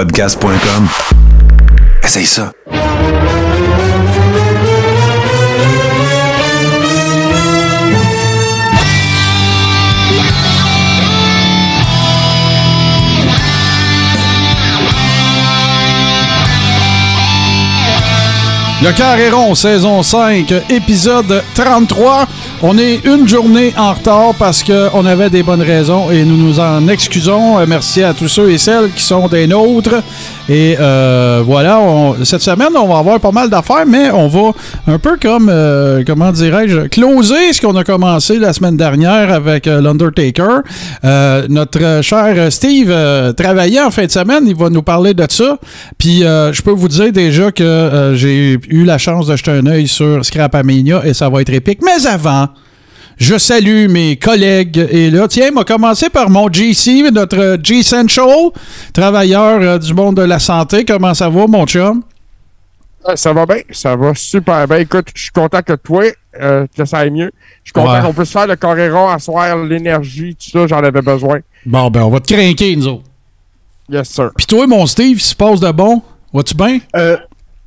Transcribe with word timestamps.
Podcast.com. 0.00 0.88
Essaye 2.02 2.24
ça. 2.24 2.52
Le 18.82 18.92
Carré 18.92 19.28
rond, 19.28 19.54
saison 19.54 20.02
5, 20.02 20.50
épisode 20.70 21.44
33. 21.54 22.26
On 22.62 22.76
est 22.76 23.06
une 23.06 23.26
journée 23.26 23.72
en 23.78 23.94
retard 23.94 24.34
parce 24.38 24.62
qu'on 24.62 25.06
avait 25.06 25.30
des 25.30 25.42
bonnes 25.42 25.62
raisons 25.62 26.10
et 26.10 26.26
nous 26.26 26.36
nous 26.36 26.60
en 26.60 26.88
excusons. 26.88 27.58
Euh, 27.58 27.64
Merci 27.66 28.02
à 28.02 28.12
tous 28.12 28.28
ceux 28.28 28.50
et 28.50 28.58
celles 28.58 28.92
qui 28.92 29.02
sont 29.02 29.28
des 29.28 29.46
nôtres. 29.46 30.02
Et 30.52 30.76
euh, 30.80 31.42
voilà, 31.46 31.78
on- 31.78 32.24
cette 32.24 32.40
semaine, 32.42 32.70
on 32.76 32.88
va 32.88 32.98
avoir 32.98 33.20
pas 33.20 33.30
mal 33.30 33.48
d'affaires, 33.48 33.86
mais 33.86 34.10
on 34.10 34.26
va 34.26 34.50
un 34.88 34.98
peu 34.98 35.16
comme, 35.16 35.48
euh, 35.48 36.02
comment 36.04 36.32
dirais-je, 36.32 36.88
closer 36.88 37.52
ce 37.52 37.60
qu'on 37.60 37.76
a 37.76 37.84
commencé 37.84 38.36
la 38.40 38.52
semaine 38.52 38.76
dernière 38.76 39.32
avec 39.32 39.68
euh, 39.68 39.80
l'Undertaker. 39.80 40.62
Euh, 41.04 41.46
notre 41.48 42.00
cher 42.02 42.50
Steve 42.52 42.88
euh, 42.90 43.32
travaillait 43.32 43.80
en 43.80 43.92
fin 43.92 44.06
de 44.06 44.10
semaine, 44.10 44.42
il 44.48 44.56
va 44.56 44.70
nous 44.70 44.82
parler 44.82 45.14
de 45.14 45.24
ça. 45.28 45.56
Puis 45.98 46.24
euh, 46.24 46.52
je 46.52 46.62
peux 46.62 46.72
vous 46.72 46.88
dire 46.88 47.12
déjà 47.12 47.52
que 47.52 48.14
j'ai 48.16 48.58
eu 48.70 48.84
la 48.84 48.98
chance 48.98 49.28
de 49.28 49.36
jeter 49.36 49.52
un 49.52 49.66
œil 49.66 49.86
sur 49.86 50.24
Scrapamania 50.24 51.02
et 51.04 51.14
ça 51.14 51.28
va 51.28 51.42
être 51.42 51.52
épique. 51.52 51.78
Mais 51.84 52.04
avant, 52.08 52.48
je 53.20 53.36
salue 53.38 53.86
mes 53.88 54.16
collègues. 54.16 54.78
Et 54.90 55.10
là, 55.10 55.28
tiens, 55.28 55.50
m'a 55.50 55.62
commencé 55.64 56.08
par 56.08 56.30
mon 56.30 56.50
GC, 56.50 57.10
notre 57.12 57.58
G-Central, 57.62 58.50
travailleur 58.94 59.60
euh, 59.60 59.78
du 59.78 59.92
monde 59.94 60.16
de 60.16 60.22
la 60.22 60.38
santé. 60.38 60.84
Comment 60.86 61.12
ça 61.14 61.28
va, 61.28 61.46
mon 61.46 61.66
chum? 61.66 62.02
Ah, 63.04 63.16
Ça 63.16 63.32
va 63.32 63.46
bien, 63.46 63.58
ça 63.70 63.94
va 63.94 64.14
super 64.14 64.66
bien. 64.66 64.78
Écoute, 64.78 65.08
je 65.14 65.22
suis 65.22 65.30
content 65.30 65.60
que 65.62 65.74
toi, 65.74 66.04
euh, 66.40 66.66
que 66.76 66.84
ça 66.84 66.98
aille 66.98 67.10
mieux. 67.10 67.30
Je 67.62 67.68
suis 67.68 67.72
content 67.72 67.92
Ouais. 67.92 68.00
qu'on 68.02 68.12
puisse 68.14 68.32
faire 68.32 68.46
le 68.46 68.56
Coréron, 68.56 69.08
asseoir 69.08 69.56
l'énergie, 69.58 70.34
tout 70.36 70.50
ça, 70.50 70.66
j'en 70.66 70.78
avais 70.82 71.02
besoin. 71.02 71.40
Bon, 71.66 71.90
ben, 71.90 72.02
on 72.02 72.10
va 72.10 72.20
te 72.20 72.32
craquer, 72.32 72.74
nous 72.76 72.88
autres. 72.88 73.04
Yes, 73.90 74.08
sir. 74.08 74.30
Puis 74.36 74.46
toi, 74.46 74.66
mon 74.66 74.86
Steve, 74.86 75.16
il 75.16 75.20
se 75.20 75.34
passe 75.34 75.60
de 75.60 75.70
bon? 75.72 76.00
Vas-tu 76.32 76.54
bien? 76.54 76.78
Euh, 76.96 77.16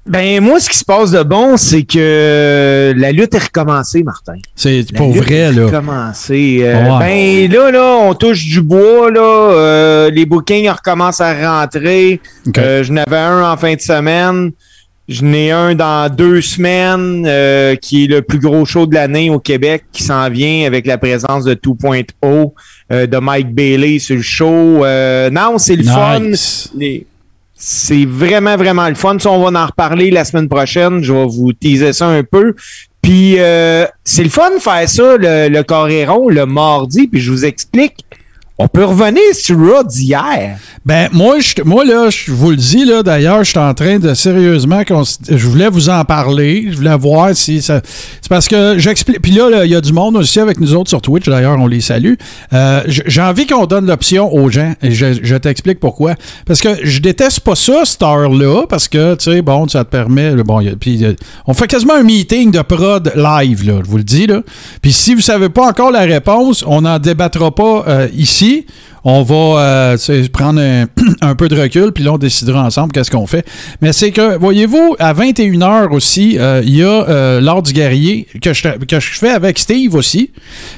ben, 0.06 0.42
moi, 0.42 0.60
ce 0.60 0.70
qui 0.70 0.78
se 0.78 0.84
passe 0.84 1.12
de 1.12 1.24
bon, 1.24 1.56
c'est 1.56 1.84
que 1.84 2.94
la 2.98 3.12
lutte 3.14 3.34
est 3.36 3.44
recommencée, 3.46 4.04
Martin. 4.04 4.36
C'est 4.56 4.80
lutte 4.80 4.98
vrai, 4.98 5.36
est 5.36 5.52
là. 5.54 5.66
recommencée. 5.68 6.60
Euh. 6.62 7.00
Ben, 7.00 7.50
là, 7.52 7.72
là, 7.72 7.98
on 8.02 8.14
touche 8.14 8.46
du 8.46 8.62
bois, 8.62 9.10
là. 9.10 9.22
Euh, 9.22 10.10
les 10.10 10.26
bookings 10.26 10.70
recommencent 10.70 11.22
à 11.22 11.34
rentrer. 11.62 12.20
Euh, 12.58 12.84
je 12.84 12.92
n'avais 12.92 13.18
un 13.18 13.50
en 13.50 13.56
fin 13.56 13.76
de 13.76 13.82
semaine. 13.82 14.52
Je 15.10 15.24
n'ai 15.24 15.52
un 15.52 15.76
dans 15.76 16.10
deux 16.14 16.40
semaines, 16.42 17.24
qui 17.82 18.06
est 18.06 18.08
le 18.08 18.22
plus 18.22 18.40
gros 18.40 18.64
show 18.66 18.86
de 18.86 18.96
l'année 18.96 19.30
au 19.30 19.38
Québec, 19.40 19.84
qui 19.92 20.02
s'en 20.02 20.30
vient 20.30 20.66
avec 20.66 20.86
la 20.86 20.98
présence 20.98 21.44
de 21.44 21.54
2.0, 21.56 22.54
euh, 22.92 23.06
de 23.06 23.18
Mike 23.18 23.54
Bailey 23.54 24.00
sur 24.00 24.16
le 24.16 24.22
show. 24.22 24.86
Non, 25.32 25.58
c'est 25.58 25.76
le 25.76 25.84
fun. 25.84 26.22
Les- 26.78 27.06
C'est 27.66 28.04
vraiment, 28.06 28.58
vraiment 28.58 28.90
le 28.90 28.96
fun. 28.96 29.18
Ça, 29.20 29.32
on 29.32 29.50
va 29.50 29.58
en 29.58 29.66
reparler 29.66 30.12
la 30.12 30.26
semaine 30.26 30.50
prochaine. 30.50 31.02
Je 31.02 31.14
vais 31.14 31.26
vous 31.26 31.54
teaser 31.54 31.94
ça 31.94 32.08
un 32.08 32.22
peu. 32.22 32.56
Puis, 33.02 33.40
euh, 33.40 33.86
c'est 34.04 34.24
le 34.24 34.30
fun 34.30 34.50
de 34.54 34.60
faire 34.60 34.90
ça, 34.90 35.16
le, 35.16 35.48
le 35.48 35.64
Coréron, 35.64 36.28
le 36.28 36.46
mardi. 36.46 37.08
Puis, 37.08 37.22
je 37.22 37.32
vous 37.32 37.46
explique. 37.46 38.04
On 38.60 38.68
peut 38.68 38.86
revenir 38.86 39.24
sur 39.34 39.58
Raw 39.58 39.84
d'hier. 39.84 40.60
Ben, 40.86 41.10
moi, 41.12 41.40
je, 41.40 41.64
moi 41.64 41.84
là, 41.84 42.12
je 42.12 42.32
vous 42.32 42.52
le 42.52 42.56
dis, 42.56 42.86
là, 42.86 43.02
d'ailleurs, 43.02 43.44
je 43.44 43.50
suis 43.50 43.58
en 43.58 43.74
train 43.74 43.98
de 43.98 44.14
sérieusement, 44.14 44.84
je 45.28 45.48
voulais 45.48 45.70
vous 45.70 45.90
en 45.90 46.06
parler. 46.06 46.68
Je 46.70 46.76
voulais 46.76 46.96
voir 46.96 47.36
si 47.36 47.64
ça. 47.64 47.82
C'est 48.22 48.30
parce 48.30 48.48
que 48.48 48.78
j'explique. 48.78 49.24
Puis 49.24 49.32
là, 49.32 49.66
il 49.66 49.72
y 49.72 49.76
a 49.76 49.82
du 49.82 49.92
monde 49.92 50.18
aussi 50.18 50.40
avec 50.40 50.60
nous 50.60 50.76
autres 50.76 50.90
sur 50.90 51.02
Twitch, 51.02 51.26
d'ailleurs, 51.26 51.58
on 51.60 51.66
les 51.66 51.82
salue. 51.82 52.14
Euh, 52.54 52.84
J'ai 52.86 53.22
envie 53.22 53.48
qu'on 53.48 53.66
donne 53.66 53.88
l'option 53.88 54.32
aux 54.32 54.52
gens, 54.52 54.74
et 54.84 54.92
je, 54.92 55.36
t'explique 55.38 55.80
pourquoi. 55.80 56.14
Parce 56.46 56.62
que 56.62 56.86
je 56.86 57.00
déteste 57.00 57.40
pas 57.40 57.56
ça, 57.56 57.86
cette 57.86 58.04
heure-là, 58.04 58.68
parce 58.70 58.88
que, 58.88 59.16
tu 59.16 59.32
sais, 59.32 59.42
bon, 59.42 59.68
ça 59.68 59.84
te 59.84 59.90
permet. 59.90 60.36
Bon, 60.44 60.64
euh, 60.64 61.14
on 61.48 61.56
fait 61.56 61.68
quasiment 61.68 61.96
un 61.96 62.04
meeting 62.04 62.52
de 62.52 62.62
prod 62.62 63.12
live, 63.16 63.66
là, 63.66 63.80
je 63.84 63.90
vous 63.90 63.98
le 63.98 64.04
dis, 64.04 64.28
là. 64.28 64.42
Puis 64.80 64.94
si 64.94 65.16
vous 65.16 65.22
savez 65.22 65.50
pas 65.50 65.68
encore 65.68 65.90
la 65.90 66.02
réponse, 66.02 66.64
on 66.68 66.82
n'en 66.82 67.00
débattra 67.00 67.50
pas 67.50 67.86
euh, 67.88 68.08
ici 68.14 68.43
aussi 68.44 68.66
on 69.06 69.22
va 69.24 69.36
euh, 69.36 69.98
prendre 70.32 70.62
un, 71.22 71.36
peu 71.36 71.50
de 71.50 71.60
recul, 71.60 71.92
puis 71.92 72.04
là, 72.04 72.14
on 72.14 72.18
décidera 72.18 72.64
ensemble 72.64 72.94
qu'est-ce 72.94 73.12
qu'on 73.12 73.28
fait. 73.28 73.46
Mais 73.82 73.92
c'est 73.92 74.12
que, 74.12 74.38
voyez-vous, 74.38 74.96
à 74.98 75.14
21h 75.14 75.90
aussi, 75.90 76.38
euh, 76.40 76.62
il 76.64 76.78
y 76.78 76.84
a 76.84 77.10
euh, 77.10 77.42
l'art 77.42 77.62
du 77.62 77.74
guerrier 77.74 78.28
que 78.42 78.54
je, 78.54 78.64
que 78.64 79.00
fais 79.00 79.30
avec 79.30 79.60
Steve 79.60 79.94
aussi. 79.96 80.32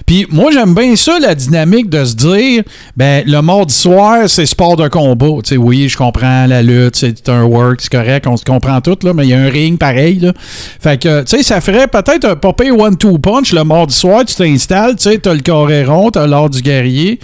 Puis 0.08 0.25
moi, 0.31 0.52
j'aime 0.52 0.74
bien 0.74 0.96
ça, 0.96 1.19
la 1.19 1.36
dynamique 1.36 1.90
de 1.90 2.03
se 2.03 2.16
dire, 2.16 2.63
ben, 2.97 3.24
le 3.28 3.41
mardi 3.41 3.75
soir, 3.75 4.28
c'est 4.28 4.47
sport 4.47 4.75
de 4.75 4.88
combat. 4.88 5.42
Tu 5.44 5.57
oui, 5.57 5.88
je 5.88 5.97
comprends 5.97 6.47
la 6.47 6.63
lutte, 6.63 6.96
c'est 6.96 7.30
un 7.30 7.44
work, 7.44 7.81
c'est 7.81 7.92
correct, 7.92 8.25
on 8.28 8.38
se 8.38 8.46
comprend 8.46 8.81
tout, 8.81 8.97
là, 9.03 9.13
mais 9.13 9.25
il 9.25 9.30
y 9.30 9.34
a 9.34 9.40
un 9.40 9.50
ring 9.50 9.78
pareil. 9.78 10.31
Fait 10.80 11.00
que, 11.00 11.22
tu 11.22 11.38
sais, 11.38 11.44
ça 11.44 11.62
ferait 11.62 11.88
peut-être 11.88 12.25
un 12.25 12.36
popé 12.36 12.72
one-two 12.72 13.19
punch 13.19 13.53
le 13.53 13.63
mardi 13.63 13.96
soir, 13.96 14.25
tu 14.25 14.34
t'installes, 14.36 14.96
tu 14.96 15.12
sais, 15.12 15.19
t'as 15.19 15.34
le 15.34 15.42
coréron, 15.42 16.09
t'as 16.09 16.25
l'art 16.25 16.50
du 16.50 16.62
guerrier. 16.62 17.19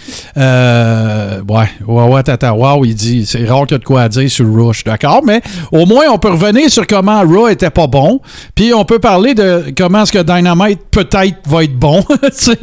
Ouais, 1.47 1.67
ouais, 1.85 2.03
ouais, 2.07 2.23
tata, 2.23 2.53
wow, 2.53 2.83
il 2.85 2.95
dit, 2.95 3.25
c'est 3.25 3.45
rare 3.45 3.65
qu'il 3.65 3.71
y 3.71 3.75
a 3.75 3.79
de 3.79 3.83
quoi 3.83 4.03
à 4.03 4.09
dire 4.09 4.29
sur 4.29 4.45
Raw, 4.45 4.73
je 4.73 4.79
suis 4.79 4.85
d'accord, 4.85 5.21
mais 5.25 5.41
au 5.71 5.85
moins, 5.85 6.05
on 6.11 6.17
peut 6.17 6.31
revenir 6.31 6.69
sur 6.69 6.85
comment 6.87 7.21
Raw 7.21 7.49
était 7.49 7.69
pas 7.69 7.87
bon, 7.87 8.19
puis 8.55 8.73
on 8.73 8.85
peut 8.85 8.99
parler 8.99 9.33
de 9.33 9.73
comment 9.77 10.03
est-ce 10.03 10.11
que 10.11 10.23
Dynamite 10.23 10.79
peut-être 10.91 11.47
va 11.47 11.63
être 11.63 11.77
bon, 11.77 12.03
tu 12.23 12.29
sais. 12.31 12.57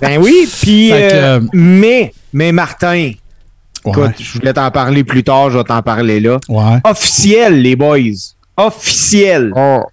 Ben 0.00 0.20
oui, 0.20 0.48
puis... 0.60 0.92
Euh, 0.92 0.96
euh, 1.12 1.40
mais, 1.52 2.12
mais 2.32 2.52
Martin, 2.52 3.12
écoute, 3.86 4.12
je 4.18 4.38
voulais 4.38 4.52
t'en 4.52 4.70
parler 4.70 5.04
plus 5.04 5.24
tard, 5.24 5.50
je 5.50 5.58
vais 5.58 5.64
t'en 5.64 5.82
parler 5.82 6.20
là. 6.20 6.38
Ouais. 6.48 6.80
Officiel, 6.84 7.62
les 7.62 7.76
boys. 7.76 8.34
Officiel. 8.56 9.52
Oh, 9.54 9.84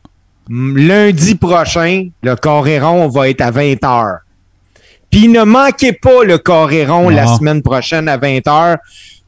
lundi 0.49 1.35
prochain, 1.35 2.09
le 2.21 2.35
Coréron 2.35 3.07
va 3.07 3.29
être 3.29 3.41
à 3.41 3.51
20h. 3.51 4.17
Puis 5.13 5.27
ne 5.27 5.43
manquez 5.43 5.93
pas 5.93 6.23
le 6.25 6.39
Coréron 6.39 7.07
la 7.09 7.25
Non. 7.25 7.37
semaine 7.37 7.61
prochaine 7.61 8.09
à 8.09 8.17
20h, 8.17 8.77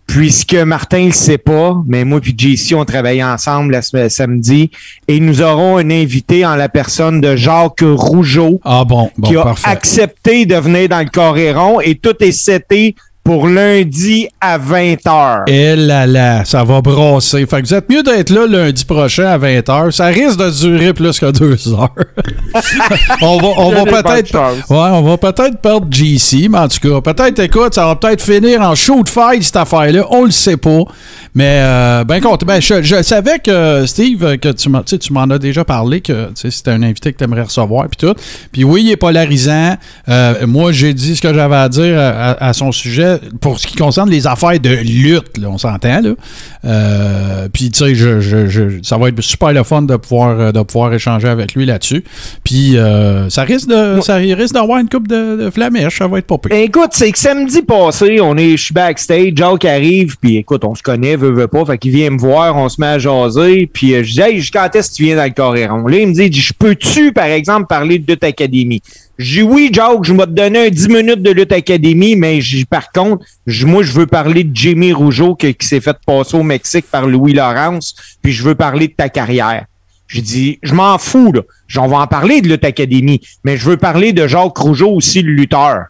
puisque 0.07 0.55
Martin 0.55 1.01
ne 1.01 1.05
le 1.05 1.11
sait 1.11 1.37
pas, 1.37 1.75
mais 1.85 2.03
moi 2.03 2.19
puis 2.19 2.33
JC, 2.35 2.73
on 2.73 2.85
travaille 2.85 3.23
ensemble 3.23 3.71
la 3.73 3.83
semaine- 3.83 4.09
samedi, 4.09 4.71
et 5.07 5.19
nous 5.19 5.43
aurons 5.43 5.77
un 5.77 5.91
invité 5.91 6.43
en 6.43 6.55
la 6.55 6.69
personne 6.69 7.21
de 7.21 7.35
Jacques 7.35 7.83
Rougeau, 7.83 8.59
Ah 8.63 8.83
bon, 8.83 9.11
bon, 9.15 9.27
qui 9.29 9.37
a 9.37 9.43
parfait. 9.43 9.69
accepté 9.69 10.47
de 10.47 10.55
venir 10.55 10.89
dans 10.89 10.99
le 11.03 11.09
Coréron, 11.09 11.79
et 11.79 11.93
tout 11.93 12.15
est 12.19 12.31
seté 12.31 12.95
pour 13.25 13.47
lundi 13.47 14.27
à 14.39 14.59
20h. 14.59 15.49
Et 15.49 15.75
là 15.75 16.05
là, 16.05 16.45
ça 16.45 16.63
va 16.63 16.79
brasser. 16.79 17.47
Fait 17.47 17.63
que 17.63 17.67
vous 17.67 17.73
êtes 17.73 17.89
mieux 17.89 18.03
d'être 18.03 18.29
là 18.29 18.45
lundi 18.45 18.85
prochain 18.85 19.25
à 19.25 19.39
20h. 19.39 19.89
Ça 19.89 20.05
risque 20.05 20.37
de 20.37 20.51
durer 20.51 20.93
plus 20.93 21.19
que 21.19 21.31
deux 21.31 21.73
heures. 21.73 21.89
on 23.23 23.37
va, 23.39 23.47
on 23.57 23.71
va 23.71 23.83
peut-être. 23.83 24.37
Ouais, 24.69 24.89
on 24.91 25.01
va 25.01 25.17
peut-être 25.17 25.57
perdre 25.57 25.87
GC, 25.89 26.49
mais 26.49 26.59
en 26.59 26.67
tout 26.67 26.77
cas, 26.79 27.01
peut-être, 27.01 27.39
écoute, 27.39 27.73
ça 27.73 27.87
va 27.87 27.95
peut-être 27.95 28.21
finir 28.21 28.61
en 28.61 28.75
shoot 28.75 29.09
fight, 29.09 29.41
cette 29.41 29.55
affaire-là. 29.55 30.05
On 30.11 30.25
le 30.25 30.31
sait 30.31 30.57
pas. 30.57 30.83
Mais, 31.35 31.59
euh, 31.61 32.03
ben, 32.05 32.21
compte. 32.21 32.45
Ben, 32.45 32.61
je, 32.61 33.01
savais 33.03 33.39
que, 33.39 33.85
Steve, 33.85 34.37
que 34.37 34.49
tu 34.53 34.69
m'en 34.69 34.81
tu 34.83 35.11
m'en 35.13 35.23
as 35.23 35.37
déjà 35.37 35.65
parlé, 35.65 35.99
que 35.99 36.29
c'était 36.33 36.71
un 36.71 36.81
invité 36.81 37.11
que 37.11 37.17
tu 37.17 37.23
aimerais 37.25 37.41
recevoir, 37.43 37.87
puis 37.89 37.97
tout. 38.07 38.15
Puis 38.53 38.63
oui, 38.63 38.83
il 38.85 38.91
est 38.91 38.95
polarisant. 38.97 39.75
Euh, 40.07 40.47
moi, 40.47 40.71
j'ai 40.71 40.93
dit 40.93 41.15
ce 41.17 41.21
que 41.21 41.33
j'avais 41.33 41.55
à 41.57 41.67
dire 41.67 41.99
à- 41.99 42.41
à 42.43 42.53
son 42.53 42.71
sujet 42.71 43.19
pour 43.41 43.59
ce 43.59 43.67
qui 43.67 43.75
concerne 43.75 44.09
les 44.09 44.27
affaires 44.27 44.59
de 44.59 44.69
lutte, 44.69 45.37
là, 45.37 45.49
on 45.49 45.57
s'entend, 45.57 45.99
là. 46.01 46.11
Euh, 46.65 47.47
puis, 47.53 47.69
tu 47.71 47.79
sais, 47.85 47.95
je, 47.95 48.19
je- 48.19 48.47
je- 48.47 48.79
ça 48.81 48.97
va 48.97 49.09
être 49.09 49.21
super 49.21 49.53
le 49.53 49.63
fun 49.63 49.83
de 49.83 49.95
pouvoir, 49.97 50.39
euh, 50.39 50.51
de 50.51 50.61
pouvoir 50.63 50.93
échanger 50.93 51.27
avec 51.27 51.53
lui 51.53 51.65
là-dessus. 51.65 52.03
Puis, 52.43 52.77
euh, 52.77 53.29
ça 53.29 53.43
risque 53.43 53.67
de, 53.69 54.01
ça 54.01 54.15
risque 54.15 54.53
d'avoir 54.53 54.79
une 54.79 54.89
coupe 54.89 55.07
de, 55.07 55.37
de 55.43 55.49
flamèche, 55.49 55.97
ça 55.99 56.07
va 56.07 56.17
être 56.19 56.27
pas 56.27 56.37
pire. 56.37 56.55
Écoute, 56.57 56.89
c'est 56.91 57.11
que 57.11 57.19
samedi 57.19 57.61
passé, 57.61 58.19
on 58.21 58.35
est, 58.37 58.57
je 58.57 58.63
suis 58.65 58.73
backstage, 58.73 59.33
Jacques 59.35 59.65
arrive, 59.65 60.17
puis 60.19 60.37
écoute, 60.37 60.63
on 60.65 60.75
se 60.75 60.81
connaît, 60.83 61.15
veut, 61.15 61.31
veut 61.31 61.47
pas, 61.47 61.65
fait 61.65 61.77
qu'il 61.77 61.91
vient 61.91 62.09
me 62.09 62.17
voir, 62.19 62.55
on 62.55 62.67
se 62.69 62.81
met 62.81 62.87
à 62.87 62.99
jaser, 62.99 63.69
puis 63.71 63.93
euh, 63.93 64.03
je 64.03 64.13
dis, 64.13 64.21
hey, 64.21 64.43
quand 64.51 64.69
est-ce 64.75 64.89
que 64.91 64.95
tu 64.95 65.03
viens 65.03 65.15
dans 65.17 65.23
le 65.25 65.29
Coréron? 65.31 65.87
Là, 65.87 65.99
il 65.99 66.07
me 66.07 66.13
dit, 66.13 66.31
je 66.33 66.53
peux-tu, 66.57 67.13
par 67.13 67.25
exemple, 67.25 67.67
parler 67.67 67.99
de 67.99 68.17
Académie? 68.21 68.81
Dis, 69.17 69.41
oui, 69.41 69.69
Jacques, 69.71 70.03
je 70.03 70.13
vais 70.13 70.25
te 70.25 70.31
donner 70.31 70.67
un 70.67 70.69
10 70.69 70.89
minutes 70.89 71.21
de 71.21 71.31
Lutte 71.31 71.53
Académie, 71.53 72.15
mais 72.17 72.41
j'ai- 72.41 72.65
par 72.65 72.91
contre, 72.91 73.23
moi, 73.65 73.81
je 73.81 73.93
veux 73.93 74.07
parler 74.07 74.43
de 74.43 74.53
Jimmy 74.55 74.91
Rougeau 74.91 75.35
qui, 75.35 75.53
qui 75.55 75.65
s'est 75.67 75.79
fait 75.79 75.95
passer 76.05 76.35
au 76.35 76.43
Mexique 76.43 76.85
par 76.91 77.07
Louis 77.07 77.33
Laurence, 77.33 77.95
puis 78.21 78.33
je 78.33 78.43
veux 78.43 78.55
parler 78.55 78.89
de 78.89 78.93
ta 78.93 79.07
carrière. 79.07 79.65
J'ai 80.07 80.21
dit, 80.21 80.59
je 80.61 80.73
m'en 80.73 80.97
fous, 80.97 81.31
là. 81.31 81.41
On 81.77 81.87
va 81.87 81.97
en 81.99 82.07
parler 82.07 82.41
de 82.41 82.47
Lutte 82.49 82.65
Académie, 82.65 83.21
mais 83.43 83.57
je 83.57 83.65
veux 83.69 83.77
parler 83.77 84.11
de 84.13 84.27
Jacques 84.27 84.57
Rougeau 84.57 84.89
aussi, 84.91 85.21
le 85.21 85.31
lutteur. 85.31 85.85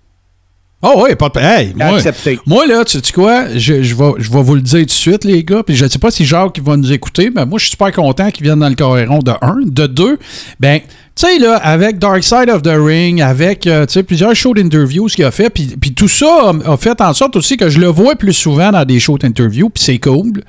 Oh 0.82 1.02
oui, 1.04 1.16
pas 1.16 1.30
de. 1.30 1.40
Hey, 1.40 1.74
moi, 1.76 1.96
accepté. 1.96 2.40
moi, 2.46 2.68
là, 2.68 2.84
tu 2.86 3.00
sais 3.02 3.14
quoi? 3.14 3.48
Je, 3.56 3.82
je, 3.82 3.96
vais, 3.96 4.12
je 4.20 4.32
vais 4.32 4.44
vous 4.44 4.56
le 4.56 4.62
dire 4.62 4.82
tout 4.82 4.86
de 4.86 4.92
suite, 4.92 5.24
les 5.24 5.44
gars. 5.44 5.64
Puis 5.64 5.76
je 5.76 5.86
ne 5.86 5.90
sais 5.90 5.98
pas 6.00 6.12
si 6.12 6.26
Jacques 6.26 6.60
va 6.64 6.78
nous 6.78 6.92
écouter, 6.92 7.32
mais 7.34 7.46
moi, 7.46 7.58
je 7.58 7.64
suis 7.64 7.72
super 7.72 7.92
content 7.92 8.30
qu'ils 8.30 8.44
viennent 8.44 8.60
dans 8.60 8.70
le 8.70 8.76
Coréron 8.76 9.20
de 9.20 9.32
1. 9.42 9.56
De 9.66 9.88
2, 9.88 10.20
ben, 10.60 10.80
tu 10.80 10.88
sais, 11.16 11.40
là, 11.40 11.56
avec 11.56 11.98
Dark 11.98 12.24
Side 12.24 12.50
of 12.50 12.62
the 12.62 12.74
Ring, 12.76 13.22
avec, 13.22 13.66
euh, 13.68 13.86
plusieurs 14.06 14.36
shows 14.36 14.54
d'interviews 14.54 15.08
qu'il 15.08 15.24
a 15.24 15.32
fait, 15.32 15.50
puis, 15.50 15.76
puis 15.80 15.94
tout 15.94 16.10
ça 16.10 16.52
a, 16.66 16.74
a 16.74 16.78
fait 16.78 17.00
en 17.00 17.14
sorte 17.14 17.36
aussi 17.38 17.56
que 17.58 17.70
je 17.70 17.80
le 17.80 17.88
vois 17.88 18.16
plus 18.16 18.34
souvent 18.34 18.72
dans 18.72 18.84
des 18.86 19.00
shows 19.00 19.18
d'interviews, 19.18 19.70
puis 19.70 19.84
c'est 19.84 19.98
cool. 19.98 20.34
Tu 20.34 20.42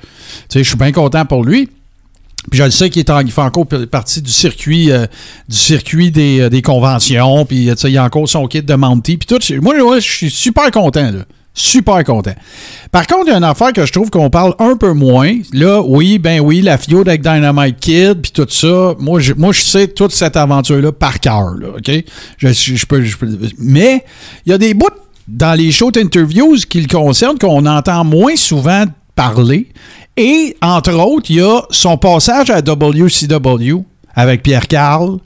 sais, 0.49 0.63
je 0.63 0.67
suis 0.67 0.77
bien 0.77 0.91
content 0.91 1.25
pour 1.25 1.45
lui. 1.45 1.69
Puis 2.49 2.59
je 2.59 2.63
le 2.63 2.71
sais 2.71 2.89
qu'il 2.89 2.99
est 3.01 3.09
en- 3.09 3.19
il 3.19 3.31
fait 3.31 3.41
encore 3.41 3.65
partie 3.91 4.21
du 4.21 4.31
circuit, 4.31 4.91
euh, 4.91 5.05
du 5.49 5.55
circuit 5.57 6.11
des, 6.11 6.41
euh, 6.41 6.49
des 6.49 6.61
conventions. 6.61 7.45
Puis 7.45 7.69
euh, 7.69 7.75
il 7.83 7.97
a 7.97 8.03
encore 8.05 8.27
son 8.29 8.47
kit 8.47 8.61
de 8.61 8.73
Monty. 8.75 9.17
Puis 9.17 9.27
tout. 9.27 9.39
Moi, 9.61 9.75
je 9.99 9.99
suis 10.01 10.29
super 10.31 10.71
content. 10.71 11.11
Là. 11.11 11.19
Super 11.53 12.03
content. 12.03 12.35
Par 12.91 13.07
contre, 13.07 13.23
il 13.25 13.31
y 13.31 13.33
a 13.33 13.37
une 13.37 13.43
affaire 13.43 13.73
que 13.73 13.83
je 13.83 13.91
trouve 13.91 14.11
qu'on 14.11 14.29
parle 14.29 14.53
un 14.59 14.77
peu 14.77 14.93
moins. 14.93 15.33
Là, 15.53 15.81
oui, 15.81 16.19
ben 16.19 16.39
oui, 16.39 16.61
la 16.61 16.77
FIO 16.77 17.01
avec 17.01 17.21
Dynamite 17.23 17.79
Kid, 17.79 18.21
puis 18.21 18.31
tout 18.31 18.45
ça. 18.47 18.93
Moi, 18.99 19.19
je, 19.19 19.33
moi, 19.33 19.51
je 19.51 19.61
sais 19.61 19.87
toute 19.87 20.11
cette 20.11 20.37
aventure-là 20.37 20.91
par 20.91 21.19
cœur. 21.19 21.55
OK? 21.77 21.91
Je, 22.37 22.47
je- 22.53 22.85
peux, 22.85 23.03
mais 23.57 24.05
il 24.45 24.51
y 24.51 24.53
a 24.53 24.59
des 24.59 24.75
bouts 24.75 24.85
dans 25.27 25.57
les 25.57 25.71
shows 25.71 25.91
interviews 25.97 26.55
qui 26.69 26.79
le 26.79 26.87
concernent 26.87 27.39
qu'on 27.39 27.65
entend 27.65 28.03
moins 28.05 28.35
souvent 28.35 28.85
parler. 29.15 29.67
Et, 30.17 30.57
entre 30.61 30.93
autres, 30.93 31.27
il 31.29 31.37
y 31.37 31.41
a 31.41 31.61
son 31.69 31.97
passage 31.97 32.49
à 32.49 32.61
WCW 32.61 33.83
avec 34.15 34.41
Pierre 34.41 34.67
Carl. 34.67 35.17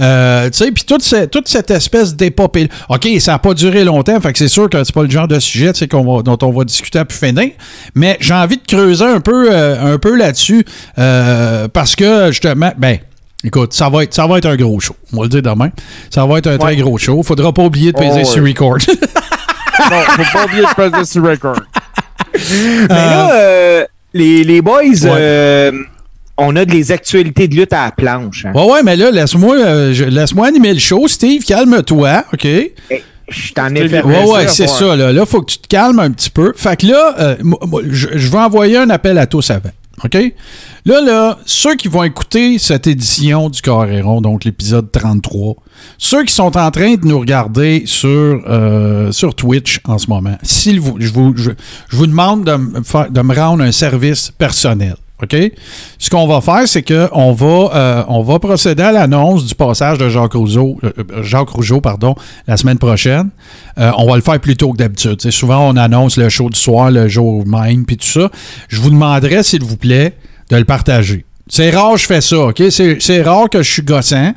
Euh, 0.00 0.48
tu 0.50 0.58
sais, 0.58 0.70
puis 0.70 0.84
toute, 0.84 1.02
ce- 1.02 1.24
toute 1.26 1.48
cette 1.48 1.70
espèce 1.72 2.14
d'épopée. 2.14 2.68
OK, 2.88 3.08
ça 3.18 3.32
n'a 3.32 3.38
pas 3.40 3.54
duré 3.54 3.82
longtemps, 3.82 4.20
fait 4.20 4.32
que 4.32 4.38
c'est 4.38 4.46
sûr 4.46 4.70
que 4.70 4.84
c'est 4.84 4.94
pas 4.94 5.02
le 5.02 5.10
genre 5.10 5.26
de 5.26 5.40
sujet 5.40 5.72
va- 5.72 6.22
dont 6.22 6.38
on 6.42 6.52
va 6.52 6.64
discuter 6.64 7.00
à 7.00 7.04
plus 7.04 7.18
finir. 7.18 7.50
Mais 7.96 8.16
j'ai 8.20 8.34
envie 8.34 8.56
de 8.58 8.62
creuser 8.66 9.04
un 9.04 9.18
peu, 9.20 9.48
euh, 9.50 9.94
un 9.94 9.98
peu 9.98 10.14
là-dessus 10.16 10.64
euh, 10.98 11.66
parce 11.68 11.96
que, 11.96 12.28
justement, 12.30 12.72
ben. 12.78 12.98
Écoute, 13.44 13.74
ça 13.74 13.88
va, 13.88 14.02
être, 14.02 14.12
ça 14.14 14.26
va 14.26 14.38
être 14.38 14.46
un 14.46 14.56
gros 14.56 14.80
show. 14.80 14.96
On 15.12 15.18
va 15.18 15.22
le 15.24 15.28
dire 15.28 15.42
demain. 15.42 15.68
Ça 16.10 16.24
va 16.26 16.38
être 16.38 16.48
un 16.48 16.58
très 16.58 16.74
gros 16.74 16.98
show. 16.98 17.22
Faudra 17.22 17.52
pas 17.52 17.62
oublier 17.62 17.92
de 17.92 17.96
peser 17.96 18.22
Oh, 18.22 18.24
sur 18.24 18.42
ouais. 18.42 18.48
record. 18.50 18.78
Non, 18.88 20.00
faut 20.08 20.22
pas 20.32 20.44
oublier 20.46 20.62
de 20.62 20.74
peser 20.74 21.04
sur 21.04 21.22
record. 21.22 21.60
Mais 22.34 22.88
là, 22.88 23.30
euh, 23.34 23.84
les, 24.16 24.44
les 24.44 24.62
boys, 24.62 24.80
Ouais. 24.82 25.10
euh, 25.10 25.72
on 26.38 26.54
a 26.56 26.64
des 26.64 26.92
actualités 26.92 27.48
de 27.48 27.54
lutte 27.56 27.72
à 27.72 27.86
la 27.86 27.90
planche. 27.92 28.44
hein. 28.46 28.52
ouais, 28.54 28.64
ouais, 28.72 28.82
mais 28.82 28.96
là, 28.96 29.10
laisse-moi 29.10 29.56
euh, 29.58 30.42
animer 30.44 30.72
le 30.74 30.78
show. 30.80 31.06
Steve, 31.08 31.44
calme-toi, 31.44 32.24
OK? 32.32 32.44
Eh, 32.44 32.72
Je 33.28 33.52
t'en 33.54 33.74
ai 33.74 33.88
fait. 33.88 34.02
Ouais, 34.02 34.24
ouais, 34.24 34.48
c'est 34.48 34.66
ça. 34.68 34.94
Là, 34.96 35.12
là, 35.12 35.26
faut 35.26 35.40
que 35.42 35.52
tu 35.52 35.58
te 35.58 35.66
calmes 35.68 35.98
un 35.98 36.10
petit 36.10 36.30
peu. 36.30 36.52
Fait 36.56 36.78
que 36.78 36.86
là, 36.86 37.14
euh, 37.18 37.36
je, 37.90 38.08
je 38.14 38.28
vais 38.30 38.38
envoyer 38.38 38.76
un 38.76 38.90
appel 38.90 39.18
à 39.18 39.26
tous 39.26 39.50
avant. 39.50 39.70
OK? 40.04 40.14
Là, 40.84 41.00
là, 41.00 41.38
ceux 41.46 41.74
qui 41.74 41.88
vont 41.88 42.02
écouter 42.02 42.58
cette 42.58 42.86
édition 42.86 43.48
du 43.48 43.60
Carréron, 43.62 44.20
donc 44.20 44.44
l'épisode 44.44 44.92
33, 44.92 45.54
ceux 45.98 46.24
qui 46.24 46.34
sont 46.34 46.56
en 46.56 46.70
train 46.70 46.94
de 46.96 47.06
nous 47.06 47.18
regarder 47.18 47.84
sur, 47.86 48.08
euh, 48.48 49.10
sur 49.12 49.34
Twitch 49.34 49.80
en 49.84 49.96
ce 49.98 50.08
moment, 50.08 50.36
s'il 50.42 50.80
vous, 50.80 50.96
je, 51.00 51.08
vous, 51.10 51.34
vous 51.90 52.06
demande 52.06 52.44
de 52.44 52.56
me, 52.56 52.82
faire- 52.82 53.10
de 53.10 53.20
me 53.22 53.34
rendre 53.34 53.62
un 53.64 53.72
service 53.72 54.30
personnel. 54.36 54.96
OK? 55.22 55.34
Ce 55.98 56.10
qu'on 56.10 56.26
va 56.26 56.40
faire, 56.42 56.68
c'est 56.68 56.82
qu'on 56.82 57.32
va, 57.32 57.70
euh, 57.74 58.04
on 58.08 58.22
va 58.22 58.38
procéder 58.38 58.82
à 58.82 58.92
l'annonce 58.92 59.46
du 59.46 59.54
passage 59.54 59.96
de 59.96 60.10
Jacques 60.10 60.34
Rougeau, 60.34 60.78
euh, 60.84 60.92
euh, 60.98 61.22
Jacques 61.22 61.48
Rougeau 61.48 61.80
pardon, 61.80 62.14
la 62.46 62.56
semaine 62.58 62.76
prochaine. 62.76 63.30
Euh, 63.78 63.92
on 63.96 64.06
va 64.06 64.16
le 64.16 64.22
faire 64.22 64.38
plus 64.40 64.56
tôt 64.56 64.72
que 64.72 64.76
d'habitude. 64.76 65.16
Tu 65.16 65.22
sais, 65.22 65.30
souvent, 65.30 65.68
on 65.68 65.76
annonce 65.76 66.18
le 66.18 66.28
show 66.28 66.50
du 66.50 66.58
soir, 66.58 66.90
le 66.90 67.08
jour 67.08 67.46
même, 67.46 67.86
puis 67.86 67.96
tout 67.96 68.06
ça. 68.06 68.30
Je 68.68 68.80
vous 68.80 68.90
demanderai, 68.90 69.42
s'il 69.42 69.64
vous 69.64 69.78
plaît, 69.78 70.12
de 70.50 70.56
le 70.56 70.64
partager. 70.64 71.24
C'est 71.48 71.70
rare 71.70 71.94
que 71.94 72.00
je 72.00 72.06
fais 72.06 72.20
ça, 72.20 72.38
OK? 72.38 72.62
C'est 72.70 72.98
c'est 73.00 73.22
rare 73.22 73.48
que 73.48 73.62
je 73.62 73.72
suis 73.72 73.82
gossant. 73.82 74.34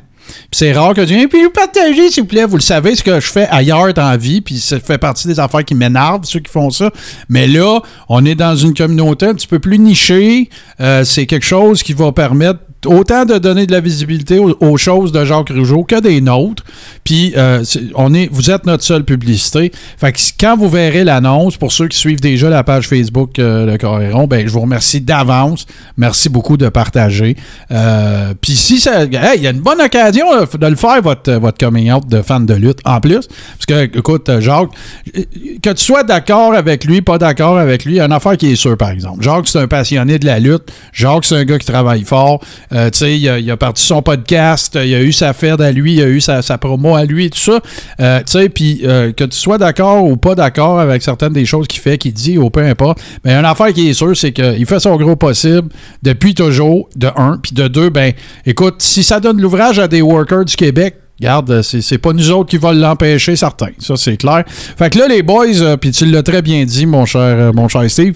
C'est 0.52 0.72
rare 0.72 0.94
que 0.94 1.02
je 1.02 1.14
dis, 1.14 1.26
puis 1.26 1.48
partagez, 1.52 2.10
s'il 2.10 2.22
vous 2.22 2.28
plaît. 2.28 2.44
Vous 2.44 2.56
le 2.56 2.62
savez, 2.62 2.94
ce 2.96 3.02
que 3.02 3.20
je 3.20 3.26
fais 3.26 3.46
ailleurs 3.50 3.92
dans 3.94 4.08
la 4.08 4.16
vie, 4.16 4.40
puis 4.40 4.58
ça 4.58 4.78
fait 4.80 4.98
partie 4.98 5.28
des 5.28 5.38
affaires 5.38 5.64
qui 5.64 5.74
m'énervent, 5.74 6.24
ceux 6.24 6.40
qui 6.40 6.50
font 6.50 6.70
ça. 6.70 6.90
Mais 7.28 7.46
là, 7.46 7.80
on 8.08 8.24
est 8.24 8.34
dans 8.34 8.56
une 8.56 8.74
communauté 8.74 9.26
un 9.26 9.34
petit 9.34 9.46
peu 9.46 9.58
plus 9.58 9.78
nichée. 9.78 10.50
Euh, 10.80 11.04
c'est 11.04 11.26
quelque 11.26 11.46
chose 11.46 11.82
qui 11.82 11.92
va 11.92 12.12
permettre 12.12 12.60
autant 12.86 13.24
de 13.24 13.38
donner 13.38 13.66
de 13.66 13.72
la 13.72 13.80
visibilité 13.80 14.38
aux, 14.38 14.76
choses 14.76 15.12
de 15.12 15.24
Jacques 15.24 15.50
Rougeau 15.50 15.84
que 15.84 16.00
des 16.00 16.20
nôtres. 16.20 16.64
Puis 17.04 17.34
euh, 17.36 17.62
on 17.94 18.14
est, 18.14 18.28
vous 18.32 18.50
êtes 18.50 18.66
notre 18.66 18.84
seule 18.84 19.04
publicité. 19.04 19.72
Fait 19.98 20.12
que 20.12 20.18
quand 20.38 20.56
vous 20.56 20.68
verrez 20.68 21.04
l'annonce, 21.04 21.56
pour 21.56 21.72
ceux 21.72 21.88
qui 21.88 21.98
suivent 21.98 22.20
déjà 22.20 22.48
la 22.48 22.64
page 22.64 22.88
Facebook 22.88 23.38
euh, 23.38 23.66
Le 23.66 23.78
Coréron, 23.78 24.26
ben 24.26 24.46
je 24.46 24.52
vous 24.52 24.60
remercie 24.60 25.00
d'avance. 25.00 25.66
Merci 25.96 26.28
beaucoup 26.28 26.56
de 26.56 26.68
partager. 26.68 27.36
Euh, 27.70 28.34
Puis 28.40 28.56
si 28.56 28.80
ça, 28.80 29.04
il 29.04 29.42
y 29.42 29.46
a 29.46 29.50
une 29.50 29.60
bonne 29.60 29.80
occasion 29.80 30.32
là, 30.32 30.46
de 30.46 30.66
le 30.66 30.76
faire 30.76 31.02
votre 31.02 31.32
votre 31.32 31.58
coming 31.58 31.90
out 31.92 32.06
de 32.08 32.22
fan 32.22 32.46
de 32.46 32.54
lutte 32.54 32.80
en 32.84 33.00
plus, 33.00 33.26
parce 33.28 33.66
que 33.66 33.98
écoute 33.98 34.28
euh, 34.28 34.40
Jacques, 34.40 34.70
euh, 35.16 35.22
que 35.62 35.70
tu 35.70 35.84
sois 35.84 36.02
d'accord 36.02 36.54
avec 36.54 36.84
lui, 36.84 37.02
pas 37.02 37.18
d'accord 37.18 37.58
avec 37.58 37.84
lui, 37.84 37.94
il 37.94 37.96
y 37.96 38.00
a 38.00 38.04
une 38.04 38.12
affaire 38.12 38.36
qui 38.36 38.52
est 38.52 38.56
sûre 38.56 38.76
par 38.76 38.90
exemple. 38.90 39.22
Jacques 39.22 39.48
c'est 39.48 39.58
un 39.58 39.68
passionné 39.68 40.18
de 40.18 40.26
la 40.26 40.38
lutte. 40.38 40.70
Jacques 40.92 41.24
c'est 41.24 41.36
un 41.36 41.44
gars 41.44 41.58
qui 41.58 41.66
travaille 41.66 42.04
fort. 42.04 42.40
Euh, 42.72 42.90
tu 42.90 42.98
sais, 42.98 43.18
il 43.18 43.50
a, 43.50 43.56
parti 43.56 43.84
son 43.84 44.02
podcast, 44.02 44.78
il 44.82 44.94
a 44.94 45.02
eu 45.02 45.12
sa 45.12 45.32
fête 45.32 45.60
à 45.60 45.72
lui, 45.72 45.94
il 45.94 46.02
a 46.02 46.06
eu 46.06 46.20
sa, 46.20 46.42
promo 46.58 46.94
à 46.94 47.04
lui, 47.04 47.30
tout 47.30 47.38
ça. 47.38 47.60
Euh, 48.00 48.18
tu 48.20 48.32
sais, 48.32 48.48
puis 48.48 48.80
euh, 48.84 49.12
que 49.12 49.24
tu 49.24 49.36
sois 49.36 49.58
d'accord 49.58 50.04
ou 50.04 50.16
pas 50.16 50.34
d'accord 50.34 50.78
avec 50.78 51.02
certaines 51.02 51.32
des 51.32 51.44
choses 51.44 51.66
qu'il 51.66 51.80
fait, 51.80 51.98
qu'il 51.98 52.12
dit 52.12 52.38
ou 52.38 52.50
peu 52.50 52.60
importe, 52.60 53.00
mais 53.24 53.34
une 53.34 53.44
affaire 53.44 53.72
qui 53.72 53.88
est 53.88 53.94
sûre, 53.94 54.16
c'est 54.16 54.32
qu'il 54.32 54.66
fait 54.66 54.80
son 54.80 54.96
gros 54.96 55.16
possible 55.16 55.68
depuis 56.02 56.34
toujours, 56.34 56.88
de 56.96 57.08
un, 57.16 57.38
puis 57.42 57.52
de 57.52 57.68
deux, 57.68 57.90
ben, 57.90 58.12
écoute, 58.46 58.76
si 58.78 59.02
ça 59.02 59.20
donne 59.20 59.40
l'ouvrage 59.40 59.78
à 59.78 59.88
des 59.88 60.02
workers 60.02 60.44
du 60.44 60.56
Québec, 60.56 60.96
Regarde, 61.20 61.60
c'est 61.60 61.98
pas 61.98 62.14
nous 62.14 62.30
autres 62.30 62.48
qui 62.48 62.56
vont 62.56 62.72
l'empêcher, 62.72 63.36
certains. 63.36 63.72
Ça, 63.78 63.94
c'est 63.98 64.16
clair. 64.16 64.42
Fait 64.46 64.88
que 64.88 64.98
là, 64.98 65.06
les 65.06 65.22
boys, 65.22 65.76
puis 65.78 65.90
tu 65.90 66.06
l'as 66.06 66.22
très 66.22 66.40
bien 66.40 66.64
dit, 66.64 66.86
mon 66.86 67.04
cher, 67.04 67.52
mon 67.52 67.68
cher 67.68 67.90
Steve, 67.90 68.14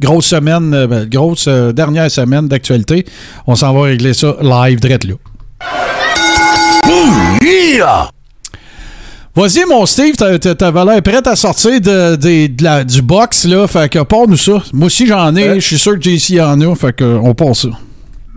grosse 0.00 0.26
semaine, 0.26 0.72
euh, 0.74 0.86
ben, 0.86 1.08
grosse 1.08 1.46
euh, 1.48 1.72
dernière 1.72 2.10
semaine 2.10 2.48
d'actualité. 2.48 3.04
On 3.46 3.54
s'en 3.54 3.72
va 3.74 3.82
régler 3.82 4.14
ça 4.14 4.34
live, 4.40 4.80
direct 4.80 5.04
là. 5.04 5.14
Vas-y, 9.36 9.64
mon 9.68 9.86
Steve, 9.86 10.16
t'a- 10.16 10.38
t'a- 10.38 10.54
t'avais 10.56 10.84
l'air 10.84 11.02
prêt 11.02 11.26
à 11.26 11.36
sortir 11.36 11.80
de, 11.80 12.16
de- 12.16 12.46
de 12.48 12.64
la- 12.64 12.82
du 12.84 13.00
box, 13.00 13.44
là. 13.44 13.66
Fait 13.68 13.88
que, 13.88 14.00
part-nous 14.00 14.36
ça. 14.36 14.60
Moi 14.72 14.86
aussi, 14.86 15.06
j'en 15.06 15.34
ai. 15.36 15.60
Je 15.60 15.66
suis 15.66 15.78
sûr 15.78 15.94
que 15.98 16.02
JC 16.02 16.40
en 16.40 16.60
a. 16.60 16.74
Fait 16.74 16.92
que, 16.94 17.04
on 17.04 17.32
passe 17.34 17.60
ça. 17.62 17.68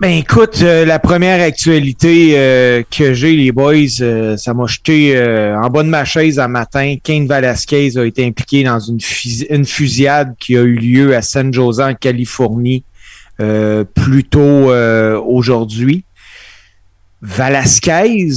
Ben 0.04 0.18
écoute, 0.18 0.60
euh, 0.64 0.84
la 0.84 1.00
première 1.00 1.42
actualité 1.42 2.34
euh, 2.38 2.84
que 2.92 3.14
j'ai, 3.14 3.38
les 3.38 3.54
boys, 3.54 4.02
euh, 4.02 4.36
ça 4.36 4.54
m'a 4.54 4.66
jeté 4.66 5.16
euh, 5.16 5.58
en 5.58 5.70
bas 5.70 5.82
de 5.82 5.88
ma 5.88 6.04
chaise 6.04 6.40
un 6.40 6.50
matin. 6.50 6.98
Kane 7.02 7.26
Velasquez 7.26 7.98
a 7.98 8.04
été 8.04 8.26
impliqué 8.26 8.66
dans 8.66 8.80
une, 8.80 9.00
fus- 9.00 9.46
une 9.50 9.64
fusillade 9.64 10.36
qui 10.38 10.58
a 10.58 10.62
eu 10.64 10.76
lieu 10.76 11.16
à 11.16 11.22
San 11.22 11.54
Jose 11.54 11.80
en 11.80 11.94
Californie 11.94 12.84
euh, 13.40 13.86
plus 13.86 14.26
tôt 14.26 14.42
euh, 14.74 15.18
aujourd'hui. 15.22 16.04
Velasquez 17.22 18.28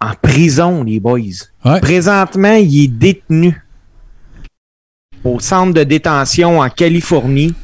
en 0.00 0.12
prison, 0.22 0.84
les 0.84 1.00
boys. 1.00 1.18
Ouais. 1.64 1.80
Présentement, 1.80 2.54
il 2.54 2.84
est 2.84 2.86
détenu 2.86 3.60
au 5.24 5.40
centre 5.40 5.74
de 5.74 5.82
détention 5.82 6.60
en 6.60 6.68
Californie. 6.68 7.54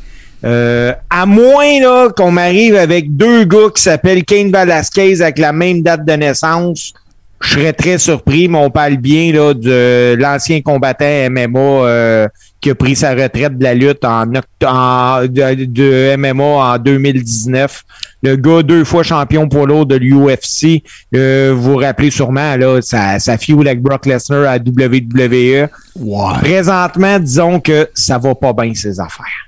Euh, 0.45 0.93
à 1.11 1.27
moins 1.27 1.81
là 1.81 2.11
qu'on 2.17 2.31
m'arrive 2.31 2.77
avec 2.77 3.17
deux 3.17 3.45
gars 3.45 3.71
qui 3.75 3.83
s'appellent 3.83 4.25
Kane 4.25 4.53
Velasquez 4.53 5.21
avec 5.21 5.39
la 5.39 5.53
même 5.53 5.83
date 5.83 6.05
de 6.05 6.13
naissance, 6.13 6.95
je 7.41 7.55
serais 7.55 7.73
très 7.73 7.99
surpris, 7.99 8.49
mais 8.49 8.59
on 8.59 8.71
parle 8.71 8.97
bien 8.97 9.33
là 9.33 9.55
de 9.55 10.17
l'ancien 10.19 10.61
combattant 10.61 11.31
MMA 11.31 11.61
euh, 11.61 12.29
qui 12.61 12.71
a 12.71 12.75
pris 12.75 12.97
sa 12.97 13.15
retraite 13.15 13.57
de 13.57 13.63
la 13.63 13.75
lutte 13.75 14.05
en, 14.05 14.27
de, 14.27 15.65
de 15.65 16.17
MMA 16.17 16.45
en 16.45 16.79
2019. 16.79 17.85
Le 18.25 18.35
gars 18.35 18.63
deux 18.63 18.85
fois 18.85 19.05
champion 19.05 19.49
pour 19.49 19.69
l'autre 19.69 19.91
de 19.91 19.97
l'UFC. 19.97 20.83
Euh, 21.15 21.53
vous 21.55 21.73
vous 21.73 21.77
rappelez 21.77 22.11
sûrement 22.11 22.57
là, 22.57 22.81
ça, 22.83 23.21
ça 23.21 23.39
feud 23.39 23.61
avec 23.61 23.81
Brock 23.81 24.07
Lesnar 24.07 24.49
à 24.49 24.57
WWE. 24.57 25.69
Ouais. 25.97 26.39
Présentement, 26.41 27.21
disons 27.21 27.61
que 27.61 27.89
ça 27.95 28.19
va 28.19 28.35
pas 28.35 28.53
bien 28.53 28.75
ces 28.75 28.99
affaires. 28.99 29.48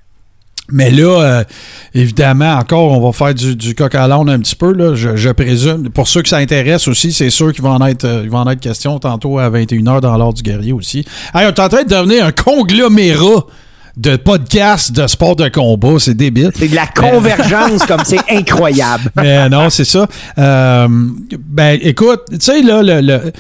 Mais 0.73 0.91
là, 0.91 1.21
euh, 1.23 1.45
évidemment, 1.95 2.55
encore, 2.55 2.93
on 2.93 3.01
va 3.01 3.13
faire 3.13 3.35
du, 3.35 3.57
du 3.57 3.75
coq 3.75 3.95
à 3.95 4.07
l'âne 4.07 4.29
un 4.29 4.39
petit 4.39 4.57
peu, 4.57 4.73
là, 4.73 4.95
je, 4.95 5.17
je 5.17 5.31
présume. 5.31 5.89
Pour 5.91 6.09
ceux 6.09 6.23
que 6.23 6.29
ça 6.29 6.37
intéresse 6.39 6.87
aussi, 6.89 7.13
c'est 7.13 7.31
sûr 7.31 7.53
qu'il 7.53 7.63
va 7.63 7.71
en 7.71 7.85
être, 7.87 8.05
euh, 8.05 8.23
il 8.25 8.31
va 8.31 8.39
en 8.39 8.51
être 8.51 8.61
question 8.61 8.99
tantôt 8.99 9.39
à 9.39 9.51
21h 9.51 10.01
dans 10.01 10.17
l'ordre 10.17 10.35
du 10.35 10.43
guerrier 10.43 10.73
aussi. 10.73 11.01
Hey, 11.35 11.47
on 11.47 11.49
est 11.49 11.59
en 11.61 11.69
train 11.69 11.83
de 11.85 11.89
devenir 11.89 12.25
un 12.27 12.33
conglomérat 12.33 13.47
de 13.97 14.17
podcasts 14.17 14.93
de 14.93 15.07
sport 15.09 15.37
de 15.37 15.49
combat. 15.49 15.99
C'est 15.99 16.15
débile. 16.15 16.53
C'est 16.55 16.69
de 16.69 16.75
la 16.77 16.87
convergence 16.87 17.85
comme 17.87 18.03
c'est 18.05 18.21
incroyable. 18.31 19.11
Mais 19.17 19.49
non, 19.49 19.69
c'est 19.69 19.85
ça. 19.85 20.07
Euh, 20.39 20.89
ben, 21.49 21.79
écoute, 21.83 22.21
tu 22.31 22.37
sais, 22.41 22.63
là, 22.63 22.83
le. 22.83 23.01
le- 23.01 23.33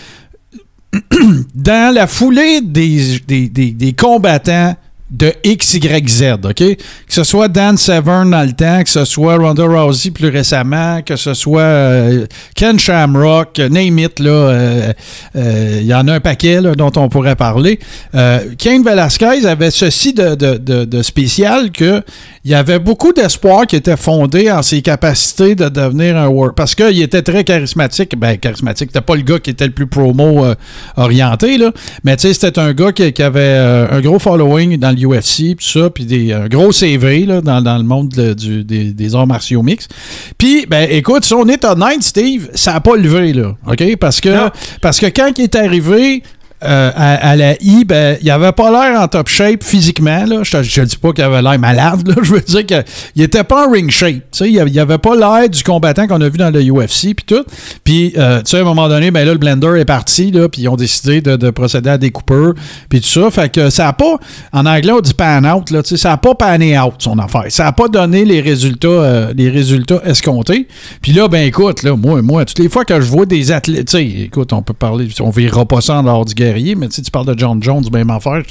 dans 1.54 1.94
la 1.94 2.06
foulée 2.08 2.60
des, 2.62 3.20
des, 3.26 3.48
des, 3.48 3.70
des 3.70 3.92
combattants 3.92 4.74
de 5.10 5.32
XYZ, 5.44 6.34
OK? 6.44 6.54
Que 6.54 6.76
ce 7.08 7.24
soit 7.24 7.48
Dan 7.48 7.76
Severn 7.76 8.30
dans 8.30 8.46
le 8.46 8.52
temps, 8.52 8.82
que 8.82 8.90
ce 8.90 9.04
soit 9.04 9.36
Ronda 9.36 9.64
Rousey 9.64 10.10
plus 10.12 10.28
récemment, 10.28 11.02
que 11.02 11.16
ce 11.16 11.34
soit 11.34 11.62
euh, 11.62 12.26
Ken 12.54 12.78
Shamrock, 12.78 13.58
name 13.58 13.98
it, 13.98 14.20
là, 14.20 14.30
euh, 14.30 14.92
euh, 15.34 15.78
il 15.80 15.86
y 15.86 15.94
en 15.94 16.06
a 16.06 16.14
un 16.14 16.20
paquet 16.20 16.60
là, 16.60 16.74
dont 16.74 16.92
on 16.96 17.08
pourrait 17.08 17.36
parler. 17.36 17.80
Euh, 18.14 18.40
Kane 18.56 18.84
Velasquez 18.84 19.46
avait 19.46 19.72
ceci 19.72 20.12
de, 20.12 20.36
de, 20.36 20.84
de 20.84 21.02
spécial 21.02 21.72
que 21.72 22.02
il 22.42 22.50
y 22.50 22.54
avait 22.54 22.78
beaucoup 22.78 23.12
d'espoir 23.12 23.66
qui 23.66 23.76
était 23.76 23.98
fondé 23.98 24.50
en 24.50 24.62
ses 24.62 24.80
capacités 24.80 25.54
de 25.54 25.68
devenir 25.68 26.16
un 26.16 26.26
work. 26.28 26.56
Parce 26.56 26.74
qu'il 26.74 27.02
était 27.02 27.20
très 27.20 27.44
charismatique. 27.44 28.18
Ben, 28.18 28.38
charismatique, 28.38 28.88
c'était 28.92 29.04
pas 29.04 29.14
le 29.16 29.20
gars 29.22 29.38
qui 29.38 29.50
était 29.50 29.66
le 29.66 29.72
plus 29.72 29.86
promo 29.86 30.46
euh, 30.46 30.54
orienté, 30.96 31.58
là. 31.58 31.70
Mais 32.02 32.16
tu 32.16 32.22
sais, 32.28 32.32
c'était 32.34 32.58
un 32.58 32.72
gars 32.72 32.92
qui, 32.92 33.12
qui 33.12 33.22
avait 33.22 33.40
euh, 33.40 33.86
un 33.90 34.00
gros 34.00 34.18
following 34.18 34.78
dans 34.78 34.90
l'UFC, 34.90 35.56
tout 35.58 35.64
ça, 35.80 35.90
puis 35.90 36.06
des, 36.06 36.32
un 36.32 36.48
gros 36.48 36.72
CV 36.72 37.26
là, 37.26 37.42
dans, 37.42 37.60
dans 37.60 37.76
le 37.76 37.84
monde 37.84 38.08
de- 38.08 38.32
du, 38.32 38.64
des, 38.64 38.92
des 38.94 39.14
arts 39.14 39.26
martiaux 39.26 39.62
mixtes. 39.62 39.92
Puis, 40.38 40.64
ben, 40.66 40.88
écoute, 40.90 41.24
si 41.24 41.34
on 41.34 41.46
est 41.46 41.62
honnête, 41.64 42.02
Steve, 42.02 42.48
ça 42.54 42.74
a 42.74 42.80
pas 42.80 42.96
levé, 42.96 43.34
là. 43.34 43.54
OK? 43.66 43.96
Parce 43.96 44.20
que, 44.20 44.30
Non. 44.30 44.50
parce 44.80 44.98
que 44.98 45.06
quand 45.06 45.30
il 45.36 45.44
est 45.44 45.54
arrivé, 45.56 46.22
euh, 46.62 46.90
à, 46.94 47.36
la 47.36 47.54
I, 47.62 47.84
ben, 47.84 48.18
il 48.20 48.30
avait 48.30 48.52
pas 48.52 48.70
l'air 48.70 49.00
en 49.00 49.08
top 49.08 49.28
shape 49.28 49.64
physiquement. 49.64 50.24
Là. 50.26 50.42
Je, 50.42 50.62
je 50.62 50.82
dis 50.82 50.96
pas 50.96 51.12
qu'il 51.12 51.24
avait 51.24 51.40
l'air 51.40 51.58
malade. 51.58 52.06
Là. 52.08 52.14
Je 52.22 52.32
veux 52.32 52.40
dire 52.40 52.66
qu'il 52.66 53.22
était 53.22 53.44
pas 53.44 53.66
en 53.66 53.70
ring 53.70 53.90
shape. 53.90 54.22
Il, 54.40 54.58
avait, 54.58 54.70
il 54.70 54.78
avait 54.78 54.98
pas 54.98 55.16
l'air 55.16 55.48
du 55.48 55.62
combattant 55.62 56.06
qu'on 56.06 56.20
a 56.20 56.28
vu 56.28 56.38
dans 56.38 56.50
le 56.50 56.60
UFC 56.60 57.14
puis 57.14 57.24
tout. 57.26 57.44
Puis, 57.84 58.12
euh, 58.16 58.40
tu 58.40 58.50
sais, 58.50 58.58
à 58.58 58.60
un 58.60 58.64
moment 58.64 58.88
donné, 58.88 59.10
ben 59.10 59.24
là, 59.24 59.32
le 59.32 59.38
blender 59.38 59.78
est 59.78 59.84
parti, 59.84 60.32
puis 60.52 60.62
ils 60.62 60.68
ont 60.68 60.76
décidé 60.76 61.20
de, 61.20 61.36
de 61.36 61.50
procéder 61.50 61.90
à 61.90 61.98
des 61.98 62.10
coupeurs, 62.10 62.54
puis 62.88 63.00
tout 63.00 63.08
ça. 63.08 63.30
Fait 63.30 63.50
que 63.50 63.70
ça 63.70 63.88
a 63.88 63.92
pas, 63.92 64.18
en 64.52 64.66
anglais, 64.66 64.92
on 64.92 65.00
dit 65.00 65.14
pan 65.14 65.42
out, 65.44 65.70
là, 65.70 65.80
ça 65.84 66.12
a 66.12 66.16
pas 66.16 66.34
pané 66.34 66.78
out, 66.78 66.94
son 66.98 67.18
affaire. 67.18 67.44
Ça 67.48 67.66
a 67.66 67.72
pas 67.72 67.88
donné 67.88 68.24
les 68.24 68.40
résultats, 68.40 68.88
euh, 68.88 69.32
les 69.36 69.48
résultats 69.48 70.00
escomptés. 70.04 70.68
Puis 71.00 71.12
là, 71.12 71.28
ben 71.28 71.46
écoute, 71.46 71.82
là, 71.82 71.96
moi, 71.96 72.20
moi, 72.22 72.44
toutes 72.44 72.58
les 72.58 72.68
fois 72.68 72.84
que 72.84 73.00
je 73.00 73.06
vois 73.06 73.26
des 73.26 73.52
athlètes, 73.52 73.94
écoute, 73.94 74.52
on 74.52 74.62
peut 74.62 74.74
parler, 74.74 75.08
on 75.20 75.30
verra 75.30 75.64
pas 75.64 75.80
ça 75.80 75.96
en 75.96 76.02
dehors 76.02 76.24
du 76.24 76.34
mais 76.76 76.88
tu 76.88 77.02
parles 77.10 77.26
de 77.26 77.38
John 77.38 77.62
Jones, 77.62 77.84
même 77.92 78.10
affaire, 78.10 78.42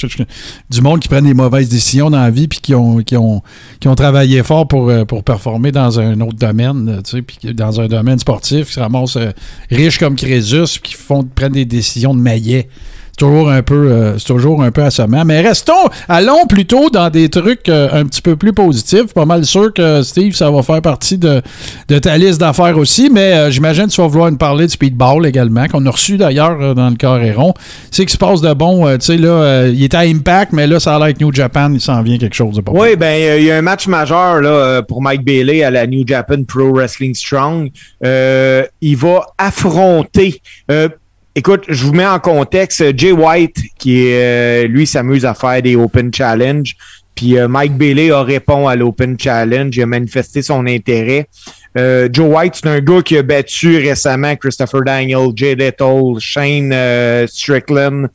du 0.69 0.81
monde 0.81 0.99
qui 0.99 1.07
prennent 1.07 1.25
des 1.25 1.33
mauvaises 1.33 1.69
décisions 1.69 2.09
dans 2.09 2.19
la 2.19 2.31
vie, 2.31 2.47
puis 2.47 2.59
qui 2.59 2.75
ont, 2.75 2.97
qui 2.97 3.17
ont, 3.17 3.41
qui 3.79 3.87
ont 3.87 3.95
travaillé 3.95 4.43
fort 4.43 4.67
pour, 4.67 4.89
euh, 4.89 5.05
pour 5.05 5.23
performer 5.23 5.71
dans 5.71 5.99
un 5.99 6.19
autre 6.21 6.37
domaine, 6.37 7.01
puis 7.25 7.53
dans 7.53 7.81
un 7.81 7.87
domaine 7.87 8.19
sportif, 8.19 8.67
qui 8.67 8.73
se 8.73 8.79
ramassent 8.79 9.17
euh, 9.17 9.31
riches 9.69 9.99
comme 9.99 10.15
Crésus, 10.15 10.79
puis 10.81 10.91
qui 10.91 10.95
font, 10.95 11.23
prennent 11.23 11.53
des 11.53 11.65
décisions 11.65 12.13
de 12.13 12.19
maillet. 12.19 12.69
C'est 13.19 13.25
toujours 13.25 13.49
un 13.49 13.61
peu, 13.61 13.91
euh, 13.91 14.17
c'est 14.17 14.27
toujours 14.27 14.63
un 14.63 14.71
peu 14.71 14.81
assommant. 14.81 15.25
Mais 15.25 15.41
restons, 15.41 15.73
allons 16.07 16.45
plutôt 16.47 16.89
dans 16.89 17.09
des 17.09 17.27
trucs 17.27 17.67
euh, 17.67 17.89
un 17.91 18.05
petit 18.05 18.21
peu 18.21 18.37
plus 18.37 18.53
positifs. 18.53 19.13
Pas 19.13 19.25
mal 19.25 19.43
sûr 19.43 19.73
que 19.73 20.01
Steve, 20.03 20.33
ça 20.35 20.49
va 20.49 20.63
faire 20.63 20.81
partie 20.81 21.17
de, 21.17 21.41
de 21.89 21.99
ta 21.99 22.17
liste 22.17 22.39
d'affaires 22.39 22.77
aussi. 22.77 23.09
Mais 23.11 23.33
euh, 23.33 23.51
j'imagine 23.51 23.87
que 23.87 23.91
tu 23.91 23.99
vas 23.99 24.07
vouloir 24.07 24.31
nous 24.31 24.37
parler 24.37 24.67
de 24.67 24.71
speedball 24.71 25.25
également, 25.25 25.67
qu'on 25.67 25.85
a 25.85 25.89
reçu 25.89 26.15
d'ailleurs 26.15 26.61
euh, 26.61 26.73
dans 26.73 26.89
le 26.89 26.95
Coréron. 26.95 27.53
C'est 27.91 28.03
qu'il 28.03 28.13
se 28.13 28.17
passe 28.17 28.39
de 28.39 28.53
bon. 28.53 28.87
tu 28.93 29.01
sais 29.01 29.17
là, 29.17 29.67
il 29.67 29.83
était 29.83 29.97
à 29.97 30.01
Impact, 30.01 30.53
mais 30.53 30.65
là, 30.65 30.79
ça 30.79 30.95
a 30.95 30.99
l'air 31.05 31.13
que 31.13 31.21
New 31.21 31.33
Japan, 31.33 31.71
il 31.73 31.81
s'en 31.81 32.01
vient 32.01 32.17
quelque 32.17 32.35
chose 32.35 32.55
de 32.55 32.61
pas 32.61 32.71
Oui, 32.71 32.95
euh, 33.01 33.37
il 33.37 33.43
y 33.43 33.51
a 33.51 33.57
un 33.57 33.61
match 33.61 33.85
majeur 33.87 34.39
là, 34.39 34.81
pour 34.83 35.01
Mike 35.01 35.25
Bailey 35.25 35.61
à 35.61 35.71
la 35.71 35.85
New 35.85 36.07
Japan 36.07 36.43
Pro 36.47 36.71
Wrestling 36.73 37.13
Strong. 37.13 37.69
Il 38.01 38.95
va 38.95 39.25
affronter. 39.37 40.41
Écoute, 41.35 41.65
je 41.67 41.85
vous 41.85 41.93
mets 41.93 42.05
en 42.05 42.19
contexte. 42.19 42.81
euh, 42.81 42.93
Jay 42.95 43.11
White, 43.11 43.57
qui 43.77 44.11
euh, 44.13 44.67
lui 44.67 44.85
s'amuse 44.87 45.25
à 45.25 45.33
faire 45.33 45.61
des 45.61 45.75
Open 45.75 46.13
Challenge. 46.13 46.75
Puis 47.15 47.37
euh, 47.37 47.47
Mike 47.47 47.77
Bailey 47.77 48.11
a 48.11 48.23
répond 48.23 48.67
à 48.67 48.75
l'Open 48.75 49.19
Challenge. 49.19 49.75
Il 49.75 49.81
a 49.81 49.85
manifesté 49.85 50.41
son 50.41 50.65
intérêt. 50.65 51.27
Joe 51.75 52.35
White, 52.35 52.55
c'est 52.55 52.67
un 52.67 52.79
gars 52.79 53.01
qui 53.01 53.17
a 53.17 53.23
battu 53.23 53.77
récemment 53.77 54.35
Christopher 54.35 54.81
Daniel, 54.81 55.29
Jay 55.33 55.55
Little, 55.55 56.19
Shane 56.19 56.75
Strickland. 57.27 58.09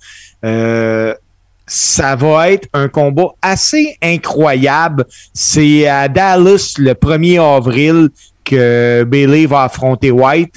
Ça 1.66 2.16
va 2.16 2.50
être 2.50 2.68
un 2.74 2.88
combat 2.88 3.28
assez 3.40 3.96
incroyable. 4.02 5.06
C'est 5.32 5.86
à 5.86 6.08
Dallas 6.08 6.74
le 6.76 6.92
1er 6.92 7.40
avril 7.40 8.10
que 8.44 9.04
Bailey 9.04 9.46
va 9.46 9.62
affronter 9.62 10.10
White. 10.10 10.56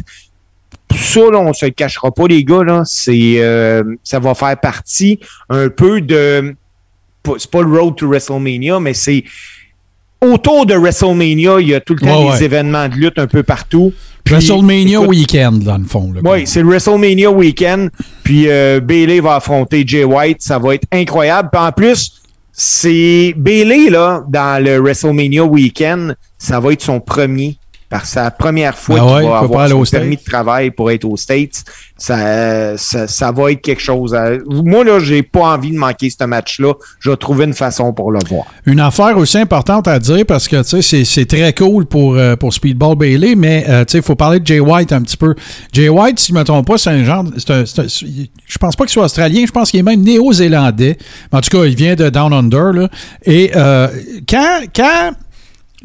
Ça, 0.97 1.21
là, 1.31 1.39
on 1.39 1.53
se 1.53 1.65
le 1.65 1.71
cachera 1.71 2.11
pas, 2.11 2.27
les 2.27 2.43
gars. 2.43 2.63
Là, 2.63 2.83
c'est, 2.85 3.35
euh, 3.37 3.83
ça 4.03 4.19
va 4.19 4.33
faire 4.35 4.59
partie 4.59 5.19
un 5.49 5.69
peu 5.69 6.01
de. 6.01 6.55
C'est 7.37 7.51
pas 7.51 7.61
le 7.61 7.67
road 7.79 7.95
to 7.95 8.07
WrestleMania, 8.07 8.79
mais 8.79 8.93
c'est 8.93 9.23
autour 10.21 10.65
de 10.65 10.73
WrestleMania. 10.75 11.59
Il 11.59 11.67
y 11.67 11.75
a 11.75 11.79
tout 11.81 11.93
le 11.93 11.99
temps 11.99 12.19
Ouais, 12.25 12.31
des 12.33 12.39
ouais. 12.39 12.45
événements 12.45 12.87
de 12.87 12.95
lutte 12.95 13.19
un 13.19 13.27
peu 13.27 13.43
partout. 13.43 13.93
Puis, 14.23 14.33
WrestleMania 14.33 14.99
écoute, 14.99 15.09
Weekend, 15.09 15.63
dans 15.63 15.77
le 15.77 15.85
fond. 15.85 16.13
oui, 16.23 16.45
c'est 16.47 16.61
le 16.61 16.67
WrestleMania 16.67 17.31
week-end. 17.31 17.87
Puis 18.23 18.49
euh, 18.49 18.79
Bailey 18.81 19.19
va 19.19 19.35
affronter 19.35 19.83
Jay 19.85 20.03
White. 20.03 20.41
Ça 20.41 20.59
va 20.59 20.75
être 20.75 20.85
incroyable. 20.91 21.49
Puis 21.51 21.61
en 21.61 21.71
plus, 21.71 22.11
c'est 22.51 23.33
Bailey, 23.37 23.89
là, 23.89 24.23
dans 24.27 24.61
le 24.63 24.79
WrestleMania 24.79 25.43
week-end, 25.45 26.13
ça 26.37 26.59
va 26.59 26.73
être 26.73 26.81
son 26.81 26.99
premier. 26.99 27.57
Par 27.89 28.05
sa 28.05 28.31
première 28.31 28.77
fois 28.77 28.97
Ah 28.99 29.03
qu'il 29.05 29.13
ouais, 29.15 29.23
il 29.23 29.29
va 29.29 29.37
avoir 29.39 29.69
son 29.69 29.83
permis 29.85 30.15
States. 30.15 30.25
de 30.25 30.29
travail 30.29 30.71
pour 30.71 30.91
être 30.91 31.05
aux 31.05 31.15
States. 31.15 31.63
Ça, 31.97 32.77
ça, 32.77 33.07
ça 33.07 33.31
va 33.31 33.51
être 33.51 33.61
quelque 33.61 33.81
chose. 33.81 34.13
à- 34.13 34.31
Moi, 34.45 34.83
là, 34.83 34.99
j'ai 34.99 35.23
pas 35.23 35.53
envie 35.55 35.71
de 35.71 35.77
manquer 35.77 36.09
ce 36.09 36.23
match-là. 36.25 36.73
Je 36.99 37.09
vais 37.09 37.15
trouver 37.17 37.45
une 37.45 37.53
façon 37.53 37.93
pour 37.93 38.11
le 38.11 38.19
voir. 38.29 38.45
Une 38.65 38.79
affaire 38.81 39.17
aussi 39.17 39.37
importante 39.37 39.87
à 39.87 39.99
dire 39.99 40.25
parce 40.27 40.47
que 40.47 40.61
tu 40.63 40.81
sais, 40.81 41.03
c'est- 41.05 41.25
très 41.25 41.53
cool 41.53 41.85
pour, 41.85 42.15
euh, 42.15 42.35
pour 42.35 42.53
Speedball 42.53 42.95
Bailey, 42.95 43.35
mais 43.35 43.65
euh, 43.69 43.85
tu 43.85 43.93
sais, 43.93 43.97
il 43.99 44.03
faut 44.03 44.15
parler 44.15 44.39
de 44.41 44.45
Jay 44.47 44.59
White 44.59 44.91
un 44.91 45.01
petit 45.01 45.17
peu. 45.17 45.33
Jay 45.73 45.89
White, 45.89 46.19
si 46.19 46.27
je 46.29 46.33
ne 46.33 46.39
me 46.39 46.43
trompe 46.43 46.67
pas, 46.67 46.77
c'est 46.77 46.89
un 46.89 47.03
genre. 47.03 47.23
un- 47.49 47.61
un- 47.61 47.87
je 47.87 48.57
pense 48.59 48.75
pas 48.75 48.83
qu'il 48.85 48.93
soit 48.93 49.05
australien, 49.05 49.43
je 49.47 49.51
pense 49.51 49.71
qu'il 49.71 49.79
est 49.79 49.83
même 49.83 50.01
néo-zélandais. 50.03 50.97
En 51.31 51.41
tout 51.41 51.49
cas, 51.57 51.65
il 51.65 51.75
vient 51.75 51.95
de 51.95 52.09
Down 52.09 52.33
Under. 52.33 52.73
Là. 52.73 52.89
Et 53.25 53.51
euh, 53.55 53.87
quand, 54.29 54.59
quand 54.75 55.11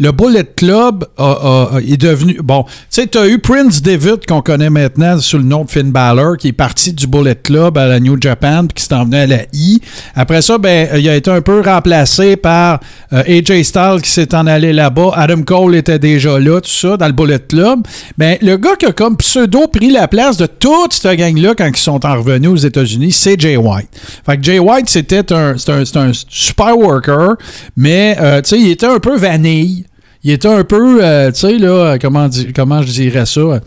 le 0.02 0.10
Bullet 0.12 0.44
Club 0.56 1.04
a- 1.16 1.78
est 1.86 1.96
devenu. 1.96 2.38
Bon, 2.42 2.64
tu 2.64 2.70
sais, 2.90 3.06
tu 3.06 3.18
as 3.18 3.28
eu 3.28 3.38
Prince 3.38 3.80
David, 3.82 4.26
qu'on 4.26 4.42
connaît 4.42 4.68
maintenant 4.70 5.18
sous 5.20 5.38
le 5.38 5.44
nom 5.44 5.64
de 5.64 5.70
Finn 5.70 5.92
Balor, 5.92 6.36
qui 6.36 6.48
est 6.48 6.52
parti 6.52 6.92
du 6.92 7.06
Bullet 7.06 7.36
Club 7.36 7.78
à 7.78 7.86
la 7.86 8.00
New 8.00 8.16
Japan, 8.20 8.66
puis 8.66 8.74
qui 8.74 8.84
s'est 8.84 8.94
emmené 8.94 9.18
à 9.20 9.26
la 9.26 9.38
I. 9.52 9.80
Après 10.16 10.42
ça, 10.42 10.58
ben, 10.58 10.88
il 10.98 11.08
a 11.08 11.14
été 11.14 11.30
un 11.30 11.40
peu 11.40 11.60
remplacé 11.60 12.36
par 12.36 12.80
euh, 13.12 13.22
AJ 13.28 13.62
Styles 13.62 14.00
qui 14.02 14.10
s'est 14.10 14.34
en 14.34 14.46
allé 14.48 14.72
là-bas. 14.72 15.12
Adam 15.14 15.42
Cole 15.42 15.76
était 15.76 15.98
déjà 16.00 16.38
là, 16.38 16.60
tout 16.60 16.70
ça, 16.70 16.96
dans 16.96 17.06
le 17.06 17.12
Bullet 17.12 17.38
Club. 17.38 17.80
Ben, 18.18 18.36
le 18.42 18.56
gars 18.56 18.74
qui 18.76 18.86
a 18.86 18.92
comme 18.92 19.16
pseudo 19.16 19.68
pris 19.68 19.90
la 19.90 20.08
place 20.08 20.36
de 20.36 20.46
toute 20.46 20.92
cette 20.94 21.16
gang-là 21.16 21.54
quand 21.56 21.68
ils 21.68 21.76
sont 21.76 22.04
en 22.04 22.16
revenus 22.16 22.50
aux 22.50 22.56
États-Unis, 22.56 23.12
c'est 23.12 23.40
Jay 23.40 23.56
White. 23.56 23.88
Fait 24.26 24.36
que 24.36 24.42
Jay 24.42 24.58
White, 24.58 24.88
c'était 24.88 25.32
un, 25.32 25.54
un, 25.68 25.82
un 26.00 26.12
super 26.28 26.76
worker, 26.76 27.36
mais, 27.76 28.16
euh, 28.20 28.40
tu 28.42 28.48
sais, 28.50 28.58
il 28.60 28.70
était 28.70 28.86
un 28.86 28.98
peu 28.98 29.16
vanille. 29.16 29.84
Il 30.24 30.30
était 30.30 30.48
un 30.48 30.64
peu, 30.64 31.02
euh, 31.02 31.30
tu 31.32 31.40
sais, 31.40 31.58
là, 31.58 31.98
comment, 32.00 32.28
comment 32.54 32.82
je 32.82 32.92
dirais 32.92 33.26
ça? 33.26 33.60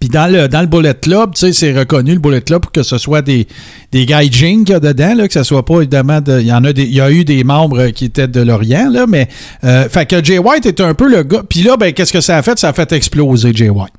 Puis 0.00 0.08
dans 0.08 0.30
le, 0.30 0.48
dans 0.48 0.60
le 0.60 0.66
Bullet 0.66 0.94
Club, 0.94 1.34
tu 1.34 1.40
sais, 1.40 1.52
c'est 1.52 1.78
reconnu 1.78 2.14
le 2.14 2.18
Bullet 2.18 2.40
Club 2.40 2.62
pour 2.62 2.72
que 2.72 2.82
ce 2.82 2.98
soit 2.98 3.22
des, 3.22 3.46
des 3.90 4.06
gaijins 4.06 4.64
qu'il 4.64 4.70
y 4.70 4.74
a 4.74 4.80
dedans, 4.80 5.14
là, 5.14 5.28
que 5.28 5.34
ce 5.34 5.42
soit 5.42 5.64
pas 5.64 5.80
évidemment 5.80 6.20
de. 6.20 6.40
Il 6.40 6.46
y 6.46 6.52
en 6.52 6.64
a 6.64 6.72
des. 6.72 6.84
Y 6.84 7.00
a 7.00 7.10
eu 7.10 7.24
des 7.24 7.44
membres 7.44 7.88
qui 7.88 8.06
étaient 8.06 8.28
de 8.28 8.40
l'Orient, 8.40 8.88
là, 8.90 9.06
mais. 9.06 9.28
Euh, 9.64 9.88
fait 9.88 10.06
que 10.06 10.22
Jay 10.24 10.38
White 10.38 10.66
est 10.66 10.80
un 10.80 10.94
peu 10.94 11.08
le 11.08 11.22
gars. 11.22 11.42
Puis 11.48 11.62
là, 11.62 11.76
ben, 11.76 11.92
qu'est-ce 11.92 12.12
que 12.12 12.20
ça 12.20 12.36
a 12.36 12.42
fait? 12.42 12.58
Ça 12.58 12.70
a 12.70 12.72
fait 12.72 12.90
exploser 12.92 13.52
Jay 13.54 13.68
White. 13.68 13.92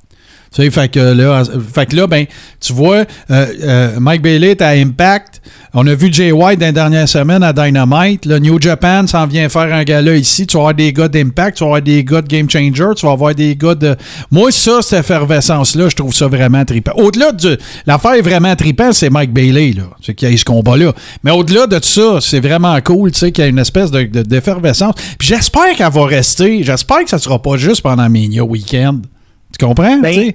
Tu 0.54 0.62
sais, 0.62 0.70
fait 0.70 0.88
que 0.88 1.00
là, 1.00 1.42
fait 1.74 1.86
que 1.86 1.96
là 1.96 2.06
ben, 2.06 2.26
tu 2.60 2.72
vois, 2.72 3.04
euh, 3.30 3.46
euh, 3.62 3.90
Mike 3.98 4.22
Bailey 4.22 4.50
est 4.52 4.62
à 4.62 4.68
Impact. 4.68 5.40
On 5.76 5.84
a 5.88 5.94
vu 5.96 6.08
Jay 6.12 6.30
White 6.30 6.60
dans 6.60 6.66
les 6.66 6.72
dernières 6.72 7.08
semaines 7.08 7.42
à 7.42 7.52
Dynamite. 7.52 8.24
Le 8.26 8.38
New 8.38 8.60
Japan 8.60 9.04
s'en 9.08 9.26
vient 9.26 9.48
faire 9.48 9.74
un 9.74 9.82
gala 9.82 10.14
ici. 10.14 10.46
Tu 10.46 10.56
vas 10.56 10.60
avoir 10.60 10.74
des 10.74 10.92
gars 10.92 11.08
d'Impact, 11.08 11.56
tu 11.56 11.64
vas 11.64 11.68
avoir 11.70 11.82
des 11.82 12.04
gars 12.04 12.22
de 12.22 12.28
Game 12.28 12.48
Changer, 12.48 12.94
tu 12.96 13.04
vas 13.04 13.10
avoir 13.12 13.34
des 13.34 13.56
gars 13.56 13.74
de. 13.74 13.96
Moi, 14.30 14.52
ça, 14.52 14.78
cette 14.80 15.00
effervescence-là, 15.00 15.88
je 15.88 15.96
trouve 15.96 16.14
ça 16.14 16.28
vraiment 16.28 16.64
trippant. 16.64 16.92
Au-delà 16.94 17.32
de. 17.32 17.58
L'affaire 17.86 18.12
est 18.14 18.22
vraiment 18.22 18.54
trippant, 18.54 18.92
c'est 18.92 19.10
Mike 19.10 19.32
Bailey, 19.32 19.72
là. 19.72 19.84
C'est 20.00 20.14
qu'il 20.14 20.28
y 20.28 20.30
a 20.30 20.34
eu 20.34 20.38
ce 20.38 20.44
combat-là. 20.44 20.92
Mais 21.24 21.32
au-delà 21.32 21.66
de 21.66 21.80
ça, 21.82 22.18
c'est 22.20 22.38
vraiment 22.40 22.80
cool, 22.80 23.10
tu 23.10 23.18
sais, 23.18 23.32
qu'il 23.32 23.42
y 23.42 23.46
a 23.46 23.50
une 23.50 23.58
espèce 23.58 23.90
de, 23.90 24.04
de- 24.04 24.22
d'effervescence. 24.22 24.94
Puis 25.18 25.26
j'espère 25.26 25.74
qu'elle 25.76 25.90
va 25.90 26.06
rester. 26.06 26.62
J'espère 26.62 27.02
que 27.02 27.10
ça 27.10 27.18
sera 27.18 27.42
pas 27.42 27.56
juste 27.56 27.82
pendant 27.82 28.08
Mania 28.08 28.44
Weekend. 28.44 29.04
Tu 29.58 29.64
comprends? 29.64 29.98
Ben, 29.98 30.32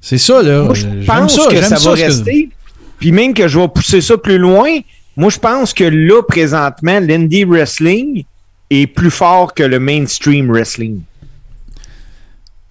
c'est 0.00 0.18
ça, 0.18 0.42
là. 0.42 0.62
Moi, 0.62 0.74
je 0.74 0.82
J'aime 0.82 1.04
pense 1.04 1.34
ça, 1.34 1.50
que 1.50 1.62
ça, 1.62 1.76
va 1.76 1.92
rester. 1.92 2.50
Puis 2.98 3.12
même 3.12 3.34
que 3.34 3.48
je 3.48 3.58
vais 3.58 3.68
pousser 3.68 4.00
ça 4.00 4.16
plus 4.16 4.38
loin, 4.38 4.68
moi, 5.16 5.30
je 5.30 5.38
pense 5.38 5.72
que 5.72 5.84
là, 5.84 6.22
présentement, 6.22 7.00
l'indie 7.00 7.44
wrestling 7.44 8.24
est 8.70 8.86
plus 8.86 9.10
fort 9.10 9.54
que 9.54 9.62
le 9.62 9.78
mainstream 9.80 10.50
wrestling. 10.50 11.00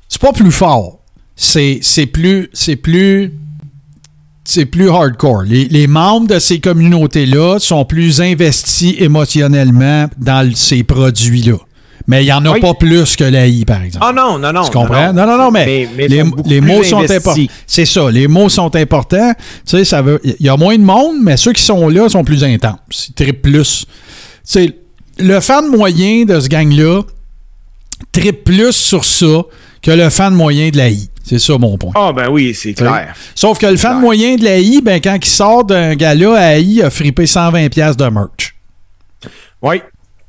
C'est 0.08 0.22
pas 0.22 0.32
plus 0.32 0.52
fort. 0.52 1.00
C'est 1.36 1.80
c'est 1.82 2.06
plus. 2.06 2.50
C'est 2.54 2.78
plus. 2.78 3.34
c'est 4.46 4.66
plus 4.66 4.90
hardcore. 4.90 5.44
Les, 5.44 5.66
les 5.66 5.88
membres 5.88 6.28
de 6.28 6.40
ces 6.40 6.60
communautés-là 6.60 7.60
sont 7.60 7.84
plus 7.86 8.22
investis 8.22 8.96
émotionnellement 9.00 10.08
dans 10.18 10.50
ces 10.56 10.84
produits-là. 10.84 11.58
Mais 12.10 12.24
il 12.24 12.26
n'y 12.28 12.32
en 12.32 12.46
a 12.46 12.52
Oui. 12.54 12.62
pas 12.62 12.74
plus 12.74 13.16
que 13.18 13.26
l'AI, 13.26 13.66
par 13.66 13.82
exemple. 13.82 14.06
Ah 14.08 14.14
non, 14.14 14.40
non, 14.40 14.54
non. 14.54 14.64
Tu 14.64 14.72
comprends? 14.72 15.12
Non, 15.12 15.28
non, 15.28 15.38
non, 15.38 15.52
mais, 15.52 15.66
Mais- 15.66 15.90
mais 15.96 16.08
les, 16.08 16.62
mots 16.62 16.82
sont 16.84 17.00
importants. 17.10 17.36
C'est 17.66 17.86
ça, 17.86 18.10
les 18.10 18.28
mots 18.30 18.48
sont 18.48 18.74
importants. 18.78 19.34
Tu 19.66 19.78
sais, 19.78 19.84
ça 19.86 20.02
veut. 20.02 20.22
Il 20.24 20.46
y 20.46 20.50
a 20.50 20.56
moins 20.56 20.78
de 20.78 20.84
monde, 20.84 21.18
mais 21.22 21.36
ceux 21.36 21.52
qui 21.52 21.62
sont 21.62 21.90
là 21.90 22.08
sont 22.08 22.24
plus 22.24 22.44
intenses. 22.46 23.10
Ils 23.10 23.14
trippent 23.14 23.42
plus. 23.42 23.86
Tu 23.86 23.88
sais, 24.46 24.78
le 25.20 25.40
fan 25.42 25.68
moyen 25.68 26.24
de 26.24 26.40
ce 26.40 26.48
gang-là 26.48 27.02
trippe 28.14 28.44
plus 28.46 28.72
sur 28.74 29.04
ça 29.04 29.42
que 29.82 29.92
le 29.92 30.10
fan 30.10 30.34
moyen 30.34 30.70
de 30.70 30.78
l'AI. 30.78 31.10
C'est 31.26 31.40
ça 31.40 31.58
mon 31.58 31.78
point. 31.78 31.92
Ah 31.96 32.14
ben 32.14 32.30
oui, 32.30 32.54
c'est 32.56 32.74
clair. 32.74 33.14
Sauf 33.36 33.58
que 33.60 33.66
le 33.66 33.76
fan 33.76 34.00
moyen 34.00 34.36
de 34.38 34.44
l'AI, 34.46 34.80
ben, 34.82 35.02
quand 35.02 35.18
il 35.22 35.26
sort 35.30 35.66
d'un 35.66 35.94
gala 35.96 36.36
à 36.36 36.56
AI, 36.58 36.84
a 36.84 36.90
frippé 36.90 37.26
120$ 37.26 37.68
piastres 37.70 38.02
de 38.02 38.10
merch. 38.10 38.56
Oui. 39.62 39.82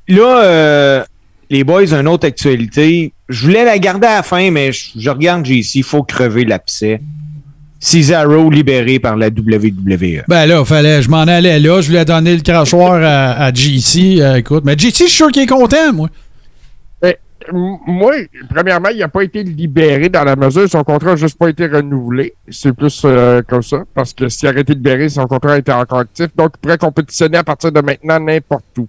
Là, 0.08 0.42
euh, 0.42 1.04
les 1.50 1.64
boys, 1.64 1.92
une 1.94 2.08
autre 2.08 2.26
actualité. 2.26 3.12
Je 3.28 3.46
voulais 3.46 3.64
la 3.64 3.78
garder 3.78 4.06
à 4.06 4.16
la 4.16 4.22
fin, 4.22 4.50
mais 4.50 4.72
je, 4.72 4.90
je 4.96 5.10
regarde 5.10 5.44
JC, 5.44 5.76
il 5.76 5.82
faut 5.82 6.02
crever 6.02 6.44
l'abcès. 6.44 7.00
Cesaro 7.80 8.50
libéré 8.50 8.98
par 8.98 9.16
la 9.16 9.28
WWE. 9.28 10.24
Ben 10.26 10.46
là, 10.46 10.64
fallait, 10.64 11.00
je 11.00 11.08
m'en 11.08 11.20
allais 11.20 11.60
là, 11.60 11.80
je 11.80 11.90
lui 11.90 11.96
ai 11.98 12.04
donné 12.04 12.34
le 12.34 12.42
crachoir 12.42 12.94
à, 13.02 13.44
à 13.44 13.52
GC. 13.54 14.20
euh, 14.20 14.36
écoute, 14.36 14.64
mais 14.64 14.76
GC, 14.76 15.04
je 15.04 15.04
suis 15.04 15.08
sûr 15.10 15.30
qu'il 15.30 15.42
est 15.42 15.46
content, 15.46 15.92
moi. 15.92 16.08
Ben, 17.00 17.14
moi, 17.52 18.14
premièrement, 18.50 18.88
il 18.88 18.98
n'a 18.98 19.08
pas 19.08 19.22
été 19.22 19.44
libéré 19.44 20.08
dans 20.08 20.24
la 20.24 20.34
mesure, 20.34 20.68
son 20.68 20.82
contrat 20.82 21.10
n'a 21.10 21.16
juste 21.16 21.38
pas 21.38 21.48
été 21.48 21.66
renouvelé. 21.66 22.34
C'est 22.48 22.72
plus 22.72 23.02
euh, 23.04 23.42
comme 23.46 23.62
ça. 23.62 23.84
Parce 23.94 24.12
que 24.12 24.28
s'il 24.28 24.48
aurait 24.48 24.62
été 24.62 24.74
libéré, 24.74 25.08
son 25.08 25.26
contrat 25.26 25.56
était 25.56 25.72
encore 25.72 26.00
actif. 26.00 26.26
Donc, 26.36 26.54
il 26.56 26.60
pourrait 26.60 26.78
compétitionner 26.78 27.38
à 27.38 27.44
partir 27.44 27.70
de 27.70 27.80
maintenant 27.80 28.18
n'importe 28.18 28.76
où. 28.78 28.88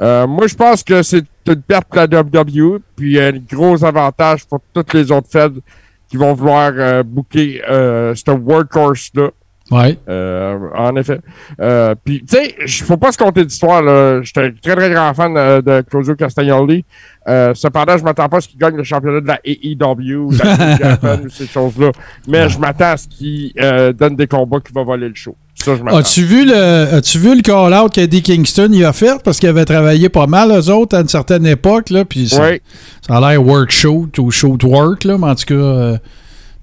Euh, 0.00 0.26
moi, 0.26 0.46
je 0.46 0.54
pense 0.54 0.82
que 0.82 1.02
c'est 1.02 1.24
une 1.48 1.62
perte 1.62 1.88
pour 1.88 1.96
la 1.96 2.06
WWE, 2.06 2.80
puis 2.96 3.18
un 3.20 3.32
gros 3.32 3.84
avantage 3.84 4.44
pour 4.46 4.60
toutes 4.74 4.92
les 4.94 5.10
autres 5.10 5.28
feds 5.30 5.60
qui 6.08 6.16
vont 6.16 6.34
vouloir 6.34 6.72
euh, 6.74 7.02
booker 7.02 7.62
euh, 7.68 8.14
ce 8.14 8.30
workhorse-là. 8.30 9.30
Ouais. 9.72 9.98
Euh, 10.08 10.56
en 10.76 10.94
effet. 10.94 11.18
Euh, 11.60 11.96
Puis, 12.04 12.20
tu 12.20 12.36
sais, 12.36 12.54
il 12.60 12.84
faut 12.84 12.96
pas 12.96 13.10
se 13.10 13.18
compter 13.18 13.44
d'histoire. 13.44 13.82
là. 13.82 14.22
J'étais 14.22 14.42
un 14.42 14.52
très, 14.52 14.76
très 14.76 14.90
grand 14.90 15.12
fan 15.12 15.34
de 15.34 15.80
Claudio 15.80 16.14
Castagnoli. 16.14 16.84
Euh, 17.26 17.52
cependant, 17.52 17.98
je 17.98 18.04
m'attends 18.04 18.28
pas 18.28 18.36
à 18.36 18.40
ce 18.40 18.46
qu'il 18.48 18.60
gagne 18.60 18.76
le 18.76 18.84
championnat 18.84 19.20
de 19.20 19.26
la 19.26 19.40
AEW, 19.44 20.30
de 20.30 20.38
la 20.38 20.76
Japan, 20.76 21.18
ou 21.24 21.28
ces 21.28 21.46
choses-là. 21.48 21.90
Mais 22.28 22.48
je 22.48 22.60
m'attends 22.60 22.92
à 22.92 22.96
ce 22.96 23.08
qu'il 23.08 23.52
euh, 23.58 23.92
donne 23.92 24.14
des 24.14 24.28
combats 24.28 24.60
qui 24.60 24.72
va 24.72 24.84
voler 24.84 25.08
le 25.08 25.16
show. 25.16 25.34
Ça, 25.66 25.74
je 25.74 25.82
m'attends. 25.82 25.96
As-tu 25.96 26.22
vu 26.22 26.44
le, 26.44 26.54
as-tu 26.94 27.18
vu 27.18 27.34
le 27.34 27.42
call-out 27.42 27.92
qu'Eddie 27.92 28.22
Kingston 28.22 28.68
y 28.70 28.84
a 28.84 28.92
fait? 28.92 29.20
Parce 29.24 29.40
qu'il 29.40 29.48
avait 29.48 29.64
travaillé 29.64 30.08
pas 30.08 30.28
mal, 30.28 30.52
eux 30.52 30.70
autres, 30.70 30.96
à 30.96 31.00
une 31.00 31.08
certaine 31.08 31.44
époque, 31.44 31.90
là, 31.90 32.04
puis 32.04 32.28
ça, 32.28 32.48
Oui. 32.48 32.60
ça 33.04 33.16
a 33.16 33.20
l'air 33.32 33.44
work 33.44 33.72
shoot 33.72 34.16
ou 34.20 34.30
shoot 34.30 34.62
work, 34.62 35.02
là, 35.02 35.18
mais 35.18 35.26
en 35.26 35.34
tout 35.34 35.46
cas, 35.46 35.54
euh, 35.54 35.96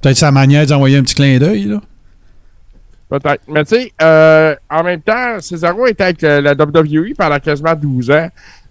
peut-être 0.01 0.15
sa 0.15 0.31
manière 0.31 0.65
d'envoyer 0.65 0.95
un 0.95 1.03
petit 1.03 1.15
clin 1.15 1.37
d'œil, 1.37 1.65
là. 1.65 1.81
Peut-être. 3.09 3.41
Mais 3.49 3.65
tu 3.65 3.75
sais, 3.75 3.91
euh, 4.01 4.55
en 4.71 4.83
même 4.83 5.01
temps, 5.01 5.37
Cesaro 5.41 5.85
était 5.85 6.03
avec 6.05 6.23
euh, 6.23 6.39
la 6.39 6.53
WWE 6.53 7.13
pendant 7.17 7.39
quasiment 7.39 7.75
12 7.75 8.09
ans. 8.09 8.29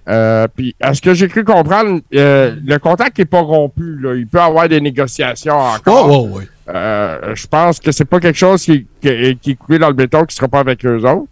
Euh, 0.08 0.46
puis, 0.56 0.74
à 0.80 0.94
ce 0.94 1.02
que 1.02 1.12
j'ai 1.12 1.28
cru 1.28 1.44
comprendre, 1.44 2.00
euh, 2.14 2.56
le 2.64 2.78
contact 2.78 3.18
n'est 3.18 3.26
pas 3.26 3.42
rompu. 3.42 3.98
Là. 4.00 4.14
Il 4.16 4.26
peut 4.26 4.38
y 4.38 4.40
avoir 4.40 4.66
des 4.68 4.80
négociations 4.80 5.58
encore. 5.58 6.08
Oh, 6.10 6.28
oh, 6.32 6.38
oui. 6.38 6.44
Euh, 6.68 7.34
je 7.34 7.46
pense 7.46 7.80
que 7.80 7.90
c'est 7.90 8.04
pas 8.04 8.20
quelque 8.20 8.38
chose 8.38 8.62
qui, 8.62 8.86
qui, 9.00 9.38
qui 9.40 9.50
est 9.52 9.54
coulé 9.56 9.78
dans 9.78 9.88
le 9.88 9.94
béton, 9.94 10.24
qui 10.24 10.34
sera 10.34 10.48
pas 10.48 10.60
avec 10.60 10.84
eux 10.86 11.02
autres. 11.04 11.28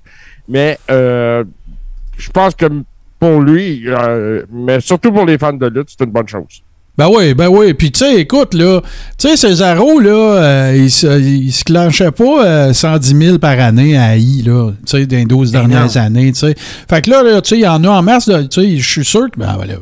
Mais 0.49 0.79
euh, 0.91 1.45
je 2.19 2.31
pense 2.31 2.55
que 2.55 2.67
pour 3.19 3.41
lui, 3.41 3.85
euh, 3.87 4.45
mais 4.51 4.81
surtout 4.81 5.13
pour 5.13 5.25
les 5.25 5.39
fans 5.39 5.53
de 5.53 5.67
lutte, 5.67 5.91
c'est 5.91 6.05
une 6.05 6.11
bonne 6.11 6.29
chose. 6.29 6.63
Ben 7.01 7.09
oui, 7.11 7.33
ben 7.33 7.49
oui. 7.49 7.73
Puis 7.73 7.91
tu 7.93 8.01
sais, 8.01 8.21
écoute, 8.21 8.53
là, 8.53 8.83
tu 9.17 9.27
sais, 9.27 9.37
Cesaro, 9.39 10.01
là, 10.01 10.11
euh, 10.11 10.79
il, 10.85 10.91
se, 10.91 11.19
il 11.19 11.51
se 11.51 11.65
clenchait 11.65 12.11
pas 12.11 12.45
euh, 12.45 12.73
110 12.75 13.17
000 13.17 13.39
par 13.39 13.59
année 13.59 13.97
à 13.97 14.19
I, 14.19 14.43
là, 14.43 14.73
tu 14.85 14.99
sais, 14.99 15.07
dans 15.07 15.17
les 15.17 15.25
12 15.25 15.51
Ben 15.51 15.61
dernières 15.61 15.87
non. 15.87 15.97
années, 15.97 16.31
tu 16.33 16.41
sais. 16.41 16.55
Fait 16.91 17.01
que 17.01 17.09
là, 17.09 17.23
là, 17.23 17.41
tu 17.41 17.49
sais, 17.49 17.57
il 17.57 17.63
y 17.63 17.67
en 17.67 17.83
a 17.85 17.89
en 17.89 18.03
masse, 18.03 18.27
tu 18.27 18.61
sais, 18.61 18.77
je 18.77 18.87
suis 18.87 19.05
sûr 19.07 19.31
que, 19.31 19.41
ben 19.41 19.55
voilà, 19.57 19.77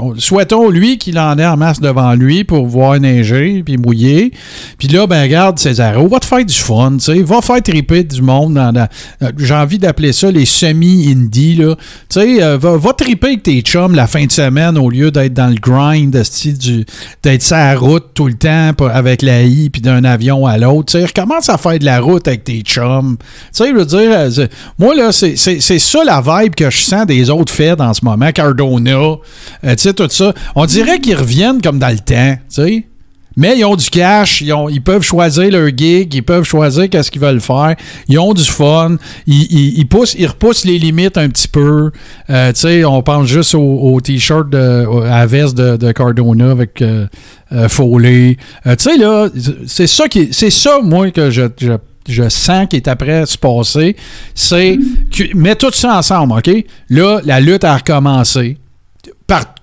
on- 0.00 0.16
souhaitons 0.18 0.68
lui 0.68 0.98
qu'il 0.98 1.16
en 1.16 1.38
ait 1.38 1.46
en 1.46 1.56
masse 1.56 1.80
devant 1.80 2.12
lui 2.14 2.42
pour 2.42 2.66
voir 2.66 2.98
neiger 2.98 3.62
puis 3.64 3.76
mouiller. 3.76 4.32
Puis 4.76 4.88
là, 4.88 5.06
ben 5.06 5.22
regarde, 5.22 5.60
Cesaro, 5.60 6.08
va 6.08 6.18
te 6.18 6.26
faire 6.26 6.44
du 6.44 6.54
fun, 6.54 6.96
tu 6.98 7.04
sais, 7.04 7.22
va 7.22 7.40
faire 7.40 7.62
triper 7.62 8.02
du 8.02 8.20
monde 8.20 8.54
dans, 8.54 8.72
dans- 8.72 8.88
euh, 9.22 9.30
j'ai 9.38 9.54
envie 9.54 9.78
d'appeler 9.78 10.12
ça 10.12 10.28
les 10.28 10.44
semi-indies, 10.44 11.54
là. 11.54 11.76
Tu 12.08 12.20
sais, 12.20 12.42
euh, 12.42 12.56
va, 12.58 12.76
va 12.76 12.92
triper 12.94 13.28
avec 13.28 13.44
tes 13.44 13.60
chums 13.60 13.94
la 13.94 14.08
fin 14.08 14.24
de 14.26 14.32
semaine 14.32 14.76
au 14.76 14.90
lieu 14.90 15.12
d'être 15.12 15.34
dans 15.34 15.46
le 15.46 15.54
grind, 15.60 16.12
esti, 16.16 16.52
du- 16.64 16.84
d'être 17.22 17.42
sur 17.42 17.56
la 17.56 17.76
route 17.76 18.06
tout 18.14 18.26
le 18.26 18.34
temps 18.34 18.72
avec 18.92 19.22
la 19.22 19.42
I 19.42 19.70
puis 19.70 19.80
d'un 19.82 20.04
avion 20.04 20.46
à 20.46 20.58
l'autre. 20.58 20.98
Tu 20.98 21.04
à 21.48 21.58
faire 21.58 21.78
de 21.78 21.84
la 21.84 22.00
route 22.00 22.26
avec 22.28 22.44
tes 22.44 22.60
chums. 22.62 23.16
Tu 23.18 23.24
sais, 23.52 23.68
je 23.70 23.74
veux 23.74 23.84
dire, 23.86 24.10
euh, 24.12 24.46
moi, 24.78 24.94
là, 24.94 25.12
c'est 25.12 25.36
ça 25.36 26.04
la 26.04 26.20
vibe 26.20 26.54
que 26.54 26.70
je 26.70 26.78
sens 26.80 27.06
des 27.06 27.30
autres 27.30 27.52
feds 27.52 27.80
en 27.80 27.92
ce 27.94 28.04
moment. 28.04 28.30
Cardona, 28.32 28.90
euh, 28.92 29.16
tu 29.64 29.74
sais, 29.78 29.92
tout 29.94 30.08
ça. 30.10 30.32
On 30.54 30.66
dirait 30.66 30.98
qu'ils 31.00 31.16
reviennent 31.16 31.60
comme 31.62 31.78
dans 31.78 31.88
le 31.90 31.98
temps, 31.98 32.34
tu 32.36 32.62
sais. 32.62 32.86
Mais 33.36 33.58
ils 33.58 33.64
ont 33.64 33.74
du 33.76 33.88
cash, 33.90 34.40
ils, 34.40 34.52
ont- 34.52 34.68
ils 34.68 34.82
peuvent 34.82 35.02
choisir 35.02 35.50
leur 35.50 35.68
gig, 35.76 36.14
ils 36.14 36.22
peuvent 36.22 36.44
choisir 36.44 36.88
qu'est-ce 36.88 37.10
qu'ils 37.10 37.20
veulent 37.20 37.40
faire, 37.40 37.74
ils 38.08 38.18
ont 38.18 38.32
du 38.32 38.44
fun, 38.44 38.96
ils, 39.26 39.42
ils- 39.50 39.78
ils 39.78 39.86
poussent, 39.88 40.14
ils 40.18 40.26
repoussent 40.26 40.64
les 40.64 40.78
limites 40.78 41.18
un 41.18 41.28
petit 41.28 41.48
peu. 41.48 41.90
Euh, 42.30 42.52
tu 42.52 42.60
sais, 42.60 42.84
on 42.84 43.02
pense 43.02 43.26
juste 43.26 43.54
au, 43.54 43.60
au 43.60 44.00
t-shirt 44.00 44.54
à 44.54 45.26
veste 45.26 45.56
de, 45.56 45.76
de 45.76 45.92
Cardona 45.92 46.50
avec 46.52 46.80
euh, 46.82 47.06
euh, 47.52 47.68
Foley. 47.68 48.36
Euh, 48.66 48.76
tu 48.76 48.84
sais, 48.90 48.96
là, 48.96 49.28
c'est 49.66 49.86
ça 49.88 50.08
qui, 50.08 50.28
c'est 50.32 50.50
ça, 50.50 50.78
moi, 50.82 51.10
que 51.10 51.30
je, 51.30 51.42
je, 51.60 51.72
je 52.08 52.28
sens 52.28 52.66
qui 52.68 52.76
est 52.76 52.86
après 52.88 53.26
se 53.26 53.36
passer. 53.38 53.96
C'est 54.34 54.78
que, 55.10 55.36
mets 55.36 55.56
tout 55.56 55.70
ça 55.72 55.98
ensemble, 55.98 56.34
OK? 56.34 56.50
Là, 56.90 57.20
la 57.24 57.40
lutte 57.40 57.64
a 57.64 57.76
recommencé 57.76 58.58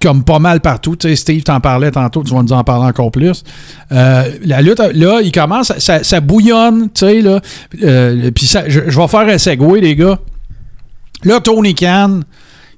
comme 0.02 0.24
pas 0.24 0.40
mal 0.40 0.60
partout. 0.62 0.96
Tu 0.96 1.10
sais, 1.10 1.16
Steve 1.16 1.44
t'en 1.44 1.60
parlait 1.60 1.92
tantôt, 1.92 2.24
tu 2.24 2.34
vas 2.34 2.42
nous 2.42 2.54
en 2.54 2.64
parler 2.64 2.88
encore 2.88 3.12
plus. 3.12 3.44
Euh, 3.92 4.24
la 4.44 4.62
lutte, 4.62 4.80
là, 4.94 5.22
il 5.22 5.32
commence, 5.32 5.72
ça, 5.78 6.04
ça 6.04 6.20
bouillonne, 6.20 6.90
tu 6.94 7.06
sais, 7.06 7.22
là. 7.22 7.40
Euh, 7.84 8.32
Puis 8.34 8.48
ça- 8.48 8.68
je, 8.68 8.82
je 8.88 9.00
vais 9.00 9.08
faire 9.08 9.22
un 9.28 9.38
segway, 9.38 9.80
les 9.82 9.96
gars. 9.96 10.18
Là, 11.24 11.40
Tony 11.40 11.76
Khan, 11.76 12.22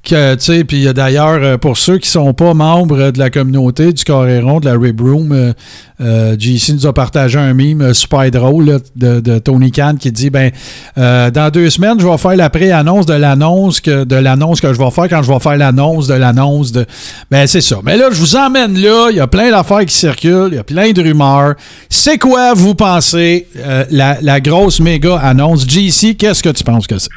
que, 0.04 0.36
sais, 0.40 0.64
puis 0.64 0.92
d'ailleurs, 0.94 1.40
euh, 1.42 1.58
pour 1.58 1.78
ceux 1.78 1.98
qui 1.98 2.10
sont 2.10 2.34
pas 2.34 2.54
membres 2.54 3.12
de 3.12 3.20
la 3.20 3.30
communauté 3.30 3.94
du 3.94 4.04
Coréron, 4.04 4.60
de 4.60 4.66
la 4.66 4.78
Rib 4.78 5.00
Room, 5.02 5.32
euh, 5.32 5.54
euh, 6.02 6.36
JC 6.38 6.74
nous 6.74 6.88
a 6.88 6.94
partagé 6.94 7.40
un 7.40 7.54
meme 7.54 7.82
euh, 7.82 7.94
super 7.94 8.30
drôle 8.30 8.66
là, 8.66 8.78
de, 8.96 9.20
de 9.20 9.40
Tony 9.40 9.72
Khan 9.72 9.96
qui 9.98 10.12
dit 10.12 10.30
ben 10.30 10.52
euh, 10.98 11.32
dans 11.32 11.50
deux 11.50 11.70
semaines, 11.70 12.00
je 12.00 12.08
vais 12.08 12.18
faire 12.18 12.36
la 12.36 12.50
pré-annonce 12.50 13.06
de 13.06 13.14
l'annonce 13.14 13.80
que 13.80 14.04
de 14.04 14.16
l'annonce 14.16 14.60
que 14.60 14.74
je 14.74 14.80
vais 14.80 14.92
faire 14.92 15.08
quand 15.08 15.24
je 15.24 15.32
vais 15.32 15.40
faire 15.40 15.56
l'annonce 15.56 16.08
de 16.08 16.16
l'annonce 16.16 16.72
de. 16.72 16.86
Ben 17.32 17.48
c'est 17.48 17.62
ça. 17.62 17.78
Mais 17.84 17.96
là, 17.96 18.10
je 18.12 18.20
vous 18.20 18.36
emmène 18.36 18.78
là, 18.78 19.10
il 19.12 19.18
y 19.18 19.22
a 19.22 19.28
plein 19.28 19.52
d'affaires 19.52 19.86
qui 19.86 19.96
circulent, 19.96 20.50
il 20.52 20.56
y 20.56 20.60
a 20.60 20.64
plein 20.64 20.92
de 20.92 21.02
rumeurs. 21.02 21.54
C'est 21.90 22.18
quoi, 22.18 22.54
vous 22.54 22.76
pensez, 22.76 23.48
euh, 23.58 23.86
la, 23.92 24.18
la 24.22 24.42
grosse 24.42 24.80
méga 24.80 25.18
annonce? 25.18 25.66
JC, 25.68 26.18
qu'est-ce 26.18 26.44
que 26.44 26.50
tu 26.50 26.64
penses 26.64 26.88
que 26.88 26.98
c'est? 26.98 27.10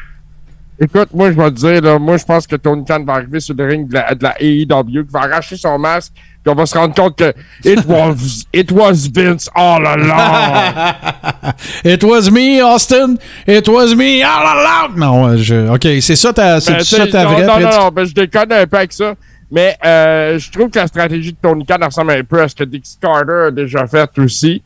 Écoute, 0.78 1.08
moi, 1.14 1.30
je 1.32 1.36
vais 1.36 1.50
te 1.50 1.56
dire, 1.56 1.80
là, 1.80 1.98
moi, 1.98 2.18
je 2.18 2.24
pense 2.24 2.46
que 2.46 2.56
Tony 2.56 2.84
Khan 2.84 3.02
va 3.04 3.14
arriver 3.14 3.40
sur 3.40 3.54
le 3.56 3.66
ring 3.66 3.88
de 3.88 3.94
la, 3.94 4.14
de 4.14 4.22
la 4.22 4.34
AEW, 4.40 5.04
qui 5.06 5.10
va 5.12 5.20
arracher 5.20 5.56
son 5.56 5.78
masque, 5.78 6.12
puis 6.14 6.52
on 6.52 6.54
va 6.54 6.66
se 6.66 6.76
rendre 6.76 6.94
compte 6.94 7.16
que 7.16 7.32
it 7.64 7.84
was, 7.86 8.44
it 8.52 8.70
was 8.70 9.08
Vince 9.12 9.48
all 9.54 9.86
along. 9.86 10.94
It 11.84 12.04
was 12.04 12.30
me, 12.30 12.60
Austin. 12.62 13.16
It 13.46 13.66
was 13.68 13.94
me 13.94 14.22
all 14.22 14.46
along. 14.46 14.96
Non, 14.98 15.36
je, 15.38 15.68
OK, 15.72 15.86
c'est 16.02 16.16
ça 16.16 16.32
ta, 16.32 16.60
c'est 16.60 16.72
Ben, 16.74 16.84
ça 16.84 17.06
ta 17.06 17.24
non, 17.24 17.30
vraie 17.30 17.40
non, 17.42 17.46
non, 17.46 17.54
prédiction? 17.54 17.82
non, 17.84 17.90
ben, 17.90 18.04
je 18.04 18.12
déconne 18.14 18.52
un 18.52 18.66
peu 18.66 18.76
avec 18.76 18.92
ça. 18.92 19.14
Mais 19.50 19.76
euh, 19.84 20.38
je 20.40 20.50
trouve 20.50 20.70
que 20.70 20.78
la 20.78 20.88
stratégie 20.88 21.32
de 21.32 21.36
Tony 21.40 21.64
Khan 21.64 21.76
ressemble 21.80 22.10
un 22.12 22.24
peu 22.24 22.42
à 22.42 22.48
ce 22.48 22.54
que 22.56 22.64
Dix 22.64 22.98
Carter 23.00 23.46
a 23.46 23.50
déjà 23.52 23.86
fait 23.86 24.10
aussi. 24.18 24.60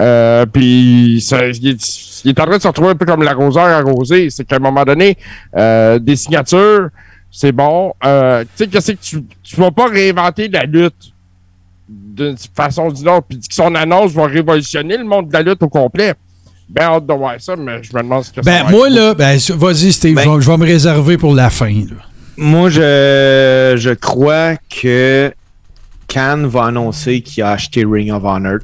Euh, 0.00 0.46
Puis 0.46 1.20
ça- 1.22 1.48
il, 1.48 1.68
est, 1.68 2.22
il 2.24 2.30
est 2.30 2.40
en 2.40 2.46
train 2.46 2.56
de 2.56 2.62
se 2.62 2.68
retrouver 2.68 2.90
un 2.90 2.94
peu 2.94 3.04
comme 3.04 3.22
l'arroseur 3.22 3.64
arrosé. 3.66 4.30
C'est 4.30 4.44
qu'à 4.44 4.56
un 4.56 4.60
moment 4.60 4.84
donné, 4.84 5.18
euh, 5.56 5.98
des 5.98 6.16
signatures, 6.16 6.88
c'est 7.30 7.52
bon. 7.52 7.92
Euh, 8.04 8.42
tu 8.56 8.64
sais, 8.64 8.66
qu'est-ce 8.68 8.92
que 8.92 8.96
tu, 9.02 9.22
tu 9.42 9.56
vas 9.56 9.70
pas 9.70 9.86
réinventer 9.88 10.48
la 10.48 10.62
lutte 10.64 11.12
d'une 11.88 12.36
façon 12.56 12.86
ou 12.86 12.92
d'une 12.92 13.08
autre. 13.10 13.26
Puis 13.28 13.38
que 13.38 13.54
son 13.54 13.74
annonce 13.74 14.12
va 14.12 14.26
révolutionner 14.26 14.96
le 14.96 15.04
monde 15.04 15.28
de 15.28 15.32
la 15.34 15.42
lutte 15.42 15.62
au 15.62 15.68
complet. 15.68 16.14
Ben 16.70 16.84
hâte 16.84 17.06
de 17.06 17.12
voir 17.12 17.34
ça, 17.38 17.54
mais 17.54 17.82
je 17.82 17.94
me 17.94 18.02
demande 18.02 18.24
ce 18.24 18.30
que 18.30 18.36
ça 18.42 18.50
Ben, 18.50 18.64
va 18.64 18.70
moi, 18.70 18.88
être. 18.88 18.94
là, 18.94 19.14
ben, 19.14 19.38
vas-y, 19.56 19.92
Steve, 19.92 20.14
Ben- 20.16 20.22
je, 20.24 20.30
vais, 20.30 20.40
je 20.40 20.50
vais 20.50 20.56
me 20.56 20.64
réserver 20.64 21.18
pour 21.18 21.34
la 21.34 21.50
fin. 21.50 21.68
là. 21.70 21.96
Moi, 22.36 22.70
je, 22.70 23.74
je 23.76 23.90
crois 23.90 24.56
que 24.68 25.32
Khan 26.08 26.46
va 26.46 26.64
annoncer 26.66 27.20
qu'il 27.20 27.42
a 27.42 27.50
acheté 27.50 27.84
Ring 27.84 28.10
of 28.10 28.24
Honor 28.24 28.58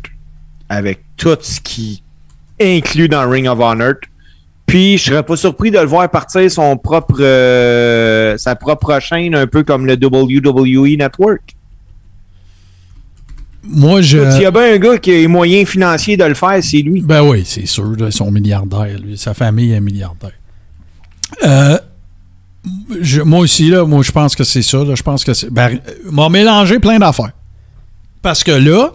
avec 0.68 1.00
tout 1.16 1.37
ce 1.40 1.61
qui 1.61 2.02
inclus 2.61 3.09
dans 3.09 3.28
Ring 3.28 3.46
of 3.46 3.59
Honor. 3.61 3.94
Puis, 4.66 4.98
je 4.98 5.04
serais 5.04 5.22
pas 5.22 5.37
surpris 5.37 5.70
de 5.70 5.78
le 5.78 5.87
voir 5.87 6.11
partir 6.11 6.50
son 6.50 6.76
propre, 6.76 7.16
euh, 7.20 8.37
sa 8.37 8.54
propre 8.54 9.00
chaîne, 9.00 9.35
un 9.35 9.46
peu 9.46 9.62
comme 9.62 9.87
le 9.87 9.94
WWE 9.94 10.98
Network. 10.98 11.54
Moi, 13.64 14.02
je. 14.02 14.31
S'il 14.31 14.42
y 14.42 14.46
a 14.46 14.50
bien 14.50 14.74
un 14.74 14.78
gars 14.78 14.98
qui 14.98 15.11
a 15.11 15.14
les 15.14 15.26
moyens 15.26 15.68
financiers 15.68 16.16
de 16.16 16.24
le 16.24 16.35
faire, 16.35 16.59
c'est 16.62 16.78
lui. 16.78 17.00
Ben 17.02 17.22
oui, 17.22 17.44
c'est 17.46 17.66
sûr. 17.66 17.96
Là, 17.96 18.07
ils 18.07 18.12
sont 18.12 18.31
milliardaires. 18.31 18.98
Lui. 19.02 19.16
Sa 19.16 19.35
famille 19.35 19.72
est 19.72 19.81
milliardaire. 19.81 20.33
Euh, 21.44 21.78
je- 23.01 23.22
moi 23.22 23.40
aussi, 23.40 23.68
là, 23.70 23.85
moi, 23.85 24.03
je 24.03 24.12
pense 24.12 24.35
que 24.37 24.44
c'est 24.44 24.62
ça. 24.62 24.79
Là, 24.79 24.94
je 24.94 25.03
pense 25.03 25.24
que. 25.24 25.33
Ben, 25.51 25.79
m'a 26.11 26.29
mélangé 26.29 26.79
plein 26.79 26.98
d'affaires. 26.98 27.33
Parce 28.22 28.42
que 28.44 28.53
là, 28.53 28.92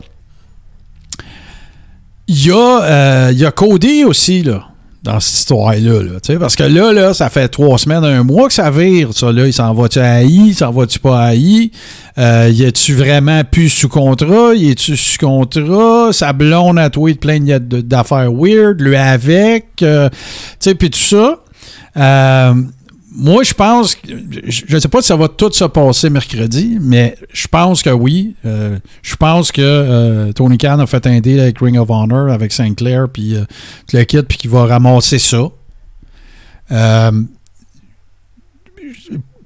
il 2.28 2.46
y, 2.48 2.52
a, 2.52 2.82
euh, 2.84 3.32
y 3.34 3.46
a 3.46 3.52
Cody 3.52 4.04
aussi, 4.06 4.44
là, 4.44 4.64
dans 5.04 5.20
cette 5.20 5.36
histoire-là. 5.40 6.02
Là, 6.04 6.38
parce 6.40 6.56
que 6.56 6.64
là, 6.64 6.94
là, 6.94 7.14
ça 7.14 7.30
fait 7.30 7.48
trois 7.50 7.78
semaines, 7.78 8.04
un 8.06 8.24
mois 8.24 8.48
que 8.48 8.54
ça 8.54 8.72
vire, 8.72 9.10
ça. 9.14 9.32
Là, 9.32 9.46
il 9.48 9.54
s'en 9.54 9.74
va-tu 9.74 10.00
à 10.00 10.22
AI? 10.24 10.28
Il 10.48 10.56
s'en 10.56 10.72
va-tu 10.72 11.00
pas 11.00 11.20
à 11.22 11.34
AI? 11.36 11.72
Euh, 12.18 12.50
y 12.54 12.66
a-tu 12.66 12.94
vraiment 12.96 13.44
plus 13.44 13.70
sous 13.70 13.90
contrat? 13.90 14.54
Y 14.56 14.72
est-tu 14.72 14.96
sous 14.96 15.18
contrat? 15.20 16.10
Sa 16.14 16.32
blonde 16.32 16.80
a 16.80 16.90
tweet 16.90 17.20
plein 17.20 17.40
d'affaires 17.40 18.32
weird, 18.34 18.80
lui 18.82 18.96
avec, 18.96 19.66
euh, 19.82 20.10
tu 20.10 20.18
sais, 20.60 20.76
puis 20.76 20.90
tout 20.90 21.00
ça. 21.00 21.40
Moi, 23.16 23.44
je 23.44 23.54
pense, 23.54 23.96
je 24.04 24.76
ne 24.76 24.80
sais 24.80 24.88
pas 24.88 25.02
si 25.02 25.08
ça 25.10 25.16
va 25.16 25.28
tout 25.28 25.52
se 25.52 25.66
passer 25.66 26.10
mercredi, 26.10 26.80
mais 26.82 27.16
je 27.32 27.48
pense 27.48 27.84
que 27.84 27.92
oui. 27.92 28.36
Euh, 28.44 28.80
je 29.04 29.16
pense 29.16 29.52
que 29.52 29.62
euh, 29.62 30.32
Tony 30.32 30.58
Khan 30.58 30.80
a 30.80 30.88
fait 30.88 31.06
un 31.06 31.20
deal 31.20 31.40
avec 31.40 31.60
Ring 31.60 31.78
of 31.78 31.92
Honor, 31.92 32.32
avec 32.32 32.52
Sinclair, 32.52 33.08
puis 33.10 33.36
euh, 33.36 33.46
le 33.94 34.04
kit, 34.04 34.24
puis 34.24 34.40
qu'il 34.40 34.50
va 34.50 34.66
ramasser 34.66 35.20
ça. 35.20 35.48
Euh, 36.72 37.12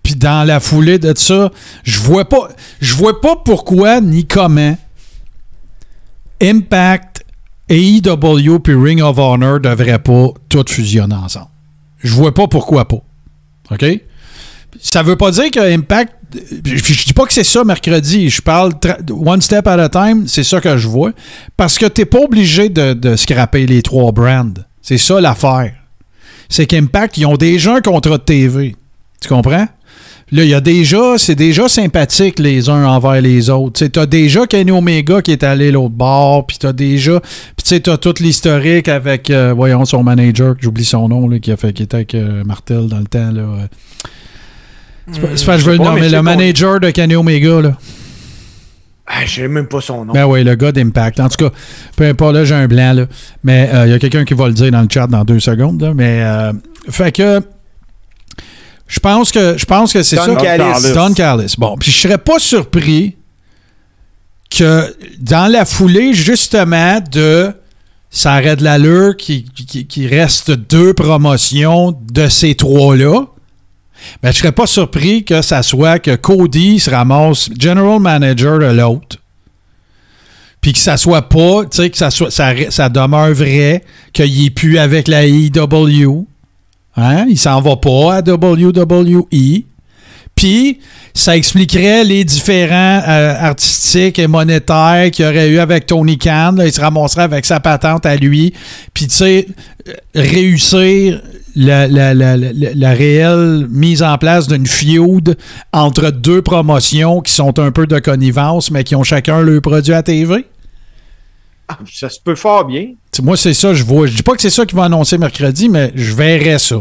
puis 0.02 0.16
dans 0.16 0.48
la 0.48 0.62
foulée 0.62 0.98
de 0.98 1.14
ça, 1.18 1.52
je 1.84 2.00
vois 2.00 2.30
pas, 2.30 2.48
je 2.80 2.94
vois 2.96 3.20
pas 3.20 3.36
pourquoi 3.36 4.00
ni 4.00 4.26
comment 4.26 4.78
Impact, 6.42 7.26
AEW 7.68 8.60
puis 8.60 8.76
Ring 8.76 9.02
of 9.02 9.18
Honor 9.18 9.60
devraient 9.60 10.00
pas 10.00 10.30
tout 10.48 10.64
fusionner 10.70 11.16
ensemble. 11.16 11.50
Je 12.00 12.14
vois 12.14 12.34
pas 12.34 12.48
pourquoi 12.48 12.88
pas. 12.88 13.02
OK? 13.72 13.86
Ça 14.80 15.04
veut 15.04 15.16
pas 15.16 15.32
dire 15.32 15.52
que 15.52 15.60
Impact. 15.60 16.14
Je, 16.66 16.76
je 16.76 17.06
dis 17.06 17.14
pas 17.14 17.26
que 17.26 17.34
c'est 17.34 17.44
ça 17.44 17.64
mercredi. 17.64 18.30
Je 18.30 18.42
parle 18.42 18.74
one 19.10 19.42
step 19.42 19.66
at 19.68 19.82
a 19.82 19.90
time. 19.90 20.28
C'est 20.28 20.44
ça 20.44 20.60
que 20.60 20.78
je 20.78 20.88
vois. 20.88 21.12
Parce 21.56 21.78
que 21.78 21.86
t'es 21.86 22.06
pas 22.06 22.20
obligé 22.20 22.70
de, 22.70 22.94
de 22.94 23.16
scraper 23.16 23.66
les 23.66 23.82
trois 23.82 24.12
brands. 24.12 24.54
C'est 24.82 24.98
ça 24.98 25.22
l'affaire. 25.22 25.74
C'est 26.50 26.66
qu'Impact, 26.66 27.18
ils 27.18 27.26
ont 27.26 27.38
déjà 27.38 27.76
un 27.76 27.82
contrat 27.82 28.18
de 28.18 28.24
TV. 28.24 28.76
Tu 29.22 29.28
comprends? 29.28 29.68
Là, 30.30 30.44
il 30.44 30.50
y 30.50 30.54
a 30.54 30.60
déjà, 30.60 31.18
c'est 31.18 31.36
déjà 31.36 31.70
sympathique 31.70 32.40
les 32.40 32.70
uns 32.70 32.86
envers 32.86 33.22
les 33.22 33.50
autres. 33.50 33.88
Tu 33.88 34.00
as 34.00 34.06
déjà 34.06 34.46
Kenny 34.46 34.72
Omega 34.72 35.22
qui 35.22 35.32
est 35.32 35.44
allé 35.44 35.72
l'autre 35.72 35.96
bord, 35.96 36.46
puis 36.46 36.58
tu 36.58 36.68
as 36.68 36.74
déjà, 36.74 37.22
puis 37.22 37.64
tu 37.64 37.70
sais, 37.70 37.80
tu 37.80 37.90
as 37.90 37.98
tout 37.98 38.16
l'historique 38.20 38.90
avec, 38.90 39.30
euh, 39.30 39.54
voyons, 39.56 39.86
son 39.86 40.04
manager, 40.04 40.56
j'oublie 40.60 40.84
son 40.84 41.08
nom, 41.08 41.30
là, 41.30 41.40
qui, 41.40 41.52
a 41.52 41.58
fait, 41.58 41.72
qui 41.72 41.84
était 41.84 41.96
avec 41.96 42.14
euh, 42.14 42.44
Martel 42.44 42.88
dans 42.88 43.00
le 43.00 43.06
temps. 43.06 43.32
Là, 43.32 43.42
euh. 43.42 43.68
C'est 45.14 45.22
pas, 45.22 45.28
pas 45.54 45.58
je 45.58 45.66
veux 45.66 45.72
le 45.74 45.78
pas, 45.78 45.84
mais 45.86 45.90
nommer, 45.92 46.10
je 46.10 46.16
le 46.16 46.22
manager 46.22 46.80
de 46.82 46.90
Kenny 46.90 47.16
Omega. 47.16 47.62
Là. 47.62 47.78
Ah, 49.08 49.26
je 49.26 49.36
sais 49.36 49.48
même 49.48 49.68
pas 49.68 49.80
son 49.80 50.04
nom. 50.04 50.14
Ben 50.14 50.26
oui, 50.26 50.44
le 50.44 50.56
gars 50.56 50.74
d'Impact. 50.74 51.22
En 51.22 51.30
tout 51.30 51.46
cas, 51.46 51.56
peu 51.96 52.04
importe, 52.04 52.36
là, 52.36 52.44
j'ai 52.44 52.56
un 52.56 52.68
blanc, 52.68 52.92
là. 52.94 53.06
Mais 53.44 53.70
euh, 53.74 53.88
il 53.88 53.92
y 53.92 53.94
a 53.94 54.00
quelqu'un 54.00 54.26
qui 54.26 54.34
va 54.34 54.48
le 54.48 54.54
dire 54.54 54.70
dans 54.70 54.82
le 54.82 54.88
chat 54.92 55.08
dans 55.08 55.24
deux 55.24 55.40
secondes, 55.40 55.82
là. 55.82 55.94
Mais, 55.96 56.22
euh, 56.22 56.52
fait 56.90 57.14
que, 57.14 57.40
je 58.88 59.00
pense 59.00 59.32
que, 59.32 59.58
je 59.58 59.66
pense 59.66 59.94
que 59.94 60.04
c'est 60.04 60.16
Don 60.16 60.26
ça. 60.26 60.36
Callis. 60.36 60.94
Don 60.94 61.14
Callis. 61.14 61.56
Bon, 61.58 61.76
puis 61.78 61.92
je 61.92 61.98
serais 61.98 62.18
pas 62.18 62.40
surpris 62.40 63.16
que 64.50 64.96
dans 65.20 65.52
la 65.52 65.66
foulée, 65.66 66.14
justement, 66.14 67.00
de 67.12 67.54
ça 68.10 68.34
arrête 68.34 68.62
l'allure 68.62 69.18
qui, 69.18 69.44
qui, 69.44 69.86
qui 69.86 70.08
reste 70.08 70.52
deux 70.52 70.94
promotions 70.94 71.98
de 72.12 72.30
ces 72.30 72.56
trois-là. 72.56 73.26
Ben, 74.24 74.32
je 74.32 74.38
serais 74.38 74.52
pas 74.52 74.68
surpris 74.68 75.26
que 75.26 75.42
ça 75.42 75.62
soit 75.64 76.00
que 76.00 76.16
Cody 76.16 76.80
se 76.80 76.90
ramasse 76.90 77.50
general 77.60 78.00
manager 78.00 78.60
de 78.60 78.66
l'autre. 78.66 79.18
Puis 80.62 80.74
que 80.74 80.80
ça 80.80 80.98
soit 80.98 81.30
pas, 81.30 81.64
tu 81.66 81.78
sais, 81.78 81.90
que 81.90 81.98
ça, 81.98 82.10
soit, 82.10 82.32
ça, 82.32 82.54
ça 82.70 82.90
demeure 82.90 83.34
vrai, 83.34 83.84
qu'il 84.14 84.46
est 84.46 84.50
plus 84.50 84.78
avec 84.78 85.08
la 85.08 85.26
IW. 85.28 86.26
Hein? 86.98 87.26
Il 87.30 87.38
s'en 87.38 87.62
va 87.62 87.76
pas 87.78 88.16
à 88.16 88.22
WWE. 88.22 89.64
Puis, 90.36 90.80
ça 91.16 91.36
expliquerait 91.36 92.04
les 92.04 92.24
différents 92.24 93.02
euh, 93.08 93.34
artistiques 93.40 94.20
et 94.20 94.28
monétaires 94.28 95.10
qu'il 95.12 95.26
aurait 95.26 95.50
eu 95.50 95.58
avec 95.58 95.88
Tony 95.88 96.18
Khan. 96.20 96.56
Il 96.60 96.72
se 96.72 96.80
ramasserait 96.80 97.24
avec 97.24 97.46
sa 97.46 97.60
patente 97.60 98.06
à 98.06 98.16
lui. 98.16 98.54
Puis, 98.94 99.08
tu 99.08 99.16
sais, 99.16 99.48
euh, 99.88 99.94
réussir 100.14 101.22
la, 101.56 102.94
réelle 102.94 103.68
mise 103.70 104.04
en 104.04 104.18
place 104.20 104.48
d'une 104.48 104.68
feud 104.68 105.36
entre 105.74 106.12
deux 106.12 106.44
promotions 106.44 107.22
qui 107.22 107.34
sont 107.34 107.58
un 107.58 107.72
peu 107.72 107.88
de 107.88 107.98
connivence, 107.98 108.70
mais 108.70 108.84
qui 108.84 108.96
ont 108.96 109.04
chacun 109.04 109.42
leur 109.42 109.62
produit 109.62 109.94
à 109.94 110.04
TV. 110.04 110.46
Ah, 111.70 111.80
ça 111.92 112.10
se 112.10 112.20
peut 112.20 112.36
fort 112.36 112.66
bien. 112.66 112.94
Moi, 113.22 113.36
c'est 113.36 113.54
ça, 113.54 113.74
je 113.74 113.84
vois. 113.84 114.08
Je 114.08 114.16
dis 114.16 114.24
pas 114.24 114.34
que 114.34 114.42
c'est 114.42 114.50
ça 114.50 114.66
qu'ils 114.66 114.78
vont 114.78 114.84
annoncer 114.84 115.18
mercredi, 115.18 115.70
mais 115.70 115.92
je 115.96 116.14
verrais 116.14 116.60
ça. 116.60 116.78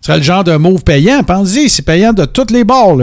Ce 0.00 0.08
serait 0.08 0.18
le 0.18 0.24
genre 0.24 0.44
de 0.44 0.54
move 0.56 0.82
payant. 0.84 1.22
Pensez, 1.22 1.70
c'est 1.70 1.80
payant 1.80 2.12
de 2.12 2.26
tous 2.26 2.52
les 2.52 2.62
bords. 2.62 2.98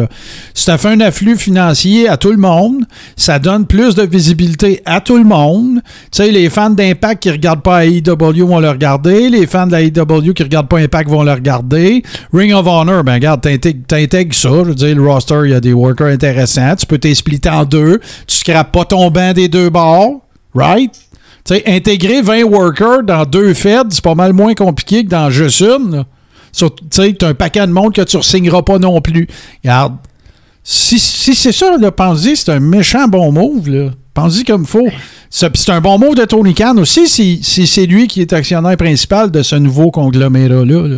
Ça 0.54 0.78
fait 0.78 0.90
un 0.90 1.00
afflux 1.00 1.36
financier 1.36 2.08
à 2.08 2.16
tout 2.16 2.30
le 2.30 2.38
monde. 2.38 2.86
Ça 3.16 3.40
donne 3.40 3.66
plus 3.66 3.96
de 3.96 4.04
visibilité 4.04 4.84
à 4.86 5.02
tout 5.02 5.18
le 5.18 5.24
monde. 5.24 5.82
Tu 6.12 6.18
sais, 6.24 6.30
les 6.30 6.48
fans 6.48 6.70
d'Impact 6.70 7.24
qui 7.24 7.32
regardent 7.32 7.64
pas 7.64 7.88
AEW 7.88 8.46
vont 8.46 8.60
le 8.60 8.70
regarder. 8.70 9.30
Les 9.30 9.48
fans 9.48 9.66
de 9.66 9.72
la 9.72 9.82
AEW 9.82 10.34
qui 10.34 10.44
regardent 10.44 10.68
pas 10.68 10.78
Impact 10.78 11.10
vont 11.10 11.24
le 11.24 11.32
regarder. 11.32 12.04
Ring 12.32 12.54
of 12.54 12.68
Honor, 12.68 13.04
ben 13.04 13.14
regarde, 13.14 13.42
t'intègres 13.42 14.36
ça. 14.36 14.50
Je 14.50 14.70
veux 14.70 14.76
dire, 14.76 14.96
le 14.96 15.10
roster, 15.10 15.42
il 15.46 15.52
y 15.52 15.56
a 15.56 15.60
des 15.60 15.74
workers 15.74 16.10
intéressants. 16.10 16.76
Tu 16.76 16.86
peux 16.86 17.00
t'expliquer 17.00 17.50
en 17.50 17.66
deux. 17.66 18.00
Tu 18.28 18.38
scrapes 18.38 18.72
pas 18.72 18.86
ton 18.86 19.10
banc 19.10 19.34
des 19.34 19.48
deux 19.48 19.72
bords. 19.72 20.22
Right? 20.54 20.92
Tu 21.46 21.56
sais, 21.56 21.64
intégrer 21.68 22.22
20 22.22 22.44
workers 22.44 23.04
dans 23.04 23.26
deux 23.26 23.54
feds, 23.54 23.90
c'est 23.90 24.04
pas 24.04 24.16
mal 24.16 24.34
moins 24.34 24.54
compliqué 24.54 25.04
que 25.04 25.10
dans 25.10 25.30
juste 25.30 25.62
une. 25.62 26.06
Tu 26.54 26.66
sais, 26.90 27.14
t'as 27.14 27.30
un 27.30 27.34
paquet 27.34 27.66
de 27.66 27.72
monde 27.72 27.94
que 27.94 28.02
tu 28.02 28.18
ne 28.18 28.22
signeras 28.22 28.62
pas 28.62 28.78
non 28.78 29.02
plus. 29.02 29.28
Regarde, 29.64 29.96
si, 30.64 31.00
si 31.00 31.34
c'est 31.34 31.52
ça, 31.52 31.78
là, 31.78 31.92
pense-y, 31.92 32.36
c'est 32.36 32.52
un 32.52 32.60
méchant 32.60 33.08
bon 33.08 33.32
move. 33.32 33.70
Là. 33.70 33.90
Pense-y 34.14 34.44
comme 34.44 34.66
faut. 34.66 34.88
Puis 34.88 35.00
C'est 35.30 35.70
un 35.72 35.82
bon 35.82 35.98
move 35.98 36.16
de 36.16 36.26
Tony 36.26 36.54
Khan 36.54 36.78
aussi 36.78 37.08
si, 37.08 37.40
si 37.42 37.66
c'est 37.66 37.86
lui 37.86 38.08
qui 38.08 38.22
est 38.22 38.34
actionnaire 38.34 38.78
principal 38.78 39.32
de 39.32 39.42
ce 39.42 39.56
nouveau 39.56 39.90
conglomérat-là. 39.92 40.88
là. 40.88 40.98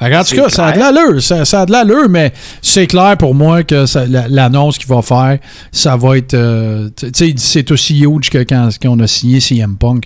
En 0.00 0.24
tout 0.24 0.34
cas, 0.36 0.48
ça 0.48 0.66
a 0.66 0.72
de 0.72 0.78
l'allure, 0.80 1.22
ça, 1.22 1.44
ça 1.44 1.60
a 1.62 1.66
de 1.66 1.72
l'allure, 1.72 2.08
mais 2.08 2.32
c'est 2.60 2.86
clair 2.88 3.16
pour 3.16 3.34
moi 3.34 3.62
que 3.62 3.84
l'annonce 4.28 4.76
qu'il 4.76 4.88
va 4.88 5.02
faire, 5.02 5.38
ça 5.70 5.96
va 5.96 6.18
être. 6.18 6.34
euh, 6.34 6.90
tu 6.96 7.10
sais, 7.14 7.34
c'est 7.36 7.70
aussi 7.70 8.00
huge 8.00 8.28
que 8.28 8.38
quand, 8.38 8.68
quand 8.82 8.90
on 8.90 8.98
a 9.00 9.06
signé 9.06 9.38
CM 9.40 9.76
Punk. 9.76 10.04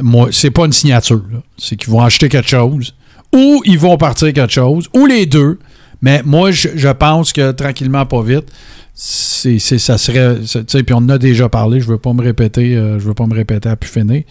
Moi, 0.00 0.28
c'est 0.30 0.50
pas 0.50 0.66
une 0.66 0.72
signature, 0.72 1.22
là. 1.32 1.38
C'est 1.56 1.76
qu'ils 1.76 1.90
vont 1.90 2.02
acheter 2.02 2.28
quelque 2.28 2.48
chose, 2.48 2.94
ou 3.34 3.62
ils 3.64 3.78
vont 3.78 3.96
partir 3.96 4.32
quelque 4.32 4.52
chose, 4.52 4.88
ou 4.94 5.06
les 5.06 5.24
deux. 5.24 5.58
Mais 6.02 6.22
moi, 6.24 6.50
je, 6.50 6.68
je 6.74 6.88
pense 6.88 7.32
que 7.32 7.52
tranquillement, 7.52 8.04
pas 8.06 8.22
vite, 8.22 8.46
c'est, 9.02 9.58
ça 9.58 9.96
serait. 9.96 10.40
tu 10.40 10.62
sais, 10.66 10.82
puis 10.82 10.94
on 10.94 10.98
en 10.98 11.08
a 11.08 11.16
déjà 11.16 11.48
parlé, 11.48 11.80
je 11.80 11.86
veux 11.86 11.96
pas 11.96 12.12
me 12.12 12.20
répéter, 12.20 12.76
euh, 12.76 12.98
je 12.98 13.04
veux 13.06 13.14
pas 13.14 13.24
me 13.24 13.34
répéter 13.34 13.70
à 13.70 13.74
plus 13.74 13.88
finir. 13.88 14.24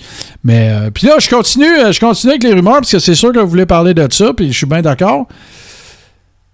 Mais 0.43 0.69
euh, 0.69 0.91
puis 0.91 1.07
là, 1.07 1.15
je 1.17 1.27
continue, 1.27 1.65
euh, 1.65 1.91
je 1.91 1.99
continue 1.99 2.33
avec 2.33 2.43
les 2.43 2.53
rumeurs 2.53 2.75
parce 2.75 2.91
que 2.91 2.99
c'est 2.99 3.15
sûr 3.15 3.33
que 3.33 3.39
vous 3.39 3.47
voulez 3.47 3.65
parler 3.65 3.95
de 3.95 4.07
ça, 4.11 4.31
puis 4.31 4.51
je 4.51 4.57
suis 4.57 4.67
bien 4.67 4.83
d'accord. 4.83 5.27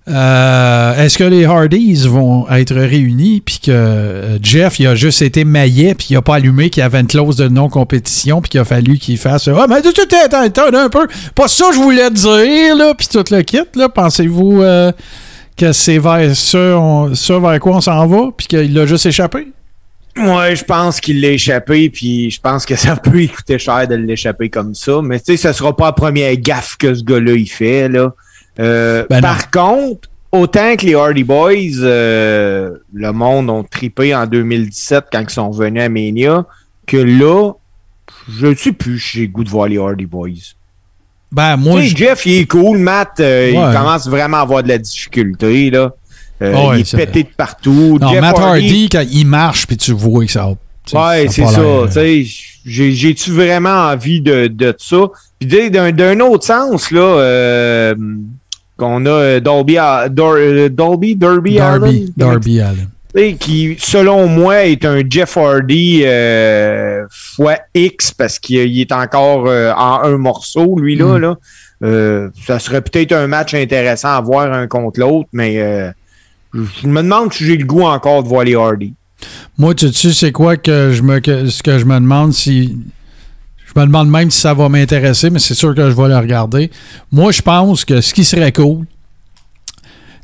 Euh, 0.08 1.04
Est-ce 1.04 1.17
que 1.17 1.25
les 1.25 1.43
Hardys 1.43 2.08
vont 2.08 2.47
être 2.49 2.73
réunis 2.73 3.41
puis 3.41 3.60
que 3.60 4.39
Jeff 4.41 4.80
il 4.80 4.88
a 4.88 4.95
juste 4.95 5.21
été 5.21 5.43
maillet 5.43 5.93
puis 5.95 6.10
il 6.12 6.15
a 6.15 6.21
pas 6.21 6.36
allumé 6.36 6.69
qu'il 6.69 6.82
y 6.82 6.84
avait 6.84 7.01
une 7.01 7.08
clause 7.08 7.36
de 7.36 7.47
non-compétition 7.49 8.39
puis 8.39 8.51
qu'il 8.51 8.60
a 8.60 8.65
fallu 8.65 8.99
qu'il 8.99 9.17
fasse 9.17 9.47
ah 9.47 9.65
mais 9.67 9.82
tout 9.82 9.89
attends, 10.23 10.43
attends 10.43 10.73
un 10.78 10.89
peu 10.89 11.08
pas 11.34 11.47
ça 11.47 11.65
je 11.73 11.80
voulais 11.80 12.12
dire 12.12 12.75
là 12.75 12.93
puis 12.93 13.08
tout 13.12 13.23
le 13.32 13.41
kit 13.41 13.58
là 13.73 13.89
pensez-vous 13.89 14.62
que 15.58 15.72
c'est 15.72 15.98
vers 16.00 16.36
ça, 16.36 16.58
on- 16.80 17.13
ça 17.15 17.39
vers 17.39 17.60
quoi 17.60 17.78
on 17.78 17.82
s'en 17.82 18.06
va 18.08 18.30
puis 18.36 18.48
qu'il 18.48 18.74
l'a 18.74 18.86
juste 18.86 19.06
échappé? 19.06 19.48
Ouais, 20.18 20.56
je 20.56 20.63
pense 20.63 21.02
qu'il 21.02 21.20
l'a 21.22 21.30
échappé, 21.32 21.89
puis 21.89 22.32
je 22.32 22.39
pense 22.39 22.65
que 22.65 22.76
ça 22.76 22.96
peut 22.96 23.28
coûter 23.36 23.60
cher 23.60 23.88
de 23.88 23.96
l'échapper 23.96 24.50
comme 24.50 24.74
ça. 24.74 25.02
Mais 25.04 25.20
tu 25.20 25.36
sais, 25.36 25.38
ce 25.38 25.54
sera 25.54 25.76
pas 25.76 25.88
la 25.88 25.91
première 25.91 26.36
gaffe 26.38 26.78
que 26.78 26.94
ce 26.94 27.04
gars-là 27.04 27.34
il 27.34 27.48
fait 27.50 27.89
là. 27.89 28.13
Euh, 28.60 29.06
Ben 29.10 29.20
par 29.22 29.52
contre, 29.52 30.08
autant 30.32 30.76
que 30.78 30.86
les 30.86 30.96
Hardy 30.96 31.26
Boys, 31.26 31.82
euh, 31.82 32.78
le 32.94 33.12
monde 33.12 33.50
ont 33.50 33.63
tripé 33.63 34.15
en 34.15 34.26
2017 34.26 35.06
quand 35.12 35.22
ils 35.22 35.30
sont 35.30 35.52
venus 35.52 35.84
à 35.84 35.89
Mania, 35.89 36.46
que 36.88 36.96
là, 36.98 37.52
je 38.30 38.48
ne 38.48 38.56
sais 38.56 38.72
plus 38.72 38.98
j'ai 38.98 39.22
le 39.22 39.28
goût 39.28 39.44
de 39.44 39.50
voir 39.50 39.68
les 39.68 39.78
Hardy 39.78 40.06
Boys. 40.06 40.54
Ben, 41.36 41.58
moi, 41.58 41.82
Tu 41.82 41.89
sais, 41.89 41.89
je- 41.89 41.98
Jeff, 41.98 42.26
il 42.26 42.34
est 42.39 42.45
cool. 42.45 42.78
Matt, 42.78 43.19
euh, 43.19 43.52
il 43.52 43.78
commence 43.78 44.08
vraiment 44.08 44.38
à 44.38 44.41
avoir 44.41 44.63
de 44.63 44.69
la 44.69 44.78
difficulté. 44.78 45.69
Là. 45.69 45.91
Euh, 46.41 46.52
il 46.76 46.80
est 46.80 46.84
pété 46.98 47.24
de 47.24 47.30
partout. 47.36 47.98
non, 48.00 48.08
Jeff 48.10 48.21
Matt 48.21 48.39
Hardy, 48.39 48.65
Hardy, 48.65 48.89
quand 48.89 49.04
il 49.12 49.28
marche, 49.28 49.67
puis 49.67 49.76
tu 49.76 49.91
vois 49.91 50.26
que 50.26 50.32
ça. 50.32 50.48
Ouais, 50.93 51.28
c'est 51.30 51.41
ça. 51.52 51.62
J'ai-tu 52.65 53.32
vraiment 53.32 53.89
envie 53.89 54.21
de, 54.21 54.48
de 54.48 54.74
ça? 54.78 54.98
Puis 55.39 55.69
d'un 55.69 56.19
autre 56.21 56.45
sens, 56.45 56.89
là, 56.91 57.02
euh, 57.02 57.95
qu'on 58.78 59.06
a 59.06 59.39
Dolby, 59.41 59.78
Dor- 60.12 60.69
Dolby, 60.71 61.15
Derby, 61.15 61.15
Darby, 61.15 61.60
Allen, 61.60 62.08
Darby 62.15 62.62
Allen. 62.62 62.88
Qui, 63.39 63.78
selon 63.80 64.28
moi, 64.28 64.65
est 64.65 64.84
un 64.84 65.01
Jeff 65.10 65.38
Hardy 65.38 66.01
euh, 66.04 67.06
fois 67.10 67.58
X 67.73 68.12
parce 68.12 68.39
qu'il 68.39 68.58
il 68.58 68.82
est 68.82 68.91
encore 68.91 69.47
euh, 69.47 69.71
en 69.73 70.04
un 70.04 70.17
morceau, 70.17 70.78
lui, 70.78 70.95
là. 70.95 71.17
Mm. 71.17 71.21
là. 71.21 71.36
Euh, 71.84 72.30
ça 72.45 72.60
serait 72.60 72.82
peut-être 72.82 73.13
un 73.13 73.28
match 73.28 73.54
intéressant 73.54 74.10
à 74.10 74.21
voir 74.21 74.51
un 74.51 74.67
contre 74.67 74.99
l'autre, 74.99 75.30
mais 75.34 75.56
je 76.54 76.88
me 76.88 77.01
demande 77.01 77.34
si 77.34 77.45
j'ai 77.45 77.58
le 77.58 77.65
goût 77.65 77.84
encore 77.84 78.23
de 78.23 78.28
voir 78.28 78.43
les 78.43 78.56
Hardy. 78.56 78.93
Moi, 79.58 79.73
tu 79.75 79.91
sais, 79.91 80.13
c'est 80.13 80.32
quoi 80.32 80.58
que 80.58 80.91
je 80.91 81.01
me, 81.01 81.19
que- 81.19 81.47
ce 81.47 81.63
que 81.63 81.80
je 81.80 81.86
me 81.86 81.95
demande 81.95 82.34
si. 82.34 82.78
Je 83.65 83.80
me 83.80 83.86
demande 83.86 84.10
même 84.10 84.32
si 84.32 84.39
ça 84.39 84.54
va 84.54 84.69
m'intéresser, 84.69 85.30
mais 85.30 85.39
c'est 85.39 85.54
sûr 85.54 85.75
que 85.75 85.89
je 85.89 85.95
vais 85.95 86.08
le 86.08 86.17
regarder. 86.17 86.71
Moi, 87.12 87.32
je 87.32 87.41
pense 87.41 87.84
que 87.84 87.99
ce 88.01 88.13
qui 88.13 88.23
serait 88.23 88.51
cool. 88.54 88.86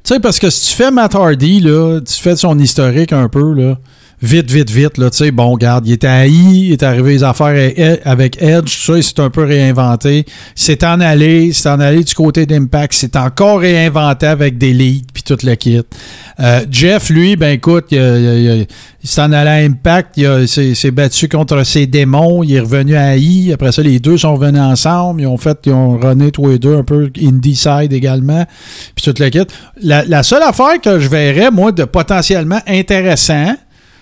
Tu 0.04 0.14
sais, 0.16 0.20
parce 0.20 0.40
que 0.40 0.50
si 0.50 0.70
tu 0.70 0.76
fais 0.76 0.92
Matt 0.92 1.14
Hardy, 1.16 1.60
là, 1.60 2.00
tu 2.02 2.14
fais 2.22 2.36
son 2.36 2.58
historique 2.58 3.14
un 3.14 3.30
peu, 3.30 3.54
là, 3.54 3.78
vite, 4.22 4.52
vite, 4.52 4.70
vite, 4.70 4.98
là, 4.98 5.10
tu 5.10 5.18
sais, 5.18 5.32
bon, 5.32 5.52
regarde, 5.52 5.88
il 5.88 5.94
était 5.94 6.08
haï, 6.08 6.68
il 6.68 6.72
est 6.74 6.84
arrivé 6.84 7.14
les 7.14 7.24
affaires 7.24 8.00
avec 8.06 8.42
Edge, 8.42 8.66
tout 8.66 8.94
ça, 8.94 8.98
il 8.98 9.04
s'est 9.04 9.20
un 9.20 9.30
peu 9.30 9.44
réinventé. 9.44 10.26
C'est 10.56 10.84
en 10.84 11.00
allé, 11.00 11.54
c'est 11.54 11.70
en 11.70 11.80
allé 11.80 12.04
du 12.04 12.14
côté 12.14 12.46
d'Impact, 12.46 12.94
c'est 12.94 13.16
encore 13.16 13.60
réinventé 13.60 14.28
avec 14.28 14.58
des 14.58 14.74
leads, 14.74 15.08
puis 15.14 15.24
tout 15.24 15.38
le 15.44 15.56
kit. 15.56 15.82
Euh, 16.40 16.62
Jeff, 16.70 17.10
lui, 17.10 17.36
ben 17.36 17.52
écoute, 17.52 17.86
il, 17.92 17.98
il 17.98 18.62
il 18.62 18.68
il 19.04 19.10
s'est 19.10 19.22
en 19.22 19.32
allé 19.32 19.50
à 19.50 19.54
Impact, 19.54 20.18
il 20.18 20.76
s'est 20.76 20.92
battu 20.92 21.28
contre 21.28 21.64
ses 21.64 21.88
démons, 21.88 22.44
il 22.44 22.54
est 22.54 22.60
revenu 22.60 22.96
à 22.96 23.18
I. 23.18 23.52
Après 23.52 23.72
ça, 23.72 23.82
les 23.82 24.00
deux 24.00 24.18
sont 24.20 24.36
revenus 24.36 24.62
ensemble. 24.62 25.22
Ils 25.22 25.28
ont 25.28 25.38
fait, 25.38 25.58
ils 25.66 25.72
ont 25.72 25.98
runné 25.98 26.30
tous 26.30 26.50
les 26.50 26.60
deux 26.60 26.78
un 26.78 26.84
peu 26.84 27.10
Indie 27.20 27.56
Side 27.56 27.94
également, 27.94 28.46
puis 28.96 29.04
tout 29.04 29.20
le 29.20 29.30
kit. 29.30 29.48
La 29.82 30.22
seule 30.22 30.44
affaire 30.44 30.80
que 30.82 31.00
je 31.00 31.10
verrais, 31.10 31.50
moi, 31.50 31.72
de 31.72 31.84
potentiellement 31.84 32.60
intéressant, 32.68 33.56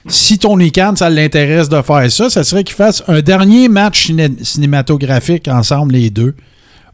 si 0.08 0.38
Tony 0.40 0.72
Khan, 0.72 0.94
ça 0.96 1.10
l'intéresse 1.10 1.70
de 1.70 1.82
faire 1.82 2.12
ça, 2.12 2.30
ça 2.30 2.44
serait 2.44 2.64
qu'il 2.64 2.76
fasse 2.76 3.04
un 3.08 3.22
dernier 3.22 3.68
match 3.68 4.08
ciné- 4.08 4.44
cinématographique 4.44 5.48
ensemble, 5.48 5.94
les 5.94 6.10
deux, 6.10 6.36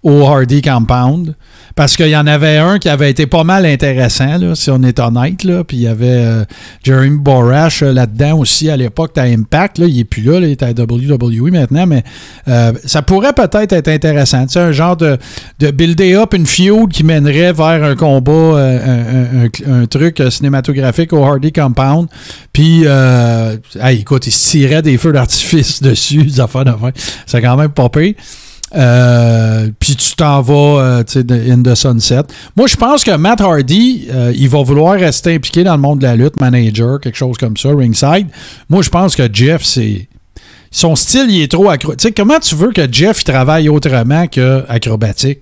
au 0.04 0.24
Hardy 0.24 0.62
Compound. 0.62 1.36
Parce 1.75 1.97
qu'il 1.97 2.07
y 2.07 2.15
en 2.15 2.25
avait 2.25 2.55
un 2.55 2.79
qui 2.79 2.88
avait 2.88 3.11
été 3.11 3.27
pas 3.27 3.43
mal 3.43 3.65
intéressant, 3.65 4.38
là, 4.38 4.55
si 4.55 4.71
on 4.71 4.81
est 4.83 4.97
honnête. 4.97 5.43
Là. 5.43 5.65
Puis 5.65 5.75
il 5.75 5.83
y 5.83 5.88
avait 5.88 6.07
euh, 6.07 6.45
Jeremy 6.83 7.17
Borash 7.17 7.83
euh, 7.83 7.91
là-dedans 7.91 8.38
aussi 8.39 8.69
à 8.69 8.77
l'époque, 8.77 9.17
à 9.17 9.23
Impact. 9.23 9.79
Là. 9.79 9.85
Il 9.88 9.97
n'est 9.97 10.05
plus 10.05 10.21
là, 10.21 10.39
il 10.39 10.45
est 10.45 10.63
à 10.63 10.69
WWE 10.69 11.51
maintenant, 11.51 11.85
mais 11.85 12.03
euh, 12.47 12.71
ça 12.85 13.01
pourrait 13.01 13.33
peut-être 13.33 13.73
être 13.73 13.89
intéressant. 13.89 14.45
Tu 14.45 14.53
sais, 14.53 14.59
un 14.59 14.71
genre 14.71 14.95
de, 14.95 15.17
de 15.59 15.71
builder 15.71 16.15
up 16.15 16.33
une 16.33 16.45
feud 16.45 16.93
qui 16.93 17.03
mènerait 17.03 17.51
vers 17.51 17.83
un 17.83 17.95
combat, 17.95 18.31
un, 19.67 19.85
truc 19.88 20.23
cinématographique 20.29 21.11
au 21.11 21.23
Hardy 21.25 21.51
Compound. 21.51 22.07
Puis, 22.53 22.85
hey, 22.85 23.99
écoute, 23.99 24.27
il 24.27 24.31
se 24.31 24.51
tirait 24.51 24.81
des 24.81 24.97
feux 24.97 25.11
d'artifice 25.11 25.81
dessus, 25.83 26.23
des 26.23 26.39
affaires 26.39 26.63
d'affaires. 26.63 26.93
C'est 27.25 27.41
quand 27.41 27.57
même 27.57 27.69
pas 27.69 27.89
pire. 27.89 28.13
Euh, 28.75 29.69
puis 29.79 29.95
tu 29.95 30.15
t'en 30.15 30.41
vas 30.41 30.53
euh, 30.81 31.03
tu 31.03 31.13
sais, 31.13 31.23
de- 31.23 31.51
in 31.51 31.63
the 31.63 31.75
sunset. 31.75 32.23
Moi, 32.57 32.67
je 32.67 32.75
pense 32.75 33.03
que 33.03 33.15
Matt 33.15 33.39
Hardy, 33.41 34.07
euh, 34.11 34.33
il 34.35 34.49
va 34.49 34.61
vouloir 34.63 34.99
rester 34.99 35.33
impliqué 35.35 35.63
dans 35.63 35.75
le 35.75 35.81
monde 35.81 35.99
de 35.99 36.03
la 36.05 36.15
lutte, 36.15 36.39
manager, 36.39 36.99
quelque 36.99 37.17
chose 37.17 37.38
comme 37.38 37.55
ça, 37.55 37.69
ringside. 37.73 38.27
Moi, 38.69 38.81
je 38.81 38.89
pense 38.89 39.15
que 39.15 39.27
Jeff, 39.31 39.63
c'est. 39.63 40.07
Son 40.71 40.95
style, 40.97 41.27
il 41.29 41.41
est 41.41 41.51
trop 41.51 41.69
accro. 41.69 41.95
Tu 41.95 42.03
sais, 42.07 42.11
comment 42.11 42.38
tu 42.39 42.53
veux 42.55 42.73
que 42.73 42.91
Jeff 42.91 43.21
il 43.21 43.23
travaille 43.23 43.69
autrement 43.69 44.27
qu'acrobatique? 44.27 45.39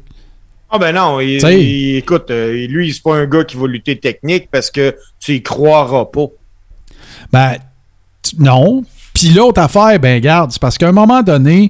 Ah 0.69 0.77
ben 0.79 0.91
non, 0.93 1.19
il, 1.19 1.97
écoute, 1.97 2.29
euh, 2.31 2.67
lui, 2.67 2.93
c'est 2.93 3.01
pas 3.03 3.15
un 3.15 3.25
gars 3.25 3.43
qui 3.43 3.57
va 3.57 3.67
lutter 3.67 3.97
technique 3.97 4.49
parce 4.51 4.69
que 4.69 4.95
tu 5.19 5.35
y 5.35 5.41
croiras 5.43 6.05
pas. 6.05 6.25
Ben, 7.31 7.55
non. 8.39 8.83
Puis 9.13 9.29
l'autre 9.29 9.61
affaire, 9.61 9.99
ben, 9.99 10.19
garde, 10.19 10.51
c'est 10.51 10.61
parce 10.61 10.77
qu'à 10.77 10.87
un 10.87 10.91
moment 10.93 11.21
donné, 11.21 11.69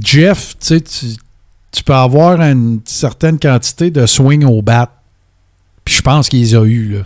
Jeff, 0.00 0.56
tu 0.58 1.84
peux 1.84 1.94
avoir 1.94 2.40
une 2.40 2.80
certaine 2.84 3.38
quantité 3.38 3.90
de 3.90 4.06
swing 4.06 4.44
au 4.44 4.62
bat. 4.62 4.90
Puis 5.84 5.96
je 5.96 6.02
pense 6.02 6.28
qu'il 6.28 6.40
les 6.40 6.54
a 6.54 6.64
eu, 6.64 6.88
là. 6.94 7.04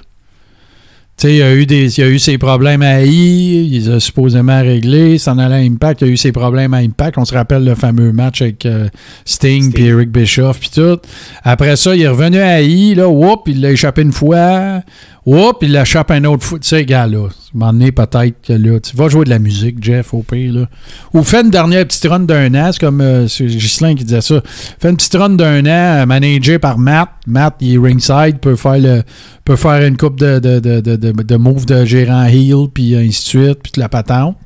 Tu 1.19 1.27
sais, 1.27 1.35
il 1.35 1.43
a 1.43 1.53
eu 1.53 1.67
des, 1.67 1.99
il 1.99 2.05
a 2.05 2.09
eu 2.09 2.21
ses 2.21 2.39
problèmes 2.39 2.81
à 2.81 3.03
I, 3.03 3.67
il 3.67 3.73
les 3.73 3.91
a 3.91 3.99
supposément 3.99 4.61
réglés. 4.63 5.19
S'en 5.19 5.37
allait 5.37 5.57
à 5.57 5.59
Impact, 5.59 6.03
il 6.03 6.05
a 6.05 6.11
eu 6.13 6.17
ses 6.17 6.31
problèmes 6.31 6.75
à 6.75 6.77
Impact. 6.77 7.19
On 7.19 7.25
se 7.25 7.35
rappelle 7.35 7.65
le 7.65 7.75
fameux 7.75 8.13
match 8.13 8.41
avec 8.41 8.65
euh, 8.67 8.89
Sting, 9.25 9.63
Sting. 9.63 9.73
puis 9.73 9.87
Eric 9.87 10.13
Bischoff, 10.13 10.61
puis 10.61 10.71
tout. 10.73 11.01
Après 11.43 11.75
ça, 11.75 11.97
il 11.97 12.03
est 12.03 12.09
revenu 12.09 12.39
à 12.39 12.63
I, 12.63 12.95
là, 12.95 13.09
whoop, 13.09 13.49
il 13.49 13.61
l'a 13.61 13.73
échappé 13.73 14.03
une 14.03 14.13
fois. 14.13 14.81
Whoop, 15.27 15.59
il 15.63 15.73
l'échappe 15.73 16.11
un 16.11 16.25
autre 16.25 16.45
fois. 16.45 16.59
Tu 16.59 16.69
sais, 16.69 16.85
gars, 16.87 17.07
là, 17.07 17.29
donné, 17.53 17.93
peut-être 17.93 18.41
que 18.43 18.53
là, 18.53 18.81
tu 18.81 18.97
vas 18.97 19.09
jouer 19.09 19.25
de 19.25 19.31
la 19.31 19.39
musique, 19.39 19.83
Jeff, 19.83 20.15
au 20.15 20.23
pire, 20.23 20.55
là. 20.55 20.69
Ou 21.13 21.23
fais 21.23 21.43
une 21.43 21.51
dernière 21.51 21.87
petite 21.87 22.05
run 22.05 22.21
d'un 22.21 22.55
an, 22.55 22.71
c'est 22.73 22.81
comme 22.81 23.01
euh, 23.01 23.27
qui 23.27 24.05
disait 24.05 24.21
ça. 24.21 24.43
Fais 24.79 24.91
une 24.91 24.97
petite 24.97 25.15
run 25.15 25.31
d'un 25.31 25.65
an, 25.67 26.03
euh, 26.03 26.07
managé 26.07 26.59
par 26.59 26.79
Matt. 26.79 27.11
Matt, 27.27 27.57
il 27.61 27.75
est 27.75 27.79
ringside, 27.79 28.39
peut 28.41 28.57
faire 28.57 28.79
le 28.79 29.03
peut 29.45 29.57
faire 29.57 29.87
une 29.87 29.97
coupe 29.97 30.19
de, 30.19 30.39
de, 30.39 30.61
de, 30.61 30.81
de, 30.81 30.97
de, 30.97 31.37
moves 31.37 31.67
de 31.67 31.85
gérant 31.85 32.25
heel, 32.27 32.69
puis 32.73 32.95
ainsi 32.95 33.09
de 33.09 33.45
suite, 33.45 33.59
puis 33.63 33.73
de 33.75 33.81
la 33.81 33.89
patente. 33.89 34.37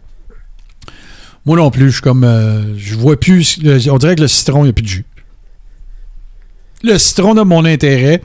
Moi 1.45 1.57
non 1.57 1.71
plus, 1.71 1.87
je 1.89 1.95
suis 1.95 2.03
comme. 2.03 2.25
euh, 2.25 2.77
je 2.77 2.95
vois 2.95 3.19
plus. 3.19 3.59
on 3.91 3.99
dirait 3.99 4.15
que 4.17 4.23
le 4.23 4.29
citron, 4.29 4.61
il 4.61 4.65
n'y 4.65 4.71
a 4.71 4.73
plus 4.73 4.83
de 4.83 4.89
jus. 4.89 5.05
Le 6.85 6.99
citron 6.99 7.35
de 7.35 7.43
mon 7.43 7.65
intérêt, 7.65 8.21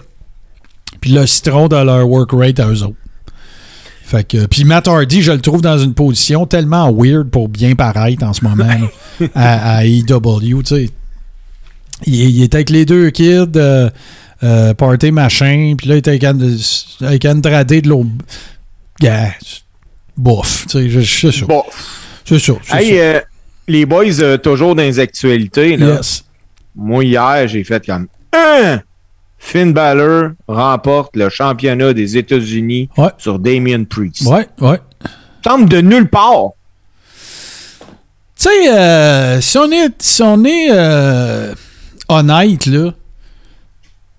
puis 1.08 1.16
le 1.16 1.26
citron 1.26 1.70
de 1.70 1.76
leur 1.78 2.06
work 2.06 2.32
rate 2.34 2.60
à 2.60 2.68
eux 2.68 2.84
autres. 2.84 2.98
Fait 4.04 4.26
que, 4.26 4.46
puis 4.46 4.66
Matt 4.66 4.90
Hardy, 4.90 5.22
je 5.22 5.32
le 5.32 5.40
trouve 5.40 5.62
dans 5.62 5.78
une 5.78 5.94
position 5.94 6.46
tellement 6.46 6.92
weird 6.94 7.30
pour 7.30 7.48
bien 7.48 7.76
paraître 7.76 8.24
en 8.24 8.34
ce 8.34 8.44
moment 8.44 8.66
là, 8.66 9.28
à, 9.36 9.82
sais. 9.84 10.90
Il, 12.06 12.16
il 12.16 12.44
était 12.44 12.58
avec 12.58 12.70
les 12.70 12.86
deux 12.86 13.10
kids, 13.10 13.52
euh, 13.56 13.90
euh, 14.44 14.74
party 14.74 15.12
machin, 15.12 15.76
puis 15.78 15.88
là, 15.88 15.96
il 15.96 16.00
était 16.00 16.10
avec, 16.10 16.24
avec 17.02 17.26
Andrade 17.26 17.68
de 17.68 17.88
l'autre. 17.88 18.10
Yeah, 19.02 19.32
bof. 20.18 20.66
C'est 20.68 21.32
ça. 21.32 21.46
Bon, 21.46 21.64
C'est 22.26 22.40
ça. 22.40 22.54
hey, 22.74 23.00
euh, 23.00 23.22
les 23.68 23.86
boys, 23.86 24.20
euh, 24.20 24.38
toujours 24.38 24.76
dans 24.76 24.84
les 24.84 25.00
actualités, 25.00 25.78
là. 25.78 25.96
Yes. 25.96 26.26
moi 26.76 27.04
hier, 27.06 27.48
j'ai 27.48 27.64
fait 27.64 27.86
comme 27.86 28.08
un. 28.34 28.82
Finn 29.38 29.72
Balor 29.74 30.32
remporte 30.48 31.16
le 31.16 31.30
championnat 31.30 31.94
des 31.94 32.18
États-Unis 32.18 32.90
Ouais. 32.98 33.10
sur 33.18 33.40
Damien 33.40 33.84
Priest. 33.84 34.24
Ouais, 34.28 34.48
ouais. 34.62 34.80
Tombe 35.44 35.70
de 35.70 35.82
nulle 35.82 36.10
part. 36.10 36.52
Tu 38.40 38.50
sais, 38.50 38.72
euh, 38.72 39.42
si 39.42 39.58
on 39.58 39.72
est, 39.72 40.02
si 40.02 40.22
on 40.22 40.44
est 40.46 40.68
euh, 40.72 41.54
honnête, 42.10 42.66
là, 42.68 42.92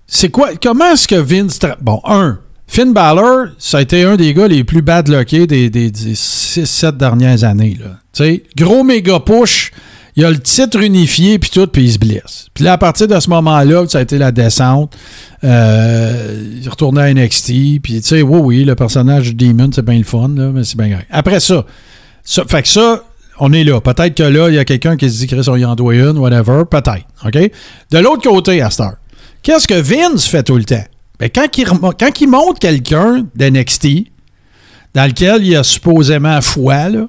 c'est 0.07 0.29
quoi, 0.29 0.49
comment 0.61 0.91
est-ce 0.91 1.07
que 1.07 1.15
Vince. 1.15 1.59
Bon, 1.81 2.01
un, 2.03 2.39
Finn 2.67 2.93
Balor, 2.93 3.47
ça 3.57 3.77
a 3.77 3.81
été 3.81 4.03
un 4.03 4.15
des 4.15 4.33
gars 4.33 4.47
les 4.47 4.63
plus 4.63 4.81
bad 4.81 5.07
lockés 5.07 5.47
des, 5.47 5.69
des, 5.69 5.89
6-7 5.91 6.97
dernières 6.97 7.43
années, 7.43 7.77
là. 7.79 7.91
Tu 8.13 8.23
sais, 8.23 8.43
gros 8.57 8.83
méga 8.83 9.19
push, 9.19 9.71
il 10.19 10.25
a 10.25 10.31
le 10.31 10.39
titre 10.39 10.81
unifié, 10.81 11.39
puis 11.39 11.49
tout, 11.49 11.65
puis 11.67 11.83
il 11.83 11.93
se 11.93 11.97
blesse. 11.97 12.47
Puis 12.53 12.65
là, 12.65 12.73
à 12.73 12.77
partir 12.77 13.07
de 13.07 13.17
ce 13.17 13.29
moment-là, 13.29 13.85
ça 13.87 13.99
a 13.99 14.01
été 14.01 14.17
la 14.17 14.33
descente. 14.33 14.93
Euh, 15.45 16.57
il 16.61 16.67
retournait 16.67 17.03
à 17.03 17.13
NXT, 17.13 17.81
puis 17.81 18.01
tu 18.01 18.01
sais, 18.01 18.21
oui, 18.21 18.39
oui, 18.43 18.63
le 18.65 18.75
personnage 18.75 19.33
de 19.33 19.45
Demon, 19.45 19.69
c'est 19.73 19.85
bien 19.85 19.97
le 19.97 20.03
fun, 20.03 20.27
là, 20.35 20.51
mais 20.53 20.65
c'est 20.65 20.75
bien 20.75 20.89
grave. 20.89 21.03
Après 21.09 21.39
ça, 21.39 21.65
ça, 22.25 22.43
fait 22.45 22.63
que 22.63 22.67
ça, 22.67 23.01
on 23.39 23.53
est 23.53 23.63
là. 23.63 23.79
Peut-être 23.79 24.13
que 24.13 24.23
là, 24.23 24.49
il 24.49 24.55
y 24.55 24.59
a 24.59 24.65
quelqu'un 24.65 24.97
qui 24.97 25.09
se 25.09 25.19
dit 25.19 25.27
Chris, 25.27 25.47
on 25.47 25.55
y 25.55 25.63
en 25.63 25.75
whatever. 25.75 26.63
Peut-être. 26.69 27.05
De 27.89 27.97
l'autre 27.99 28.29
côté, 28.29 28.61
à 28.61 28.67
heure, 28.67 28.97
qu'est-ce 29.41 29.69
que 29.69 29.79
Vince 29.79 30.27
fait 30.27 30.43
tout 30.43 30.57
le 30.57 30.65
temps? 30.65 30.83
Ben, 31.17 31.29
quand, 31.33 31.57
il, 31.57 31.65
quand 31.65 32.27
monte 32.27 32.59
quelqu'un 32.59 33.25
d'NXT, 33.35 33.87
dans 34.95 35.05
lequel 35.05 35.45
il 35.45 35.55
a 35.55 35.63
supposément 35.63 36.41
foi, 36.41 36.89
là, 36.89 37.07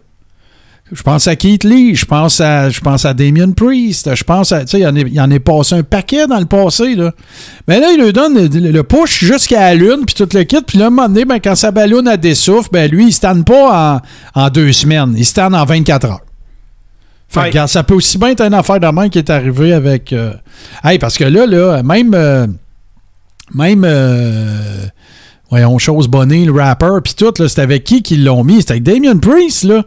je 0.92 1.02
pense 1.02 1.28
à 1.28 1.36
Keith 1.36 1.64
Lee, 1.64 1.94
je 1.94 2.04
pense 2.04 2.40
à, 2.40 2.68
je 2.70 2.80
pense 2.80 3.04
à 3.04 3.14
Damien 3.14 3.52
Priest, 3.52 4.14
je 4.14 4.24
pense 4.24 4.50
à. 4.52 4.64
Tu 4.64 4.72
sais, 4.72 4.80
il 4.80 5.12
y 5.14 5.20
en 5.20 5.24
en 5.24 5.30
est 5.30 5.38
passé 5.38 5.76
un 5.76 5.82
paquet 5.82 6.26
dans 6.26 6.38
le 6.40 6.46
passé, 6.46 6.94
là. 6.96 7.12
Mais 7.68 7.78
là, 7.78 7.92
il 7.92 8.02
lui 8.02 8.12
donne 8.12 8.34
le, 8.34 8.70
le 8.70 8.82
push 8.82 9.24
jusqu'à 9.24 9.60
la 9.60 9.74
lune, 9.74 10.00
puis 10.06 10.14
tout 10.14 10.28
le 10.34 10.42
kit. 10.44 10.60
Puis 10.66 10.78
là, 10.78 10.84
à 10.84 10.88
un 10.88 10.90
moment 10.90 11.08
donné, 11.08 11.24
ben, 11.24 11.38
quand 11.38 11.54
sa 11.54 11.70
ballonne 11.70 12.08
a 12.08 12.16
des 12.16 12.34
souffles, 12.34 12.70
ben 12.72 12.90
lui, 12.90 13.04
il 13.08 13.36
ne 13.36 13.42
pas 13.42 14.00
en, 14.34 14.40
en 14.42 14.48
deux 14.50 14.72
semaines. 14.72 15.14
Il 15.16 15.24
stanne 15.24 15.54
en 15.54 15.64
24 15.64 16.06
heures. 16.06 16.20
Fait 17.28 17.50
que, 17.50 17.64
ça 17.68 17.84
peut 17.84 17.94
aussi 17.94 18.18
bien 18.18 18.30
être 18.30 18.40
une 18.42 18.54
affaire 18.54 18.80
de 18.80 18.88
main 18.88 19.08
qui 19.08 19.18
est 19.18 19.30
arrivée 19.30 19.72
avec. 19.72 20.12
euh, 20.12 20.32
Hey, 20.82 20.98
parce 20.98 21.16
que 21.16 21.24
là, 21.24 21.46
là, 21.46 21.82
même. 21.84 22.12
euh, 22.14 22.46
Même. 23.54 23.84
euh, 23.84 24.86
Voyons, 25.50 25.78
chose 25.78 26.06
bonnée, 26.08 26.44
le 26.44 26.52
rapper, 26.52 26.98
puis 27.02 27.14
tout, 27.14 27.32
là, 27.38 27.48
c'était 27.48 27.62
avec 27.62 27.82
qui 27.84 28.02
qu'ils 28.02 28.24
l'ont 28.24 28.44
mis? 28.44 28.60
C'était 28.60 28.72
avec 28.72 28.82
Damien 28.84 29.16
Priest, 29.18 29.64
là. 29.64 29.84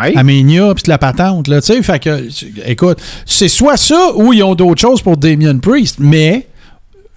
Hey. 0.00 0.16
Aménia, 0.16 0.74
puis 0.74 0.84
la 0.86 0.98
patente, 0.98 1.48
là, 1.48 1.60
tu 1.60 1.72
sais. 1.72 1.82
Fait 1.82 1.98
que, 1.98 2.28
écoute, 2.66 3.00
c'est 3.26 3.48
soit 3.48 3.76
ça 3.76 4.12
ou 4.14 4.32
ils 4.32 4.42
ont 4.42 4.54
d'autres 4.54 4.80
choses 4.80 5.02
pour 5.02 5.16
Damien 5.16 5.58
Priest, 5.58 5.96
mais 5.98 6.46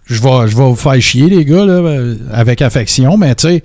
je 0.06 0.22
vais, 0.22 0.48
je 0.48 0.58
vais 0.58 0.64
vous 0.64 0.76
faire 0.76 1.00
chier, 1.02 1.28
les 1.30 1.46
gars, 1.46 1.66
là, 1.66 1.74
euh, 1.74 2.16
avec 2.34 2.62
affection, 2.62 3.18
mais 3.18 3.36
tu 3.36 3.48
sais, 3.48 3.64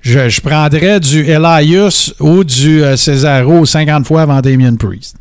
je, 0.00 0.28
je 0.28 0.40
prendrais 0.40 1.00
du 1.00 1.24
Elias 1.24 2.12
ou 2.20 2.44
du 2.44 2.82
euh, 2.84 2.96
Cesaro 2.96 3.64
50 3.64 4.06
fois 4.06 4.22
avant 4.22 4.40
Damien 4.40 4.76
Priest. 4.76 5.16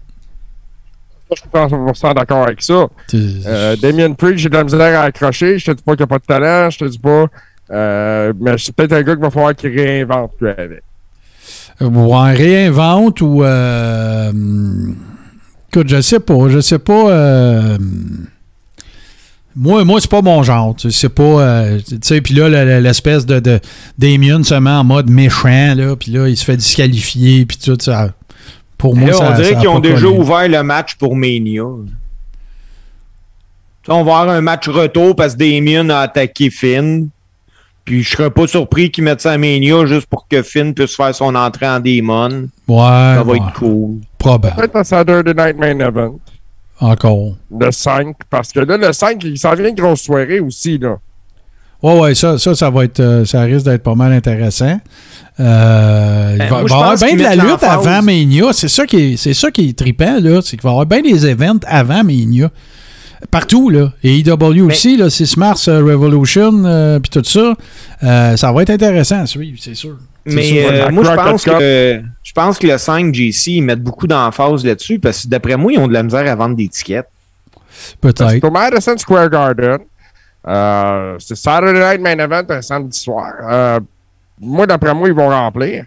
Je 1.31 1.41
suis 1.41 1.49
100% 1.51 2.15
d'accord 2.15 2.43
avec 2.43 2.61
ça. 2.61 2.87
Euh, 3.13 3.75
Damien 3.75 4.13
Priest, 4.13 4.37
j'ai 4.37 4.49
de 4.49 4.53
la 4.55 4.63
misère 4.63 4.99
à 4.99 5.03
accrocher. 5.03 5.59
Je 5.59 5.65
te 5.65 5.71
dis 5.71 5.83
pas 5.83 5.93
qu'il 5.93 6.03
n'a 6.03 6.07
pas 6.07 6.19
de 6.19 6.23
talent. 6.23 6.69
Je 6.69 6.77
te 6.77 6.85
dis 6.85 6.99
pas. 6.99 7.25
Euh, 7.69 8.31
mais 8.39 8.57
c'est 8.57 8.73
peut-être 8.73 8.93
un 8.93 9.01
gars 9.01 9.13
qu'il 9.13 9.23
va 9.23 9.29
falloir 9.29 9.55
qu'il 9.55 9.77
réinvente 9.77 10.31
lui 10.39 10.49
avec. 10.49 10.83
Ou 11.81 12.13
en 12.15 12.23
réinvente 12.33 13.21
ou. 13.21 13.43
euh, 13.43 14.31
écoute, 15.71 15.87
je 15.89 16.01
sais 16.01 16.19
pas. 16.19 16.49
Je 16.49 16.59
sais 16.59 16.79
pas. 16.79 17.11
euh, 17.11 17.77
moi, 19.55 19.83
moi 19.85 19.99
c'est 20.01 20.09
pas 20.09 20.21
mon 20.23 20.41
genre. 20.43 20.75
C'est 20.89 21.09
pas. 21.09 21.23
euh, 21.23 21.79
tu 21.87 21.97
sais, 22.01 22.21
puis 22.21 22.33
là, 22.33 22.49
le- 22.49 22.65
le- 22.65 22.79
l'espèce 22.79 23.25
de, 23.25 23.39
de 23.39 23.59
Damien 23.97 24.43
se 24.43 24.55
met 24.55 24.69
en 24.71 24.83
mode 24.83 25.09
méchant, 25.09 25.75
là, 25.75 25.95
puis 25.95 26.11
là, 26.11 26.27
il 26.27 26.35
se 26.37 26.45
fait 26.45 26.57
disqualifier, 26.57 27.45
puis 27.45 27.57
tout 27.57 27.77
ça. 27.79 28.11
Pour 28.77 28.95
moi, 28.95 29.09
Là, 29.09 29.13
ça 29.13 29.31
on 29.31 29.35
dirait 29.35 29.55
qu'ils 29.59 29.67
ont 29.69 29.79
déjà 29.79 30.07
ouvert 30.21 30.47
le 30.49 30.63
match 30.63 30.95
pour 30.95 31.15
Mania. 31.15 31.63
On 33.89 34.03
va 34.03 34.19
avoir 34.19 34.29
un 34.29 34.41
match 34.41 34.67
retour 34.67 35.15
parce 35.15 35.35
que 35.35 35.39
Damien 35.39 35.89
a 35.89 35.99
attaqué 36.01 36.49
Finn. 36.49 37.09
Puis 37.87 38.03
je 38.03 38.09
serais 38.17 38.29
pas 38.29 38.45
surpris 38.47 38.91
qu'ils 38.91 39.05
mettent 39.05 39.21
ça 39.21 39.31
à 39.31 39.37
Mania 39.37 39.85
juste 39.85 40.07
pour 40.07 40.27
que 40.27 40.41
Finn 40.43 40.73
puisse 40.73 40.93
faire 40.97 41.15
son 41.15 41.33
entrée 41.35 41.67
en 41.69 41.79
Demon. 41.79 42.49
Ouais, 42.67 42.75
Ça 42.77 43.23
va 43.23 43.31
ouais, 43.31 43.37
être 43.37 43.53
cool. 43.53 43.99
probable. 44.17 44.55
Peut-être 44.57 44.75
un 44.75 44.83
Saturday 44.83 45.33
Night 45.33 45.57
Main 45.57 45.79
Event. 45.79 46.19
Encore. 46.81 47.35
Le 47.57 47.71
5. 47.71 48.13
Parce 48.29 48.51
que 48.51 48.59
là, 48.59 48.75
le 48.75 48.91
5, 48.91 49.23
il 49.23 49.37
s'en 49.39 49.53
vient 49.55 49.69
une 49.69 49.75
grosse 49.75 50.01
soirée 50.01 50.41
aussi. 50.41 50.77
Là. 50.77 50.97
Ouais, 51.81 51.97
ouais, 51.97 52.13
ça, 52.15 52.37
ça, 52.37 52.53
ça 52.55 52.69
va 52.69 52.83
être. 52.83 52.99
euh, 52.99 53.23
ça 53.23 53.41
risque 53.43 53.63
d'être 53.65 53.83
pas 53.83 53.95
mal 53.95 54.11
intéressant. 54.11 54.79
Euh, 55.39 56.31
il 56.33 56.37
Ben, 56.39 56.49
va, 56.49 56.49
moi, 56.49 56.61
il 56.63 56.69
va 56.69 56.75
y 56.75 56.81
avoir 56.81 56.97
bien 56.97 57.15
de 57.15 57.21
la 57.23 57.35
lutte 57.35 57.63
avant 57.63 58.01
Mania. 58.01 58.45
C'est 58.51 58.67
ça 58.67 58.85
qui 58.85 59.13
est, 59.13 59.17
c'est 59.17 59.33
ça 59.33 59.49
qui 59.49 59.69
est 59.69 59.77
trippant, 59.77 60.17
là. 60.19 60.41
C'est 60.43 60.57
qu'il 60.57 60.63
va 60.63 60.69
y 60.69 60.73
avoir 60.73 60.85
bien 60.85 61.01
des 61.01 61.25
events 61.25 61.59
avant 61.67 62.03
Mania. 62.03 62.49
Partout, 63.31 63.69
là. 63.69 63.91
Et 64.03 64.19
EW 64.19 64.61
aussi, 64.61 64.97
là, 64.97 65.09
6 65.09 65.37
mars, 65.37 65.67
euh, 65.67 65.79
Revolution, 65.83 66.63
euh, 66.65 66.99
puis 66.99 67.09
tout 67.09 67.23
ça. 67.23 67.53
Euh, 68.03 68.37
ça 68.37 68.51
va 68.51 68.61
être 68.61 68.69
intéressant 68.69 69.21
à 69.21 69.25
suivre, 69.25 69.57
c'est 69.61 69.73
sûr. 69.73 69.97
C'est 70.25 70.35
Mais 70.35 70.43
sûr. 70.43 70.69
euh, 70.71 70.91
moi, 70.91 71.03
je 71.03 71.11
pense, 71.15 71.43
que, 71.45 72.01
je 72.23 72.33
pense 72.33 72.57
que 72.59 72.67
le 72.67 72.77
5 72.77 73.13
JC, 73.13 73.47
ils 73.47 73.61
mettent 73.61 73.81
beaucoup 73.83 74.07
d'emphase 74.07 74.65
là-dessus 74.65 74.99
parce 74.99 75.23
que 75.23 75.29
d'après 75.29 75.55
moi, 75.55 75.71
ils 75.73 75.79
ont 75.79 75.87
de 75.87 75.93
la 75.93 76.03
misère 76.03 76.29
à 76.29 76.35
vendre 76.35 76.55
des 76.55 76.67
tickets. 76.67 77.07
C'est 77.71 77.97
Peut-être. 77.97 78.43
au 78.43 78.51
Madison 78.51 78.97
Square 78.97 79.29
Garden. 79.29 79.79
Euh, 80.47 81.15
c'est 81.19 81.35
Saturday 81.35 81.79
Night 81.97 82.01
Main 82.01 82.23
Event 82.23 82.43
un 82.49 82.61
samedi 82.61 82.97
soir. 82.99 83.33
Euh, 83.49 83.79
moi, 84.39 84.65
d'après 84.67 84.93
moi, 84.93 85.07
ils 85.07 85.13
vont 85.13 85.29
remplir. 85.29 85.85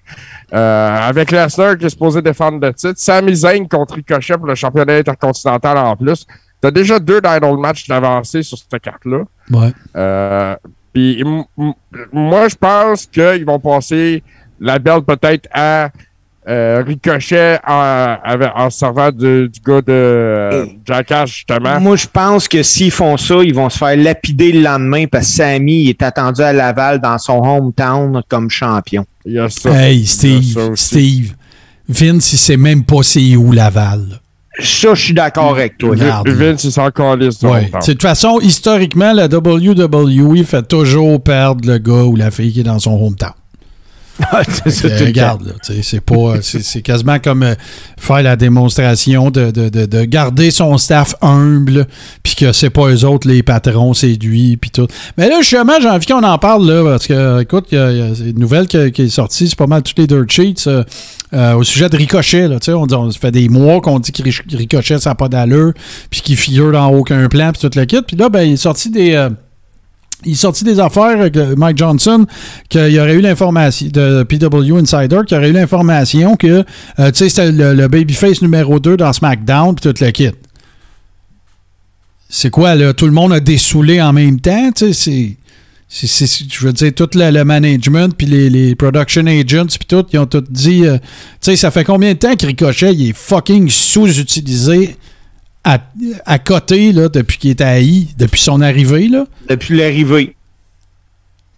Euh, 0.53 1.09
avec 1.09 1.31
Lesnar 1.31 1.79
qui 1.79 1.87
est 1.87 1.90
supposé 1.90 2.21
défendre 2.21 2.59
le 2.66 2.73
titre. 2.75 2.95
Sami 2.97 3.35
Zayn 3.37 3.66
contre 3.69 3.95
Ricochet 3.95 4.37
pour 4.37 4.47
le 4.47 4.55
championnat 4.55 4.97
intercontinental 4.97 5.79
en 5.79 5.97
plus. 5.97 6.27
T'as 6.61 6.70
déjà 6.70 6.99
deux 6.99 7.20
title 7.20 7.57
matchs 7.59 7.88
d'avancée 7.88 8.42
sur 8.42 8.59
cette 8.59 8.83
carte-là. 8.83 9.25
Ouais. 9.51 9.73
Euh, 9.96 10.57
Puis 10.92 11.25
moi, 12.12 12.49
je 12.49 12.57
pense 12.57 13.07
qu'ils 13.07 13.44
vont 13.44 13.59
passer 13.59 14.23
la 14.61 14.79
belle 14.79 15.03
peut-être 15.03 15.49
à 15.53 15.90
euh, 16.49 16.83
Ricochet 16.87 17.59
en, 17.66 18.70
servant 18.70 19.11
du, 19.11 19.49
du 19.49 19.61
gars 19.64 19.81
de 19.83 19.92
euh, 19.92 20.66
Jackass, 20.87 21.31
justement. 21.31 21.81
Moi, 21.81 21.96
je 21.96 22.07
pense 22.07 22.49
que 22.49 22.62
s'ils 22.62 22.90
font 22.90 23.16
ça, 23.16 23.37
ils 23.42 23.55
vont 23.55 23.68
se 23.70 23.79
faire 23.79 23.96
lapider 23.96 24.53
le 24.53 24.62
lendemain 24.62 25.07
parce 25.07 25.29
que 25.29 25.33
Sammy 25.35 25.88
est 25.88 26.03
attendu 26.03 26.42
à 26.42 26.53
Laval 26.53 27.01
dans 27.01 27.18
son 27.18 27.38
hometown 27.38 28.23
comme 28.29 28.51
champion. 28.51 29.05
Il 29.25 29.35
y 29.35 29.38
a 29.38 29.49
ça. 29.49 29.70
Hey, 29.70 29.96
Il 29.96 30.01
y 30.01 30.05
a 30.05 30.07
Steve. 30.07 30.75
Steve. 30.77 31.35
Vince, 31.88 32.33
il 32.33 32.38
sait 32.38 32.57
même 32.57 32.85
pas 32.85 33.03
c'est 33.03 33.37
où 33.37 33.53
Laval. 33.53 34.20
Ça, 34.59 34.95
je 34.95 35.01
suis 35.01 35.15
d'accord 35.15 35.53
avec 35.53 35.79
toi. 35.79 35.91
Regarde. 35.91 36.29
Vince, 36.29 36.65
il 36.65 36.73
s'en 36.73 36.91
calisse 36.91 37.41
Ouais. 37.43 37.71
De 37.73 37.93
toute 37.93 38.03
façon, 38.03 38.41
historiquement, 38.41 39.13
la 39.13 39.27
WWE 39.27 40.45
fait 40.45 40.67
toujours 40.67 41.23
perdre 41.23 41.69
le 41.69 41.79
gars 41.79 42.05
ou 42.05 42.17
la 42.17 42.31
fille 42.31 42.53
qui 42.53 42.61
est 42.61 42.65
dans 42.65 42.79
son 42.79 42.93
hometown. 42.93 43.33
C'est 44.66 44.90
Euh, 44.90 45.06
regarde, 45.06 45.54
c'est 45.83 46.00
pas, 46.00 46.35
c'est, 46.42 46.62
c'est 46.62 46.83
quasiment 46.83 47.18
comme 47.18 47.42
euh, 47.42 47.54
faire 47.98 48.22
la 48.22 48.37
démonstration 48.37 49.30
de, 49.30 49.50
de, 49.50 49.68
de, 49.68 49.87
de 49.87 50.04
garder 50.04 50.50
son 50.50 50.76
staff 50.78 51.14
humble, 51.22 51.87
puis 52.22 52.35
que 52.35 52.52
c'est 52.52 52.70
pas 52.70 52.88
eux 52.90 53.04
autres 53.04 53.28
les 53.28 53.42
patrons 53.42 53.94
séduits, 53.94 54.56
puis 54.56 54.70
tout. 54.70 54.87
Mais 55.16 55.28
là, 55.28 55.40
justement, 55.40 55.74
j'ai 55.80 55.88
envie 55.88 56.06
qu'on 56.06 56.22
en 56.22 56.38
parle 56.38 56.66
là, 56.70 56.85
parce 56.85 57.06
que, 57.06 57.40
écoute, 57.42 57.66
il 57.72 57.78
y 57.78 57.80
a, 57.80 57.90
il 57.92 57.98
y 57.98 58.02
a 58.02 58.28
une 58.30 58.38
nouvelle 58.38 58.66
qui, 58.66 58.90
qui 58.92 59.02
est 59.02 59.09
sortie, 59.09 59.48
c'est 59.48 59.59
pas 59.59 59.66
mal 59.66 59.83
toutes 59.83 59.98
les 59.98 60.06
dirt 60.06 60.24
sheets 60.28 60.66
euh, 60.66 60.85
euh, 61.33 61.54
au 61.54 61.62
sujet 61.64 61.88
de 61.88 61.96
Ricochet. 61.96 62.48
Là, 62.48 62.59
tu 62.61 62.66
sais, 62.66 62.72
on, 62.72 62.87
on- 62.92 63.11
ça 63.11 63.18
fait 63.18 63.30
des 63.33 63.48
mois 63.48 63.80
qu'on 63.80 63.98
dit 63.98 64.12
que 64.12 64.22
Ricochet 64.56 64.98
ça 64.98 65.11
n'a 65.11 65.14
pas 65.14 65.28
d'allure, 65.28 65.72
puis 66.11 66.20
qu'il 66.20 66.37
figure 66.37 66.72
dans 66.72 66.88
aucun 66.90 67.28
plan, 67.28 67.52
puis 67.52 67.68
tout 67.68 67.78
le 67.78 67.85
kit. 67.85 68.02
Puis 68.06 68.16
là, 68.16 68.28
ben, 68.28 68.42
il 68.42 68.52
est 68.54 68.56
sorti 68.56 68.90
des 68.90 69.14
euh, 69.14 69.30
il 70.24 70.33
est 70.33 70.37
sorti 70.37 70.64
des 70.64 70.80
affaires 70.80 71.20
avec 71.20 71.37
Mike 71.37 71.78
Johnson 71.78 72.26
qu'il 72.68 72.88
y 72.88 73.00
aurait 73.00 73.14
eu 73.14 73.20
l'information 73.20 73.88
de 73.92 74.22
PW 74.22 74.76
Insider 74.76 75.20
qu'il 75.26 75.37
y 75.37 75.38
aurait 75.38 75.50
eu 75.50 75.54
l'information 75.54 76.37
que 76.37 76.64
euh, 76.98 77.11
tu 77.11 77.18
sais 77.18 77.28
c'était 77.28 77.52
le, 77.52 77.88
babyface 77.88 78.42
numéro 78.42 78.78
2 78.78 78.96
dans 78.96 79.12
SmackDown 79.12 79.74
puis 79.74 79.92
tout 79.92 80.04
le 80.04 80.11
kit. 80.11 80.30
C'est 82.28 82.50
quoi 82.50 82.74
là? 82.76 82.92
Tout 82.92 83.06
le 83.06 83.12
monde 83.12 83.33
a 83.33 83.40
dessoulé 83.40 84.00
en 84.00 84.12
même 84.12 84.40
temps, 84.40 84.70
tu 84.72 84.92
sais 84.92 85.37
c'est 85.92 86.46
je 86.48 86.66
veux 86.66 86.72
dire, 86.72 86.94
tout 86.94 87.09
le, 87.14 87.30
le 87.30 87.44
management, 87.44 88.14
puis 88.16 88.26
les, 88.26 88.48
les 88.48 88.76
production 88.76 89.26
agents, 89.26 89.66
puis 89.66 89.88
tout, 89.88 90.06
ils 90.12 90.20
ont 90.20 90.26
tout 90.26 90.44
dit, 90.48 90.87
euh, 90.87 90.98
tu 90.98 91.06
sais, 91.40 91.56
ça 91.56 91.72
fait 91.72 91.83
combien 91.83 92.12
de 92.12 92.18
temps 92.18 92.37
que 92.37 92.46
Ricochet, 92.46 92.94
il 92.94 93.11
est 93.11 93.16
fucking 93.16 93.68
sous-utilisé 93.68 94.96
à, 95.64 95.79
à 96.27 96.38
côté, 96.38 96.92
là, 96.92 97.09
depuis 97.09 97.38
qu'il 97.38 97.51
est 97.51 97.61
à 97.61 97.79
I, 97.81 98.09
depuis 98.18 98.40
son 98.40 98.61
arrivée, 98.61 99.09
là, 99.09 99.27
Depuis 99.49 99.77
l'arrivée. 99.77 100.35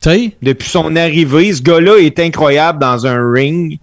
tu 0.01 0.11
sais? 0.11 0.33
Depuis 0.43 0.69
son 0.69 0.97
arrivée, 0.97 1.53
ce 1.53 1.63
gars-là 1.63 1.99
est 1.99 2.19
incroyable 2.19 2.79
dans 2.81 3.07
un 3.07 3.33
ring. 3.33 3.79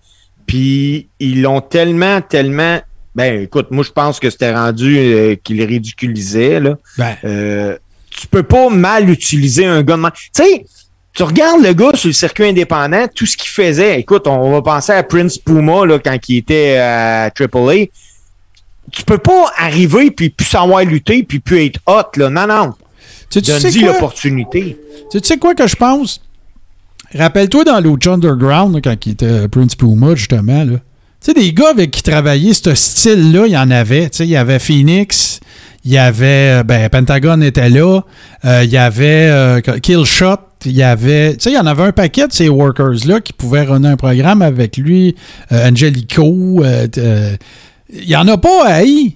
Puis 0.45 1.07
ils 1.19 1.41
l'ont 1.41 1.61
tellement, 1.61 2.21
tellement. 2.21 2.79
Ben, 3.15 3.43
écoute, 3.43 3.67
moi, 3.71 3.83
je 3.83 3.91
pense 3.91 4.19
que 4.19 4.29
c'était 4.29 4.53
rendu 4.53 4.97
euh, 4.97 5.35
qu'il 5.43 5.63
ridiculisait, 5.63 6.59
là. 6.59 6.77
Ben, 6.97 7.15
Euh, 7.23 7.77
tu 8.09 8.27
peux 8.27 8.43
pas 8.43 8.69
mal 8.69 9.09
utiliser 9.09 9.65
un 9.65 9.83
gars 9.83 9.95
de. 9.97 10.09
Tu 10.11 10.43
sais, 10.43 10.65
tu 11.13 11.23
regardes 11.23 11.63
le 11.63 11.73
gars 11.73 11.91
sur 11.95 12.07
le 12.07 12.13
circuit 12.13 12.45
indépendant, 12.45 13.05
tout 13.13 13.25
ce 13.25 13.37
qu'il 13.37 13.49
faisait. 13.49 13.99
Écoute, 13.99 14.27
on 14.27 14.51
va 14.51 14.61
penser 14.61 14.91
à 14.91 15.03
Prince 15.03 15.37
Puma 15.37 15.85
là, 15.85 15.99
quand 15.99 16.17
il 16.27 16.37
était 16.37 16.77
à 16.77 17.25
AAA. 17.29 17.85
Tu 18.91 19.03
peux 19.03 19.17
pas 19.17 19.51
arriver 19.57 20.11
puis 20.11 20.29
plus 20.29 20.47
savoir 20.47 20.83
lutter 20.83 21.23
puis 21.23 21.39
plus 21.39 21.65
être 21.65 21.79
hot 21.87 22.17
là. 22.17 22.29
Non, 22.29 22.47
non. 22.47 22.73
tu, 23.29 23.41
tu 23.41 23.51
sais 23.51 23.71
l'opportunité. 23.79 24.77
Tu 25.11 25.19
sais 25.23 25.37
quoi 25.37 25.55
que 25.55 25.67
je 25.67 25.75
pense? 25.75 26.21
Rappelle-toi 27.15 27.63
dans 27.63 27.79
Lucha 27.79 28.13
Underground, 28.13 28.75
là, 28.75 28.81
quand 28.83 29.05
il 29.05 29.13
était 29.13 29.47
Prince 29.47 29.75
Puma, 29.75 30.13
justement, 30.15 30.63
là. 30.63 30.77
Tu 31.21 31.25
sais, 31.25 31.33
des 31.33 31.51
gars 31.51 31.71
avec 31.71 31.91
qui 31.91 32.01
travaillaient 32.01 32.53
ce 32.53 32.73
style-là, 32.73 33.47
il 33.47 33.51
y 33.51 33.57
en 33.57 33.71
avait. 33.71 34.09
Tu 34.09 34.17
sais, 34.17 34.25
il 34.25 34.29
y 34.29 34.37
avait 34.37 34.59
Phoenix, 34.59 35.41
il 35.83 35.91
y 35.91 35.97
avait, 35.97 36.59
euh, 36.59 36.63
ben, 36.63 36.87
Pentagon 36.87 37.41
était 37.41 37.69
là, 37.69 38.01
euh, 38.45 38.63
il 38.63 38.69
y 38.69 38.77
avait 38.77 39.27
euh, 39.29 39.59
Killshot, 39.59 40.37
il 40.65 40.71
y 40.71 40.83
avait, 40.83 41.33
tu 41.33 41.41
sais, 41.41 41.51
il 41.51 41.55
y 41.55 41.59
en 41.59 41.65
avait 41.65 41.83
un 41.83 41.91
paquet 41.91 42.27
de 42.27 42.31
ces 42.31 42.47
workers-là 42.47 43.19
qui 43.19 43.33
pouvaient 43.33 43.63
runner 43.63 43.89
un 43.89 43.97
programme 43.97 44.41
avec 44.41 44.77
lui, 44.77 45.15
euh, 45.51 45.69
Angelico, 45.69 46.63
euh, 46.63 46.87
il 47.93 48.09
y 48.09 48.15
en 48.15 48.27
a 48.27 48.37
pas 48.37 48.65
à 48.65 48.83
I. 48.83 49.15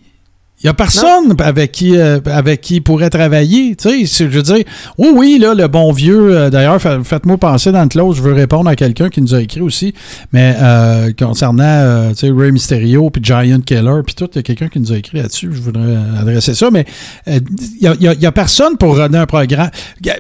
Il 0.62 0.68
n'y 0.68 0.70
a 0.70 0.74
personne 0.76 1.36
avec 1.40 1.74
qui, 1.74 1.98
euh, 1.98 2.22
avec 2.26 2.62
qui 2.62 2.76
il 2.76 2.82
pourrait 2.82 3.10
travailler. 3.10 3.76
Tu 3.76 3.90
sais, 3.90 4.06
c'est- 4.06 4.24
je 4.32 4.38
veux 4.38 4.44
dire, 4.44 4.64
oui, 4.98 5.10
oui, 5.14 5.38
là, 5.38 5.54
le 5.54 5.68
bon 5.68 5.92
vieux, 5.92 6.38
euh, 6.38 6.50
d'ailleurs, 6.50 6.82
fa- 6.82 7.04
faites-moi 7.04 7.38
penser 7.38 7.74
dans 7.74 7.82
le 7.82 7.90
close, 7.90 8.16
je 8.16 8.22
veux 8.22 8.32
répondre 8.32 8.70
à 8.70 8.76
quelqu'un 8.78 9.10
qui 9.10 9.22
nous 9.22 9.36
a 9.36 9.42
écrit 9.42 9.60
aussi, 9.60 9.94
mais 10.32 10.56
euh, 10.62 11.12
concernant, 11.20 11.64
euh, 11.66 12.10
tu 12.12 12.28
sais, 12.28 12.32
Ray 12.34 12.54
Mysterio, 12.54 13.10
puis 13.10 13.22
Giant 13.22 13.60
Killer, 13.60 14.00
puis 14.06 14.16
tout, 14.16 14.30
il 14.32 14.38
y 14.38 14.40
a 14.40 14.42
quelqu'un 14.44 14.70
qui 14.70 14.80
nous 14.80 14.94
a 14.94 14.98
écrit 14.98 15.18
là-dessus, 15.18 15.50
je 15.52 15.60
voudrais 15.60 15.98
adresser 16.18 16.54
ça, 16.56 16.70
mais 16.72 16.86
il 17.28 17.42
n'y 17.82 18.08
a, 18.08 18.14
y 18.14 18.26
a 18.26 18.32
personne 18.32 18.78
pour 18.78 18.96
donner 18.96 19.18
un 19.18 19.26
programme. 19.26 19.70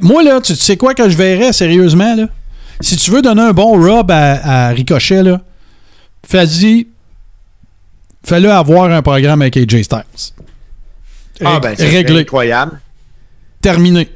Moi, 0.01 0.23
là, 0.23 0.41
tu 0.41 0.55
sais 0.55 0.75
quoi 0.75 0.93
que 0.93 1.07
je 1.07 1.15
verrais, 1.15 1.53
sérieusement, 1.53 2.15
là? 2.17 2.27
Si 2.81 2.97
tu 2.97 3.11
veux 3.11 3.21
donner 3.21 3.43
un 3.43 3.53
bon 3.53 3.79
rub 3.81 4.11
à, 4.11 4.67
à 4.67 4.69
Ricochet, 4.71 5.23
là, 5.23 5.39
fais-y 6.27 6.87
fais-le 8.25 8.51
avoir 8.51 8.91
un 8.91 9.01
programme 9.01 9.41
avec 9.41 9.57
AJ 9.57 9.83
Styles. 9.83 10.03
Ah, 11.43 11.59
ben, 11.59 11.75
c'est 11.77 11.89
Réglé. 11.89 12.21
incroyable. 12.21 12.79
Terminé. 13.61 14.09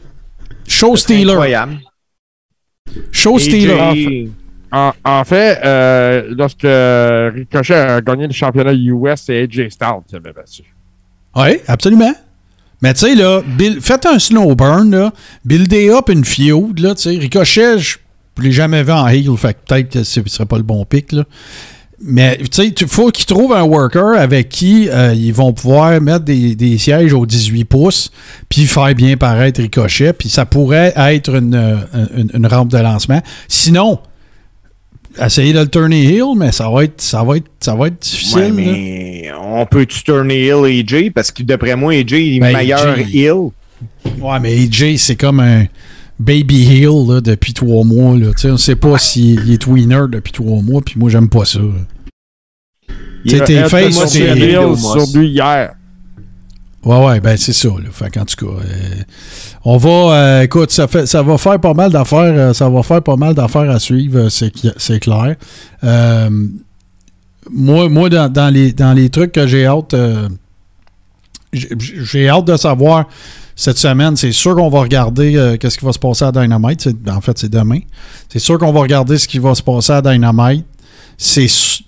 Show 0.68 0.96
stealer. 0.96 1.32
incroyable. 1.32 1.80
Show 3.12 3.40
stealer. 3.40 3.80
AJ, 3.80 4.30
En, 4.72 4.92
en 5.06 5.24
fait, 5.24 5.60
euh, 5.64 6.34
lorsque 6.38 6.64
Ricochet 7.36 7.74
a 7.76 8.02
gagné 8.02 8.28
le 8.28 8.34
championnat 8.34 8.74
US, 8.74 9.22
c'est 9.26 9.44
AJ 9.44 9.70
Styles 9.70 10.02
qui 10.08 10.16
avait 10.16 10.34
battu. 10.34 10.64
Oui, 11.36 11.60
absolument. 11.68 12.14
Mais 12.82 12.94
tu 12.94 13.00
sais, 13.02 13.16
là, 13.16 13.42
build- 13.42 13.80
faites 13.82 14.06
un 14.06 14.20
slow 14.20 14.56
burn, 14.56 14.92
là. 14.92 15.12
Buildez 15.46 15.90
up 15.90 16.10
une 16.10 16.26
feud, 16.26 16.80
là, 16.80 16.96
tu 16.96 17.04
sais. 17.04 17.10
Ricochet, 17.18 17.80
je 17.80 17.98
ne 18.38 18.44
l'ai 18.44 18.52
jamais 18.52 18.84
vu 18.84 18.92
en 18.92 19.08
heel, 19.08 19.36
fait 19.38 19.58
peut-être 19.66 19.90
que 19.90 20.04
ce 20.04 20.20
ne 20.20 20.28
serait 20.28 20.46
pas 20.46 20.58
le 20.58 20.64
bon 20.64 20.84
pic, 20.86 21.12
là. 21.14 21.24
Mais 22.00 22.38
tu 22.38 22.46
sais, 22.52 22.68
il 22.68 22.88
faut 22.88 23.10
qu'ils 23.10 23.26
trouvent 23.26 23.54
un 23.54 23.64
worker 23.64 24.16
avec 24.20 24.50
qui 24.50 24.88
euh, 24.90 25.14
ils 25.16 25.34
vont 25.34 25.52
pouvoir 25.52 26.00
mettre 26.00 26.26
des, 26.26 26.56
des 26.56 26.78
sièges 26.78 27.12
aux 27.14 27.26
18 27.26 27.66
pouces, 27.66 28.12
puis 28.50 28.68
faire 28.68 28.94
bien 28.94 29.18
paraître 29.18 29.62
Ricochet, 29.62 30.14
puis 30.14 30.30
ça 30.30 30.46
pourrait 30.46 30.94
être 30.96 31.34
une, 31.36 31.56
euh, 31.56 31.76
une, 32.16 32.30
une 32.36 32.46
rampe 32.46 32.70
de 32.70 32.78
lancement. 32.78 33.22
Sinon, 33.48 33.98
essayez 35.20 35.54
de 35.54 35.60
le 35.60 35.68
turner 35.68 36.04
heel, 36.06 36.36
mais 36.38 36.52
ça 36.52 36.70
va 36.70 36.84
être, 36.84 37.02
ça 37.02 37.24
va 37.24 37.38
être, 37.38 37.50
ça 37.60 37.74
va 37.74 37.88
être 37.88 38.00
difficile. 38.00 38.38
Ouais, 38.38 38.48
là. 38.50 38.54
mais 38.54 39.32
on 39.42 39.66
peut-tu 39.66 40.04
tourner 40.04 40.46
Hill 40.46 40.66
AJ? 40.66 41.12
Parce 41.16 41.32
que 41.32 41.42
d'après 41.42 41.76
moi, 41.76 41.94
AJ 41.94 42.14
est 42.14 42.40
Ben, 42.40 42.56
meilleur 42.56 42.88
AJ. 42.90 43.10
Hill. 43.12 43.50
Ouais, 44.22 44.40
mais 44.40 44.54
AJ, 44.54 44.98
c'est 44.98 45.16
comme 45.16 45.40
un 45.40 45.66
baby 46.20 46.66
heel 46.66 47.08
là, 47.08 47.22
depuis 47.22 47.54
trois 47.54 47.84
mois. 47.84 48.18
Là. 48.18 48.28
Tu 48.34 48.40
sais, 48.42 48.52
on 48.52 48.58
sait 48.58 48.76
pas 48.76 48.98
s'il 48.98 49.52
est 49.52 49.58
tweener 49.62 50.06
depuis 50.10 50.32
trois 50.34 50.62
mois, 50.62 50.82
puis 50.82 50.96
moi, 50.98 51.10
j'aime 51.10 51.30
pas 51.30 51.46
ça. 51.46 51.60
Ed 53.26 53.68
face, 53.68 54.16
Hill, 54.16 54.58
Moss. 54.60 54.82
sur 54.82 55.20
lui 55.20 55.30
hier. 55.30 55.74
Ouais, 56.84 57.06
ouais, 57.06 57.20
ben 57.20 57.36
c'est 57.36 57.54
ça. 57.54 57.68
Là. 57.70 57.90
Fait 57.92 58.10
qu'en 58.10 58.24
tout 58.24 58.46
cas, 58.46 58.52
euh, 58.64 59.02
on 59.66 59.76
va. 59.78 59.90
euh, 59.90 60.42
écoute, 60.44 60.72
ça, 60.72 60.88
fait, 60.88 61.06
ça 61.06 61.22
va 61.22 61.38
faire 61.38 61.60
pas 61.60 61.74
mal 61.74 61.92
d'affaires. 61.92 62.20
euh, 62.20 62.54
ça 62.54 62.70
va 62.70 62.84
faire 62.84 63.02
pas 63.02 63.18
mal 63.18 63.34
d'affaires 63.34 63.70
à 63.70 63.80
suivre, 63.80 64.30
c'est, 64.30 65.00
clair. 65.02 65.36
Euh, 65.84 66.30
moi, 67.52 67.90
moi 67.90 68.10
dans, 68.10 68.32
dans 68.32 68.54
les, 68.54 68.72
dans 68.72 68.94
les 68.94 69.10
trucs 69.10 69.34
que 69.34 69.46
j'ai 69.48 69.66
hâte. 69.66 69.94
euh, 69.96 70.30
j'ai, 71.52 71.70
j'ai 71.78 72.30
hâte 72.30 72.46
de 72.46 72.56
savoir 72.56 73.08
cette 73.58 73.80
semaine. 73.80 74.16
C'est 74.16 74.32
sûr 74.32 74.56
qu'on 74.56 74.70
va 74.70 74.82
regarder 74.82 75.36
euh, 75.36 75.58
qu'est-ce 75.58 75.78
qui 75.78 75.84
va 75.84 75.92
se 75.92 76.00
passer 76.00 76.24
à 76.24 76.32
Dynamite. 76.32 76.88
En 77.10 77.20
fait, 77.20 77.38
c'est 77.38 77.50
demain. 77.50 77.80
C'est 78.30 78.40
sûr 78.40 78.58
qu'on 78.58 78.72
va 78.72 78.80
regarder 78.80 79.18
ce 79.18 79.28
qui 79.28 79.40
va 79.40 79.54
se 79.56 79.64
passer 79.64 79.92
à 79.92 80.02
Dynamite. 80.02 80.66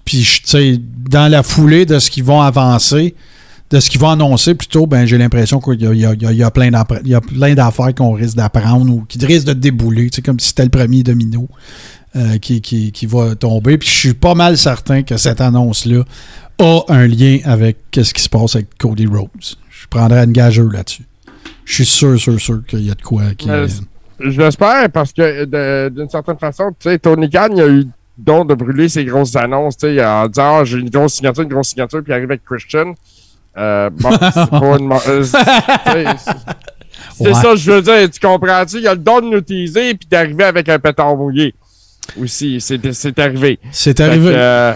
Puis 0.04 0.42
dans 1.10 1.32
la 1.32 1.44
foulée 1.44 1.86
de 1.86 2.00
ce 2.00 2.10
qu'ils 2.10 2.24
vont 2.24 2.42
avancer, 2.42 3.16
de 3.70 3.80
ce 3.80 3.90
qu'ils 3.92 4.02
vont 4.02 4.10
annoncer 4.10 4.56
plutôt, 4.56 4.88
ben 4.88 5.06
j'ai 5.06 5.20
l'impression 5.20 5.60
qu'il 5.60 5.80
y 5.80 6.44
a, 6.44 6.52
plein 6.52 6.72
d'affaires 6.72 7.94
qu'on 7.96 8.14
risque 8.14 8.36
d'apprendre 8.36 8.92
ou 8.92 9.06
qui 9.08 9.24
risquent 9.24 9.48
de 9.48 9.54
débouler. 9.54 10.10
C'est 10.12 10.24
comme 10.24 10.40
si 10.40 10.48
c'était 10.48 10.64
le 10.64 10.70
premier 10.70 11.04
domino 11.04 11.48
euh, 12.16 12.40
qui 12.40 13.06
va 13.06 13.36
tomber. 13.36 13.78
Puis 13.78 13.88
je 13.88 13.94
suis 13.94 14.14
pas 14.16 14.34
mal 14.34 14.58
certain 14.58 15.04
que 15.04 15.18
cette 15.18 15.40
annonce-là 15.40 16.04
a 16.58 16.82
un 16.88 17.06
lien 17.06 17.38
avec 17.44 17.78
ce 17.94 18.12
qui 18.12 18.24
se 18.24 18.30
passe 18.30 18.56
avec 18.56 18.76
Cody 18.80 19.06
Rhodes. 19.06 19.30
Je 19.70 19.86
prendrais 19.88 20.24
une 20.24 20.32
gageure 20.32 20.72
là-dessus. 20.72 21.09
Je 21.70 21.76
suis 21.76 21.86
sûr, 21.86 22.20
sûr, 22.20 22.40
sûr 22.40 22.62
qu'il 22.68 22.86
y 22.88 22.92
a 22.92 22.96
de 22.96 23.02
quoi 23.02 23.22
qui. 23.38 23.48
Mais 23.48 23.68
Je 24.20 24.42
l'espère 24.42 24.90
parce 24.92 25.14
que 25.14 25.46
de- 25.46 25.90
d'une 25.90 26.10
certaine 26.10 26.38
façon, 26.40 26.72
tu 26.80 26.90
sais, 26.90 26.98
Tony 27.00 27.30
Khan, 27.30 27.48
il 27.56 27.62
a 27.62 27.68
eu 27.68 27.78
le 27.82 27.88
don 28.18 28.44
de 28.44 28.54
brûler 28.56 28.90
ses 28.90 29.06
grosses 29.06 29.36
annonces, 29.36 29.78
tu 29.78 29.88
sais, 29.96 30.04
en 30.06 30.28
disant 30.28 30.58
ah, 30.60 30.64
j'ai 30.66 30.78
une 30.80 30.90
grosse 30.90 31.14
signature, 31.14 31.44
une 31.44 31.50
grosse 31.50 31.70
signature, 31.70 32.02
puis 32.04 32.12
il 32.12 32.16
arrive 32.16 32.26
avec 32.32 32.44
Christian. 32.44 32.96
Euh, 33.58 33.90
bon, 33.92 34.10
c'est 34.34 34.50
pas 34.50 34.78
une. 34.80 34.92
euh, 34.92 35.24
c'est- 35.24 36.26
Ouais. 37.20 37.34
ça 37.34 37.52
que 37.52 37.56
je 37.58 37.72
veux 37.72 37.82
dire, 37.82 38.10
tu 38.10 38.20
comprends-tu? 38.20 38.78
Il 38.80 38.88
a 38.88 38.94
le 38.94 39.00
don 39.00 39.22
de 39.22 39.28
nous 39.28 39.42
teaser 39.42 39.94
puis 39.94 40.08
d'arriver 40.10 40.44
avec 40.46 40.68
un 40.70 40.80
pétard 40.80 41.16
mouillé. 41.16 41.54
Aussi, 42.22 42.60
c'est 42.60 43.20
arrivé. 43.20 43.60
C'est 43.72 44.00
arrivé. 44.00 44.32
euh, 44.34 44.74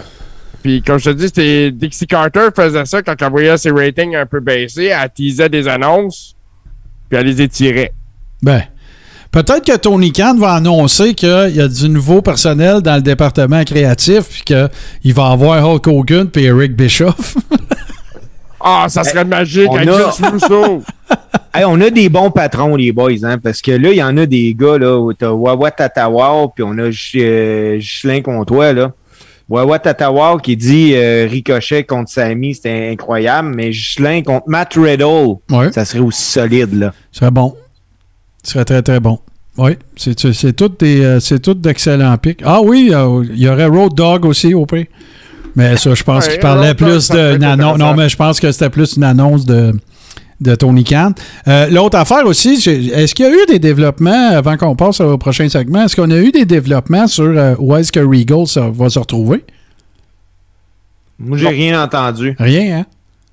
puis 0.62 0.80
comme 0.80 0.98
je 0.98 1.10
te 1.10 1.16
dis, 1.16 1.24
c'était 1.26 1.70
Dixie 1.70 2.06
Carter 2.06 2.48
faisait 2.54 2.84
ça 2.86 3.02
quand 3.02 3.14
elle 3.20 3.30
voyait 3.30 3.56
ses 3.58 3.70
ratings 3.70 4.14
un 4.16 4.24
peu 4.26 4.40
baisser, 4.40 4.84
elle 4.84 5.10
teasait 5.10 5.48
des 5.50 5.68
annonces, 5.68 6.33
puis 7.08 7.18
elle 7.18 7.26
les 7.26 7.42
étirait. 7.42 7.92
Ben, 8.42 8.62
peut-être 9.30 9.64
que 9.64 9.76
Tony 9.76 10.12
Khan 10.12 10.36
va 10.38 10.52
annoncer 10.54 11.14
qu'il 11.14 11.52
y 11.54 11.60
a 11.60 11.68
du 11.68 11.88
nouveau 11.88 12.22
personnel 12.22 12.80
dans 12.80 12.96
le 12.96 13.02
département 13.02 13.64
créatif 13.64 14.24
puis 14.30 14.42
qu'il 14.42 15.14
va 15.14 15.26
avoir 15.30 15.66
Hulk 15.68 15.86
Hogan 15.86 16.28
puis 16.28 16.44
Eric 16.44 16.76
Bischoff. 16.76 17.36
Ah, 18.60 18.86
ça 18.88 19.04
serait 19.04 19.24
magique 19.26 19.68
on 19.70 19.76
avec 19.76 19.88
a- 19.88 19.92
Vince 20.06 20.20
Russo. 20.22 20.82
Hey, 21.56 21.64
on 21.64 21.80
a 21.82 21.88
des 21.88 22.08
bons 22.08 22.32
patrons, 22.32 22.74
les 22.74 22.90
boys, 22.90 23.12
hein, 23.22 23.38
parce 23.38 23.62
que 23.62 23.70
là, 23.70 23.90
il 23.90 23.96
y 23.98 24.02
en 24.02 24.16
a 24.16 24.26
des 24.26 24.56
gars, 24.58 24.76
là, 24.76 24.98
où 24.98 25.12
t'as 25.12 25.30
Wawa 25.30 25.70
Tatawa, 25.70 26.48
puis 26.52 26.64
on 26.66 26.76
a 26.78 26.90
euh, 27.14 27.76
Ghislain 27.78 28.22
Comtois, 28.22 28.72
là. 28.72 28.90
Wawa 29.48 29.78
Tatawa 29.78 30.38
qui 30.42 30.56
dit 30.56 30.92
euh, 30.94 31.26
Ricochet 31.30 31.84
contre 31.84 32.10
Sami, 32.10 32.54
c'était 32.54 32.88
incroyable, 32.92 33.52
mais 33.54 33.70
Ghislain 33.70 34.22
contre 34.22 34.48
Matt 34.48 34.74
Riddle, 34.74 35.36
Ouais. 35.50 35.70
ça 35.72 35.84
serait 35.84 35.98
aussi 36.00 36.22
solide, 36.22 36.72
là. 36.74 36.92
Ce 37.12 37.20
serait 37.20 37.30
bon. 37.30 37.54
Ce 38.42 38.52
serait 38.52 38.64
très, 38.64 38.80
très 38.82 39.00
bon. 39.00 39.18
Oui, 39.56 39.72
c'est 39.96 40.18
c'est- 40.18 40.32
c'est 40.32 40.52
tout 40.54 40.68
des 40.78 41.04
euh, 41.04 41.20
c'est 41.20 41.38
tout 41.40 41.54
d'excellents 41.54 42.16
pics. 42.18 42.40
Ah 42.44 42.60
oui, 42.62 42.90
euh, 42.92 43.22
il 43.30 43.38
y 43.38 43.48
aurait 43.48 43.66
Road 43.66 43.94
Dogg 43.94 44.24
aussi 44.24 44.52
au 44.54 44.66
pire. 44.66 44.86
Mais 45.56 45.76
ça, 45.76 45.94
je 45.94 46.02
pense 46.02 46.26
Ouais, 46.26 46.32
qu'il 46.32 46.40
parlait 46.40 46.74
plus 46.74 47.08
annonce. 47.10 47.10
Non, 47.10 47.74
intéressant. 47.74 47.94
mais 47.94 48.08
je 48.08 48.16
pense 48.16 48.40
que 48.40 48.50
c'était 48.50 48.70
plus 48.70 48.96
une 48.96 49.04
annonce 49.04 49.44
de, 49.46 49.72
de 50.40 50.54
Tony 50.54 50.84
Khan. 50.84 51.12
Euh, 51.48 51.68
L'autre 51.70 51.96
affaire 51.98 52.26
aussi, 52.26 52.54
est-ce 52.54 53.14
qu'il 53.14 53.24
y 53.26 53.28
a 53.28 53.32
eu 53.32 53.46
des 53.48 53.58
développements, 53.58 54.30
avant 54.30 54.56
qu'on 54.56 54.74
passe 54.76 55.00
au 55.00 55.16
prochain 55.18 55.48
segment, 55.48 55.84
est-ce 55.84 55.96
qu'on 55.96 56.10
a 56.10 56.18
eu 56.18 56.32
des 56.32 56.44
développements 56.44 57.06
sur 57.06 57.24
euh, 57.24 57.54
où 57.58 57.74
est-ce 57.76 57.92
que 57.92 58.00
Regal 58.00 58.46
ça 58.46 58.68
va 58.72 58.88
se 58.90 58.98
retrouver? 58.98 59.44
Moi, 61.18 61.38
j'ai 61.38 61.48
rien 61.48 61.82
entendu. 61.82 62.34
Rien, 62.38 62.78
hein? 62.80 62.86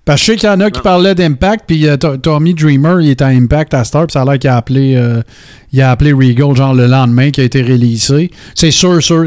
Parce 0.03 0.19
que 0.21 0.25
je 0.27 0.31
sais 0.31 0.37
qu'il 0.37 0.49
y 0.49 0.51
en 0.51 0.59
a 0.59 0.71
qui 0.71 0.81
parlaient 0.81 1.13
d'Impact, 1.13 1.65
puis 1.67 1.87
euh, 1.87 1.95
To- 1.95 2.17
Tommy 2.17 2.55
Dreamer, 2.55 3.01
il 3.01 3.09
est 3.09 3.21
à 3.21 3.27
Impact 3.27 3.73
à 3.75 3.83
Star, 3.83 4.07
puis 4.07 4.13
ça 4.13 4.23
a 4.23 4.25
l'air 4.25 4.39
qu'il 4.39 4.49
a 4.49 4.57
appelé, 4.57 4.95
euh, 4.95 5.21
il 5.71 5.79
a 5.81 5.91
appelé 5.91 6.11
Regal, 6.11 6.55
genre 6.55 6.73
le 6.73 6.87
lendemain, 6.87 7.29
qui 7.29 7.39
a 7.41 7.43
été 7.43 7.61
réalisé. 7.61 8.31
C'est 8.55 8.71
sûr, 8.71 9.01
sûr. 9.01 9.25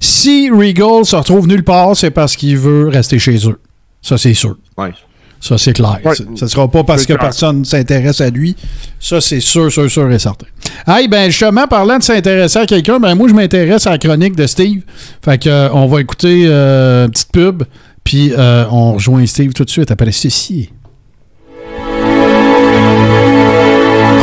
Si 0.00 0.50
Regal 0.50 1.04
se 1.04 1.14
retrouve 1.14 1.46
nulle 1.46 1.62
part, 1.62 1.96
c'est 1.96 2.10
parce 2.10 2.34
qu'il 2.34 2.56
veut 2.58 2.88
rester 2.88 3.18
chez 3.20 3.36
eux. 3.48 3.60
Ça, 4.02 4.18
c'est 4.18 4.34
sûr. 4.34 4.56
Ouais. 4.76 4.92
Ça, 5.40 5.56
c'est 5.56 5.72
clair. 5.72 5.98
Ouais. 6.04 6.14
Ça- 6.14 6.24
Ça 6.34 6.48
sera 6.48 6.68
pas 6.68 6.82
parce 6.84 7.06
que 7.06 7.12
personne 7.14 7.60
ne 7.60 7.64
s'intéresse 7.64 8.20
à 8.20 8.28
lui. 8.30 8.56
Ça, 8.98 9.20
c'est 9.20 9.40
sûr, 9.40 9.70
sûr, 9.70 9.88
sûr 9.90 10.10
et 10.10 10.18
certain. 10.18 10.46
Hey, 10.86 11.06
ben, 11.08 11.30
justement, 11.30 11.66
parlant 11.68 11.98
de 11.98 12.02
s'intéresser 12.02 12.58
à 12.58 12.66
quelqu'un, 12.66 12.98
ben, 12.98 13.14
moi, 13.14 13.28
je 13.28 13.34
m'intéresse 13.34 13.86
à 13.86 13.90
la 13.90 13.98
chronique 13.98 14.34
de 14.36 14.46
Steve. 14.46 14.82
Fait 15.24 15.38
que, 15.38 15.48
euh, 15.48 15.68
on 15.72 15.86
va 15.86 16.00
écouter 16.00 16.44
euh, 16.46 17.04
une 17.06 17.10
petite 17.12 17.30
pub, 17.32 17.62
puis 18.02 18.32
euh, 18.36 18.64
on 18.70 18.94
rejoint 18.94 19.24
Steve 19.26 19.52
tout 19.52 19.64
de 19.64 19.70
suite 19.70 19.90
après 19.90 20.10
ceci. 20.12 20.70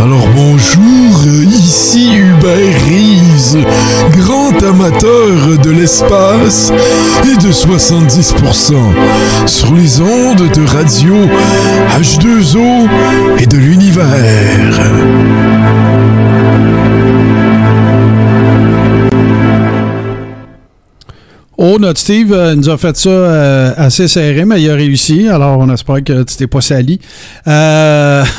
Alors 0.06 0.28
bonjour, 0.36 1.26
ici 1.48 2.12
Hubert 2.14 2.76
Reeves, 2.86 3.66
grand 4.12 4.54
amateur 4.64 5.58
de 5.64 5.72
l'espace 5.72 6.72
et 7.24 7.36
de 7.44 7.52
70% 7.52 9.48
sur 9.48 9.74
les 9.74 10.02
ondes 10.02 10.48
de 10.54 10.68
radio 10.68 11.16
H2O 11.98 12.88
et 13.40 13.48
de 13.48 13.58
l'univers. 13.58 14.80
Oh, 21.58 21.78
notre 21.80 22.00
Steve 22.00 22.34
euh, 22.34 22.54
nous 22.54 22.70
a 22.70 22.78
fait 22.78 22.96
ça 22.98 23.10
euh, 23.10 23.74
assez 23.78 24.08
serré, 24.08 24.44
mais 24.44 24.62
il 24.62 24.70
a 24.70 24.76
réussi. 24.76 25.28
Alors, 25.30 25.58
on 25.58 25.74
espère 25.74 26.04
que 26.04 26.24
tu 26.24 26.36
t'es 26.36 26.48
pas 26.48 26.62
sali. 26.62 27.00
Euh, 27.48 28.24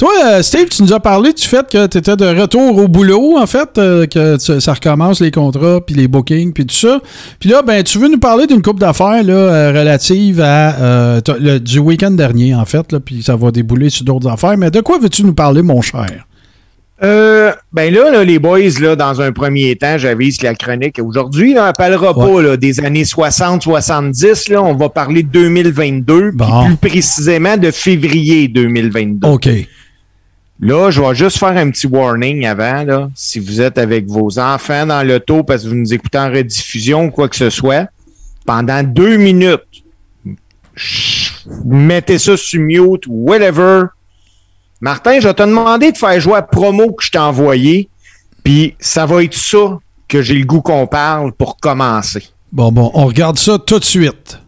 Toi, 0.00 0.10
euh, 0.24 0.40
Steve, 0.42 0.70
tu 0.70 0.82
nous 0.82 0.94
as 0.94 0.98
parlé 1.00 1.34
du 1.34 1.42
fait 1.42 1.70
que 1.70 1.86
tu 1.86 1.98
étais 1.98 2.16
de 2.16 2.24
retour 2.24 2.74
au 2.78 2.88
boulot, 2.88 3.36
en 3.36 3.46
fait, 3.46 3.68
euh, 3.76 4.06
que 4.06 4.38
tu- 4.38 4.58
ça 4.58 4.72
recommence 4.72 5.20
les 5.20 5.30
contrats, 5.30 5.82
puis 5.86 5.94
les 5.94 6.08
bookings, 6.08 6.54
puis 6.54 6.64
tout 6.64 6.74
ça. 6.74 7.02
Puis 7.38 7.50
là, 7.50 7.60
ben, 7.60 7.82
tu 7.82 7.98
veux 7.98 8.08
nous 8.08 8.18
parler 8.18 8.46
d'une 8.46 8.62
coupe 8.62 8.80
d'affaires 8.80 9.22
là, 9.22 9.34
euh, 9.34 9.68
relative 9.78 10.40
à 10.40 10.74
euh, 10.80 11.20
le- 11.38 11.58
du 11.60 11.80
week-end 11.80 12.12
dernier, 12.12 12.54
en 12.54 12.64
fait, 12.64 12.90
là, 12.92 12.98
puis 12.98 13.22
ça 13.22 13.36
va 13.36 13.50
débouler 13.50 13.90
sur 13.90 14.06
d'autres 14.06 14.30
affaires. 14.30 14.56
Mais 14.56 14.70
de 14.70 14.80
quoi 14.80 14.98
veux-tu 14.98 15.22
nous 15.22 15.34
parler, 15.34 15.60
mon 15.60 15.82
cher? 15.82 16.06
Euh, 17.02 17.52
ben 17.70 17.92
là, 17.92 18.10
là, 18.10 18.24
les 18.24 18.38
boys, 18.38 18.58
là, 18.80 18.96
dans 18.96 19.20
un 19.20 19.32
premier 19.32 19.76
temps, 19.76 19.98
j'avise 19.98 20.40
la 20.40 20.54
chronique. 20.54 20.98
Aujourd'hui, 21.02 21.52
là, 21.52 21.68
on 21.68 21.72
parlera 21.72 22.14
pas 22.14 22.40
là, 22.40 22.56
des 22.56 22.80
années 22.80 23.04
60-70. 23.04 24.48
Là, 24.50 24.62
on 24.62 24.74
va 24.76 24.88
parler 24.88 25.22
de 25.24 25.28
2022, 25.28 26.30
puis 26.30 26.36
Bon. 26.38 26.64
plus 26.66 26.76
précisément 26.90 27.58
de 27.58 27.70
février 27.70 28.48
2022. 28.48 29.28
OK. 29.28 29.48
Là, 30.60 30.90
je 30.90 31.00
vais 31.00 31.14
juste 31.14 31.38
faire 31.38 31.56
un 31.56 31.70
petit 31.70 31.86
warning 31.86 32.44
avant. 32.44 32.84
Là, 32.84 33.10
si 33.14 33.38
vous 33.38 33.60
êtes 33.62 33.78
avec 33.78 34.06
vos 34.06 34.38
enfants 34.38 34.86
dans 34.86 35.02
l'auto 35.02 35.42
parce 35.42 35.62
que 35.62 35.68
vous 35.68 35.74
nous 35.74 35.94
écoutez 35.94 36.18
en 36.18 36.30
rediffusion 36.30 37.06
ou 37.06 37.10
quoi 37.10 37.28
que 37.28 37.36
ce 37.36 37.48
soit, 37.48 37.88
pendant 38.44 38.82
deux 38.82 39.16
minutes, 39.16 39.62
mettez 41.64 42.18
ça 42.18 42.36
sur 42.36 42.60
mute 42.60 43.06
ou 43.06 43.30
whatever. 43.30 43.84
Martin, 44.82 45.18
je 45.20 45.28
vais 45.28 45.34
te 45.34 45.42
demander 45.42 45.92
de 45.92 45.96
faire 45.96 46.20
jouer 46.20 46.36
à 46.36 46.42
promo 46.42 46.92
que 46.92 47.04
je 47.04 47.10
t'ai 47.10 47.18
envoyé. 47.18 47.88
Puis 48.44 48.74
ça 48.80 49.06
va 49.06 49.22
être 49.22 49.34
ça 49.34 49.78
que 50.08 50.20
j'ai 50.20 50.34
le 50.34 50.44
goût 50.44 50.60
qu'on 50.60 50.86
parle 50.86 51.32
pour 51.32 51.56
commencer. 51.56 52.24
Bon, 52.52 52.70
bon, 52.70 52.90
on 52.94 53.06
regarde 53.06 53.38
ça 53.38 53.58
tout 53.58 53.78
de 53.78 53.84
suite. 53.84 54.38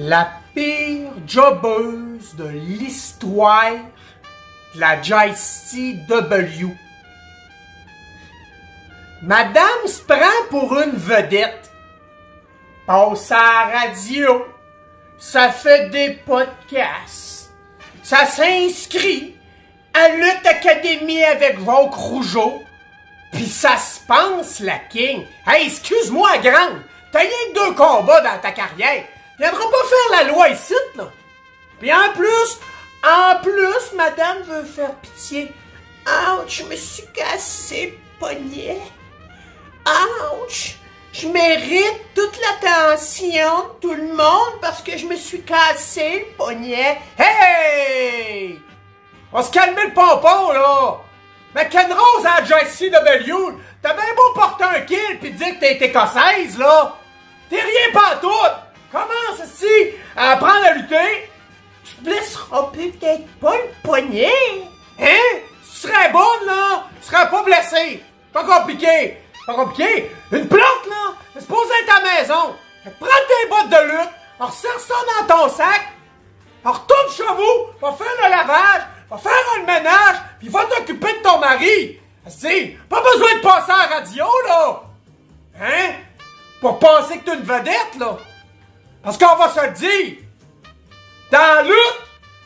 La 0.00 0.30
pire 0.54 1.10
jobbeuse 1.26 2.36
de 2.36 2.46
l'histoire 2.46 3.72
de 4.72 4.78
la 4.78 5.02
JCW. 5.02 6.68
Madame 9.22 9.86
se 9.88 10.00
prend 10.02 10.46
pour 10.50 10.78
une 10.78 10.94
vedette. 10.94 11.72
Passe 12.86 13.32
à 13.32 13.34
la 13.34 13.80
radio. 13.80 14.46
Ça 15.18 15.50
fait 15.50 15.90
des 15.90 16.10
podcasts. 16.24 17.50
Ça 18.04 18.24
s'inscrit 18.24 19.34
à 19.94 20.10
Lutte 20.10 20.46
Académie 20.46 21.24
avec 21.24 21.58
Jacques 21.58 21.94
Rougeau. 21.94 22.62
Puis 23.32 23.46
ça 23.46 23.76
se 23.76 23.98
pense 24.06 24.60
la 24.60 24.78
king. 24.78 25.26
Hey, 25.44 25.66
excuse-moi, 25.66 26.38
grande. 26.38 26.82
T'as 27.10 27.18
rien 27.18 27.52
deux 27.52 27.74
combats 27.74 28.20
dans 28.20 28.38
ta 28.40 28.52
carrière. 28.52 29.02
Viendra 29.38 29.70
pas 29.70 29.88
faire 29.88 30.24
la 30.24 30.32
loi 30.32 30.48
ici, 30.48 30.74
là. 30.96 31.08
Puis 31.78 31.92
en 31.92 32.12
plus, 32.12 32.58
en 33.04 33.40
plus, 33.42 33.96
madame 33.96 34.42
veut 34.42 34.64
faire 34.64 34.94
pitié. 34.96 35.52
Ouch, 36.06 36.58
je 36.58 36.64
me 36.64 36.74
suis 36.74 37.06
cassé 37.14 37.86
le 37.92 38.18
poignet. 38.18 38.80
Ouch, 39.86 40.76
je 41.12 41.28
mérite 41.28 42.14
toute 42.14 42.38
l'attention 42.40 43.68
de 43.68 43.80
tout 43.80 43.94
le 43.94 44.08
monde 44.08 44.60
parce 44.60 44.82
que 44.82 44.96
je 44.98 45.06
me 45.06 45.16
suis 45.16 45.42
cassé 45.42 46.26
le 46.30 46.36
poignet. 46.36 46.98
Hey! 47.16 48.60
On 49.32 49.42
se 49.42 49.50
calme 49.50 49.76
le 49.76 49.92
pompon, 49.92 50.52
là! 50.52 50.96
McEnrose 51.54 52.26
à 52.26 52.44
JCW, 52.44 53.58
t'as 53.82 53.94
bien 53.94 54.14
beau 54.16 54.32
porter 54.34 54.64
un 54.64 54.80
kill 54.80 55.18
pis 55.20 55.30
dire 55.30 55.54
que 55.54 55.60
t'es 55.60 55.84
écossaise, 55.86 56.58
là! 56.58 56.96
T'es 57.48 57.60
rien 57.60 57.92
pas 57.92 58.16
tout! 58.20 58.67
Commence 58.90 59.46
ici 59.46 59.94
à 60.16 60.32
apprendre 60.32 60.64
à 60.64 60.74
lutter. 60.74 61.30
Tu 61.84 61.94
te 61.94 62.04
blesseras 62.04 62.70
peut-être 62.72 63.26
pas 63.40 63.56
le 63.56 63.70
poignet. 63.82 64.32
Hein? 64.98 65.38
Tu 65.62 65.86
serais 65.86 66.10
bonne, 66.10 66.46
là. 66.46 66.84
Tu 67.00 67.08
serais 67.08 67.28
pas 67.28 67.42
blessé. 67.42 68.02
Pas 68.32 68.44
compliqué. 68.44 69.18
Pas 69.46 69.54
compliqué. 69.54 70.10
Une 70.32 70.48
plante, 70.48 70.86
là. 70.88 71.12
C'est 71.34 71.42
être 71.42 71.96
à 71.96 72.02
la 72.02 72.20
maison. 72.20 72.56
Prends 72.98 73.08
tes 73.08 73.48
bottes 73.48 73.70
de 73.70 73.90
lutte. 73.90 74.10
Resserre 74.38 74.80
ça 74.80 74.94
dans 75.18 75.36
ton 75.36 75.48
sac. 75.48 75.92
Retourne 76.64 77.12
chez 77.14 77.22
vous. 77.24 77.72
Va 77.80 77.92
faire 77.92 78.06
le 78.22 78.30
lavage. 78.30 78.82
Va 79.10 79.18
faire 79.18 79.32
le 79.58 79.66
ménage. 79.66 80.16
Puis 80.38 80.48
va 80.48 80.64
t'occuper 80.64 81.12
de 81.12 81.22
ton 81.22 81.38
mari. 81.38 82.00
Si, 82.28 82.76
pas 82.88 83.02
besoin 83.02 83.36
de 83.36 83.40
passer 83.40 83.72
à 83.72 83.88
la 83.88 83.96
radio, 83.96 84.26
là. 84.46 84.82
Hein? 85.60 85.92
Pour 86.60 86.78
penser 86.78 87.18
que 87.18 87.24
t'es 87.24 87.34
une 87.36 87.42
vedette, 87.42 87.96
là. 87.98 88.18
Parce 89.02 89.16
qu'on 89.18 89.36
va 89.36 89.48
se 89.48 89.60
le 89.66 89.72
dire, 89.74 90.16
dans 91.30 91.38
la 91.38 91.62
lutte, 91.62 92.00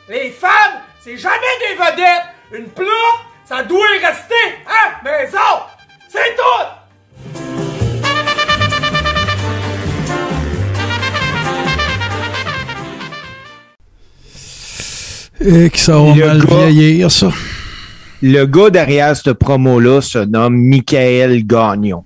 les 0.09 0.31
femmes, 0.31 0.81
c'est 1.01 1.17
jamais 1.17 1.37
des 1.61 1.75
vedettes. 1.75 2.25
Une 2.53 2.69
plotte, 2.69 2.89
ça 3.45 3.63
doit 3.63 3.87
rester 4.03 4.35
à 4.67 5.03
maison. 5.03 5.39
C'est 6.09 6.37
tout! 6.37 7.73
Et 15.41 15.71
que 15.71 15.79
ça 15.79 15.99
va 15.99 16.15
Le 16.15 16.27
mal 16.27 16.45
gars- 16.45 16.67
vieillir, 16.67 17.11
ça. 17.11 17.31
Le 18.23 18.45
gars 18.47 18.71
derrière 18.71 19.17
cette 19.17 19.33
promo-là 19.33 20.01
se 20.01 20.19
nomme 20.19 20.57
Michael 20.57 21.45
Gagnon. 21.45 22.05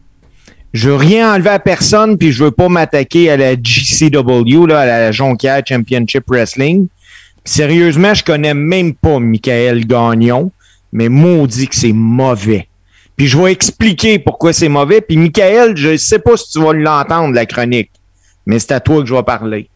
Je 0.76 0.90
veux 0.90 0.96
rien 0.96 1.32
enlever 1.32 1.48
à 1.48 1.58
personne, 1.58 2.18
puis 2.18 2.32
je 2.32 2.44
veux 2.44 2.50
pas 2.50 2.68
m'attaquer 2.68 3.30
à 3.30 3.38
la 3.38 3.54
GCW, 3.54 4.66
là, 4.66 4.80
à 4.80 4.84
la 4.84 5.10
Jonquière 5.10 5.62
Championship 5.66 6.24
Wrestling. 6.28 6.88
Sérieusement, 7.46 8.12
je 8.12 8.22
connais 8.22 8.52
même 8.52 8.92
pas 8.92 9.18
Michael 9.18 9.86
Gagnon, 9.86 10.52
mais 10.92 11.08
maudit 11.08 11.66
que 11.68 11.74
c'est 11.74 11.94
mauvais. 11.94 12.68
Puis 13.16 13.26
je 13.26 13.38
vais 13.38 13.52
expliquer 13.52 14.18
pourquoi 14.18 14.52
c'est 14.52 14.68
mauvais. 14.68 15.00
Puis 15.00 15.16
Michael, 15.16 15.78
je 15.78 15.96
sais 15.96 16.18
pas 16.18 16.36
si 16.36 16.50
tu 16.50 16.60
vas 16.60 16.74
l'entendre, 16.74 17.32
la 17.32 17.46
chronique, 17.46 17.90
mais 18.44 18.58
c'est 18.58 18.72
à 18.72 18.80
toi 18.80 19.00
que 19.00 19.08
je 19.08 19.14
vais 19.14 19.22
parler. 19.22 19.70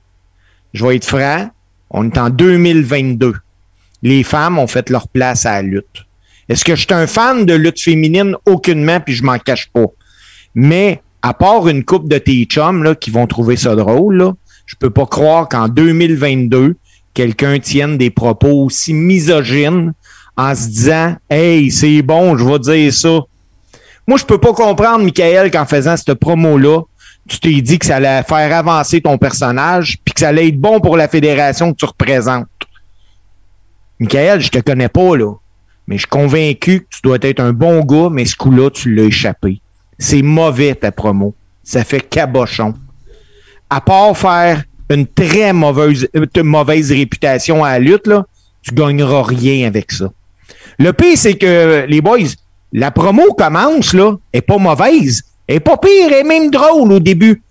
Je 0.74 0.84
vais 0.84 0.96
être 0.96 1.06
franc, 1.06 1.48
on 1.88 2.10
est 2.10 2.18
en 2.18 2.28
2022. 2.28 3.36
Les 4.02 4.22
femmes 4.22 4.58
ont 4.58 4.66
fait 4.66 4.90
leur 4.90 5.08
place 5.08 5.46
à 5.46 5.52
la 5.52 5.62
lutte. 5.62 6.04
Est-ce 6.50 6.62
que 6.62 6.74
je 6.74 6.80
suis 6.80 6.92
un 6.92 7.06
fan 7.06 7.46
de 7.46 7.54
lutte 7.54 7.80
féminine? 7.80 8.36
Aucunement, 8.44 9.00
puis 9.00 9.14
je 9.14 9.22
m'en 9.22 9.38
cache 9.38 9.70
pas. 9.72 9.86
Mais 10.54 11.02
à 11.22 11.34
part 11.34 11.68
une 11.68 11.84
coupe 11.84 12.08
de 12.08 12.18
tes 12.18 12.44
chums 12.44 12.94
qui 12.96 13.10
vont 13.10 13.26
trouver 13.26 13.56
ça 13.56 13.74
drôle, 13.74 14.16
là, 14.16 14.32
je 14.66 14.74
peux 14.76 14.90
pas 14.90 15.06
croire 15.06 15.48
qu'en 15.48 15.68
2022, 15.68 16.76
quelqu'un 17.14 17.58
tienne 17.58 17.98
des 17.98 18.10
propos 18.10 18.64
aussi 18.64 18.94
misogynes 18.94 19.92
en 20.36 20.54
se 20.54 20.68
disant 20.68 21.16
Hey, 21.28 21.70
c'est 21.70 22.02
bon, 22.02 22.36
je 22.36 22.44
vais 22.44 22.58
dire 22.58 22.92
ça. 22.92 23.20
Moi, 24.06 24.18
je 24.18 24.24
peux 24.24 24.38
pas 24.38 24.52
comprendre, 24.52 25.04
Michael, 25.04 25.50
qu'en 25.50 25.66
faisant 25.66 25.96
cette 25.96 26.14
promo-là, 26.14 26.82
tu 27.28 27.38
t'es 27.38 27.60
dit 27.60 27.78
que 27.78 27.86
ça 27.86 27.96
allait 27.96 28.22
faire 28.22 28.56
avancer 28.56 29.00
ton 29.00 29.18
personnage, 29.18 29.98
puis 30.04 30.14
que 30.14 30.20
ça 30.20 30.28
allait 30.28 30.48
être 30.48 30.58
bon 30.58 30.80
pour 30.80 30.96
la 30.96 31.08
fédération 31.08 31.72
que 31.72 31.76
tu 31.76 31.84
représentes. 31.84 32.48
Michael, 34.00 34.40
je 34.40 34.48
te 34.48 34.58
connais 34.58 34.88
pas, 34.88 35.16
là. 35.16 35.34
Mais 35.86 35.96
je 35.96 36.00
suis 36.00 36.08
convaincu 36.08 36.80
que 36.80 36.86
tu 36.90 37.00
dois 37.04 37.18
être 37.20 37.40
un 37.40 37.52
bon 37.52 37.84
gars, 37.84 38.08
mais 38.10 38.24
ce 38.24 38.34
coup-là, 38.36 38.70
tu 38.70 38.94
l'as 38.94 39.04
échappé. 39.04 39.60
C'est 40.00 40.22
mauvais, 40.22 40.74
ta 40.74 40.90
promo. 40.90 41.34
Ça 41.62 41.84
fait 41.84 42.00
cabochon. 42.00 42.72
À 43.68 43.82
part 43.82 44.16
faire 44.16 44.64
une 44.88 45.06
très 45.06 45.52
mauvaise, 45.52 46.08
euh, 46.16 46.42
mauvaise 46.42 46.90
réputation 46.90 47.62
à 47.62 47.72
la 47.72 47.78
lutte, 47.78 48.06
là, 48.06 48.24
tu 48.62 48.74
gagneras 48.74 49.22
rien 49.22 49.66
avec 49.66 49.92
ça. 49.92 50.10
Le 50.78 50.92
pire, 50.94 51.16
c'est 51.16 51.34
que, 51.34 51.84
les 51.86 52.00
boys, 52.00 52.18
la 52.72 52.90
promo 52.90 53.34
commence, 53.34 53.92
là, 53.92 54.16
est 54.32 54.40
pas 54.40 54.56
mauvaise. 54.56 55.22
Elle 55.46 55.56
est 55.56 55.60
pas 55.60 55.76
pire, 55.76 56.12
est 56.12 56.24
même 56.24 56.50
drôle 56.50 56.92
au 56.92 56.98
début. 56.98 57.42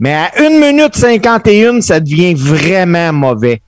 Mais 0.00 0.14
à 0.14 0.32
1 0.38 0.58
minute 0.58 0.96
51, 0.96 1.80
ça 1.82 2.00
devient 2.00 2.34
vraiment 2.34 3.12
mauvais. 3.12 3.62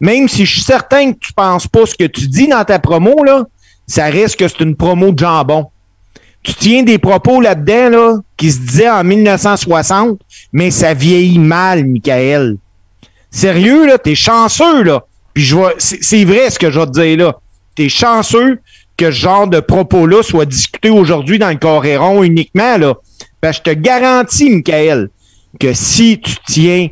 Même 0.00 0.28
si 0.28 0.46
je 0.46 0.52
suis 0.52 0.62
certain 0.62 1.12
que 1.12 1.18
tu 1.18 1.32
penses 1.32 1.66
pas 1.66 1.84
ce 1.84 1.96
que 1.96 2.04
tu 2.04 2.28
dis 2.28 2.46
dans 2.46 2.64
ta 2.64 2.78
promo, 2.78 3.24
là, 3.24 3.44
ça 3.88 4.04
reste 4.04 4.36
que 4.36 4.46
c'est 4.46 4.60
une 4.60 4.76
promo 4.76 5.10
de 5.10 5.18
jambon. 5.18 5.66
Tu 6.42 6.54
tiens 6.54 6.82
des 6.82 6.98
propos 6.98 7.40
là-dedans, 7.40 7.88
là, 7.90 8.16
qui 8.36 8.50
se 8.50 8.58
disaient 8.60 8.88
en 8.88 9.04
1960, 9.04 10.18
mais 10.52 10.70
ça 10.70 10.94
vieillit 10.94 11.38
mal, 11.38 11.84
Michael. 11.84 12.56
Sérieux, 13.30 13.86
là, 13.86 13.98
t'es 13.98 14.14
chanceux, 14.14 14.82
là. 14.82 15.04
Puis 15.34 15.44
je 15.44 15.54
vois, 15.54 15.74
c'est 15.78 16.24
vrai 16.24 16.50
ce 16.50 16.58
que 16.58 16.70
je 16.70 16.80
vais 16.80 16.86
te 16.86 16.92
dire, 16.92 17.18
là. 17.18 17.36
T'es 17.74 17.88
chanceux 17.88 18.58
que 18.96 19.10
ce 19.10 19.16
genre 19.16 19.46
de 19.46 19.60
propos-là 19.60 20.22
soit 20.22 20.46
discuté 20.46 20.90
aujourd'hui 20.90 21.38
dans 21.38 21.50
le 21.50 21.56
Coréron 21.56 22.22
uniquement, 22.22 22.78
là. 22.78 22.94
Que 23.42 23.52
je 23.52 23.60
te 23.60 23.70
garantis, 23.70 24.50
Michael, 24.50 25.10
que 25.58 25.72
si 25.72 26.20
tu 26.20 26.34
tiens 26.46 26.88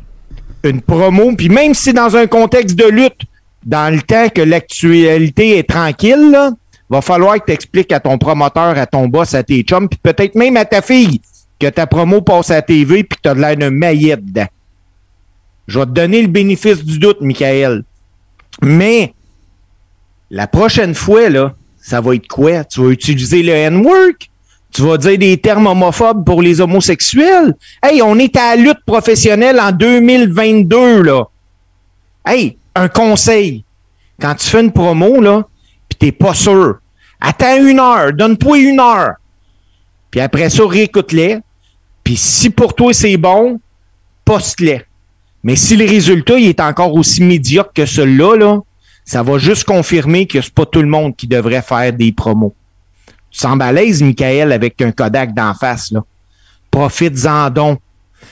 une 0.63 0.81
promo, 0.81 1.33
puis 1.35 1.49
même 1.49 1.73
si 1.73 1.83
c'est 1.83 1.93
dans 1.93 2.15
un 2.15 2.27
contexte 2.27 2.75
de 2.75 2.85
lutte, 2.85 3.21
dans 3.65 3.93
le 3.93 4.01
temps 4.01 4.29
que 4.29 4.41
l'actualité 4.41 5.57
est 5.57 5.69
tranquille, 5.69 6.31
là, 6.31 6.51
va 6.89 7.01
falloir 7.01 7.35
que 7.39 7.45
tu 7.45 7.51
expliques 7.51 7.91
à 7.91 7.99
ton 7.99 8.17
promoteur, 8.17 8.77
à 8.77 8.85
ton 8.85 9.07
boss, 9.07 9.33
à 9.33 9.43
tes 9.43 9.61
chums, 9.61 9.87
puis 9.87 9.99
peut-être 10.01 10.35
même 10.35 10.57
à 10.57 10.65
ta 10.65 10.81
fille, 10.81 11.21
que 11.59 11.67
ta 11.67 11.85
promo 11.85 12.21
passe 12.21 12.51
à 12.51 12.55
la 12.55 12.61
TV 12.61 13.03
puis 13.03 13.17
que 13.17 13.21
tu 13.23 13.29
as 13.29 13.33
l'air 13.33 13.57
d'un 13.57 13.69
maillet 13.69 14.17
dedans. 14.17 14.47
Je 15.67 15.79
vais 15.79 15.85
te 15.85 15.91
donner 15.91 16.21
le 16.21 16.27
bénéfice 16.27 16.83
du 16.83 16.97
doute, 16.97 17.21
Michael. 17.21 17.83
Mais 18.63 19.13
la 20.31 20.47
prochaine 20.47 20.95
fois, 20.95 21.29
là, 21.29 21.53
ça 21.79 22.01
va 22.01 22.15
être 22.15 22.27
quoi? 22.27 22.63
Tu 22.63 22.81
vas 22.81 22.89
utiliser 22.89 23.43
le 23.43 23.53
N-work? 23.53 24.29
Tu 24.71 24.81
vas 24.81 24.97
dire 24.97 25.17
des 25.17 25.37
termes 25.37 25.67
homophobes 25.67 26.25
pour 26.25 26.41
les 26.41 26.61
homosexuels? 26.61 27.55
Hey, 27.83 28.01
on 28.01 28.17
est 28.17 28.35
à 28.35 28.55
la 28.55 28.61
lutte 28.61 28.83
professionnelle 28.85 29.59
en 29.59 29.71
2022, 29.71 31.03
là. 31.03 31.25
Hey, 32.25 32.57
un 32.75 32.87
conseil. 32.87 33.63
Quand 34.19 34.35
tu 34.35 34.47
fais 34.47 34.61
une 34.61 34.71
promo, 34.71 35.21
là, 35.21 35.47
t'es 35.99 36.11
pas 36.11 36.33
sûr, 36.33 36.79
attends 37.19 37.63
une 37.63 37.79
heure, 37.79 38.13
donne-toi 38.13 38.57
une 38.59 38.79
heure. 38.79 39.15
Puis 40.09 40.19
après 40.19 40.49
ça, 40.49 40.65
réécoute-les. 40.65 41.39
Puis 42.03 42.15
si 42.15 42.49
pour 42.49 42.73
toi 42.73 42.93
c'est 42.93 43.17
bon, 43.17 43.59
poste-les. 44.25 44.81
Mais 45.43 45.55
si 45.55 45.75
le 45.75 45.85
résultat 45.85 46.37
il 46.39 46.47
est 46.47 46.59
encore 46.59 46.93
aussi 46.95 47.21
médiocre 47.21 47.73
que 47.73 47.85
celui-là, 47.85 48.35
là, 48.35 48.59
ça 49.05 49.23
va 49.23 49.37
juste 49.37 49.63
confirmer 49.63 50.27
que 50.27 50.41
c'est 50.41 50.53
pas 50.53 50.65
tout 50.65 50.81
le 50.81 50.87
monde 50.87 51.15
qui 51.15 51.27
devrait 51.27 51.61
faire 51.61 51.93
des 51.93 52.11
promos. 52.11 52.53
Tu 53.31 53.45
à 53.45 53.55
Michael, 53.55 54.51
avec 54.51 54.81
un 54.81 54.91
Kodak 54.91 55.33
d'en 55.33 55.53
face, 55.53 55.91
là. 55.91 56.03
Profite-en 56.71 57.49
donc. 57.49 57.79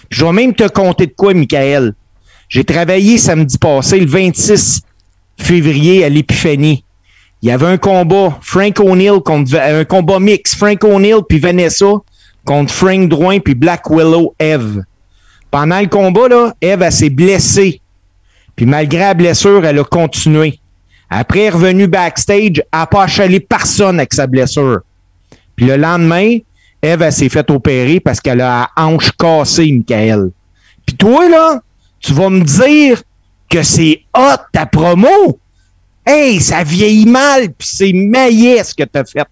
Je 0.09 0.25
vais 0.25 0.31
même 0.31 0.53
te 0.53 0.67
compter 0.67 1.07
de 1.07 1.13
quoi, 1.13 1.33
Michael. 1.33 1.93
J'ai 2.49 2.63
travaillé 2.63 3.17
samedi 3.17 3.57
passé, 3.57 3.99
le 3.99 4.05
26 4.05 4.81
février, 5.37 6.03
à 6.03 6.09
l'Épiphanie. 6.09 6.83
Il 7.41 7.49
y 7.49 7.51
avait 7.51 7.67
un 7.67 7.77
combat, 7.77 8.37
Frank 8.41 8.79
O'Neill 8.79 9.19
contre, 9.23 9.55
un 9.55 9.85
combat 9.85 10.19
mix, 10.19 10.55
Frank 10.55 10.83
O'Neill 10.83 11.19
puis 11.27 11.39
Vanessa 11.39 11.85
contre 12.45 12.73
Frank 12.73 13.09
Drouin 13.09 13.39
puis 13.39 13.53
Black 13.53 13.89
Willow 13.89 14.33
Eve. 14.39 14.83
Pendant 15.51 15.79
le 15.79 15.87
combat, 15.87 16.27
là, 16.27 16.53
Eve, 16.61 16.81
elle 16.81 16.91
s'est 16.91 17.09
blessée. 17.09 17.81
Puis 18.55 18.65
malgré 18.65 18.99
la 18.99 19.13
blessure, 19.13 19.63
elle 19.65 19.79
a 19.79 19.83
continué. 19.83 20.59
Après, 21.09 21.41
elle 21.41 21.45
est 21.45 21.49
revenue 21.49 21.87
backstage, 21.87 22.57
elle 22.57 22.79
n'a 22.79 22.85
pas 22.87 23.03
achalé 23.03 23.39
personne 23.39 23.99
avec 23.99 24.13
sa 24.13 24.27
blessure. 24.27 24.81
Puis 25.55 25.65
le 25.65 25.77
lendemain, 25.77 26.37
Eve, 26.81 27.01
elle 27.01 27.13
s'est 27.13 27.29
fait 27.29 27.49
opérer 27.49 27.99
parce 27.99 28.19
qu'elle 28.19 28.41
a 28.41 28.69
la 28.75 28.83
hanche 28.83 29.11
cassée, 29.11 29.71
Michael. 29.71 30.31
Puis 30.85 30.95
toi, 30.95 31.29
là, 31.29 31.61
tu 31.99 32.13
vas 32.13 32.29
me 32.29 32.43
dire 32.43 33.01
que 33.49 33.63
c'est 33.63 34.01
hot 34.15 34.41
ta 34.51 34.65
promo? 34.65 35.39
Hey, 36.09 36.39
ça 36.39 36.63
vieillit 36.63 37.05
mal, 37.05 37.49
puis 37.49 37.67
c'est 37.69 37.91
maillet 37.91 38.63
ce 38.63 38.73
que 38.73 38.83
t'as 38.83 39.03
fait. 39.03 39.27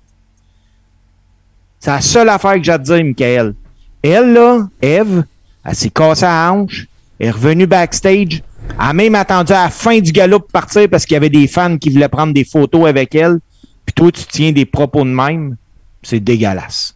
C'est 1.80 1.90
la 1.90 2.02
seule 2.02 2.28
affaire 2.28 2.56
que 2.56 2.64
j'ai 2.64 2.72
à 2.74 2.78
te 2.78 2.84
dire, 2.84 3.02
Michael. 3.02 3.56
Elle, 4.04 4.34
là, 4.34 4.68
Eve, 4.82 5.24
elle 5.64 5.76
s'est 5.76 5.90
cassée 5.90 6.26
la 6.26 6.52
hanche, 6.52 6.86
elle 7.18 7.28
est 7.28 7.32
revenue 7.32 7.66
backstage, 7.66 8.44
elle 8.70 8.76
a 8.78 8.92
même 8.92 9.16
attendu 9.16 9.54
à 9.54 9.64
la 9.64 9.70
fin 9.70 10.00
du 10.00 10.12
galop 10.12 10.40
pour 10.40 10.50
partir 10.50 10.90
parce 10.90 11.06
qu'il 11.06 11.14
y 11.14 11.18
avait 11.18 11.30
des 11.30 11.48
fans 11.48 11.78
qui 11.78 11.90
voulaient 11.90 12.10
prendre 12.10 12.34
des 12.34 12.44
photos 12.44 12.88
avec 12.88 13.16
elle. 13.16 13.40
Puis 13.86 13.94
toi, 13.94 14.12
tu 14.12 14.24
tiens 14.30 14.52
des 14.52 14.66
propos 14.66 15.06
de 15.06 15.10
même. 15.10 15.56
C'est 16.04 16.20
dégueulasse. 16.20 16.94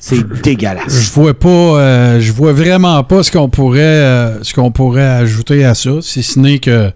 C'est 0.00 0.26
dégueulasse. 0.42 1.00
Je 1.02 1.10
vois 1.12 1.34
pas, 1.34 1.48
euh, 1.48 2.20
je 2.20 2.32
vois 2.32 2.52
vraiment 2.52 3.02
pas 3.04 3.22
ce 3.22 3.30
qu'on 3.30 3.48
pourrait, 3.48 3.80
euh, 3.80 4.42
ce 4.42 4.54
qu'on 4.54 4.72
pourrait 4.72 5.06
ajouter 5.06 5.64
à 5.64 5.74
ça, 5.74 6.02
si 6.02 6.22
ce 6.22 6.38
n'est 6.40 6.58
que 6.58 6.92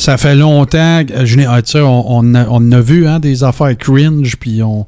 ça 0.00 0.16
fait 0.16 0.34
longtemps. 0.34 1.04
que- 1.04 1.24
Je 1.26 1.38
ah, 1.46 1.60
on, 1.84 2.34
on, 2.34 2.72
a, 2.72 2.80
vu 2.80 3.06
hein, 3.06 3.20
des 3.20 3.44
affaires 3.44 3.76
cringe, 3.76 4.36
puis 4.36 4.62
on 4.62 4.86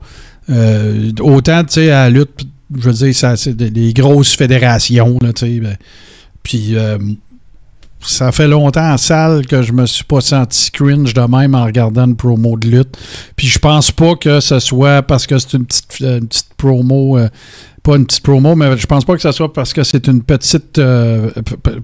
euh, 0.51 1.13
autant 1.21 1.63
tu 1.65 1.75
sais 1.75 1.91
à 1.91 2.05
la 2.05 2.11
lutte, 2.11 2.47
je 2.77 2.89
veux 2.89 2.93
dire, 2.93 3.15
ça, 3.15 3.37
c'est 3.37 3.55
des, 3.55 3.71
des 3.71 3.93
grosses 3.93 4.35
fédérations 4.35 5.19
là, 5.23 5.33
tu 5.33 5.47
sais. 5.47 5.61
ben, 5.61 5.77
puis 6.43 6.77
euh, 6.77 6.99
ça 8.03 8.33
fait 8.33 8.49
longtemps 8.49 8.93
en 8.93 8.99
salle 8.99 9.47
que 9.47 9.63
je 9.63 9.73
me 9.73 9.87
suis 9.87 10.05
pas 10.05 10.21
senti 10.21 10.71
cringe 10.71 11.15
de 11.15 11.21
même 11.21 11.55
en 11.55 11.65
regardant 11.65 12.07
une 12.07 12.17
promo 12.17 12.57
de 12.57 12.69
lutte. 12.69 12.97
Puis 13.37 13.47
je 13.47 13.59
pense 13.59 13.91
pas 13.91 14.15
que 14.17 14.41
ce 14.41 14.59
soit 14.59 15.03
parce 15.03 15.27
que 15.27 15.39
c'est 15.39 15.55
une 15.55 15.67
petite, 15.67 16.01
une 16.01 16.27
petite 16.27 16.55
promo, 16.57 17.19
euh, 17.19 17.29
pas 17.83 17.97
une 17.97 18.07
petite 18.07 18.23
promo, 18.23 18.55
mais 18.55 18.77
je 18.77 18.87
pense 18.87 19.05
pas 19.05 19.15
que 19.15 19.23
ce 19.23 19.33
soit 19.33 19.53
parce 19.53 19.73
que 19.73 19.83
c'est 19.83 20.07
une 20.07 20.23
petite 20.23 20.79
euh, 20.79 21.31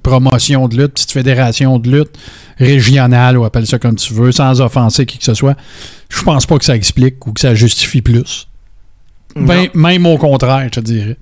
promotion 0.03 0.69
de 0.69 0.77
lutte, 0.77 0.95
petite 0.95 1.13
fédération 1.13 1.79
de 1.79 1.91
lutte 1.91 2.17
régionale, 2.59 3.39
ou 3.39 3.45
appelle 3.45 3.67
ça 3.67 3.79
comme 3.79 3.97
tu 3.97 4.15
veux, 4.15 4.33
sans 4.33 4.61
offenser 4.61 5.07
qui 5.07 5.19
que 5.19 5.25
ce 5.25 5.35
soit. 5.35 5.57
Je 6.09 6.23
pense 6.23 6.47
pas 6.47 6.59
que 6.59 6.65
ça 6.65 6.77
explique 6.77 7.27
ou 7.27 7.33
que 7.33 7.41
ça 7.41 7.55
justifie 7.55 8.03
plus. 8.03 8.49
Ben, 9.37 9.69
même 9.75 10.07
au 10.07 10.19
contraire, 10.19 10.65
je 10.65 10.81
te 10.81 10.81
dirais. 10.81 11.17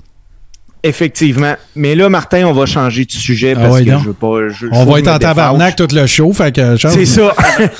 Effectivement. 0.82 1.54
Mais 1.74 1.94
là, 1.96 2.08
Martin, 2.08 2.44
on 2.46 2.52
va 2.52 2.64
changer 2.66 3.04
de 3.04 3.10
sujet 3.10 3.54
Ah 3.56 3.60
parce 3.60 3.74
ouais, 3.74 3.84
que 3.84 3.90
je 3.90 4.04
veux 4.04 4.12
pas. 4.12 4.48
je- 4.50 4.66
On 4.70 4.84
va 4.84 4.98
être 5.00 5.08
en 5.08 5.18
tabarnak 5.18 5.74
tout 5.74 5.88
le 5.92 6.06
show, 6.06 6.32
fait 6.32 6.54
que 6.54 6.76
change- 6.76 6.92
C'est 6.94 7.06
ça. 7.06 7.34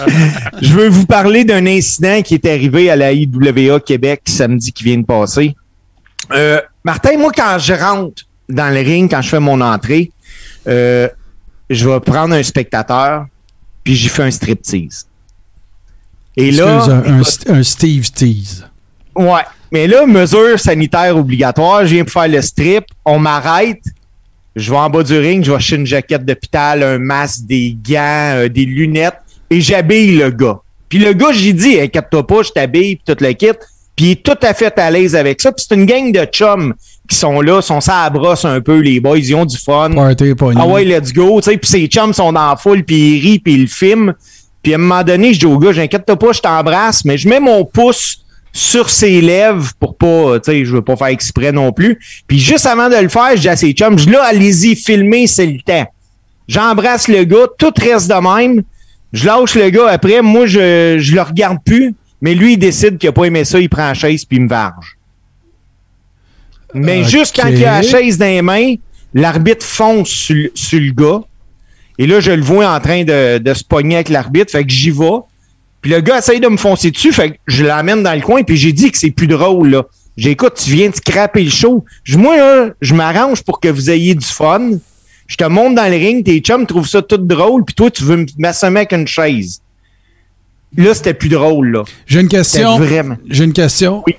je 0.63 0.73
veux 0.73 0.89
vous 0.89 1.07
parler 1.07 1.45
d'un 1.45 1.67
incident 1.67 2.21
qui 2.23 2.35
est 2.35 2.47
arrivé 2.47 2.91
à 2.91 2.97
la 2.97 3.13
IWA 3.13 3.79
Québec 3.81 4.23
samedi 4.27 4.73
qui 4.73 4.83
vient 4.85 4.99
de 4.99 5.05
passer. 5.05 5.55
Euh, 6.33 6.61
Martin, 6.85 7.17
moi, 7.19 7.31
quand 7.35 7.59
je 7.61 7.75
rentre 7.75 8.25
dans 8.49 8.71
le 8.75 8.81
ring, 8.81 9.09
quand 9.11 9.23
je 9.23 9.29
fais 9.29 9.41
mon 9.41 9.61
entrée, 9.61 10.11
euh, 10.67 11.09
je 11.71 11.89
vais 11.89 12.01
prendre 12.01 12.35
un 12.35 12.43
spectateur, 12.43 13.27
puis 13.85 13.95
j'y 13.95 14.09
fais 14.09 14.23
un 14.25 14.31
striptease. 14.33 15.07
Et 16.37 16.51
là, 16.51 17.03
un 17.49 17.63
Steve 17.63 18.11
Tease. 18.11 18.67
Ouais. 19.15 19.43
Mais 19.73 19.87
là, 19.87 20.07
mesure 20.07 20.59
sanitaire 20.59 21.17
obligatoire, 21.17 21.87
je 21.87 21.95
viens 21.95 22.05
pour 22.05 22.13
faire 22.13 22.29
le 22.29 22.41
strip, 22.43 22.85
on 23.05 23.19
m'arrête, 23.19 23.83
je 24.55 24.71
vais 24.71 24.77
en 24.77 24.89
bas 24.89 25.03
du 25.03 25.19
ring, 25.19 25.45
je 25.45 25.51
vais 25.51 25.57
acheter 25.57 25.77
une 25.77 25.87
jaquette 25.87 26.25
d'hôpital, 26.25 26.83
un 26.83 26.99
masque, 26.99 27.47
des 27.47 27.77
gants, 27.87 28.35
euh, 28.37 28.49
des 28.49 28.65
lunettes, 28.65 29.19
et 29.51 29.61
j'habille 29.61 30.17
le 30.17 30.31
gars. 30.31 30.61
Puis 30.89 30.99
le 30.99 31.13
gars, 31.13 31.33
j'ai 31.33 31.53
dit, 31.53 31.81
inquiète-toi 31.81 32.27
pas, 32.27 32.43
je 32.43 32.51
t'habille, 32.51 32.97
puis 32.97 33.15
tout 33.15 33.23
le 33.23 33.33
kit. 33.33 33.49
Puis 33.97 34.05
il 34.05 34.11
est 34.13 34.23
tout 34.23 34.39
à 34.43 34.55
fait 34.55 34.79
à 34.79 34.91
l'aise 34.91 35.17
avec 35.17 35.41
ça. 35.41 35.51
Puis 35.53 35.65
c'est 35.67 35.75
une 35.75 35.87
gang 35.87 36.13
de 36.13 36.25
chums 36.27 36.75
qui 37.09 37.17
sont 37.17 37.41
là, 37.41 37.63
sont 37.63 37.81
ça 37.81 38.03
à 38.03 38.11
brosse 38.11 38.45
un 38.45 38.61
peu, 38.61 38.79
les 38.79 39.01
boys, 39.01 39.19
ils 39.19 39.35
ont 39.35 39.47
du 39.47 39.57
fun. 39.57 39.91
Party 39.95 40.35
pogné. 40.35 40.61
Ah 40.63 40.67
ouais, 40.67 40.85
let's 40.85 41.13
go. 41.13 41.41
Tu 41.41 41.51
sais, 41.51 41.57
puis 41.57 41.69
ses 41.69 41.87
chums 41.87 42.13
sont 42.13 42.33
dans 42.33 42.51
la 42.51 42.57
foule, 42.57 42.85
puis 42.85 43.17
ils 43.17 43.21
rient, 43.21 43.39
puis 43.39 43.55
ils 43.55 43.63
le 43.63 43.67
filment. 43.67 44.15
Puis 44.63 44.73
à 44.73 44.77
un 44.77 44.79
moment 44.79 45.03
donné, 45.03 45.33
je 45.33 45.41
dis 45.41 45.47
au 45.47 45.59
gars, 45.59 45.73
j'inquiète-toi 45.73 46.17
pas, 46.19 46.33
je 46.33 46.41
t'embrasse, 46.41 47.05
mais 47.05 47.17
je 47.17 47.29
mets 47.29 47.41
mon 47.41 47.65
pouce 47.65 48.19
sur 48.57 48.89
ses 48.91 49.21
lèvres 49.21 49.71
pour 49.79 49.97
pas, 49.97 50.41
tu 50.41 50.51
sais, 50.51 50.65
je 50.65 50.73
veux 50.73 50.83
pas 50.83 50.97
faire 50.97 51.09
exprès 51.09 51.53
non 51.53 51.73
plus. 51.73 51.99
Puis 52.27 52.39
juste 52.39 52.65
avant 52.67 52.89
de 52.89 52.97
le 52.97 53.09
faire, 53.09 53.31
je 53.37 53.41
dis 53.43 53.49
à 53.49 53.57
ses 53.57 53.73
chums, 53.73 53.99
je 53.99 54.09
là, 54.09 54.23
allez-y, 54.25 54.75
filmez, 54.77 55.27
c'est 55.27 55.47
le 55.47 55.61
temps. 55.61 55.87
J'embrasse 56.49 57.09
le 57.09 57.25
gars, 57.25 57.47
tout 57.59 57.73
reste 57.77 58.09
de 58.09 58.15
même. 58.15 58.63
Je 59.13 59.27
lâche 59.27 59.55
le 59.57 59.69
gars 59.71 59.89
après, 59.89 60.23
moi, 60.23 60.47
je, 60.47 60.97
je 60.99 61.15
le 61.15 61.23
regarde 61.23 61.59
plus, 61.65 61.95
mais 62.21 62.35
lui, 62.35 62.55
il 62.55 62.59
décide 62.59 62.99
qu'il 62.99 63.09
a 63.09 63.13
pas 63.13 63.25
aimé 63.25 63.45
ça, 63.45 63.61
il 63.61 63.69
prend 63.69 63.89
la 63.89 63.95
chaise, 63.95 64.25
puis 64.25 64.39
il 64.39 64.45
me 64.45 64.49
varge. 64.49 64.97
Mais 66.75 67.05
juste 67.05 67.37
quand 67.37 67.49
il 67.49 67.65
a 67.65 67.73
la 67.77 67.83
chaise 67.83 68.19
dans 68.19 68.27
les 68.27 68.43
mains, 68.43 68.75
l'arbitre 69.15 69.65
fonce 69.65 70.09
sur, 70.09 70.35
le- 70.35 70.51
sur 70.55 70.81
le 70.81 70.91
gars. 70.93 71.21
Et 71.99 72.07
là, 72.07 72.21
je 72.21 72.33
le 72.33 72.43
vois 72.43 72.69
en 72.71 72.81
train 72.81 73.05
de, 73.05 73.39
de 73.39 73.55
se 73.55 73.65
pogner 73.65 73.95
avec 73.97 74.09
l'arbitre. 74.11 74.51
Fait 74.53 74.65
que 74.65 74.71
j'y 74.71 74.91
vais. 74.91 75.19
Puis 75.87 75.95
le 75.95 76.01
gars 76.01 76.19
essaye 76.19 76.41
de 76.41 76.49
me 76.49 76.57
foncer 76.57 76.91
dessus. 76.91 77.13
Fait 77.13 77.31
que 77.31 77.37
je 77.47 77.65
l'amène 77.65 78.03
dans 78.03 78.13
le 78.13 78.21
coin. 78.21 78.43
Puis 78.43 78.57
j'ai 78.57 78.73
dit 78.73 78.91
que 78.91 78.99
c'est 78.99 79.13
plus 79.13 79.29
drôle, 79.29 79.69
là. 79.71 79.85
J'écoute, 80.17 80.55
tu 80.57 80.71
viens 80.71 80.91
de 80.91 80.97
scraper 80.97 81.45
le 81.45 81.51
show. 81.51 81.85
Je 82.03 82.19
moi, 82.19 82.37
là, 82.37 82.71
je 82.81 82.93
m'arrange 82.93 83.43
pour 83.45 83.61
que 83.61 83.69
vous 83.69 83.89
ayez 83.89 84.17
du 84.17 84.27
fun. 84.27 84.71
Je 85.29 85.37
te 85.37 85.45
monte 85.45 85.77
dans 85.77 85.85
le 85.89 85.97
ring. 85.97 86.25
Tes 86.25 86.41
chums 86.41 86.67
trouvent 86.67 86.89
ça 86.89 87.03
tout 87.03 87.19
drôle. 87.19 87.65
Puis 87.65 87.77
toi, 87.77 87.89
tu 87.89 88.03
veux 88.03 88.17
me 88.17 88.27
m'assommer 88.37 88.81
avec 88.81 88.95
une 88.95 89.07
chaise. 89.07 89.61
Là, 90.77 90.93
c'était 90.93 91.15
plus 91.15 91.29
drôle, 91.29 91.71
là. 91.71 91.85
J'ai 92.05 92.21
une 92.21 92.27
question. 92.29 92.79
vraiment. 92.79 93.17
J'ai 93.31 93.45
une 93.45 93.53
question. 93.53 94.03
Oui. 94.09 94.17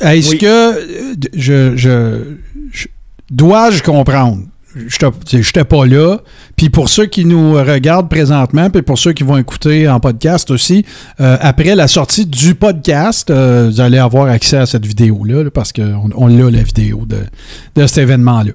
Est-ce 0.00 0.30
Oui. 0.30 0.38
que 0.38 0.46
euh, 0.46 1.14
je, 1.34 1.76
je, 1.76 2.24
je- 2.72 2.86
dois-je 3.30 3.82
comprendre? 3.82 4.44
Je 4.74 5.36
n'étais 5.36 5.64
pas 5.64 5.86
là. 5.86 6.18
Puis 6.56 6.70
pour 6.70 6.88
ceux 6.88 7.06
qui 7.06 7.24
nous 7.24 7.54
regardent 7.54 8.08
présentement, 8.08 8.70
puis 8.70 8.82
pour 8.82 8.98
ceux 8.98 9.12
qui 9.12 9.22
vont 9.22 9.36
écouter 9.36 9.88
en 9.88 10.00
podcast 10.00 10.50
aussi, 10.50 10.84
euh, 11.20 11.36
après 11.40 11.74
la 11.74 11.88
sortie 11.88 12.26
du 12.26 12.54
podcast, 12.54 13.30
euh, 13.30 13.68
vous 13.70 13.80
allez 13.80 13.98
avoir 13.98 14.28
accès 14.28 14.56
à 14.56 14.66
cette 14.66 14.86
vidéo-là, 14.86 15.44
là, 15.44 15.50
parce 15.50 15.72
qu'on 15.72 16.10
on 16.14 16.26
l'a, 16.26 16.50
la 16.50 16.62
vidéo 16.62 17.06
de 17.06 17.86
cet 17.86 17.98
événement-là. 17.98 18.52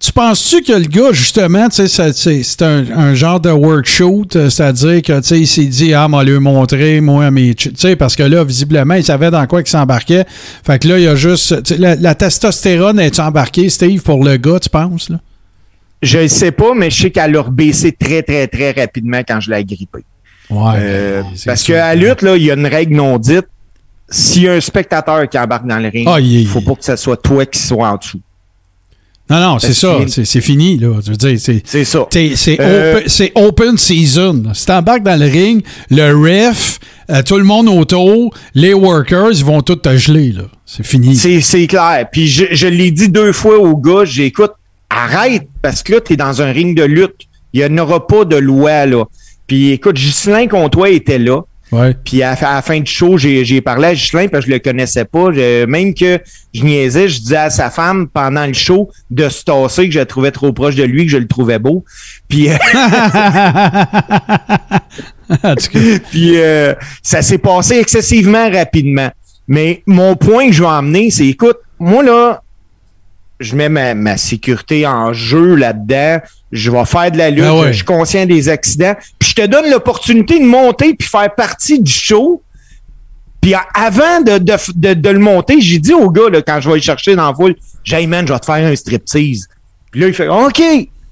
Tu 0.00 0.12
penses-tu 0.12 0.62
que 0.62 0.72
le 0.72 0.86
gars, 0.86 1.12
justement, 1.12 1.68
c'est 1.70 2.62
un, 2.62 2.84
un 2.94 3.14
genre 3.14 3.40
de 3.40 3.50
workshoot, 3.50 4.36
euh, 4.36 4.50
c'est-à-dire 4.50 5.00
que, 5.00 5.34
il 5.34 5.46
s'est 5.46 5.64
dit, 5.64 5.94
ah, 5.94 6.08
m'a 6.08 6.22
le 6.22 6.40
montrer, 6.40 7.00
moi, 7.00 7.30
sais, 7.74 7.96
parce 7.96 8.14
que 8.14 8.22
là, 8.22 8.44
visiblement, 8.44 8.94
il 8.94 9.04
savait 9.04 9.30
dans 9.30 9.46
quoi 9.46 9.62
il 9.62 9.66
s'embarquait. 9.66 10.26
Fait 10.62 10.78
que 10.78 10.88
là, 10.88 10.98
il 10.98 11.04
y 11.04 11.08
a 11.08 11.14
juste. 11.14 11.78
La, 11.78 11.94
la 11.94 12.14
testostérone 12.14 13.00
est 13.00 13.18
embarquée, 13.18 13.70
Steve, 13.70 14.02
pour 14.02 14.24
le 14.24 14.36
gars, 14.36 14.58
tu 14.60 14.68
penses, 14.68 15.08
là? 15.08 15.20
Je 16.02 16.18
ne 16.18 16.26
sais 16.26 16.52
pas, 16.52 16.74
mais 16.74 16.90
je 16.90 17.02
sais 17.02 17.10
qu'elle 17.10 17.34
a 17.34 17.40
rebaissé 17.40 17.92
très, 17.92 18.22
très, 18.22 18.46
très 18.46 18.72
rapidement 18.72 19.22
quand 19.26 19.40
je 19.40 19.50
l'ai 19.50 19.56
agrippé. 19.56 20.00
Ouais. 20.50 20.74
Euh, 20.76 21.22
parce 21.46 21.62
qu'à 21.62 21.94
lutte, 21.94 22.20
là, 22.20 22.36
il 22.36 22.42
y 22.42 22.50
a 22.50 22.54
une 22.54 22.66
règle 22.66 22.94
non 22.94 23.16
dite. 23.16 23.46
S'il 24.10 24.42
y 24.42 24.48
a 24.48 24.52
un 24.52 24.60
spectateur 24.60 25.26
qui 25.30 25.38
embarque 25.38 25.66
dans 25.66 25.78
le 25.78 25.88
ring, 25.88 26.06
il 26.18 26.40
il 26.40 26.46
faut 26.46 26.60
pas 26.60 26.74
que 26.74 26.84
ce 26.84 26.94
soit 26.96 27.16
toi 27.16 27.46
qui 27.46 27.58
sois 27.58 27.88
en 27.88 27.96
dessous. 27.96 28.20
Non, 29.30 29.40
non, 29.40 29.58
c'est 29.58 29.72
ça. 29.72 30.00
C'est 30.06 30.26
c'est 30.26 30.40
fini, 30.42 30.76
là. 30.78 31.00
Je 31.04 31.10
veux 31.10 31.16
dire, 31.16 31.38
c'est. 31.40 31.62
C'est 31.64 31.84
ça. 31.84 32.06
C'est 32.12 32.60
Euh, 32.60 32.96
open, 32.96 33.08
c'est 33.08 33.32
open 33.34 33.78
season. 33.78 34.42
là. 34.44 34.50
Si 34.52 34.66
t'embarques 34.66 35.02
dans 35.02 35.18
le 35.18 35.26
ring, 35.26 35.64
le 35.90 36.12
ref, 36.14 36.78
euh, 37.10 37.22
tout 37.22 37.38
le 37.38 37.44
monde 37.44 37.68
autour, 37.68 38.34
les 38.54 38.74
workers, 38.74 39.30
ils 39.32 39.44
vont 39.44 39.62
tous 39.62 39.76
te 39.76 39.96
geler. 39.96 40.32
là. 40.32 40.42
C'est 40.66 40.84
fini. 40.84 41.16
C'est, 41.16 41.40
c'est 41.40 41.66
clair. 41.66 42.06
Puis 42.12 42.28
je, 42.28 42.44
je 42.52 42.66
l'ai 42.66 42.90
dit 42.90 43.08
deux 43.08 43.32
fois 43.32 43.58
au 43.58 43.76
gars, 43.78 44.04
j'écoute, 44.04 44.52
arrête, 44.90 45.48
parce 45.62 45.82
que 45.82 45.94
là, 45.94 46.00
t'es 46.00 46.16
dans 46.16 46.42
un 46.42 46.52
ring 46.52 46.76
de 46.76 46.84
lutte. 46.84 47.22
Il 47.54 47.60
n'y 47.60 47.66
en 47.66 47.78
aura 47.82 48.06
pas 48.06 48.24
de 48.26 48.36
loi, 48.36 48.84
là. 48.84 49.04
Puis 49.46 49.70
écoute, 49.70 49.96
Ghislain 49.96 50.48
Comtois 50.48 50.90
était 50.90 51.18
là. 51.18 51.40
Ouais. 51.74 51.96
Puis 52.04 52.22
à, 52.22 52.32
à 52.32 52.54
la 52.54 52.62
fin 52.62 52.78
du 52.78 52.90
show, 52.90 53.18
j'ai, 53.18 53.60
parlé 53.60 53.88
à 53.88 53.94
Ghislain 53.94 54.28
parce 54.28 54.44
que 54.44 54.50
je 54.50 54.54
le 54.54 54.60
connaissais 54.60 55.04
pas. 55.04 55.32
Je- 55.32 55.64
même 55.66 55.92
que 55.92 56.20
je 56.54 56.62
niaisais, 56.62 57.08
je 57.08 57.18
disais 57.18 57.36
à 57.36 57.50
sa 57.50 57.68
femme 57.68 58.06
pendant 58.06 58.46
le 58.46 58.52
show 58.52 58.90
de 59.10 59.28
se 59.28 59.42
tasser 59.42 59.88
que 59.88 59.92
je 59.92 59.98
le 59.98 60.06
trouvais 60.06 60.30
trop 60.30 60.52
proche 60.52 60.76
de 60.76 60.84
lui, 60.84 61.06
que 61.06 61.10
je 61.10 61.16
le 61.16 61.26
trouvais 61.26 61.58
beau. 61.58 61.84
Puis, 62.28 62.48
euh, 62.48 62.56
puis 66.10 66.36
euh, 66.36 66.74
ça 67.02 67.22
s'est 67.22 67.38
passé 67.38 67.78
excessivement 67.78 68.48
rapidement. 68.50 69.10
Mais 69.48 69.82
mon 69.86 70.14
point 70.14 70.46
que 70.46 70.52
je 70.52 70.62
vais 70.62 70.68
emmener, 70.68 71.10
c'est 71.10 71.26
écoute, 71.26 71.56
moi 71.80 72.04
là, 72.04 72.43
je 73.44 73.54
mets 73.54 73.68
ma, 73.68 73.94
ma 73.94 74.16
sécurité 74.16 74.86
en 74.86 75.12
jeu 75.12 75.54
là-dedans. 75.54 76.18
Je 76.52 76.70
vais 76.70 76.84
faire 76.84 77.10
de 77.10 77.18
la 77.18 77.30
lutte. 77.30 77.44
Ah 77.46 77.56
ouais. 77.56 77.68
Je 77.68 77.76
suis 77.76 77.84
conscient 77.84 78.26
des 78.26 78.48
accidents. 78.48 78.94
Puis 79.18 79.30
je 79.30 79.34
te 79.42 79.46
donne 79.46 79.70
l'opportunité 79.70 80.38
de 80.38 80.44
monter 80.44 80.94
puis 80.94 81.08
faire 81.08 81.32
partie 81.34 81.80
du 81.80 81.90
show. 81.92 82.42
Puis 83.40 83.54
avant 83.74 84.20
de, 84.22 84.38
de, 84.38 84.54
de, 84.74 84.94
de 84.94 85.08
le 85.10 85.18
monter, 85.18 85.60
j'ai 85.60 85.78
dit 85.78 85.92
au 85.92 86.10
gars, 86.10 86.30
là, 86.32 86.40
quand 86.42 86.60
je 86.60 86.68
vais 86.70 86.76
le 86.76 86.80
chercher 86.82 87.14
dans 87.14 87.28
la 87.28 87.34
foule, 87.34 87.54
j'ai 87.82 88.06
man, 88.06 88.26
je 88.26 88.32
vais 88.32 88.38
te 88.38 88.46
faire 88.46 88.64
un 88.66 88.74
striptease. 88.74 89.48
Puis 89.90 90.00
là, 90.00 90.08
il 90.08 90.14
fait 90.14 90.28
OK. 90.28 90.62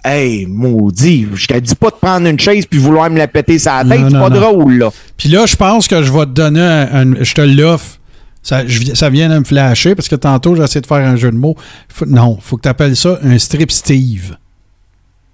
Hey, 0.05 0.47
maudit, 0.47 1.29
je 1.35 1.47
te 1.47 1.57
dis 1.59 1.75
pas 1.77 1.91
de 1.91 1.95
prendre 1.95 2.27
une 2.27 2.39
chaise 2.41 2.67
puis 2.67 2.79
vouloir 2.81 3.09
me 3.09 3.19
la 3.19 3.29
péter 3.29 3.59
sa 3.61 3.85
tête, 3.85 4.01
c'est 4.09 4.19
pas 4.19 4.31
non. 4.31 4.41
drôle, 4.41 4.79
là. 4.79 4.91
Puis 5.17 5.29
là, 5.29 5.47
je 5.47 5.55
pense 5.55 5.87
que 5.87 6.03
je 6.03 6.11
vais 6.11 6.25
te 6.25 6.31
donner 6.31 6.61
un. 6.61 7.13
un- 7.13 7.23
je 7.23 7.35
te 7.35 7.41
l'offre. 7.41 7.99
Ça, 8.43 8.67
je- 8.67 8.95
ça 8.95 9.09
vient 9.09 9.29
de 9.29 9.39
me 9.39 9.45
flasher 9.45 9.95
parce 9.95 10.09
que 10.09 10.17
tantôt, 10.17 10.57
j'ai 10.57 10.63
essayé 10.65 10.81
de 10.81 10.87
faire 10.87 10.97
un 11.07 11.15
jeu 11.17 11.31
de 11.31 11.37
mots. 11.37 11.57
Faut- 11.89 12.07
non, 12.07 12.39
faut 12.41 12.57
que 12.57 12.63
tu 12.63 12.69
appelles 12.69 12.97
ça 12.97 13.19
un 13.23 13.39
strip 13.39 13.71
Steve. 13.71 14.37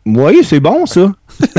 Oui, 0.07 0.39
c'est 0.45 0.61
bon, 0.61 0.85
ça. 0.87 1.13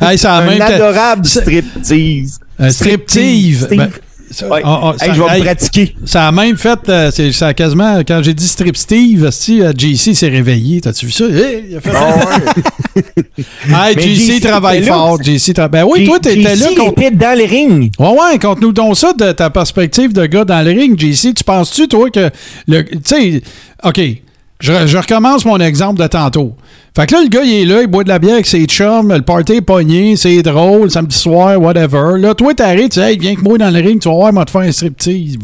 Hey, 0.00 0.16
ça 0.18 0.36
un 0.38 0.58
adorable 0.60 1.26
striptease. 1.26 2.40
Un 2.58 2.70
striptease. 2.70 3.64
Steve. 3.66 3.76
Ben, 3.78 3.90
ça, 4.30 4.48
Ouais. 4.48 4.60
on- 4.64 4.68
on- 4.88 4.92
Hey, 4.92 4.98
ça- 4.98 5.12
je 5.14 5.22
vais 5.22 5.28
hey, 5.32 5.38
me 5.40 5.44
pratiquer. 5.44 5.94
ça 6.04 6.28
a 6.28 6.32
même 6.32 6.56
fait, 6.56 6.78
euh, 6.88 7.10
c'est- 7.10 7.32
ça 7.32 7.48
a 7.48 7.54
quasiment, 7.54 8.00
quand 8.00 8.20
j'ai 8.22 8.34
dit 8.34 8.46
strip 8.48 8.76
Steve, 8.76 9.28
si, 9.30 9.62
euh, 9.62 9.72
JC 9.76 10.14
s'est 10.14 10.28
réveillé. 10.28 10.80
T'as-tu 10.80 11.06
vu 11.06 11.12
ça? 11.12 11.24
Hey, 11.24 11.64
il 11.70 11.76
a 11.76 11.80
fait 11.80 11.90
Ah 13.72 13.90
Hey, 13.90 13.94
JC 13.98 14.32
JC 14.38 14.40
travaille 14.40 14.82
fort. 14.84 15.22
JC 15.22 15.52
tra- 15.52 15.68
Ben 15.68 15.84
oui, 15.88 16.04
toi, 16.04 16.18
t'étais 16.18 16.56
là. 16.56 16.68
JC 16.68 16.74
contre- 16.76 17.00
était 17.02 17.10
dans 17.10 17.38
le 17.38 17.44
ring. 17.44 17.90
Ouais, 17.98 18.08
ouais, 18.08 18.38
conte-nous 18.40 18.72
donc 18.72 18.96
ça 18.96 19.12
de 19.12 19.32
ta 19.32 19.50
perspective 19.50 20.12
de 20.12 20.26
gars 20.26 20.44
dans 20.44 20.64
le 20.64 20.70
ring, 20.70 20.98
JC. 20.98 21.34
Tu 21.34 21.44
penses-tu, 21.44 21.88
toi, 21.88 22.10
que 22.10 22.30
le. 22.68 22.82
Tu 22.84 22.98
sais, 23.04 23.42
OK, 23.84 24.00
je, 24.60 24.86
je 24.86 24.96
recommence 24.98 25.44
mon 25.44 25.58
exemple 25.60 26.00
de 26.00 26.06
tantôt. 26.06 26.54
Fait 26.96 27.06
que 27.06 27.14
là, 27.14 27.20
le 27.24 27.28
gars, 27.28 27.42
il 27.44 27.52
est 27.52 27.64
là, 27.66 27.82
il 27.82 27.88
boit 27.88 28.04
de 28.04 28.08
la 28.08 28.18
bière 28.18 28.32
avec 28.32 28.46
ses 28.46 28.64
chums, 28.64 29.12
le 29.12 29.20
party 29.20 29.56
est 29.56 29.60
pogné, 29.60 30.16
c'est 30.16 30.40
drôle, 30.40 30.90
samedi 30.90 31.14
soir, 31.14 31.60
whatever. 31.60 32.18
Là, 32.18 32.34
toi, 32.34 32.54
t'arrives, 32.54 32.88
tu 32.88 33.00
dis, 33.00 33.04
hey, 33.04 33.18
viens 33.18 33.34
que 33.34 33.42
moi 33.42 33.58
dans 33.58 33.68
le 33.68 33.80
ring, 33.80 34.00
tu 34.00 34.08
vas 34.08 34.14
voir, 34.14 34.32
moi 34.32 34.46
te 34.46 34.50
faire 34.50 34.62
un 34.62 34.72
striptease. 34.72 35.36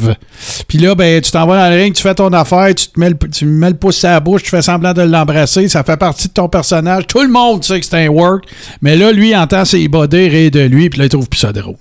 Puis 0.66 0.78
là, 0.78 0.94
ben, 0.94 1.20
tu 1.20 1.30
t'en 1.30 1.46
vas 1.46 1.58
dans 1.58 1.76
le 1.76 1.82
ring, 1.82 1.94
tu 1.94 2.00
fais 2.00 2.14
ton 2.14 2.32
affaire, 2.32 2.74
tu 2.74 2.86
te 2.86 2.98
mets 2.98 3.10
le, 3.10 3.18
tu 3.30 3.44
mets 3.44 3.68
le 3.68 3.76
pouce 3.76 4.02
à 4.02 4.12
la 4.12 4.20
bouche, 4.20 4.44
tu 4.44 4.48
fais 4.48 4.62
semblant 4.62 4.94
de 4.94 5.02
l'embrasser, 5.02 5.68
ça 5.68 5.84
fait 5.84 5.98
partie 5.98 6.28
de 6.28 6.32
ton 6.32 6.48
personnage. 6.48 7.06
Tout 7.06 7.20
le 7.20 7.28
monde 7.28 7.62
sait 7.62 7.80
que 7.80 7.84
c'est 7.84 8.06
un 8.06 8.08
work, 8.08 8.46
mais 8.80 8.96
là, 8.96 9.12
lui, 9.12 9.32
il 9.32 9.36
entend 9.36 9.66
ses 9.66 9.86
bodés 9.88 10.28
rire 10.28 10.50
de 10.50 10.60
lui, 10.60 10.88
puis 10.88 11.00
là, 11.00 11.04
il 11.04 11.10
trouve 11.10 11.28
plus 11.28 11.40
ça 11.40 11.52
drôle. 11.52 11.76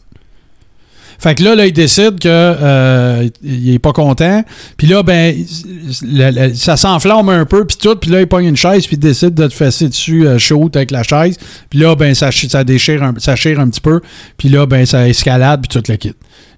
Fait 1.21 1.35
que 1.35 1.43
là, 1.43 1.53
là, 1.55 1.67
il 1.67 1.71
décide 1.73 2.19
que 2.19 2.27
euh, 2.27 3.29
il 3.43 3.73
est 3.73 3.79
pas 3.79 3.93
content. 3.93 4.43
Puis 4.75 4.87
là, 4.87 5.03
ben, 5.03 5.35
ça 6.55 6.77
s'enflamme 6.77 7.29
un 7.29 7.45
peu, 7.45 7.65
puis 7.65 7.77
tout. 7.77 7.95
Puis 7.95 8.09
là, 8.09 8.21
il 8.21 8.27
pogne 8.27 8.45
une 8.45 8.57
chaise, 8.57 8.87
puis 8.87 8.95
il 8.95 8.99
décide 8.99 9.33
de 9.35 9.47
te 9.47 9.53
fesser 9.53 9.87
dessus 9.87 10.25
euh, 10.27 10.37
chaud 10.39 10.69
avec 10.73 10.89
la 10.91 11.03
chaise. 11.03 11.37
Puis 11.69 11.79
là, 11.79 11.95
ben, 11.95 12.15
ça, 12.15 12.31
ch- 12.31 12.47
ça 12.51 12.63
déchire, 12.63 13.03
un, 13.03 13.13
ça 13.17 13.35
chire 13.35 13.59
un 13.59 13.69
petit 13.69 13.81
peu. 13.81 14.01
Puis 14.37 14.49
là, 14.49 14.65
ben, 14.65 14.85
ça 14.85 15.07
escalade, 15.07 15.61
puis 15.61 15.79
tout 15.79 15.91
le 15.91 15.97
kit. 15.97 16.13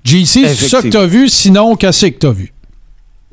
JC, 0.06 0.26
c'est 0.56 0.70
ça 0.70 0.82
que 0.82 0.88
t'as 0.90 1.06
vu? 1.06 1.30
Sinon, 1.30 1.76
qu'est-ce 1.76 2.06
que 2.06 2.18
t'as 2.20 2.32
vu? 2.32 2.54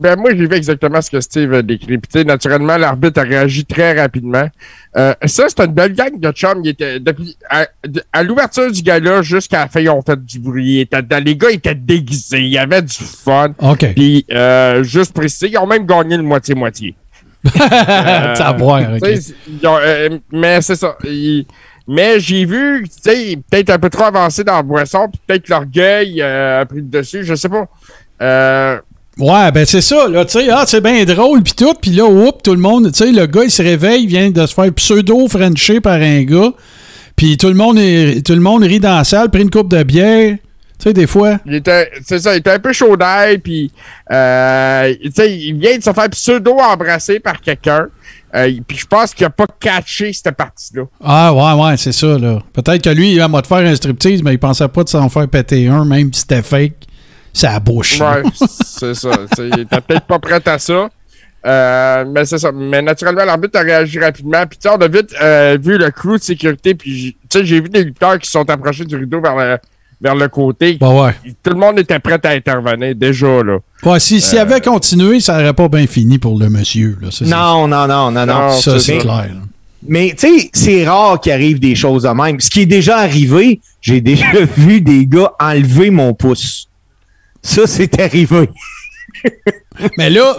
Ben, 0.01 0.17
moi, 0.19 0.31
j'ai 0.31 0.47
vu 0.47 0.55
exactement 0.55 1.03
ce 1.03 1.11
que 1.11 1.21
Steve 1.21 1.53
a 1.53 1.61
décrit. 1.63 1.99
Puis, 1.99 2.25
naturellement, 2.25 2.79
l'arbitre 2.79 3.21
a 3.21 3.23
réagi 3.23 3.67
très 3.67 4.01
rapidement. 4.01 4.49
Euh, 4.97 5.15
ça, 5.27 5.45
c'est 5.49 5.61
une 5.61 5.73
belle 5.73 5.93
gang 5.93 6.19
de 6.19 6.33
chums. 6.33 6.63
Il 6.65 6.71
était, 6.71 6.99
depuis, 6.99 7.37
à, 7.51 8.23
l'ouverture 8.23 8.73
du 8.73 8.83
gala 8.83 9.21
jusqu'à 9.21 9.61
la 9.61 9.69
fin, 9.69 9.81
ils 9.81 9.91
ont 9.91 10.01
fait 10.01 10.25
du 10.25 10.39
bruit. 10.39 10.77
Ils 10.77 10.81
étaient 10.81 11.21
les 11.21 11.37
gars 11.37 11.51
étaient 11.51 11.75
déguisés. 11.75 12.41
Il 12.41 12.49
y 12.49 12.59
avait 12.59 12.81
du 12.81 12.95
fun. 12.95 13.53
OK. 13.59 13.93
Puis, 13.95 14.25
euh, 14.31 14.83
juste 14.83 15.13
précis, 15.13 15.51
ils 15.53 15.59
ont 15.59 15.67
même 15.67 15.85
gagné 15.85 16.17
le 16.17 16.23
moitié-moitié. 16.23 16.95
Sais, 19.03 19.35
ils 19.49 19.67
ont, 19.67 19.79
euh, 19.81 20.19
mais 20.33 20.61
c'est 20.63 20.77
ça. 20.77 20.97
Ils- 21.05 21.47
mais 21.93 22.21
j'ai 22.21 22.45
vu, 22.45 22.85
tu 22.89 23.11
sais, 23.11 23.37
peut-être 23.51 23.71
un 23.71 23.79
peu 23.79 23.91
trop 23.91 24.05
avancé 24.05 24.45
dans 24.45 24.55
la 24.55 24.63
boisson, 24.63 25.11
peut-être 25.27 25.49
l'orgueil 25.49 26.23
euh, 26.23 26.61
a 26.61 26.67
pris 26.67 26.77
le 26.77 26.83
dessus, 26.83 27.25
je 27.25 27.35
sais 27.35 27.49
pas. 27.49 27.67
Euh, 28.23 28.79
Ouais, 29.19 29.51
ben 29.53 29.67
c'est 29.67 29.81
ça, 29.81 30.09
là, 30.09 30.25
tu 30.25 30.33
sais, 30.33 30.49
ah, 30.51 30.65
c'est 30.67 30.81
bien 30.81 31.05
drôle, 31.05 31.43
puis 31.43 31.53
tout, 31.53 31.75
puis 31.75 31.91
là, 31.91 32.05
oups, 32.05 32.43
tout 32.43 32.55
le 32.55 32.61
monde, 32.61 32.91
tu 32.93 33.05
sais, 33.05 33.13
le 33.13 33.27
gars, 33.27 33.43
il 33.45 33.51
se 33.51 33.63
réveille, 33.63 34.05
il 34.05 34.09
vient 34.09 34.31
de 34.31 34.47
se 34.47 34.55
faire 34.55 34.73
pseudo-frencher 34.73 35.81
par 35.81 35.95
un 35.95 36.23
gars, 36.23 36.53
puis 37.17 37.37
tout 37.37 37.49
le 37.49 37.55
monde 37.55 37.79
est, 37.79 38.25
tout 38.25 38.33
le 38.35 38.41
monde 38.41 38.63
rit 38.63 38.81
dans 38.81 38.97
la 38.97 39.05
salle, 39.05 39.29
pris 39.29 39.43
une 39.43 39.51
coupe 39.51 39.69
de 39.69 39.83
bière, 39.83 40.37
tu 40.79 40.85
sais, 40.85 40.93
des 40.95 41.07
fois. 41.07 41.39
il 41.45 41.57
était, 41.57 41.91
c'est 42.07 42.21
ça, 42.21 42.35
il 42.35 42.39
était 42.39 42.53
un 42.53 42.59
peu 42.61 42.73
chaud 42.73 42.97
d'ail, 42.97 43.39
puis 43.39 43.71
euh, 44.11 44.95
tu 45.03 45.11
sais, 45.13 45.37
il 45.37 45.59
vient 45.59 45.77
de 45.77 45.83
se 45.83 45.93
faire 45.93 46.09
pseudo-embrasser 46.09 47.21
par 47.21 47.41
quelqu'un. 47.41 47.89
Euh, 48.35 48.51
puis 48.67 48.79
je 48.79 48.87
pense 48.87 49.13
qu'il 49.13 49.27
a 49.27 49.31
pas 49.31 49.47
catché 49.59 50.13
cette 50.13 50.37
partie-là. 50.37 50.85
Ah, 51.03 51.35
ouais, 51.35 51.65
ouais, 51.65 51.77
c'est 51.77 51.93
ça, 51.93 52.17
là. 52.17 52.39
Peut-être 52.53 52.85
que 52.85 52.91
lui, 52.91 53.13
il 53.13 53.19
va 53.19 53.43
te 53.43 53.47
faire 53.49 53.59
un 53.59 53.75
striptease, 53.75 54.23
mais 54.23 54.35
il 54.35 54.39
pensait 54.39 54.69
pas 54.69 54.85
de 54.85 54.89
s'en 54.89 55.09
faire 55.09 55.27
péter 55.27 55.67
un, 55.67 55.85
même 55.85 56.13
si 56.13 56.21
c'était 56.21 56.43
fake. 56.43 56.87
Ça 57.33 57.59
bouche. 57.61 57.99
là. 57.99 58.21
Ouais, 58.23 58.31
c'est 58.65 58.95
ça. 58.95 59.11
Il 59.39 59.61
était 59.61 59.81
peut-être 59.81 60.07
pas 60.07 60.19
prêt 60.19 60.41
à 60.47 60.59
ça. 60.59 60.89
Euh, 61.47 62.05
mais 62.07 62.25
c'est 62.27 62.39
ça. 62.39 62.53
Mais 62.53 62.83
naturellement, 62.83 63.25
l'arbitre 63.25 63.59
a 63.59 63.63
réagi 63.63 63.99
rapidement. 63.99 64.45
Puis 64.47 64.59
tu 64.59 64.69
sais, 64.69 64.75
on 64.77 64.81
a 64.81 64.89
vite 64.89 65.15
euh, 65.23 65.57
vu 65.63 65.79
le 65.79 65.91
crew 65.91 66.17
de 66.19 66.23
sécurité. 66.23 66.75
Puis 66.75 66.99
j'ai- 66.99 67.13
tu 67.31 67.39
sais, 67.39 67.45
j'ai 67.47 67.61
vu 67.61 67.69
des 67.69 67.85
lutteurs 67.85 68.19
qui 68.19 68.29
sont 68.31 68.49
approchés 68.51 68.85
du 68.85 68.97
rideau 68.97 69.21
vers 69.23 69.37
le, 69.37 69.57
vers 70.03 70.15
le 70.15 70.29
côté. 70.29 70.77
Bah 70.79 70.91
ouais. 70.91 71.15
Tout 71.43 71.51
le 71.51 71.57
monde 71.57 71.79
était 71.79 71.99
prêt 71.99 72.19
à 72.25 72.31
intervenir 72.31 72.95
déjà, 72.95 73.43
là. 73.43 73.59
Ouais, 73.85 73.99
si- 74.01 74.21
s'il 74.21 74.39
avait 74.39 74.61
continué, 74.61 75.21
ça 75.21 75.35
aurait 75.41 75.55
pas 75.55 75.69
bien 75.69 75.87
fini 75.87 76.19
pour 76.19 76.39
le 76.39 76.51
monsieur, 76.51 76.99
là. 77.01 77.11
Ça, 77.11 77.25
c'est- 77.25 77.31
Non, 77.31 77.67
non, 77.67 77.87
non, 77.87 78.11
non, 78.11 78.27
non. 78.27 78.39
Non, 78.49 78.51
Ça, 78.51 78.79
c'est 78.79 78.99
clair. 78.99 79.29
là. 79.33 79.41
Mais 79.89 80.15
tu 80.19 80.41
sais, 80.41 80.51
c'est 80.53 80.87
rare 80.87 81.19
qu'il 81.21 81.33
arrive 81.33 81.59
des 81.59 81.75
choses 81.75 82.03
de 82.03 82.09
même. 82.11 82.39
Ce 82.39 82.51
qui 82.51 82.61
est 82.63 82.67
déjà 82.67 82.99
arrivé, 82.99 83.63
j'ai 83.81 84.03
déjà 84.03 84.27
vu 84.59 84.83
des 84.83 85.07
gars 85.07 85.33
enlever 85.41 85.89
mon 85.91 86.13
pouce. 86.13 86.67
Ça, 87.43 87.67
c'est 87.67 87.99
arrivé. 88.01 88.49
Mais 89.99 90.11
là, 90.11 90.37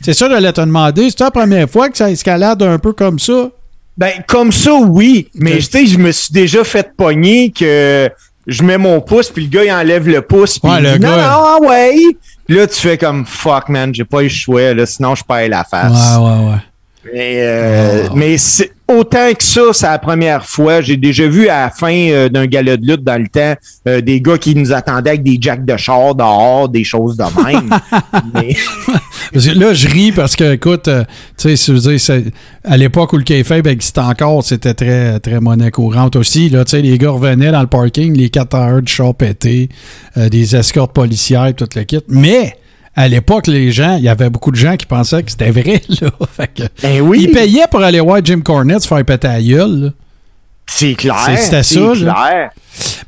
c'est 0.00 0.14
ça, 0.14 0.28
j'allais 0.28 0.52
te 0.52 0.60
demander, 0.60 1.10
c'est 1.10 1.20
la 1.20 1.30
première 1.30 1.68
fois 1.68 1.88
que 1.90 1.96
ça 1.96 2.10
escalade 2.10 2.62
un 2.62 2.78
peu 2.78 2.92
comme 2.92 3.18
ça? 3.18 3.50
Ben, 3.96 4.12
comme 4.26 4.52
ça, 4.52 4.74
oui. 4.74 5.28
Mais 5.34 5.56
tu 5.58 5.62
sais, 5.62 5.86
je 5.86 5.98
me 5.98 6.12
suis 6.12 6.32
déjà 6.32 6.62
fait 6.64 6.90
pogner 6.96 7.50
que 7.50 8.08
je 8.46 8.62
mets 8.62 8.78
mon 8.78 9.00
pouce, 9.00 9.28
puis 9.28 9.44
le 9.44 9.50
gars, 9.50 9.64
il 9.64 9.72
enlève 9.72 10.08
le 10.08 10.22
pouce, 10.22 10.58
puis 10.58 10.70
Ouais, 10.70 10.78
il 10.78 10.84
le 10.84 10.92
dit, 10.98 11.00
non, 11.00 11.08
gars- 11.10 11.16
non, 11.16 11.22
ah 11.44 11.58
ouais. 11.62 11.96
Puis 12.46 12.56
Là, 12.56 12.66
tu 12.66 12.76
fais 12.76 12.96
comme, 12.96 13.26
fuck, 13.26 13.68
man, 13.68 13.92
j'ai 13.94 14.04
pas 14.04 14.20
eu 14.20 14.24
le 14.24 14.28
choix, 14.30 14.72
là, 14.72 14.86
sinon 14.86 15.14
je 15.14 15.24
perds 15.24 15.48
la 15.50 15.64
face. 15.64 16.16
Ouais, 16.16 16.24
ouais, 16.24 16.50
ouais. 16.52 16.58
Mais, 17.12 17.36
euh, 17.38 18.06
Ah. 18.08 18.12
mais 18.14 18.38
c'est 18.38 18.70
autant 18.88 19.32
que 19.36 19.44
ça, 19.44 19.60
c'est 19.72 19.86
la 19.86 19.98
première 19.98 20.44
fois. 20.44 20.80
J'ai 20.80 20.96
déjà 20.96 21.26
vu 21.28 21.48
à 21.48 21.62
la 21.62 21.70
fin 21.70 21.92
euh, 21.92 22.28
d'un 22.28 22.46
gala 22.46 22.76
de 22.76 22.86
lutte 22.86 23.04
dans 23.04 23.20
le 23.20 23.28
temps 23.28 23.54
euh, 23.86 24.00
des 24.00 24.20
gars 24.20 24.38
qui 24.38 24.54
nous 24.54 24.72
attendaient 24.72 25.10
avec 25.10 25.22
des 25.22 25.38
jacks 25.40 25.64
de 25.64 25.76
char 25.76 26.14
dehors, 26.14 26.68
des 26.68 26.84
choses 26.84 27.16
de 27.16 27.24
même. 27.44 27.70
mais, 28.34 28.56
Parce 29.32 29.46
que 29.46 29.58
là, 29.58 29.74
je 29.74 29.88
ris 29.88 30.12
parce 30.12 30.36
que, 30.36 30.54
écoute, 30.54 30.88
euh, 30.88 31.04
tu 31.36 31.56
sais, 31.56 32.24
à 32.64 32.76
l'époque 32.76 33.12
où 33.12 33.16
le 33.18 33.24
kayfabe 33.24 33.66
existait 33.66 34.00
encore, 34.00 34.42
c'était 34.42 34.74
très, 34.74 35.20
très 35.20 35.40
monnaie 35.40 35.70
courante 35.70 36.16
aussi. 36.16 36.48
Là, 36.48 36.64
tu 36.64 36.70
sais, 36.72 36.82
les 36.82 36.96
gars 36.98 37.10
revenaient 37.10 37.52
dans 37.52 37.60
le 37.60 37.66
parking, 37.66 38.16
les 38.16 38.30
4 38.30 38.54
heures 38.54 38.82
de 38.82 38.88
char 38.88 39.14
pétés, 39.14 39.68
euh, 40.16 40.28
des 40.28 40.56
escortes 40.56 40.92
policières, 40.92 41.52
tout 41.54 41.68
le 41.74 41.82
kit. 41.82 42.00
Mais, 42.08 42.54
à 42.96 43.08
l'époque, 43.08 43.46
les 43.46 43.70
gens, 43.70 43.96
il 43.96 44.04
y 44.04 44.08
avait 44.08 44.30
beaucoup 44.30 44.50
de 44.50 44.56
gens 44.56 44.76
qui 44.76 44.86
pensaient 44.86 45.22
que 45.22 45.30
c'était 45.30 45.50
vrai, 45.50 45.80
là. 46.00 46.10
Fait 46.36 46.48
que, 46.52 46.62
ben 46.82 47.00
oui, 47.00 47.24
Ils 47.28 47.32
payaient 47.32 47.66
pour 47.70 47.80
aller 47.82 48.00
voir 48.00 48.20
Jim 48.24 48.40
Cornette 48.40 48.82
se 48.82 48.88
faire 48.88 49.04
péter 49.04 49.28
à 49.28 49.34
la 49.34 49.42
gueule, 49.42 49.92
c'est 50.66 50.94
clair. 50.94 51.16
C'est- 51.26 51.36
c'était 51.36 51.62
ça, 51.62 51.80
là. 52.04 52.14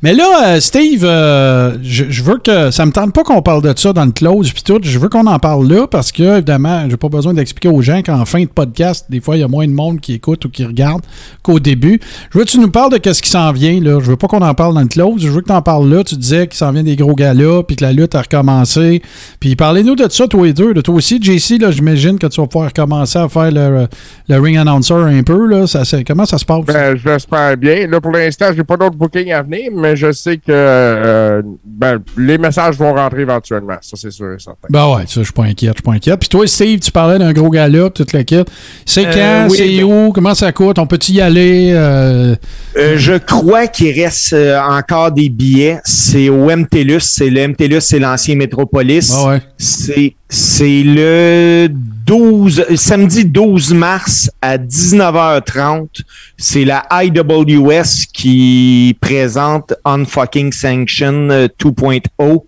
Mais 0.01 0.13
là, 0.13 0.55
euh, 0.55 0.59
Steve, 0.59 1.03
euh, 1.03 1.77
je, 1.83 2.23
veux 2.23 2.37
que. 2.37 2.71
Ça 2.71 2.85
me 2.85 2.91
tente 2.91 3.13
pas 3.13 3.23
qu'on 3.23 3.41
parle 3.41 3.61
de 3.61 3.73
ça 3.77 3.93
dans 3.93 4.05
le 4.05 4.11
close 4.11 4.51
puis 4.51 4.63
tout. 4.63 4.79
Je 4.81 4.97
veux 4.97 5.09
qu'on 5.09 5.27
en 5.27 5.39
parle 5.39 5.67
là 5.71 5.87
parce 5.87 6.11
que, 6.11 6.37
évidemment, 6.37 6.89
j'ai 6.89 6.97
pas 6.97 7.09
besoin 7.09 7.33
d'expliquer 7.33 7.69
aux 7.69 7.81
gens 7.81 8.01
qu'en 8.01 8.25
fin 8.25 8.41
de 8.41 8.49
podcast, 8.49 9.05
des 9.09 9.21
fois, 9.21 9.37
il 9.37 9.41
y 9.41 9.43
a 9.43 9.47
moins 9.47 9.67
de 9.67 9.73
monde 9.73 9.99
qui 9.99 10.13
écoute 10.13 10.43
ou 10.45 10.49
qui 10.49 10.65
regarde 10.65 11.01
qu'au 11.43 11.59
début. 11.59 11.99
Je 12.31 12.39
veux 12.39 12.45
que 12.45 12.49
tu 12.49 12.59
nous 12.59 12.71
parles 12.71 12.91
de 12.91 12.97
qu'est-ce 12.97 13.21
qui 13.21 13.29
s'en 13.29 13.51
vient, 13.51 13.79
là. 13.79 13.99
Je 13.99 14.09
veux 14.09 14.17
pas 14.17 14.27
qu'on 14.27 14.41
en 14.41 14.53
parle 14.53 14.73
dans 14.73 14.81
le 14.81 14.87
close. 14.87 15.21
Je 15.21 15.29
veux 15.29 15.41
que 15.41 15.47
tu 15.47 15.53
en 15.53 15.61
parles 15.61 15.87
là. 15.87 16.03
Tu 16.03 16.15
disais 16.15 16.47
qu'il 16.47 16.57
s'en 16.57 16.71
vient 16.71 16.83
des 16.83 16.95
gros 16.95 17.13
galas 17.13 17.63
puis 17.63 17.75
que 17.75 17.83
la 17.83 17.93
lutte 17.93 18.15
a 18.15 18.21
recommencé. 18.21 19.01
Puis 19.39 19.55
parlez-nous 19.55 19.95
de 19.95 20.09
ça, 20.09 20.27
toi 20.27 20.47
et 20.47 20.53
deux. 20.53 20.73
De 20.73 20.81
toi 20.81 20.95
aussi, 20.95 21.21
JC, 21.21 21.59
là, 21.59 21.71
j'imagine 21.71 22.17
que 22.17 22.27
tu 22.27 22.41
vas 22.41 22.47
pouvoir 22.47 22.73
commencer 22.73 23.19
à 23.19 23.29
faire 23.29 23.51
le, 23.51 23.87
le 24.27 24.39
ring 24.39 24.57
announcer 24.57 24.93
un 24.93 25.23
peu, 25.23 25.45
là. 25.45 25.67
Ça, 25.67 25.83
comment 26.07 26.25
ça 26.25 26.37
se 26.37 26.45
passe? 26.45 26.65
Ben, 26.65 26.95
je 26.95 27.07
l'espère 27.07 27.55
bien. 27.57 27.87
Là, 27.87 28.01
pour 28.01 28.11
l'instant, 28.11 28.47
j'ai 28.55 28.63
pas 28.63 28.77
d'autres 28.77 28.95
bookings 28.95 29.31
à 29.31 29.43
venir, 29.43 29.50
mais 29.73 29.95
je 29.95 30.11
sais 30.11 30.37
que 30.37 30.43
euh, 30.49 31.41
ben, 31.65 31.99
les 32.17 32.37
messages 32.37 32.75
vont 32.77 32.93
rentrer 32.93 33.21
éventuellement. 33.21 33.75
Ça, 33.81 33.97
c'est 33.97 34.11
sûr 34.11 34.33
et 34.33 34.39
certain. 34.39 34.67
Ben 34.69 34.87
ouais, 34.95 35.03
ça, 35.07 35.19
je 35.19 35.23
suis 35.23 35.33
pas 35.33 35.43
inquiète, 35.43 35.73
je 35.73 35.77
suis 35.77 35.83
pas 35.83 35.91
inquiète. 35.93 36.19
Puis 36.19 36.29
toi, 36.29 36.47
Steve, 36.47 36.79
tu 36.79 36.91
parlais 36.91 37.19
d'un 37.19 37.33
gros 37.33 37.49
gala, 37.49 37.89
toute 37.89 38.13
la 38.13 38.23
kit. 38.23 38.43
C'est 38.85 39.05
Euh, 39.07 39.11
quand, 39.45 39.51
oui, 39.51 39.57
c'est 39.57 39.77
ben- 39.77 39.83
où, 39.83 40.11
comment 40.11 40.33
ça 40.35 40.51
coûte, 40.51 40.79
on 40.79 40.87
peut-y 40.87 41.13
y 41.13 41.21
aller? 41.21 41.71
euh, 41.73 42.35
Euh, 42.77 42.93
je 42.97 43.13
crois 43.13 43.67
qu'il 43.67 43.91
reste 44.01 44.35
encore 44.69 45.11
des 45.11 45.29
billets. 45.29 45.79
C'est 45.83 46.29
au 46.29 46.49
MTLUS. 46.49 46.99
C'est 47.01 47.29
le 47.29 47.41
MTLUS, 47.47 47.81
c'est 47.81 47.99
l'ancien 47.99 48.35
Métropolis. 48.35 49.13
Ouais. 49.25 49.41
C'est 49.57 50.15
c'est 50.29 50.83
le 50.83 51.67
12 52.11 52.75
samedi 52.75 53.23
12 53.23 53.73
mars 53.73 54.29
à 54.41 54.57
19h30. 54.57 56.01
C'est 56.37 56.65
la 56.65 56.85
IWS 56.91 58.07
qui 58.11 58.97
présente 58.99 59.73
Unfucking 59.85 60.51
Sanction 60.51 61.29
euh, 61.29 61.47
2.0. 61.57 62.43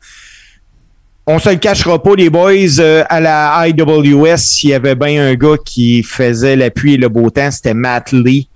On 1.27 1.39
se 1.39 1.49
le 1.49 1.55
cachera 1.55 2.03
pas, 2.03 2.13
les 2.15 2.29
boys, 2.29 2.51
euh, 2.79 3.05
à 3.07 3.21
la 3.21 3.65
IWS, 3.69 4.63
il 4.63 4.69
y 4.71 4.73
avait 4.73 4.95
bien 4.95 5.27
un 5.27 5.35
gars 5.35 5.55
qui 5.63 6.03
faisait 6.03 6.57
l'appui 6.57 6.95
et 6.95 6.97
le 6.97 7.07
beau 7.07 7.29
temps, 7.29 7.49
c'était 7.49 7.73
Matt 7.73 8.11
Lee, 8.11 8.49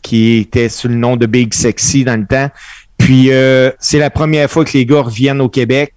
qui 0.00 0.38
était 0.38 0.70
sous 0.70 0.88
le 0.88 0.94
nom 0.94 1.16
de 1.16 1.26
Big 1.26 1.52
Sexy 1.52 2.04
dans 2.04 2.18
le 2.18 2.26
temps. 2.26 2.48
Puis 2.96 3.30
euh, 3.30 3.70
c'est 3.78 3.98
la 3.98 4.08
première 4.08 4.50
fois 4.50 4.64
que 4.64 4.72
les 4.72 4.86
gars 4.86 5.02
reviennent 5.02 5.42
au 5.42 5.50
Québec. 5.50 5.92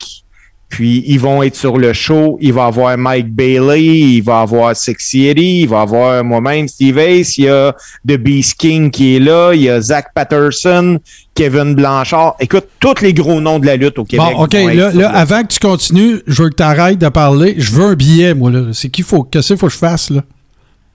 Puis 0.70 1.04
ils 1.08 1.20
vont 1.20 1.44
être 1.44 1.56
sur 1.56 1.78
le 1.78 1.94
show. 1.94 2.38
Il 2.42 2.54
va 2.54 2.66
avoir 2.66 2.98
Mike 2.98 3.34
Bailey, 3.34 3.84
il 3.84 4.22
va 4.22 4.42
avoir 4.42 4.76
Sexy 4.76 5.28
Eddie, 5.28 5.62
il 5.62 5.70
va 5.70 5.80
y 5.80 5.82
avoir 5.82 6.24
moi-même 6.24 6.68
Steve 6.68 6.98
Ace, 6.98 7.38
il 7.38 7.46
y 7.46 7.50
a 7.50 7.74
The 8.08 8.18
Beast 8.18 8.56
King 8.56 8.92
qui 8.92 9.16
est 9.16 9.20
là, 9.20 9.54
il 9.54 9.62
y 9.62 9.70
a 9.70 9.80
Zach 9.80 10.08
Patterson, 10.14 11.00
Kevin 11.34 11.74
Blanchard. 11.74 12.36
Écoute, 12.40 12.66
tous 12.80 13.02
les 13.02 13.14
gros 13.14 13.40
noms 13.40 13.60
de 13.60 13.66
la 13.66 13.78
lutte 13.78 13.98
au 13.98 14.04
Québec. 14.04 14.28
Bon, 14.34 14.44
OK, 14.44 14.54
là, 14.54 15.10
avant 15.12 15.44
que 15.44 15.54
tu 15.54 15.60
continues, 15.60 16.22
je 16.28 16.44
veux 16.44 16.50
que 16.50 16.56
tu 16.56 16.64
arrêtes 16.64 17.00
de 17.00 17.10
parler. 17.10 17.56
Je 17.58 17.72
veux 17.72 17.86
un 17.86 17.96
billet, 17.96 18.34
moi, 18.34 18.52
là. 18.52 18.62
C'est 18.74 18.90
qu'il 18.90 19.06
faut, 19.06 19.24
qu'est-ce 19.24 19.48
qu'il 19.48 19.58
faut 19.58 19.68
que 19.68 19.74
je 19.74 19.78
fasse, 19.78 20.10
là? 20.10 20.22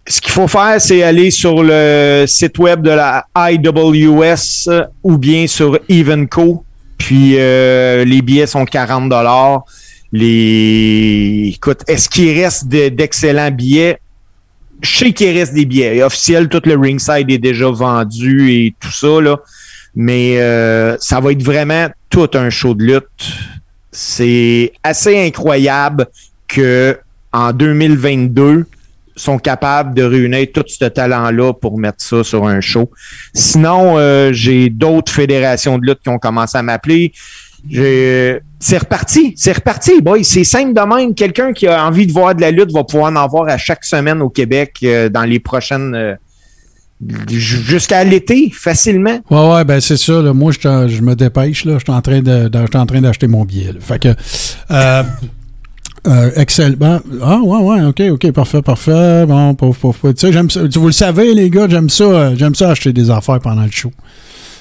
Ce 0.07 0.21
qu'il 0.21 0.33
faut 0.33 0.49
faire, 0.49 0.81
c'est 0.81 1.03
aller 1.05 1.31
sur 1.31 1.63
le 1.63 2.25
site 2.27 2.59
web 2.59 2.83
de 2.83 2.91
la 2.91 3.25
IWS 3.37 4.69
ou 5.05 5.17
bien 5.17 5.47
sur 5.47 5.79
Evenco. 5.89 6.65
Puis 7.03 7.35
euh, 7.37 8.05
les 8.05 8.23
billets 8.23 8.47
sont 8.47 8.65
40 8.65 9.09
dollars. 9.09 9.65
Les 10.13 11.51
écoute, 11.57 11.81
est-ce 11.89 12.09
qu'il 12.09 12.39
reste 12.41 12.69
de- 12.69 12.91
d'excellents 12.91 13.51
billets? 13.51 13.99
Je 14.81 14.99
sais 14.99 15.13
qu'il 15.13 15.37
reste 15.37 15.53
des 15.53 15.65
billets. 15.65 16.01
Officiel, 16.05 16.49
tout 16.49 16.63
le 16.65 16.77
ringside 16.77 17.29
est 17.29 17.39
déjà 17.39 17.69
vendu 17.71 18.53
et 18.53 18.75
tout 18.79 18.93
ça 18.93 19.21
là. 19.21 19.37
Mais 19.97 20.41
euh, 20.41 20.97
ça 21.01 21.19
va 21.19 21.33
être 21.33 21.43
vraiment 21.43 21.89
tout 22.09 22.31
un 22.35 22.51
show 22.51 22.73
de 22.75 22.85
lutte. 22.85 23.33
C'est 23.91 24.73
assez 24.85 25.19
incroyable 25.27 26.07
que 26.47 26.97
en 27.33 27.53
2022 27.53 28.67
sont 29.17 29.39
capables 29.39 29.95
de 29.95 30.03
réunir 30.03 30.47
tout 30.55 30.65
ce 30.67 30.85
talent-là 30.87 31.53
pour 31.55 31.79
mettre 31.79 32.03
ça 32.03 32.25
sur 32.25 32.47
un 32.47 32.61
show. 32.61 32.91
Sinon, 33.35 33.99
euh, 33.99 34.33
j'ai 34.33 34.71
d'autres 34.71 35.13
fédérations 35.13 35.79
de 35.79 35.87
lutte 35.87 36.01
qui 36.03 36.09
ont 36.09 36.19
commencé 36.19 36.57
à 36.59 36.63
m'appeler. 36.63 37.13
J'ai- 37.71 38.41
C'est 38.59 38.79
reparti, 38.79 39.35
c'est 39.37 39.53
reparti, 39.53 40.01
boy. 40.01 40.25
C'est 40.25 40.45
simple 40.45 40.73
de 40.73 40.81
même. 40.81 41.15
Quelqu'un 41.15 41.53
qui 41.53 41.67
a 41.67 41.85
envie 41.85 42.07
de 42.07 42.13
voir 42.13 42.35
de 42.35 42.41
la 42.41 42.51
lutte 42.53 42.73
va 42.73 42.85
pouvoir 42.85 43.13
en 43.17 43.27
voir 43.29 43.49
à 43.49 43.59
chaque 43.59 43.85
semaine 43.85 44.21
au 44.23 44.29
Québec 44.29 44.77
euh, 44.85 45.09
dans 45.09 45.25
les 45.25 45.41
prochaines... 45.41 45.95
euh, 45.95 46.15
jusqu'à 47.29 48.05
l'été, 48.05 48.51
facilement. 48.55 49.19
Ouais, 49.31 49.53
ouais, 49.55 49.65
ben 49.65 49.81
c'est 49.81 49.97
ça. 49.97 50.21
Moi, 50.33 50.53
je, 50.53 51.01
me 51.01 51.15
dépêche. 51.15 51.65
Là. 51.65 51.75
Je 51.79 51.85
suis 51.85 51.93
en 51.93 52.01
train 52.01 52.21
de, 52.21 52.49
je 52.53 52.67
suis 52.67 52.77
en 52.79 52.87
train 52.87 53.01
d'acheter 53.01 53.27
mon 53.27 53.45
billet. 53.45 53.73
Fait 53.81 53.99
que. 54.01 54.15
Euh, 56.07 56.31
excellent. 56.37 56.75
Ben, 56.79 57.01
ah, 57.23 57.39
ouais, 57.43 57.59
ouais, 57.63 57.83
ok, 57.85 58.03
ok, 58.13 58.33
parfait, 58.33 58.61
parfait. 58.63 59.25
Bon, 59.27 59.55
pauvre, 59.55 59.77
pauvre, 59.79 59.99
pauvre. 59.99 60.15
Tu 60.15 60.27
sais, 60.27 60.33
j'aime 60.33 60.51
ça. 60.51 60.61
Vous 60.75 60.87
le 60.87 60.93
savez, 60.93 61.33
les 61.35 61.49
gars, 61.49 61.67
j'aime 61.69 61.89
ça. 61.91 62.05
euh, 62.05 62.35
j'aime 62.37 62.55
ça 62.57 62.71
acheter 62.71 62.93
des 62.93 63.09
affaires 63.11 63.39
pendant 63.41 63.63
le 63.63 63.71
show. 63.71 63.93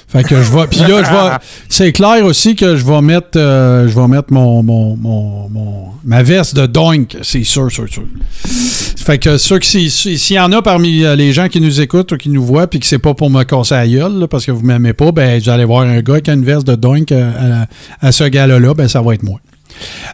Fait 0.06 0.22
que 0.22 0.36
je 0.42 0.52
vais. 0.52 0.66
Puis 0.68 0.80
là, 0.80 1.02
je 1.02 1.10
vais. 1.10 1.36
C'est 1.68 1.90
clair 1.90 2.24
aussi 2.24 2.54
que 2.54 2.76
je 2.76 2.84
vais 2.84 3.00
mettre. 3.00 3.30
euh, 3.36 3.88
je 3.88 3.98
vais 3.98 4.06
mettre 4.06 4.32
mon, 4.32 4.62
mon, 4.62 4.94
mon, 4.96 5.48
mon- 5.48 5.86
ma 6.04 6.22
veste 6.22 6.54
de 6.54 6.66
doink. 6.66 7.16
C'est 7.22 7.42
sûr, 7.44 7.70
sûr, 7.72 7.88
sûr. 7.88 8.04
Fait 8.44 9.18
que 9.18 9.36
ceux 9.36 9.58
qui, 9.58 9.90
si- 9.90 10.18
s'il 10.18 10.36
y 10.36 10.38
en 10.40 10.52
a 10.52 10.62
parmi 10.62 11.02
euh, 11.02 11.16
les 11.16 11.32
gens 11.32 11.48
qui 11.48 11.60
nous 11.60 11.80
écoutent 11.80 12.12
ou 12.12 12.16
qui 12.18 12.28
nous 12.28 12.44
voient, 12.44 12.68
puis 12.68 12.78
que 12.78 12.86
c'est 12.86 13.00
pas 13.00 13.14
pour 13.14 13.30
me 13.30 13.42
casser 13.42 13.74
la 13.74 13.88
gueule, 13.88 14.18
là, 14.20 14.28
parce 14.28 14.46
que 14.46 14.52
vous 14.52 14.62
m'aimez 14.64 14.92
pas, 14.92 15.10
ben, 15.10 15.40
vous 15.42 15.48
allez 15.48 15.64
voir 15.64 15.80
un 15.82 16.00
gars 16.02 16.20
qui 16.20 16.30
a 16.30 16.34
une 16.34 16.44
veste 16.44 16.66
de 16.68 16.76
doink 16.76 17.10
à, 17.10 17.66
à 18.00 18.12
ce 18.12 18.22
gars-là, 18.24 18.74
ben, 18.74 18.86
ça 18.86 19.02
va 19.02 19.14
être 19.14 19.24
moi. 19.24 19.40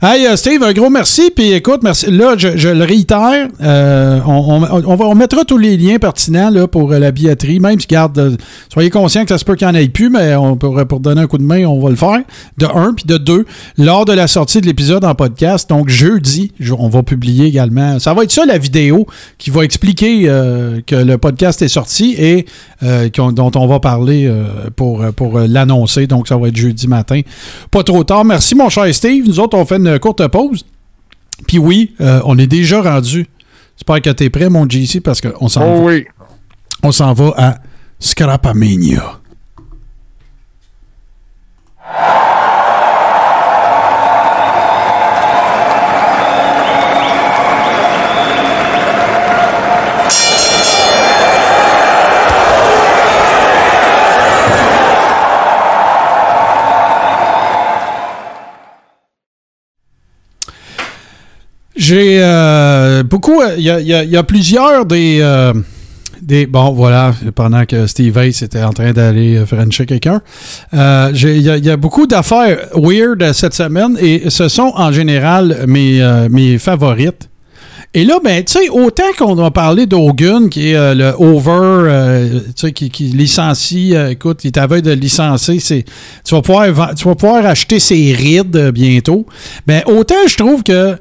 Hey, 0.03 0.27
euh, 0.27 0.37
Steve, 0.37 0.63
un 0.63 0.73
gros 0.73 0.91
merci. 0.91 1.31
Puis 1.35 1.53
écoute, 1.53 1.81
merci. 1.83 2.11
Là, 2.11 2.35
je, 2.37 2.69
le 2.69 2.85
réitère. 2.85 3.49
euh, 3.61 4.21
on, 4.27 4.61
va, 4.61 5.07
on 5.07 5.15
mettra 5.15 5.45
tous 5.45 5.59
les 5.59 5.77
liens 5.77 5.99
pertinents 5.99 6.51
là, 6.51 6.67
pour 6.69 6.93
euh, 6.93 6.99
la 6.99 7.11
billetterie. 7.11 7.59
Même 7.61 7.81
si, 7.81 7.87
garde, 7.87 8.39
soyez 8.73 8.91
conscients 8.91 9.23
que 9.25 9.31
ça 9.31 9.39
se 9.39 9.45
peut 9.45 9.57
qu'il 9.57 9.67
n'y 9.69 9.73
en 9.77 9.81
ait 9.81 9.89
plus, 9.89 10.11
mais 10.11 10.35
on 10.37 10.57
pour 10.57 11.01
donner 11.01 11.23
un 11.23 11.27
coup 11.27 11.39
de 11.39 11.43
main, 11.43 11.65
on 11.67 11.81
va 11.81 11.91
le 11.91 11.97
faire. 11.97 12.21
De 12.59 12.67
un, 12.67 12.93
puis 12.95 13.05
de 13.07 13.17
deux, 13.19 13.45
lors 13.77 14.05
de 14.05 14.13
la 14.13 14.27
sortie 14.29 14.61
de 14.61 14.67
l'épisode 14.67 15.05
en 15.05 15.15
podcast. 15.15 15.69
Donc, 15.69 15.89
jeudi, 15.89 16.53
je- 16.61 16.75
on 16.79 16.89
va 16.89 17.03
publier 17.03 17.47
également. 17.47 17.99
Ça 17.99 18.15
va 18.15 18.23
être 18.25 18.31
ça, 18.33 18.45
la 18.47 18.59
vidéo, 18.59 19.07
qui 19.39 19.51
va 19.51 19.65
expliquer 19.65 20.23
que 20.87 20.95
le 20.97 21.19
podcast 21.19 21.61
est 21.63 21.69
sorti 21.69 22.15
et 22.19 22.47
dont 23.17 23.51
on 23.55 23.67
va 23.67 23.81
parler 23.81 24.31
pour, 24.77 25.05
pour 25.17 25.39
l'annoncer. 25.41 26.07
Donc, 26.07 26.29
ça 26.29 26.37
va 26.37 26.49
être 26.49 26.57
jeudi 26.57 26.87
matin. 26.87 27.21
Pas 27.71 27.83
trop 27.83 28.05
tard. 28.05 28.25
Merci, 28.25 28.55
mon 28.55 28.69
cher 28.69 28.93
Steve. 28.95 29.25
Nous 29.27 29.41
autres, 29.41 29.48
on 29.55 29.65
fait 29.65 29.77
une 29.77 29.99
courte 29.99 30.27
pause. 30.29 30.65
Puis 31.47 31.59
oui, 31.59 31.95
euh, 32.01 32.21
on 32.25 32.37
est 32.39 32.47
déjà 32.47 32.83
rendu. 32.83 33.27
J'espère 33.77 34.03
que 34.03 34.11
tu 34.11 34.25
es 34.25 34.31
prêt, 34.31 34.49
mon 34.49 34.69
JC, 34.69 35.01
parce 35.01 35.21
qu'on 35.21 35.49
s'en 35.49 35.63
Oh 35.63 35.77
va, 35.79 35.85
oui. 35.85 36.07
on 36.83 36.91
s'en 36.93 37.13
va 37.13 37.33
à 37.37 37.59
Scrapamania. 38.01 39.21
J'ai 61.89 62.19
euh, 62.21 63.03
beaucoup. 63.03 63.41
Il 63.57 63.63
y 63.63 63.71
a, 63.71 63.81
il 63.81 63.87
y 63.87 63.95
a- 64.17 64.19
a 64.19 64.23
plusieurs 64.23 64.85
des. 64.85 65.21
euh, 65.23 65.55
des 66.21 66.47
bon, 66.47 66.73
voilà, 66.73 67.15
pendant 67.35 67.65
que 67.65 67.87
Steve 67.87 68.19
Ace 68.19 68.43
était 68.43 68.63
en 68.63 68.73
train 68.75 68.93
d'aller 68.93 69.37
euh, 69.39 69.47
frencher 69.47 69.87
quelqu'un. 69.87 70.21
Euh, 70.75 71.11
Il 71.15 71.41
y, 71.41 71.49
a- 71.49 71.57
y 71.57 71.71
a 71.71 71.79
beaucoup 71.79 72.07
d'affaires 72.07 72.59
weird 72.75 73.33
cette 73.33 73.55
semaine 73.55 73.97
et 74.01 74.29
ce 74.29 74.49
sont 74.49 74.73
en 74.75 74.93
général 74.93 75.65
mes, 75.67 76.03
euh, 76.03 76.29
mes 76.31 76.59
favorites. 76.59 77.31
Et 77.95 78.05
là, 78.05 78.19
ben, 78.23 78.45
tu 78.45 78.53
sais, 78.53 78.69
autant 78.69 79.11
qu'on 79.17 79.35
va 79.35 79.51
parler 79.51 79.87
d'Hogan, 79.87 80.51
qui 80.51 80.71
est 80.73 80.77
euh, 80.77 80.95
le 80.95 81.15
over, 81.19 81.89
euh, 81.89 82.41
tu 82.49 82.67
sais, 82.67 82.73
qui, 82.73 82.91
qui 82.91 83.05
licencie, 83.05 83.97
euh, 83.97 84.11
écoute, 84.11 84.41
il 84.45 84.53
veille 84.69 84.83
de 84.83 84.93
licencier, 84.93 85.59
c'est, 85.59 85.85
tu, 86.23 86.35
vas 86.35 86.43
pouvoir, 86.43 86.95
tu 86.95 87.05
vas 87.09 87.15
pouvoir 87.15 87.47
acheter 87.47 87.79
ses 87.79 88.13
rides 88.13 88.57
euh, 88.57 88.73
bientôt. 88.73 89.25
Ben, 89.67 89.81
autant 89.87 90.27
je 90.29 90.37
trouve 90.37 90.63
que 90.63 90.97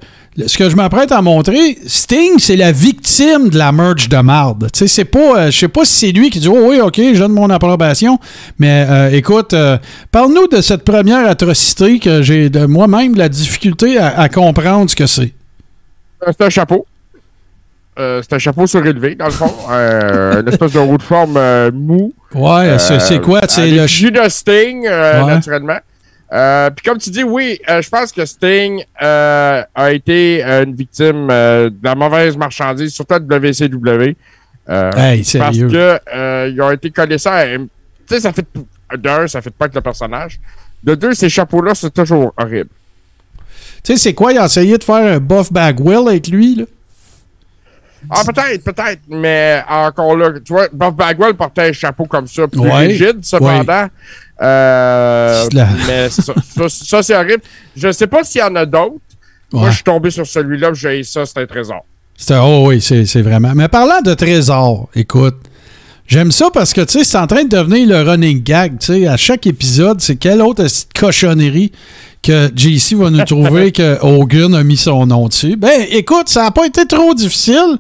ce 0.46 0.58
que 0.58 0.70
je 0.70 0.76
m'apprête 0.76 1.12
à 1.12 1.22
montrer, 1.22 1.78
Sting, 1.88 2.38
c'est 2.38 2.56
la 2.56 2.72
victime 2.72 3.50
de 3.50 3.58
la 3.58 3.72
merge 3.72 4.08
de 4.08 4.18
marde. 4.18 4.68
Tu 4.72 4.80
sais, 4.80 4.88
c'est 4.88 5.06
pas, 5.06 5.40
euh, 5.40 5.52
je 5.52 5.58
sais 5.58 5.68
pas 5.68 5.84
si 5.84 5.94
c'est 6.08 6.12
lui 6.12 6.30
qui 6.30 6.40
dit, 6.40 6.48
oh 6.48 6.68
oui, 6.70 6.80
ok, 6.80 6.96
je 7.14 7.18
donne 7.20 7.32
mon 7.34 7.50
approbation, 7.50 8.20
mais 8.60 8.86
euh, 8.88 9.10
écoute, 9.12 9.54
euh, 9.54 9.78
parle-nous 10.12 10.48
de 10.48 10.62
cette 10.62 10.84
première 10.84 11.28
atrocité 11.28 11.98
que 12.00 12.22
j'ai 12.22 12.50
de 12.50 12.66
moi-même 12.68 13.14
de 13.14 13.20
la 13.20 13.30
difficulté 13.30 13.98
à, 13.98 14.20
à 14.20 14.30
comprendre 14.30 14.90
ce 14.90 14.96
que 14.96 15.08
c'est. 15.08 15.34
C'est 16.26 16.42
un 16.42 16.50
chapeau. 16.50 16.86
C'est 17.98 18.34
un 18.34 18.38
chapeau 18.38 18.68
surélevé, 18.68 19.16
dans 19.16 19.26
le 19.26 19.32
fond. 19.32 19.52
Une 19.72 20.48
espèce 20.48 20.74
de 20.74 20.78
haut 20.80 20.98
de 20.98 21.02
forme 21.02 21.40
mou. 21.74 22.14
Ouais, 22.36 22.78
c'est- 22.78 23.20
quoi? 23.22 23.42
C'est 23.48 23.72
le 23.72 23.82
de 24.12 24.30
Sting, 24.30 24.82
Ouais. 24.84 25.26
naturellement. 25.26 25.80
Euh, 26.34 26.70
Puis 26.72 26.84
comme 26.86 26.98
tu 26.98 27.10
dis, 27.10 27.24
oui, 27.24 27.60
euh, 27.70 27.82
je 27.82 27.90
pense 27.90 28.12
que 28.12 28.26
Sting 28.26 28.84
euh, 29.02 29.64
a 29.74 29.92
été 29.94 30.44
euh, 30.44 30.64
une 30.66 30.76
victime 30.76 31.30
euh, 31.32 31.70
de 31.70 31.78
la 31.84 31.96
mauvaise 31.96 32.36
marchandise, 32.36 32.94
surtout 32.94 33.14
à 33.16 33.20
WCW. 33.20 34.16
Euh, 34.70 34.92
Hey, 34.98 35.24
parce 35.40 35.58
que 35.72 36.00
euh, 36.14 36.52
ils 36.54 36.62
ont 36.62 36.72
été 36.72 36.92
collés 36.92 37.18
ça. 37.18 37.36
à- 37.36 37.46
Tu 37.58 37.68
sais, 38.10 38.20
ça 38.20 38.34
fait 38.34 38.46
d'un, 38.98 39.28
ça 39.28 39.42
fait 39.42 39.50
pas 39.52 39.66
avec 39.66 39.76
le 39.76 39.82
personnage. 39.82 40.40
De 40.84 40.96
deux, 40.96 41.14
ces 41.14 41.30
chapeaux-là, 41.30 41.74
c'est 41.76 41.94
toujours 41.94 42.34
horrible. 42.38 42.70
Tu 43.84 43.94
sais, 43.94 43.98
c'est 43.98 44.14
quoi? 44.14 44.34
Il 44.34 44.38
a 44.38 44.46
essayé 44.46 44.78
de 44.78 44.84
faire 44.84 44.96
un 45.16 45.20
Buff 45.20 45.52
Bagwell 45.52 46.08
avec 46.10 46.28
lui, 46.28 46.56
là? 46.56 46.66
Ah, 48.10 48.22
peut-être, 48.26 48.64
peut-être, 48.64 49.00
mais 49.10 49.62
encore 49.68 50.16
là, 50.16 50.32
tu 50.44 50.54
vois, 50.54 50.68
Buff 50.72 50.94
Bagwell 50.94 51.34
portait 51.34 51.70
un 51.70 51.74
chapeau 51.74 52.06
comme 52.06 52.28
ça, 52.28 52.48
plus 52.48 52.60
Ouais, 52.62 52.88
rigide, 52.88 53.18
cependant. 53.24 53.88
Euh, 54.42 55.44
C'est 55.44 55.54
la- 55.54 55.68
Mais 55.88 56.10
ça, 56.10 56.22
ça, 56.56 56.70
ça, 56.70 57.04
c'est 57.04 57.16
horrible. 57.16 57.42
Je 57.76 57.92
sais 57.92 58.08
pas 58.08 58.24
s'il 58.24 58.42
y 58.42 58.44
en 58.44 58.56
a 58.56 58.66
d'autres. 58.66 58.96
Moi, 59.52 59.64
Ouais. 59.64 59.70
je 59.70 59.76
suis 59.76 59.84
tombé 59.84 60.10
sur 60.12 60.28
celui-là, 60.28 60.72
j'ai 60.74 61.04
ça, 61.04 61.26
c'est 61.26 61.40
un 61.40 61.46
trésor. 61.46 61.84
C'était, 62.16 62.36
oh 62.42 62.66
oui, 62.68 62.82
c'est 62.82 63.06
c'est 63.06 63.22
vraiment. 63.22 63.54
Mais 63.56 63.68
parlant 63.68 64.02
de 64.02 64.14
trésor, 64.14 64.90
écoute, 64.96 65.38
j'aime 66.08 66.32
ça 66.32 66.50
parce 66.52 66.74
que, 66.74 66.82
tu 66.82 67.00
sais, 67.00 67.04
c'est 67.04 67.18
en 67.18 67.28
train 67.28 67.44
de 67.44 67.50
devenir 67.50 67.88
le 67.88 68.10
running 68.10 68.42
gag. 68.42 68.80
Tu 68.80 68.86
sais, 68.88 69.08
à 69.08 69.18
chaque 69.18 69.46
épisode, 69.46 70.02
c'est 70.02 70.16
quelle 70.16 70.42
autre 70.42 70.66
cochonnerie 70.98 71.72
que 72.24 72.50
JC 72.56 72.96
va 72.96 73.10
nous 73.10 73.24
trouver 73.24 73.72
que 73.74 73.98
Hogan 74.02 74.56
a 74.56 74.64
mis 74.64 74.78
son 74.78 75.06
nom 75.06 75.28
dessus? 75.28 75.56
Ben, 75.56 75.86
écoute, 75.92 76.30
ça 76.30 76.44
n'a 76.44 76.52
pas 76.52 76.66
été 76.66 76.86
trop 76.86 77.14
difficile 77.14 77.78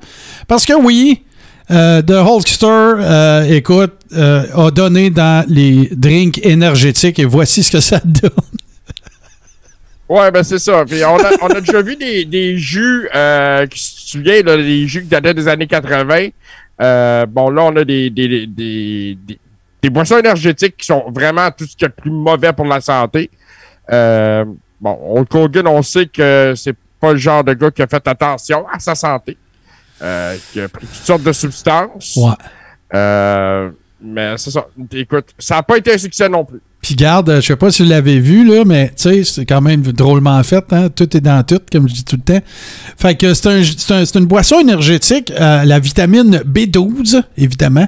parce 0.47 0.65
que 0.65 0.73
oui, 0.73 1.23
euh, 1.71 2.01
The 2.01 2.11
Hulkster, 2.11 2.67
euh, 2.67 3.43
écoute, 3.43 3.93
euh, 4.13 4.45
a 4.55 4.71
donné 4.71 5.09
dans 5.09 5.45
les 5.49 5.89
drinks 5.91 6.39
énergétiques 6.45 7.19
et 7.19 7.25
voici 7.25 7.63
ce 7.63 7.71
que 7.71 7.79
ça 7.79 7.99
donne. 8.03 8.31
Ouais, 10.09 10.31
ben 10.31 10.41
c'est 10.41 10.59
ça. 10.59 10.85
Puis 10.85 11.03
on, 11.03 11.17
a, 11.17 11.31
on 11.41 11.47
a 11.47 11.59
déjà 11.59 11.81
vu 11.81 11.97
des, 11.97 12.23
des 12.23 12.57
jus, 12.57 13.09
euh, 13.13 13.67
qui 13.67 13.83
se 13.83 14.11
souviens, 14.11 14.41
là, 14.41 14.55
les 14.55 14.87
jus 14.87 15.01
qui 15.01 15.07
dataient 15.09 15.33
des 15.33 15.49
années 15.49 15.67
80. 15.67 16.29
Euh, 16.81 17.25
bon, 17.25 17.49
là, 17.49 17.63
on 17.63 17.75
a 17.75 17.83
des, 17.83 18.09
des, 18.09 18.47
des, 18.47 19.17
des, 19.81 19.89
boissons 19.89 20.17
énergétiques 20.17 20.77
qui 20.77 20.85
sont 20.85 21.05
vraiment 21.09 21.49
tout 21.51 21.65
ce 21.65 21.75
qui 21.75 21.85
est 21.85 21.87
le 21.87 21.93
plus 21.93 22.11
mauvais 22.11 22.53
pour 22.53 22.65
la 22.65 22.81
santé. 22.81 23.31
Euh, 23.91 24.45
bon, 24.79 24.97
Hulk 25.15 25.33
Hogan, 25.33 25.67
on 25.67 25.81
sait 25.81 26.05
que 26.05 26.53
c'est 26.55 26.75
pas 26.99 27.13
le 27.13 27.17
genre 27.17 27.43
de 27.43 27.53
gars 27.53 27.71
qui 27.71 27.81
a 27.81 27.87
fait 27.87 28.07
attention 28.07 28.65
à 28.71 28.79
sa 28.79 28.95
santé. 28.95 29.37
Euh, 30.01 30.35
qui 30.51 30.61
a 30.61 30.69
pris 30.69 30.85
toutes 30.85 30.95
sortes 30.95 31.23
de 31.23 31.31
substances. 31.31 32.17
Ouais. 32.17 33.71
Euh, 34.03 34.05
mais 34.13 34.33
c'est 34.37 34.51
ça. 34.51 34.67
Écoute, 34.93 35.25
ça 35.39 35.55
n'a 35.55 35.63
pas 35.63 35.77
été 35.77 35.93
un 35.93 35.97
succès 35.97 36.29
non 36.29 36.45
plus. 36.45 36.59
Puis 36.79 36.93
garde, 36.95 37.37
je 37.37 37.41
sais 37.41 37.55
pas 37.55 37.71
si 37.71 37.81
vous 37.81 37.89
l'avez 37.89 38.19
vu, 38.19 38.45
là, 38.47 38.63
mais 38.63 38.89
tu 38.89 38.93
sais, 38.97 39.23
c'est 39.23 39.45
quand 39.47 39.61
même 39.61 39.81
drôlement 39.81 40.41
fait, 40.43 40.63
hein? 40.71 40.89
Tout 40.89 41.17
est 41.17 41.21
dans 41.21 41.43
tout, 41.43 41.59
comme 41.71 41.89
je 41.89 41.93
dis 41.95 42.03
tout 42.05 42.17
le 42.17 42.21
temps. 42.21 42.45
Fait 42.97 43.15
que 43.15 43.33
c'est 43.33 43.47
un, 43.47 43.61
un- 43.95 44.03
une 44.05 44.25
boisson 44.25 44.59
énergétique, 44.59 45.33
euh, 45.37 45.63
la 45.65 45.79
vitamine 45.79 46.39
B12, 46.47 47.23
évidemment. 47.35 47.87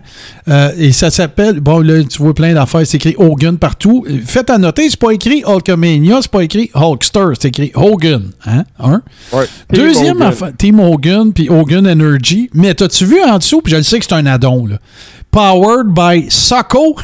Euh, 0.49 0.71
et 0.77 0.91
ça 0.91 1.11
s'appelle, 1.11 1.59
bon, 1.59 1.79
là, 1.79 2.03
tu 2.03 2.17
vois 2.17 2.33
plein 2.33 2.53
d'affaires, 2.55 2.81
c'est 2.85 2.97
écrit 2.97 3.15
Hogan 3.19 3.57
partout. 3.59 4.05
Euh, 4.09 4.17
Faites 4.25 4.49
à 4.49 4.57
noter, 4.57 4.89
c'est 4.89 4.99
pas 4.99 5.11
écrit 5.11 5.43
Hulkamania, 5.45 6.17
c'est 6.23 6.31
pas 6.31 6.43
écrit 6.43 6.71
Hulkster, 6.73 7.25
c'est 7.39 7.49
écrit 7.49 7.71
Hogan, 7.75 8.31
hein? 8.47 8.63
Un. 8.79 9.01
Ouais. 9.31 9.45
Deuxième 9.71 9.93
Team 9.93 10.15
Hogan. 10.17 10.27
affaire, 10.27 10.51
Team 10.57 10.79
Hogan 10.79 11.31
puis 11.31 11.47
Hogan 11.49 11.87
Energy. 11.87 12.49
Mais 12.55 12.73
t'as-tu 12.73 13.05
vu 13.05 13.21
en 13.21 13.37
dessous, 13.37 13.61
puis 13.61 13.71
je 13.71 13.77
le 13.77 13.83
sais 13.83 13.99
que 13.99 14.05
c'est 14.09 14.15
un 14.15 14.25
addon, 14.25 14.65
là. 14.65 14.79
Powered 15.31 15.93
by 15.93 16.23
Socko. 16.29 16.95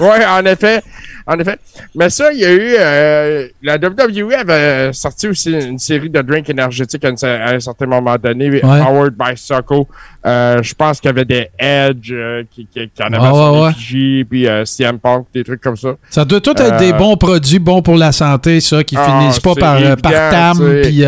Oui, 0.00 0.24
en 0.24 0.46
effet. 0.46 0.82
En 1.30 1.38
effet. 1.38 1.58
Mais 1.94 2.08
ça, 2.08 2.32
il 2.32 2.38
y 2.40 2.44
a 2.46 2.52
eu. 2.52 2.74
euh, 2.78 3.48
la 3.62 3.76
WWE 3.76 4.32
avait 4.32 4.92
sorti 4.94 5.28
aussi 5.28 5.52
une 5.52 5.78
série 5.78 6.08
de 6.08 6.22
drinks 6.22 6.48
énergétiques 6.48 7.04
à, 7.04 7.10
un 7.52 7.60
certain 7.60 7.84
moment 7.86 8.16
donné, 8.16 8.60
Powered 8.60 9.12
by 9.14 9.36
Socko. 9.36 9.86
Euh, 10.24 10.62
je 10.62 10.74
pense 10.74 11.00
qu'il 11.00 11.08
y 11.08 11.10
avait 11.10 11.24
des 11.26 11.48
Edge 11.58 12.10
euh, 12.12 12.42
qui, 12.50 12.66
qui, 12.66 12.88
qui 12.88 13.02
en 13.02 13.06
avaient 13.12 13.18
Ouais, 13.18 13.32
sur 13.34 13.52
ouais, 13.52 13.60
ouais. 13.68 14.24
puis 14.24 14.46
CM 14.64 14.98
Punk, 14.98 15.26
des 15.34 15.44
trucs 15.44 15.60
comme 15.60 15.76
ça. 15.76 15.90
Ça 16.10 16.24
doit 16.24 16.40
tout 16.40 16.50
être 16.60 16.78
des 16.78 16.92
bons 16.94 17.16
produits, 17.16 17.58
bons 17.58 17.82
pour 17.82 17.96
la 17.96 18.10
santé, 18.10 18.60
ça, 18.60 18.82
qui 18.82 18.96
Ah, 18.98 19.20
finissent 19.20 19.40
pas 19.40 19.54
par, 19.54 19.76
évident, 19.78 19.96
par 20.02 20.12
tam, 20.30 20.58
puis 20.82 21.04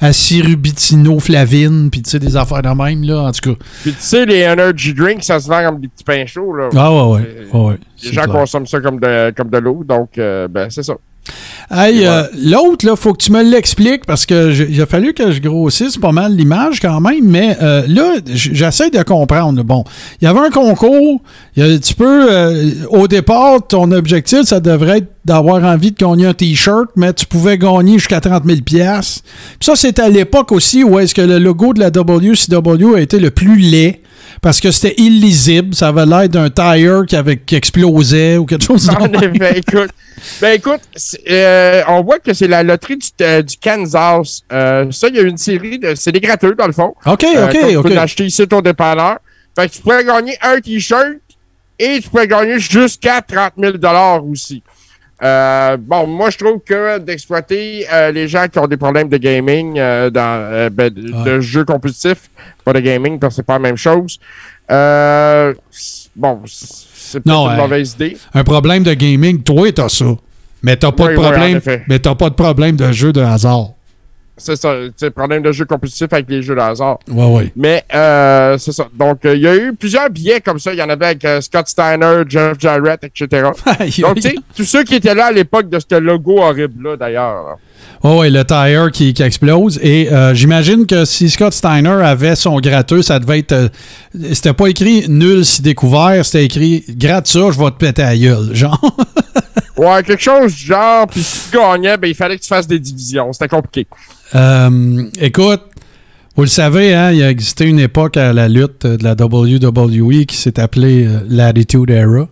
acérubitino, 0.00 1.18
flavine, 1.18 1.90
puis 1.90 2.02
tu 2.02 2.10
sais, 2.10 2.18
des 2.18 2.36
affaires 2.36 2.62
de 2.62 2.68
même, 2.68 3.02
là, 3.02 3.22
en 3.22 3.32
tout 3.32 3.52
cas. 3.54 3.58
Puis 3.82 3.92
tu 3.92 3.96
sais, 4.00 4.26
les 4.26 4.46
energy 4.46 4.92
drinks, 4.94 5.24
ça 5.24 5.40
se 5.40 5.48
vend 5.48 5.64
comme 5.64 5.80
des 5.80 5.88
petits 5.88 6.04
pains 6.04 6.26
chauds. 6.26 6.54
Là. 6.54 6.68
Ah, 6.76 6.92
ouais, 6.92 7.02
ouais. 7.02 7.46
Ouais, 7.52 7.60
ouais, 7.70 7.78
Les 8.04 8.12
gens 8.12 8.22
clair. 8.24 8.34
consomment 8.34 8.66
ça 8.66 8.80
comme 8.80 9.00
de, 9.00 9.32
comme 9.36 9.45
de 9.50 9.58
l'eau, 9.58 9.82
donc 9.86 10.18
euh, 10.18 10.48
ben 10.48 10.68
c'est 10.70 10.82
ça. 10.82 10.94
Hey, 11.68 12.06
euh, 12.06 12.22
l'autre, 12.40 12.86
là, 12.86 12.94
faut 12.94 13.12
que 13.12 13.20
tu 13.24 13.32
me 13.32 13.42
l'expliques 13.42 14.06
parce 14.06 14.24
que 14.26 14.52
il 14.70 14.80
a 14.80 14.86
fallu 14.86 15.12
que 15.12 15.32
je 15.32 15.40
grossisse 15.40 15.96
pas 15.96 16.12
mal 16.12 16.36
l'image 16.36 16.78
quand 16.78 17.00
même, 17.00 17.24
mais 17.24 17.56
euh, 17.60 17.82
là, 17.88 18.14
j'essaie 18.32 18.90
de 18.90 19.02
comprendre. 19.02 19.64
Bon, 19.64 19.82
il 20.20 20.26
y 20.26 20.28
avait 20.28 20.38
un 20.38 20.50
concours, 20.50 21.20
il 21.56 21.66
y 21.66 21.74
a- 21.74 21.78
tu 21.80 21.94
peux, 21.94 22.32
euh, 22.32 22.70
au 22.90 23.08
départ, 23.08 23.66
ton 23.66 23.90
objectif, 23.90 24.42
ça 24.42 24.60
devrait 24.60 24.98
être 24.98 25.08
d'avoir 25.24 25.64
envie 25.64 25.90
de 25.90 25.96
gagner 25.96 26.26
un 26.26 26.34
T-shirt, 26.34 26.90
mais 26.94 27.12
tu 27.12 27.26
pouvais 27.26 27.58
gagner 27.58 27.94
jusqu'à 27.94 28.20
30 28.20 28.44
000 28.44 28.60
pièces. 28.60 29.22
Ça, 29.58 29.74
c'était 29.74 30.02
à 30.02 30.08
l'époque 30.08 30.52
aussi 30.52 30.84
où 30.84 31.00
est-ce 31.00 31.16
que 31.16 31.22
le 31.22 31.40
logo 31.40 31.72
de 31.74 31.80
la 31.80 31.90
WCW 31.90 32.94
a 32.94 33.00
été 33.00 33.18
le 33.18 33.32
plus 33.32 33.56
laid. 33.56 34.00
Parce 34.42 34.60
que 34.60 34.70
c'était 34.70 35.00
illisible, 35.00 35.74
ça 35.74 35.88
avait 35.88 36.06
l'air 36.06 36.28
d'un 36.28 36.50
tire 36.50 37.04
qui, 37.06 37.16
avait, 37.16 37.36
qui 37.38 37.54
explosait 37.56 38.36
ou 38.36 38.44
quelque 38.46 38.64
chose 38.64 38.88
En 38.90 39.06
de 39.06 39.18
même. 39.18 39.34
effet, 39.34 39.58
écoute. 39.58 39.90
Ben 40.40 40.54
écoute, 40.54 40.80
euh, 41.28 41.82
on 41.88 42.02
voit 42.02 42.18
que 42.18 42.32
c'est 42.32 42.48
la 42.48 42.62
loterie 42.62 42.96
du, 42.96 43.06
euh, 43.20 43.42
du 43.42 43.56
Kansas. 43.58 44.42
Euh, 44.52 44.90
ça, 44.90 45.08
il 45.08 45.16
y 45.16 45.18
a 45.18 45.22
une 45.22 45.36
série 45.36 45.78
de. 45.78 45.94
C'est 45.94 46.12
des 46.12 46.20
gratteux, 46.20 46.54
dans 46.54 46.66
le 46.66 46.72
fond. 46.72 46.94
OK, 47.04 47.24
OK, 47.24 47.24
comme 47.24 47.50
Tu 47.70 47.76
OK. 47.76 47.88
peux 47.88 47.94
l'acheter 47.94 48.24
ici 48.26 48.42
au 48.50 48.62
dépanneur. 48.62 49.18
Fait 49.58 49.68
que 49.68 49.74
tu 49.74 49.82
pourrais 49.82 50.04
gagner 50.04 50.36
un 50.42 50.60
T-shirt 50.60 51.16
et 51.78 52.00
tu 52.00 52.08
pourrais 52.08 52.26
gagner 52.28 52.58
jusqu'à 52.58 53.20
30 53.22 53.52
000 53.58 53.74
aussi. 54.30 54.62
Euh, 55.22 55.76
bon, 55.80 56.06
moi, 56.06 56.28
je 56.30 56.36
trouve 56.38 56.60
que 56.64 56.98
d'exploiter 56.98 57.86
euh, 57.90 58.12
les 58.12 58.28
gens 58.28 58.46
qui 58.48 58.58
ont 58.58 58.66
des 58.66 58.76
problèmes 58.76 59.08
de 59.08 59.16
gaming, 59.16 59.78
euh, 59.78 60.10
dans, 60.10 60.20
euh, 60.52 60.68
ben, 60.70 60.90
de, 60.90 61.10
Ouais. 61.12 61.24
de 61.24 61.40
jeux 61.40 61.64
compétitifs, 61.64 62.28
pas 62.64 62.72
de 62.74 62.80
gaming, 62.80 63.18
parce 63.18 63.32
que 63.34 63.36
c'est 63.36 63.46
pas 63.46 63.54
la 63.54 63.58
même 63.60 63.76
chose. 63.78 64.18
Euh, 64.70 65.54
bon, 66.14 66.42
c'est 66.46 67.24
Non, 67.24 67.46
une 67.46 67.52
ouais. 67.52 67.62
mauvaise 67.62 67.92
idée. 67.94 68.16
un 68.34 68.44
problème 68.44 68.82
de 68.82 68.92
gaming, 68.92 69.42
toi, 69.42 69.70
t'as 69.72 69.88
ça. 69.88 70.04
Mais 70.62 70.76
t'as 70.76 70.92
pas 70.92 71.04
Oui, 71.04 71.10
de 71.14 71.14
problème. 71.20 71.60
mais 71.88 71.98
t'as 71.98 72.14
pas 72.14 72.28
de 72.28 72.34
problème 72.34 72.76
de 72.76 72.90
jeu 72.92 73.12
de 73.12 73.20
hasard. 73.20 73.68
C'est 74.38 74.56
ça, 74.56 74.74
c'est 74.96 75.10
problème 75.10 75.42
de 75.42 75.50
jeux 75.50 75.64
compétitifs 75.64 76.12
avec 76.12 76.26
les 76.28 76.42
jeux 76.42 76.54
de 76.54 76.60
hasard. 76.60 76.98
Ouais, 77.10 77.24
ouais. 77.24 77.52
Mais 77.56 77.82
euh, 77.94 78.58
c'est 78.58 78.72
ça. 78.72 78.86
Donc, 78.94 79.24
euh, 79.24 79.34
il 79.34 79.40
y 79.42 79.48
a 79.48 79.56
eu 79.56 79.74
plusieurs 79.74 80.10
billets 80.10 80.40
comme 80.40 80.58
ça. 80.58 80.74
Il 80.74 80.78
y 80.78 80.82
en 80.82 80.90
avait 80.90 81.06
avec 81.06 81.24
euh, 81.24 81.40
Scott 81.40 81.66
Steiner, 81.68 82.22
Jeff 82.28 82.58
Jarrett, 82.58 83.02
etc. 83.02 83.48
Donc, 84.02 84.16
tu 84.16 84.20
sais, 84.22 84.34
tous 84.54 84.64
ceux 84.64 84.84
qui 84.84 84.94
étaient 84.96 85.14
là 85.14 85.26
à 85.26 85.32
l'époque 85.32 85.70
de 85.70 85.78
ce 85.78 85.98
logo 85.98 86.38
horrible-là, 86.42 86.96
d'ailleurs. 86.96 87.56
Ouais, 88.04 88.18
ouais, 88.18 88.30
le 88.30 88.44
tire 88.44 88.90
qui, 88.92 89.14
qui 89.14 89.22
explose. 89.22 89.78
Et 89.82 90.12
euh, 90.12 90.34
j'imagine 90.34 90.86
que 90.86 91.04
si 91.06 91.30
Scott 91.30 91.54
Steiner 91.54 91.88
avait 91.88 92.36
son 92.36 92.60
gratteux, 92.60 93.00
ça 93.02 93.18
devait 93.18 93.38
être. 93.38 93.52
euh, 93.52 93.68
c'était 94.32 94.52
pas 94.52 94.66
écrit 94.68 95.06
nul 95.08 95.44
si 95.44 95.62
découvert, 95.62 96.24
c'était 96.24 96.44
écrit 96.44 96.84
gratte 96.90 97.26
ça, 97.26 97.50
je 97.50 97.58
vais 97.58 97.70
te 97.70 97.76
péter 97.76 98.02
à 98.02 98.16
gueule. 98.16 98.54
Genre. 98.54 98.80
Ouais, 99.76 100.02
quelque 100.02 100.22
chose 100.22 100.54
du 100.54 100.64
genre. 100.66 101.06
Puis 101.06 101.22
si 101.22 101.50
tu 101.50 101.56
gagnais, 101.56 101.96
ben, 101.96 102.08
il 102.08 102.14
fallait 102.14 102.36
que 102.36 102.42
tu 102.42 102.48
fasses 102.48 102.66
des 102.66 102.78
divisions. 102.78 103.32
C'était 103.32 103.48
compliqué. 103.48 103.86
Euh, 104.34 105.02
écoute, 105.20 105.62
vous 106.34 106.42
le 106.42 106.48
savez, 106.48 106.94
hein, 106.94 107.12
il 107.12 107.22
a 107.22 107.30
existé 107.30 107.64
une 107.66 107.78
époque 107.80 108.16
à 108.16 108.32
la 108.32 108.48
lutte 108.48 108.86
de 108.86 109.02
la 109.04 109.12
WWE 109.12 110.24
qui 110.26 110.36
s'est 110.36 110.58
appelée 110.60 111.06
euh, 111.06 111.20
l'Attitude 111.28 111.90
Era. 111.90 112.26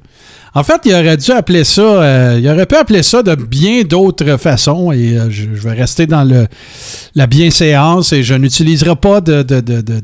En 0.57 0.63
fait, 0.63 0.81
il 0.85 0.93
aurait 0.95 1.17
dû 1.17 1.33
appeler 1.33 1.65
ça, 1.65 1.83
euh, 1.83 2.39
il 2.41 2.49
aurait 2.49 2.67
pu 2.67 2.77
appeler 2.77 3.03
ça 3.03 3.23
de 3.25 3.35
bien 3.35 3.83
d'autres 3.83 4.37
façons 4.37 4.93
et 4.93 5.19
je, 5.29 5.47
vais 5.49 5.73
rester 5.73 6.07
dans 6.07 6.23
le, 6.23 6.47
la 7.17 7.27
bienséance 7.27 8.13
et 8.13 8.23
je 8.23 8.35
n'utiliserai 8.35 8.95
pas 8.95 9.21
de, 9.21 9.43
de, 9.43 9.61
de- 9.61 9.81
de 9.81 10.03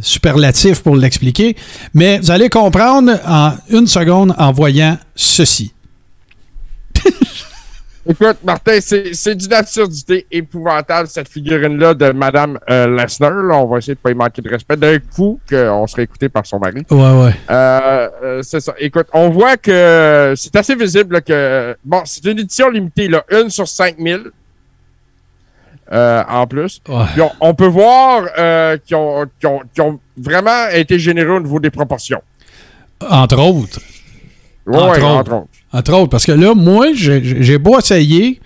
superlatif 0.00 0.80
pour 0.80 0.96
l'expliquer, 0.96 1.56
mais 1.92 2.20
vous 2.20 2.30
allez 2.30 2.48
comprendre 2.48 3.12
en 3.26 3.52
une 3.68 3.86
seconde 3.86 4.34
en 4.38 4.50
voyant 4.50 4.96
ceci. 5.14 5.72
Écoute, 8.04 8.38
Martin, 8.42 8.78
c'est 8.80 9.34
d'une 9.36 9.52
absurdité 9.52 10.26
épouvantable, 10.28 11.06
cette 11.06 11.28
figurine-là 11.28 11.94
de 11.94 12.10
Madame 12.10 12.58
euh, 12.68 12.88
Lesnar. 12.96 13.30
Là, 13.30 13.54
on 13.58 13.66
va 13.66 13.78
essayer 13.78 13.94
de 13.94 14.00
pas 14.00 14.10
y 14.10 14.14
manquer 14.14 14.42
de 14.42 14.48
respect. 14.48 14.76
D'un 14.76 14.98
coup, 14.98 15.38
qu'on 15.48 15.86
serait 15.86 16.02
écouté 16.02 16.28
par 16.28 16.44
son 16.44 16.58
mari. 16.58 16.84
Ouais, 16.90 16.96
ouais. 16.98 17.32
Euh, 17.48 18.08
euh, 18.24 18.42
c'est 18.42 18.58
ça. 18.58 18.74
Écoute, 18.80 19.06
on 19.12 19.30
voit 19.30 19.56
que 19.56 20.34
c'est 20.36 20.56
assez 20.56 20.74
visible 20.74 21.14
là, 21.14 21.20
que 21.20 21.76
bon, 21.84 22.02
c'est 22.04 22.24
une 22.24 22.40
édition 22.40 22.70
limitée, 22.70 23.06
là, 23.06 23.22
une 23.30 23.50
sur 23.50 23.68
5000. 23.68 24.32
euh, 25.92 26.22
en 26.28 26.46
plus. 26.48 26.80
Ouais. 26.88 27.04
Puis 27.12 27.20
on, 27.22 27.30
on 27.40 27.54
peut 27.54 27.66
voir 27.66 28.24
euh, 28.36 28.78
qu'ils 28.84 28.96
ont, 28.96 29.22
ont- 29.44 29.60
qu'ils 29.72 29.82
ont 29.82 30.00
vraiment 30.16 30.68
été 30.72 30.98
généreux 30.98 31.36
au 31.36 31.40
niveau 31.40 31.60
des 31.60 31.70
proportions. 31.70 32.22
Entre 33.08 33.38
autres. 33.38 33.80
Ouais, 34.66 34.76
Entre 34.76 34.98
autres. 34.98 35.04
entre 35.04 35.32
autres. 35.32 35.48
Entre 35.72 35.92
autres. 35.94 36.10
Parce 36.10 36.26
que 36.26 36.32
là, 36.32 36.54
moi, 36.54 36.88
j'ai 36.94 37.58
beau 37.58 37.78
essayer. 37.78 38.40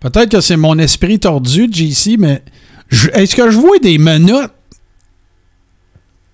Peut-être 0.00 0.30
que 0.30 0.40
c'est 0.40 0.56
mon 0.56 0.78
esprit 0.78 1.18
tordu, 1.18 1.68
JC, 1.72 2.16
mais 2.18 2.42
est-ce 3.14 3.34
que 3.34 3.50
je 3.50 3.56
vois 3.56 3.78
des 3.78 3.96
menottes? 3.98 4.52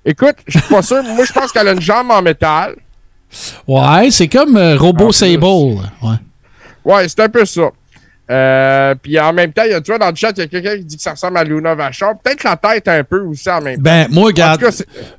Écoute, 0.04 0.36
je 0.46 0.58
suis 0.58 0.68
pas 0.68 0.82
sûr. 0.82 1.02
Moi, 1.02 1.24
je 1.24 1.32
pense 1.32 1.52
qu'elle 1.52 1.68
a 1.68 1.72
une 1.72 1.80
jambe 1.80 2.10
en 2.10 2.22
métal. 2.22 2.74
Ouais, 3.68 4.10
c'est 4.10 4.28
comme 4.28 4.56
euh, 4.56 4.76
Robo. 4.76 5.12
Sable. 5.12 5.44
Ouais. 5.44 6.16
Ouais, 6.84 7.08
c'est 7.08 7.20
un 7.20 7.28
peu 7.28 7.44
ça. 7.44 7.70
Euh, 8.30 8.94
puis 9.00 9.18
en 9.18 9.32
même 9.32 9.52
temps, 9.52 9.62
il 9.64 9.72
y 9.72 9.74
a, 9.74 9.80
tu 9.80 9.90
vois, 9.90 9.98
dans 9.98 10.10
le 10.10 10.14
chat, 10.14 10.30
il 10.36 10.40
y 10.40 10.42
a 10.42 10.46
quelqu'un 10.46 10.76
qui 10.78 10.84
dit 10.84 10.96
que 10.96 11.02
ça 11.02 11.12
ressemble 11.12 11.36
à 11.36 11.44
Luna 11.44 11.74
Vachon. 11.74 12.14
Peut-être 12.22 12.44
la 12.44 12.56
tête 12.56 12.86
un 12.88 13.02
peu 13.04 13.20
aussi 13.22 13.50
en 13.50 13.60
même 13.60 13.76
temps. 13.76 13.82
Ben, 13.82 14.06
moi, 14.10 14.26
regarde, 14.26 14.64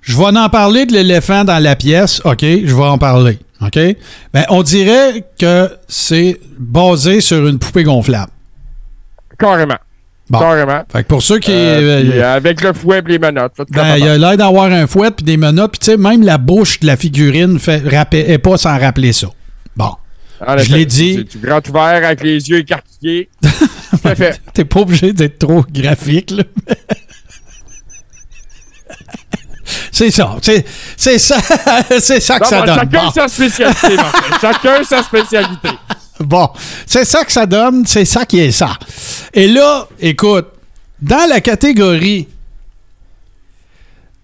je 0.01 0.17
vais 0.17 0.25
en 0.37 0.49
parler 0.49 0.85
de 0.85 0.93
l'éléphant 0.93 1.43
dans 1.43 1.61
la 1.61 1.75
pièce. 1.75 2.21
OK, 2.25 2.41
je 2.41 2.73
vais 2.75 2.83
en 2.83 2.97
parler. 2.97 3.37
OK? 3.61 3.79
Ben, 4.33 4.45
on 4.49 4.63
dirait 4.63 5.23
que 5.39 5.69
c'est 5.87 6.39
basé 6.57 7.21
sur 7.21 7.47
une 7.47 7.59
poupée 7.59 7.83
gonflable. 7.83 8.31
carrément. 9.37 9.77
Bon. 10.29 10.39
Carrément. 10.39 10.83
Fait 10.89 11.03
que 11.03 11.07
pour 11.09 11.21
ceux 11.21 11.39
qui. 11.39 11.51
Euh, 11.51 11.81
euh, 11.81 12.11
euh, 12.13 12.35
avec 12.35 12.61
le 12.61 12.71
fouet 12.71 12.99
et 12.99 13.09
les 13.09 13.19
menottes. 13.19 13.51
Ben, 13.57 13.65
il 13.67 13.75
capable. 13.75 14.03
a 14.03 14.17
l'air 14.17 14.37
d'avoir 14.37 14.71
un 14.71 14.87
fouet 14.87 15.11
puis 15.11 15.25
des 15.25 15.35
menottes. 15.35 15.71
Puis, 15.73 15.79
tu 15.79 15.85
sais, 15.87 15.97
même 15.97 16.23
la 16.23 16.37
bouche 16.37 16.79
de 16.79 16.87
la 16.87 16.95
figurine 16.95 17.59
fait, 17.59 17.79
rappel- 17.79 18.29
est 18.29 18.37
pas 18.37 18.57
sans 18.57 18.79
rappeler 18.79 19.11
ça. 19.11 19.27
Bon. 19.75 19.91
En 20.47 20.57
je 20.57 20.73
l'ai 20.73 20.85
dit. 20.85 21.25
Du 21.25 21.37
grand 21.39 21.67
ouvert 21.67 21.81
avec 22.05 22.23
les 22.23 22.49
yeux 22.49 22.59
écarquillés. 22.59 23.29
Tout 23.41 24.07
à 24.07 24.15
fait. 24.15 24.41
T'es 24.53 24.63
pas 24.63 24.79
obligé 24.79 25.11
d'être 25.11 25.37
trop 25.39 25.65
graphique, 25.69 26.31
là. 26.31 26.43
C'est 29.91 30.11
ça. 30.11 30.35
C'est, 30.41 31.17
ça. 31.19 31.37
c'est 31.99 32.19
ça 32.19 32.39
que 32.39 32.43
Non, 32.43 32.49
ça 32.49 32.59
bon, 32.59 32.65
donne. 32.65 32.75
chacun 32.77 33.03
Bon. 33.03 33.11
sa 33.11 33.27
spécialité, 33.27 33.95
Martin. 33.95 34.37
Chacun 34.41 34.83
sa 34.83 35.03
spécialité. 35.03 35.69
Bon, 36.19 36.49
c'est 36.85 37.03
ça 37.03 37.25
que 37.25 37.31
ça 37.31 37.47
donne, 37.47 37.83
c'est 37.87 38.05
ça 38.05 38.25
qui 38.25 38.39
est 38.39 38.51
ça. 38.51 38.77
Et 39.33 39.47
là, 39.47 39.87
écoute, 39.99 40.45
dans 41.01 41.27
la 41.27 41.41
catégorie 41.41 42.27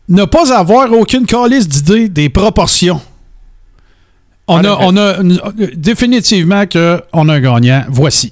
ne 0.07 0.25
pas 0.25 0.55
avoir 0.55 0.91
aucune 0.91 1.25
calice 1.25 1.67
d'idée 1.67 2.07
des 2.07 2.29
proportions, 2.29 3.01
on 4.47 4.63
a, 4.63 4.77
on 4.79 4.95
a 4.95 5.15
définitivement 5.75 6.67
que 6.67 7.01
on 7.13 7.27
a 7.29 7.33
un 7.33 7.39
gagnant. 7.39 7.83
Voici. 7.89 8.31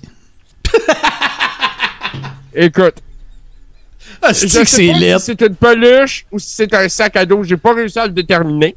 Écoute, 2.54 2.96
Ah, 4.28 4.34
je 4.34 4.34
c'est 4.34 4.48
sais 4.48 4.60
pas 4.60 4.66
si 4.66 5.26
c'est 5.26 5.42
une 5.42 5.56
peluche 5.56 6.26
ou 6.32 6.40
si 6.40 6.50
c'est 6.50 6.74
un 6.74 6.90
sac 6.90 7.16
à 7.16 7.26
dos. 7.26 7.44
J'ai 7.44 7.58
pas 7.58 7.74
réussi 7.74 8.00
à 8.00 8.06
le 8.08 8.12
déterminer. 8.12 8.76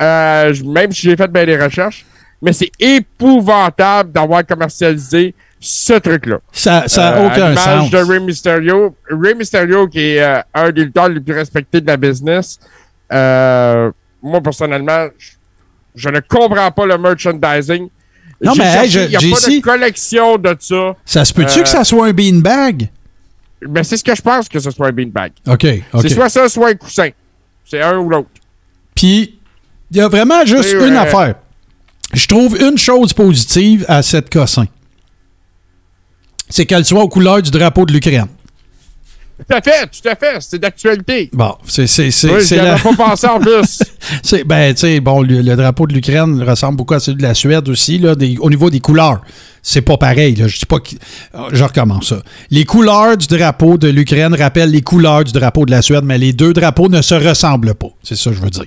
Euh, 0.00 0.54
même 0.64 0.92
si 0.92 1.02
j'ai 1.02 1.16
fait 1.16 1.28
bien 1.30 1.44
des 1.46 1.56
recherches. 1.56 2.04
Mais 2.40 2.52
c'est 2.52 2.70
épouvantable 2.78 4.12
d'avoir 4.12 4.46
commercialisé 4.46 5.34
ce 5.60 5.94
truc-là. 5.94 6.38
Ça 6.52 6.84
n'a 6.96 7.16
Euh, 7.16 7.22
à 7.22 7.26
aucun 7.26 7.56
sens. 7.56 7.90
de 7.90 7.98
Rey 7.98 8.20
Mysterio. 8.20 8.94
Rey 9.10 9.34
Mysterio, 9.34 9.88
qui 9.88 10.00
est 10.00 10.22
euh, 10.22 10.40
un 10.54 10.70
des 10.70 10.84
lutteurs 10.84 11.08
les 11.08 11.18
plus 11.20 11.34
respectés 11.34 11.80
de 11.80 11.86
la 11.88 11.96
business. 11.96 12.60
Euh, 13.12 13.90
moi, 14.22 14.40
personnellement, 14.40 15.08
je, 15.18 15.30
je 15.96 16.08
ne 16.10 16.20
comprends 16.20 16.70
pas 16.70 16.86
le 16.86 16.96
merchandising. 16.98 17.88
Non, 18.40 18.52
mais, 18.56 18.64
hey, 18.84 18.88
il 18.88 19.08
n'y 19.08 19.16
a 19.16 19.18
pas 19.18 19.48
de 19.50 19.60
collection 19.60 20.36
de 20.38 20.54
ça. 20.60 20.94
Ça 21.04 21.24
se 21.24 21.34
peut-tu 21.34 21.58
Euh, 21.58 21.62
que 21.62 21.68
ça 21.68 21.82
soit 21.82 22.06
un 22.06 22.12
beanbag? 22.12 22.88
Mais 23.68 23.82
c'est 23.84 23.96
ce 23.96 24.04
que 24.04 24.14
je 24.14 24.22
pense 24.22 24.48
que 24.48 24.60
ce 24.60 24.70
soit 24.70 24.88
un 24.88 24.92
beanbag. 24.92 25.32
OK. 25.46 25.66
C'est 26.00 26.08
soit 26.08 26.28
ça, 26.28 26.48
soit 26.48 26.68
un 26.70 26.74
coussin. 26.74 27.10
C'est 27.64 27.82
un 27.82 27.98
ou 27.98 28.08
l'autre. 28.08 28.28
Puis, 28.94 29.38
il 29.90 29.96
y 29.96 30.00
a 30.00 30.08
vraiment 30.08 30.44
juste 30.44 30.72
une 30.72 30.96
affaire. 30.96 31.36
Je 32.12 32.26
trouve 32.26 32.56
une 32.60 32.78
chose 32.78 33.12
positive 33.12 33.84
à 33.88 34.02
cette 34.02 34.30
cossin. 34.32 34.66
C'est 36.48 36.64
qu'elle 36.64 36.84
soit 36.84 37.02
aux 37.02 37.08
couleurs 37.08 37.42
du 37.42 37.50
drapeau 37.50 37.84
de 37.84 37.92
l'Ukraine. 37.92 38.28
Tout 39.38 39.54
à 39.54 39.60
fait, 39.62 39.86
tout 39.86 40.08
à 40.08 40.16
fait. 40.16 40.36
C'est 40.40 40.58
d'actualité. 40.58 41.30
Bon, 41.32 41.54
c'est 41.66 41.86
c'est 41.86 42.10
c'est 42.10 42.30
Oui, 42.32 42.56
la- 42.56 42.76
pas 42.76 42.92
pensé 42.94 43.26
en 43.28 43.38
plus. 43.38 43.78
c'est- 44.22 44.42
ben 44.44 44.74
tu 44.74 44.80
sais 44.80 45.00
bon 45.00 45.22
le, 45.22 45.42
le 45.42 45.56
drapeau 45.56 45.86
de 45.86 45.92
l'Ukraine 45.94 46.42
ressemble 46.42 46.76
beaucoup 46.76 46.94
à 46.94 47.00
celui 47.00 47.18
de 47.18 47.22
la 47.22 47.34
Suède 47.34 47.68
aussi 47.68 47.98
là 47.98 48.14
des- 48.16 48.36
au 48.40 48.50
niveau 48.50 48.68
des 48.68 48.80
couleurs. 48.80 49.20
C'est 49.62 49.82
pas 49.82 49.96
pareil 49.96 50.34
là, 50.34 50.48
je 50.48 50.58
dis 50.58 50.66
pas 50.66 50.80
que 50.80 50.90
euh, 51.34 51.38
je 51.52 51.62
recommence 51.62 52.08
ça. 52.08 52.22
Les 52.50 52.64
couleurs 52.64 53.16
du 53.16 53.26
drapeau 53.28 53.78
de 53.78 53.88
l'Ukraine 53.88 54.34
rappellent 54.34 54.70
les 54.70 54.82
couleurs 54.82 55.22
du 55.24 55.32
drapeau 55.32 55.64
de 55.66 55.70
la 55.70 55.82
Suède 55.82 56.04
mais 56.04 56.18
les 56.18 56.32
deux 56.32 56.52
drapeaux 56.52 56.88
ne 56.88 57.00
se 57.00 57.14
ressemblent 57.14 57.74
pas. 57.74 57.88
C'est 58.02 58.16
ça 58.16 58.30
que 58.30 58.36
je 58.36 58.42
veux 58.42 58.50
dire. 58.50 58.64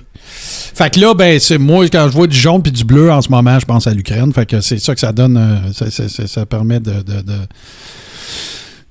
Fait 0.74 0.88
que 0.92 1.00
là 1.00 1.12
ben 1.14 1.38
c'est 1.38 1.58
moi 1.58 1.84
quand 1.88 2.08
je 2.08 2.12
vois 2.16 2.26
du 2.26 2.36
jaune 2.36 2.62
puis 2.62 2.72
du 2.72 2.84
bleu 2.84 3.10
en 3.12 3.20
ce 3.20 3.28
moment, 3.28 3.58
je 3.58 3.66
pense 3.66 3.86
à 3.86 3.92
l'Ukraine, 3.92 4.32
fait 4.32 4.46
que 4.46 4.60
c'est 4.62 4.78
ça 4.78 4.94
que 4.94 5.00
ça 5.00 5.12
donne 5.12 5.36
euh, 5.36 5.72
ça, 5.74 5.90
ça- 5.90 6.08
ça- 6.08 6.26
ça 6.26 6.46
permet 6.46 6.80
de, 6.80 6.92
de- 6.92 7.20
de- 7.20 7.46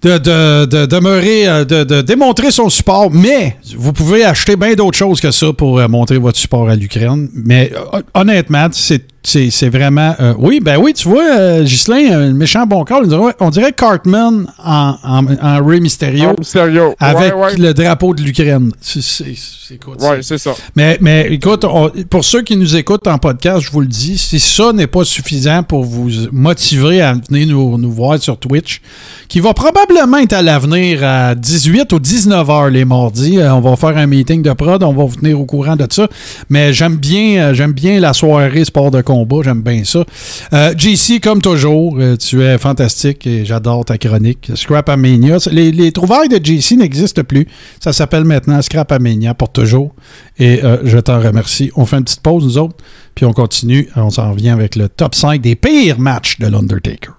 de, 0.02 0.18
de, 0.18 0.66
de 0.66 0.86
demeurer, 0.86 1.48
euh, 1.48 1.66
de, 1.66 1.84
de 1.84 2.02
démontrer 2.02 2.52
son 2.52 2.70
support. 2.70 3.12
Mais 3.12 3.58
vous 3.76 3.94
pouvez 3.94 4.24
acheter 4.24 4.56
bien 4.56 4.74
d'autres 4.74 4.98
choses 4.98 5.20
que 5.22 5.32
ça 5.32 5.54
pour 5.54 5.80
euh, 5.80 5.88
montrer 5.88 6.18
votre 6.18 6.38
support 6.38 6.70
à 6.70 6.76
l'Ukraine. 6.76 7.30
Mais 7.34 7.72
euh, 7.94 8.02
honnêtement, 8.14 8.68
c'est, 8.72 9.04
c'est, 9.24 9.50
c'est 9.52 9.70
vraiment. 9.70 10.16
euh, 10.20 10.34
oui, 10.40 10.60
ben 10.62 10.78
oui, 10.78 10.94
tu 10.94 11.08
vois, 11.08 11.24
euh, 11.38 11.64
Ghislain, 11.64 12.12
un 12.12 12.32
méchant 12.34 12.66
bon 12.66 12.84
corps, 12.84 13.02
on 13.04 13.08
dirait, 13.08 13.36
on 13.40 13.50
dirait 13.52 13.72
Cartman 13.74 14.48
en, 14.64 14.96
en, 15.04 15.26
en 15.42 15.66
Rey 15.66 15.80
Mysterio. 15.80 16.34
Mysterio. 16.40 16.96
Avec 17.00 17.36
Ouais, 17.36 17.42
ouais. 17.42 17.58
le 17.58 17.74
drapeau 17.74 18.14
de 18.16 18.22
l'Ukraine. 18.24 18.72
C'est, 18.82 19.02
c'est, 19.02 19.36
c'est, 19.36 19.76
écoute, 19.76 20.02
c'est- 20.22 20.38
ça. 20.38 20.52
mais, 20.76 20.98
mais 21.02 21.28
écoute, 21.30 21.64
on- 21.66 21.92
pour 22.10 22.26
ceux 22.26 22.42
qui 22.42 22.56
nous 22.58 22.76
écoutent 22.76 23.06
en 23.08 23.18
podcast, 23.20 23.60
je 23.62 23.70
vous 23.72 23.82
le 23.82 23.88
dis, 23.88 24.18
si 24.18 24.40
ça 24.40 24.74
n'est 24.74 24.88
pas 24.88 25.04
suffisant 25.06 25.62
pour 25.64 25.84
vous 25.84 26.10
motiver 26.32 27.02
à 27.02 27.14
venir 27.14 27.48
nous, 27.48 27.78
nous 27.78 27.92
voir 27.92 28.20
sur 28.20 28.38
Twitch, 28.38 28.82
qui 29.28 29.40
va 29.40 29.54
probablement 29.54 30.18
être 30.18 30.34
à 30.34 30.42
l'avenir 30.42 31.04
à 31.04 31.36
18 31.36 31.94
ou 31.94 32.00
19 32.00 32.50
heures 32.50 32.70
les 32.70 32.86
mardis, 32.86 33.38
euh, 33.38 33.54
on 33.54 33.62
va 33.62 33.76
faire 33.76 33.96
un 33.98 34.08
meeting 34.08 34.42
de 34.42 34.52
prod, 34.54 34.82
on 34.84 34.94
va 34.94 35.04
vous 35.06 35.16
tenir 35.16 35.40
au 35.40 35.46
courant 35.46 35.76
de 35.76 35.86
ça. 35.90 36.08
Mais 36.50 36.74
j'aime 36.74 36.96
bien, 36.98 37.38
euh, 37.50 37.54
j'aime 37.54 37.72
bien 37.74 38.00
la 38.00 38.14
soirée 38.14 38.66
sport 38.66 38.90
de 38.92 39.02
combat, 39.12 39.38
j'aime 39.44 39.62
bien 39.62 39.84
ça. 39.84 40.06
Euh, 40.54 40.74
JC, 40.78 41.20
comme 41.22 41.42
toujours, 41.42 41.98
euh, 42.00 42.16
tu 42.16 42.42
es 42.42 42.58
fantastique 42.58 43.28
et 43.28 43.44
j'adore 43.44 43.84
ta 43.84 43.98
chronique. 43.98 44.52
Scrap 44.56 44.88
Amania, 44.88 45.38
les, 45.52 45.72
les 45.72 45.92
trouvailles 45.92 46.30
de 46.30 46.40
JC 46.44 46.78
n'existent 46.78 47.24
plus. 47.24 47.46
Ça 47.84 47.92
s'appelle 47.92 48.24
maintenant 48.24 48.62
Scrap 48.62 48.90
Amania 48.92 49.34
pour 49.34 49.52
toujours. 49.52 49.94
Et 50.40 50.64
euh, 50.64 50.78
je 50.86 50.98
t'en 50.98 51.20
remercie. 51.20 51.72
On 51.76 51.86
fait 51.86 51.98
une 51.98 52.06
petite 52.06 52.22
pause, 52.22 52.46
nous 52.46 52.58
autres, 52.58 52.78
puis 53.14 53.26
on 53.26 53.34
continue. 53.34 53.90
On 53.98 54.10
s'en 54.10 54.32
revient 54.32 54.50
avec 54.50 54.78
le 54.78 54.88
top 54.88 55.14
5 55.14 55.42
des 55.42 55.56
pires 55.56 56.00
matchs 56.00 56.40
de 56.40 56.48
l'Undertaker. 56.48 57.12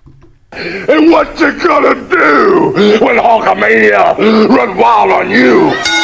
And 0.88 1.10
what 1.10 1.40
you 1.40 1.52
gonna 1.66 1.94
do 1.94 2.72
when 3.04 3.16
Hulkamania 3.16 4.16
run 4.18 4.76
wild 4.76 5.10
on 5.10 5.30
you? 5.30 6.01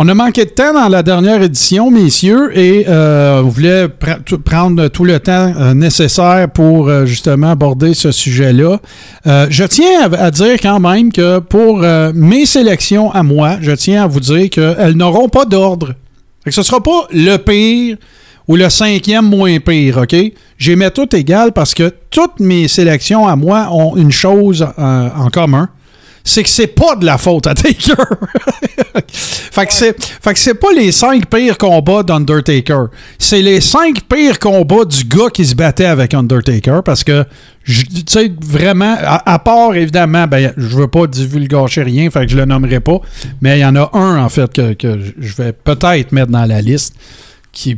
On 0.00 0.06
a 0.06 0.14
manqué 0.14 0.44
de 0.44 0.50
temps 0.50 0.72
dans 0.72 0.88
la 0.88 1.02
dernière 1.02 1.42
édition, 1.42 1.90
messieurs, 1.90 2.56
et 2.56 2.84
euh, 2.86 3.42
on 3.42 3.48
voulait 3.48 3.86
pr- 3.86 4.38
prendre 4.44 4.86
tout 4.86 5.02
le 5.02 5.18
temps 5.18 5.52
euh, 5.58 5.74
nécessaire 5.74 6.48
pour 6.54 6.88
euh, 6.88 7.04
justement 7.04 7.50
aborder 7.50 7.94
ce 7.94 8.12
sujet-là. 8.12 8.78
Je 9.24 9.64
tiens 9.64 10.08
à, 10.12 10.30
dire 10.30 10.54
quand 10.62 10.78
même 10.78 11.10
que 11.10 11.40
pour 11.40 11.80
mes 12.14 12.46
sélections 12.46 13.10
à 13.10 13.24
moi, 13.24 13.56
je 13.60 13.72
tiens 13.72 14.04
à 14.04 14.06
vous 14.06 14.20
dire 14.20 14.48
qu'elles 14.50 14.94
n'auront 14.94 15.28
pas 15.28 15.44
d'ordre. 15.44 15.94
Ce 16.48 16.60
ne 16.60 16.64
sera 16.64 16.80
pas 16.80 17.08
le 17.12 17.36
pire 17.36 17.96
ou 18.46 18.54
le 18.54 18.70
cinquième 18.70 19.24
moins 19.28 19.58
pire, 19.58 19.98
OK? 19.98 20.14
J'ai 20.58 20.76
mis 20.76 20.90
tout 20.92 21.14
égal 21.14 21.50
parce 21.52 21.74
que 21.74 21.92
toutes 22.10 22.38
mes 22.38 22.68
sélections 22.68 23.26
à 23.26 23.34
moi 23.34 23.68
ont 23.72 23.96
une 23.96 24.12
chose 24.12 24.64
en 24.78 25.28
commun 25.32 25.68
c'est 26.28 26.42
que 26.42 26.48
c'est 26.48 26.66
pas 26.66 26.94
de 26.94 27.06
la 27.06 27.16
faute 27.16 27.46
à 27.46 27.54
Taker. 27.54 27.94
fait 29.12 29.66
que 29.66 29.72
c'est 29.72 29.96
que 29.96 30.38
c'est 30.38 30.54
pas 30.54 30.72
les 30.76 30.92
cinq 30.92 31.26
pires 31.30 31.56
combats 31.56 32.02
d'Undertaker. 32.02 32.86
C'est 33.18 33.40
les 33.40 33.60
cinq 33.62 34.02
pires 34.02 34.38
combats 34.38 34.84
du 34.84 35.04
gars 35.04 35.30
qui 35.32 35.46
se 35.46 35.54
battait 35.54 35.86
avec 35.86 36.12
Undertaker 36.12 36.82
parce 36.84 37.02
que 37.02 37.24
tu 37.64 38.02
sais 38.06 38.30
vraiment 38.40 38.96
à, 39.00 39.38
part 39.38 39.74
évidemment 39.74 40.26
ben 40.26 40.52
je 40.56 40.76
veux 40.76 40.88
pas 40.88 41.06
divulgacher 41.06 41.82
rien 41.82 42.10
fait 42.10 42.24
que 42.24 42.32
je 42.32 42.36
le 42.38 42.46
nommerai 42.46 42.80
pas 42.80 42.98
mais 43.42 43.58
il 43.58 43.60
y 43.60 43.64
en 43.64 43.76
a 43.76 43.90
un 43.92 44.24
en 44.24 44.28
fait 44.30 44.50
que, 44.54 44.98
je 45.18 45.34
vais 45.34 45.52
peut-être 45.52 46.12
mettre 46.12 46.30
dans 46.30 46.46
la 46.46 46.62
liste 46.62 46.94
qui, 47.52 47.76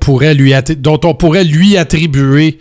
pourrait 0.00 0.34
lui 0.34 0.54
dont 0.78 1.00
on 1.04 1.14
pourrait 1.14 1.44
lui 1.44 1.76
attribuer 1.76 2.58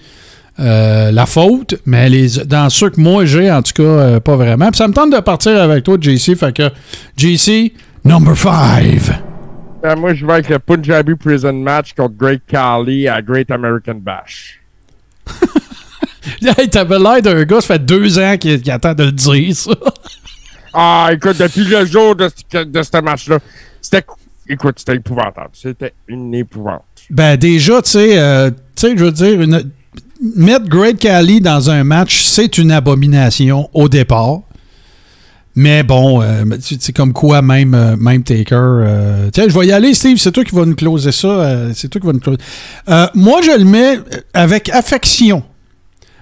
euh, 0.59 1.11
la 1.11 1.25
faute, 1.25 1.75
mais 1.85 2.09
les, 2.09 2.29
dans 2.45 2.69
ceux 2.69 2.89
que 2.89 2.99
moi 2.99 3.25
j'ai, 3.25 3.51
en 3.51 3.61
tout 3.61 3.73
cas, 3.73 3.83
euh, 3.83 4.19
pas 4.19 4.35
vraiment. 4.35 4.69
Puis 4.71 4.77
ça 4.77 4.87
me 4.87 4.93
tente 4.93 5.11
de 5.13 5.19
partir 5.19 5.61
avec 5.61 5.83
toi, 5.83 5.97
JC. 5.99 6.35
Fait 6.35 6.53
que, 6.55 6.69
JC, 7.15 7.73
number 8.03 8.35
5. 8.37 8.99
Euh, 9.85 9.95
moi, 9.95 10.13
je 10.15 10.25
vais 10.25 10.33
avec 10.33 10.49
le 10.49 10.59
Punjabi 10.59 11.13
Prison 11.15 11.53
Match 11.53 11.93
contre 11.93 12.15
Great 12.17 12.41
Khali 12.47 13.07
à 13.07 13.21
Great 13.21 13.51
American 13.51 13.95
Bash. 14.01 14.59
Hey, 16.57 16.69
T'avais 16.69 16.99
l'air 16.99 17.21
d'un 17.21 17.43
gars, 17.45 17.61
ça 17.61 17.75
fait 17.75 17.85
deux 17.85 18.19
ans 18.19 18.35
qu'il 18.37 18.69
attend 18.69 18.93
de 18.93 19.05
le 19.05 19.11
dire, 19.13 19.55
ça. 19.55 19.71
Ah, 20.79 21.09
écoute, 21.11 21.37
depuis 21.39 21.63
le 21.63 21.85
jour 21.85 22.15
de, 22.15 22.29
ce- 22.51 22.63
de 22.65 22.83
ce 22.83 23.01
match-là, 23.01 23.39
c'était. 23.81 24.03
Écoute, 24.47 24.75
c'était 24.77 24.95
épouvantable. 24.97 25.49
C'était 25.53 25.93
une 26.07 26.33
épouvante. 26.35 26.83
Ben, 27.09 27.35
déjà, 27.35 27.81
tu 27.81 27.91
sais, 27.91 28.19
euh, 28.19 28.51
tu 28.51 28.55
sais, 28.75 28.97
je 28.97 29.03
veux 29.05 29.11
dire, 29.11 29.41
une- 29.41 29.71
mettre 30.35 30.65
Great 30.67 30.97
Cali 30.99 31.41
dans 31.41 31.69
un 31.69 31.83
match, 31.83 32.23
c'est 32.23 32.57
une 32.57 32.71
abomination 32.71 33.69
au 33.73 33.87
départ. 33.89 34.41
Mais 35.55 35.81
bon, 35.81 36.21
euh, 36.21 36.43
c'est 36.61 36.79
c'est 36.81 36.93
comme 36.93 37.13
quoi 37.13 37.41
même, 37.41 37.73
euh, 37.73 37.95
même 37.97 38.21
Taker. 38.21 38.55
euh, 38.55 39.29
tiens, 39.33 39.45
je 39.47 39.57
vais 39.59 39.65
y 39.65 39.71
aller, 39.71 39.95
Steve. 39.95 40.17
C'est 40.19 40.31
toi 40.31 40.43
qui 40.43 40.53
vas 40.53 40.65
nous 40.65 40.75
closer 40.75 41.11
ça. 41.11 41.27
euh, 41.27 41.71
c'est 41.73 41.87
toi 41.87 41.99
qui 41.99 42.05
vas 42.05 42.13
nous 42.13 42.19
closer. 42.19 42.37
Euh, 42.89 43.07
moi, 43.15 43.41
je 43.43 43.57
le 43.57 43.65
mets 43.65 43.97
avec 44.35 44.69
affection. 44.69 45.41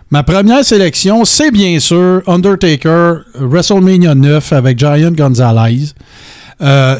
Ma 0.09 0.23
première 0.23 0.63
sélection, 0.63 1.25
c'est 1.25 1.51
bien 1.51 1.79
sûr 1.79 2.21
Undertaker, 2.27 3.23
WrestleMania 3.33 4.15
9 4.15 4.53
avec 4.53 4.79
Giant 4.79 5.11
Gonzalez. 5.11 5.87
Euh, 6.61 6.95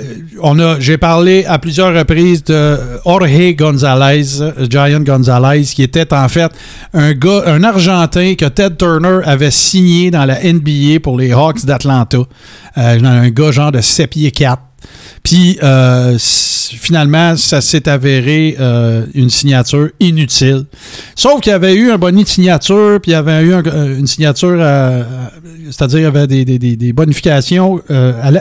j'ai 0.80 0.98
parlé 0.98 1.46
à 1.46 1.60
plusieurs 1.60 1.94
reprises 1.94 2.44
de 2.44 2.78
Jorge 3.06 3.56
Gonzalez, 3.56 4.24
Giant 4.70 5.00
Gonzalez, 5.00 5.64
qui 5.64 5.84
était 5.84 6.14
en 6.14 6.28
fait 6.28 6.52
un 6.94 7.14
gars, 7.14 7.44
un 7.46 7.64
Argentin 7.64 8.36
que 8.36 8.46
Ted 8.46 8.76
Turner 8.76 9.20
avait 9.24 9.52
signé 9.52 10.12
dans 10.12 10.26
la 10.26 10.40
NBA 10.44 11.00
pour 11.02 11.18
les 11.18 11.32
Hawks 11.32 11.66
d'Atlanta. 11.66 12.18
Euh, 12.78 13.04
un 13.04 13.30
gars 13.30 13.52
genre 13.52 13.72
de 13.72 13.80
7 13.80 14.10
pieds 14.10 14.32
4. 14.32 14.62
Puis 15.24 15.58
euh, 15.64 16.18
finalement, 16.74 17.36
ça 17.38 17.62
s'est 17.62 17.88
avéré 17.88 18.56
euh, 18.60 19.06
une 19.14 19.30
signature 19.30 19.90
inutile. 20.00 20.66
Sauf 21.16 21.42
qu'il 21.42 21.52
y 21.52 21.56
avait 21.56 21.76
eu 21.76 21.92
un 21.92 21.98
bonnet 21.98 22.24
de 22.24 22.28
signature, 22.28 23.00
puis 23.02 23.12
il 23.12 23.14
y 23.14 23.18
avait 23.18 23.42
eu 23.44 23.54
euh, 23.54 23.98
une 23.98 24.08
signature, 24.08 24.58
euh, 24.60 25.04
c'est-à-dire 25.70 26.00
il 26.00 26.04
y 26.04 26.06
avait 26.06 26.28
des, 26.28 26.94
bonifications 26.94 27.82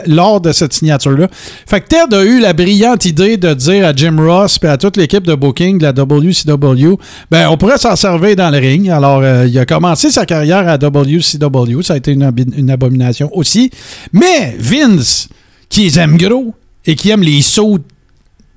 lors 0.07 0.41
de 0.41 0.51
cette 0.51 0.73
signature-là. 0.73 1.27
Fait 1.67 1.81
que 1.81 1.87
Ted 1.87 2.15
a 2.15 2.23
eu 2.23 2.39
la 2.39 2.53
brillante 2.53 3.05
idée 3.05 3.37
de 3.37 3.53
dire 3.53 3.85
à 3.85 3.93
Jim 3.93 4.17
Ross 4.19 4.59
et 4.63 4.67
à 4.67 4.77
toute 4.77 4.97
l'équipe 4.97 5.23
de 5.23 5.35
booking 5.35 5.77
de 5.77 5.83
la 5.83 5.91
WCW, 5.91 6.97
ben 7.31 7.49
on 7.49 7.57
pourrait 7.57 7.77
s'en 7.77 7.95
servir 7.95 8.35
dans 8.35 8.49
le 8.49 8.57
ring. 8.57 8.89
Alors 8.89 9.23
il 9.45 9.57
a 9.57 9.65
commencé 9.65 10.11
sa 10.11 10.25
carrière 10.25 10.67
à 10.67 10.77
WCW, 10.77 11.81
ça 11.81 11.93
a 11.93 11.97
été 11.97 12.11
une, 12.11 12.31
une 12.55 12.69
abomination 12.69 13.29
aussi. 13.33 13.69
Mais 14.13 14.55
Vince, 14.59 15.27
qui 15.69 15.81
les 15.81 15.99
aime 15.99 16.17
gros 16.17 16.53
et 16.85 16.95
qui 16.95 17.09
aime 17.09 17.21
les 17.21 17.41
sauts 17.41 17.79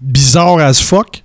bizarres 0.00 0.60
as 0.60 0.80
fuck, 0.80 1.22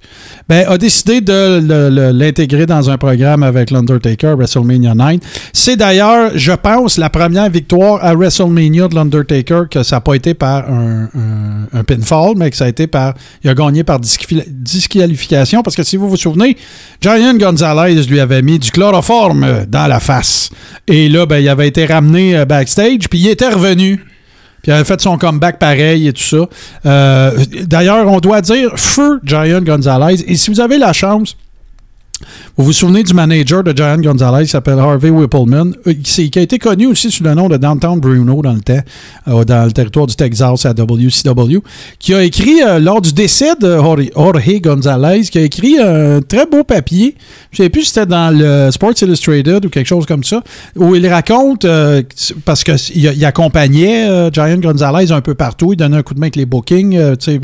ben, 0.49 0.65
a 0.67 0.77
décidé 0.77 1.21
de 1.21 2.11
l'intégrer 2.11 2.65
dans 2.65 2.89
un 2.89 2.97
programme 2.97 3.43
avec 3.43 3.71
l'Undertaker 3.71 4.33
WrestleMania 4.35 4.93
9. 4.93 5.17
C'est 5.53 5.75
d'ailleurs, 5.75 6.31
je 6.35 6.51
pense, 6.51 6.97
la 6.97 7.09
première 7.09 7.49
victoire 7.49 8.03
à 8.03 8.13
WrestleMania 8.13 8.87
de 8.87 8.95
l'Undertaker 8.95 9.63
que 9.69 9.83
ça 9.83 9.97
n'a 9.97 10.01
pas 10.01 10.15
été 10.15 10.33
par 10.33 10.65
un, 10.69 11.07
pinfall, 11.87 12.33
mais 12.35 12.49
que 12.49 12.57
ça 12.57 12.65
a 12.65 12.67
été 12.67 12.87
par. 12.87 13.13
Il 13.43 13.49
a 13.49 13.53
gagné 13.53 13.83
par 13.83 13.99
disquali- 13.99 14.45
disqualification 14.47 15.63
parce 15.63 15.75
que 15.75 15.83
si 15.83 15.97
vous 15.97 16.09
vous 16.09 16.17
souvenez, 16.17 16.57
Giant 17.01 17.35
Gonzalez 17.37 18.03
lui 18.03 18.19
avait 18.19 18.41
mis 18.41 18.59
du 18.59 18.71
chloroforme 18.71 19.65
dans 19.67 19.87
la 19.87 19.99
face. 19.99 20.49
Et 20.87 21.09
là, 21.09 21.25
ben, 21.25 21.37
il 21.37 21.49
avait 21.49 21.67
été 21.67 21.85
ramené 21.85 22.37
euh, 22.37 22.45
backstage, 22.45 23.09
puis 23.09 23.19
il 23.19 23.29
était 23.29 23.49
revenu. 23.49 24.03
Puis 24.63 24.71
il 24.71 24.75
avait 24.75 24.85
fait 24.85 24.99
son 25.01 25.17
comeback 25.17 25.59
pareil 25.59 26.07
et 26.07 26.13
tout 26.13 26.23
ça. 26.23 26.47
Euh, 26.85 27.31
D'ailleurs, 27.65 28.07
on 28.07 28.19
doit 28.21 28.41
dire 28.41 28.71
feu 28.77 29.19
Giant 29.23 29.61
Gonzalez. 29.61 30.23
Et 30.25 30.35
si 30.35 30.49
vous 30.49 30.61
avez 30.61 30.77
la 30.77 30.93
chance, 30.93 31.35
vous 32.55 32.65
vous 32.65 32.73
souvenez 32.73 33.01
du 33.01 33.15
manager 33.15 33.63
de 33.63 33.75
Giant 33.75 33.97
Gonzalez 33.97 34.43
qui 34.43 34.51
s'appelle 34.51 34.77
Harvey 34.77 35.09
Whippleman, 35.09 35.73
euh, 35.87 35.93
qui, 36.03 36.29
a 36.37 36.41
été 36.41 36.59
connu 36.59 36.85
aussi 36.85 37.09
sous 37.09 37.23
le 37.23 37.33
nom 37.33 37.49
de 37.49 37.57
Downtown 37.57 37.99
Bruno 37.99 38.43
dans 38.43 38.53
le 38.53 38.61
temps, 38.61 38.79
euh, 39.27 39.43
dans 39.43 39.65
le 39.65 39.71
territoire 39.71 40.05
du 40.05 40.15
Texas 40.15 40.63
à 40.67 40.73
WCW, 40.73 41.63
qui 41.97 42.13
a 42.13 42.23
écrit, 42.23 42.61
euh, 42.61 42.77
lors 42.77 43.01
du 43.01 43.11
décès 43.11 43.55
de 43.59 43.75
Jorge 43.75 44.61
Gonzalez, 44.61 45.21
qui 45.21 45.39
a 45.39 45.41
écrit 45.41 45.79
un 45.79 46.21
très 46.21 46.45
beau 46.45 46.63
papier, 46.63 47.15
je 47.49 47.63
ne 47.63 47.65
sais 47.65 47.69
plus 47.71 47.85
si 47.85 47.87
c'était 47.87 48.05
dans 48.05 48.29
le 48.29 48.69
Sports 48.69 49.01
Illustrated 49.01 49.65
ou 49.65 49.69
quelque 49.69 49.87
chose 49.87 50.05
comme 50.05 50.23
ça, 50.23 50.43
où 50.75 50.93
il 50.93 51.07
raconte, 51.07 51.65
parce 52.45 52.63
qu'il 52.63 52.75
il 52.95 53.25
accompagnait 53.25 54.29
Giant 54.31 54.57
Gonzalez 54.57 55.11
un 55.11 55.21
peu 55.21 55.33
partout, 55.33 55.73
il 55.73 55.77
donnait 55.77 55.97
un 55.97 56.03
coup 56.03 56.13
de 56.13 56.19
main 56.19 56.27
avec 56.27 56.35
les 56.35 56.45
bookings, 56.45 57.15
ses, 57.19 57.39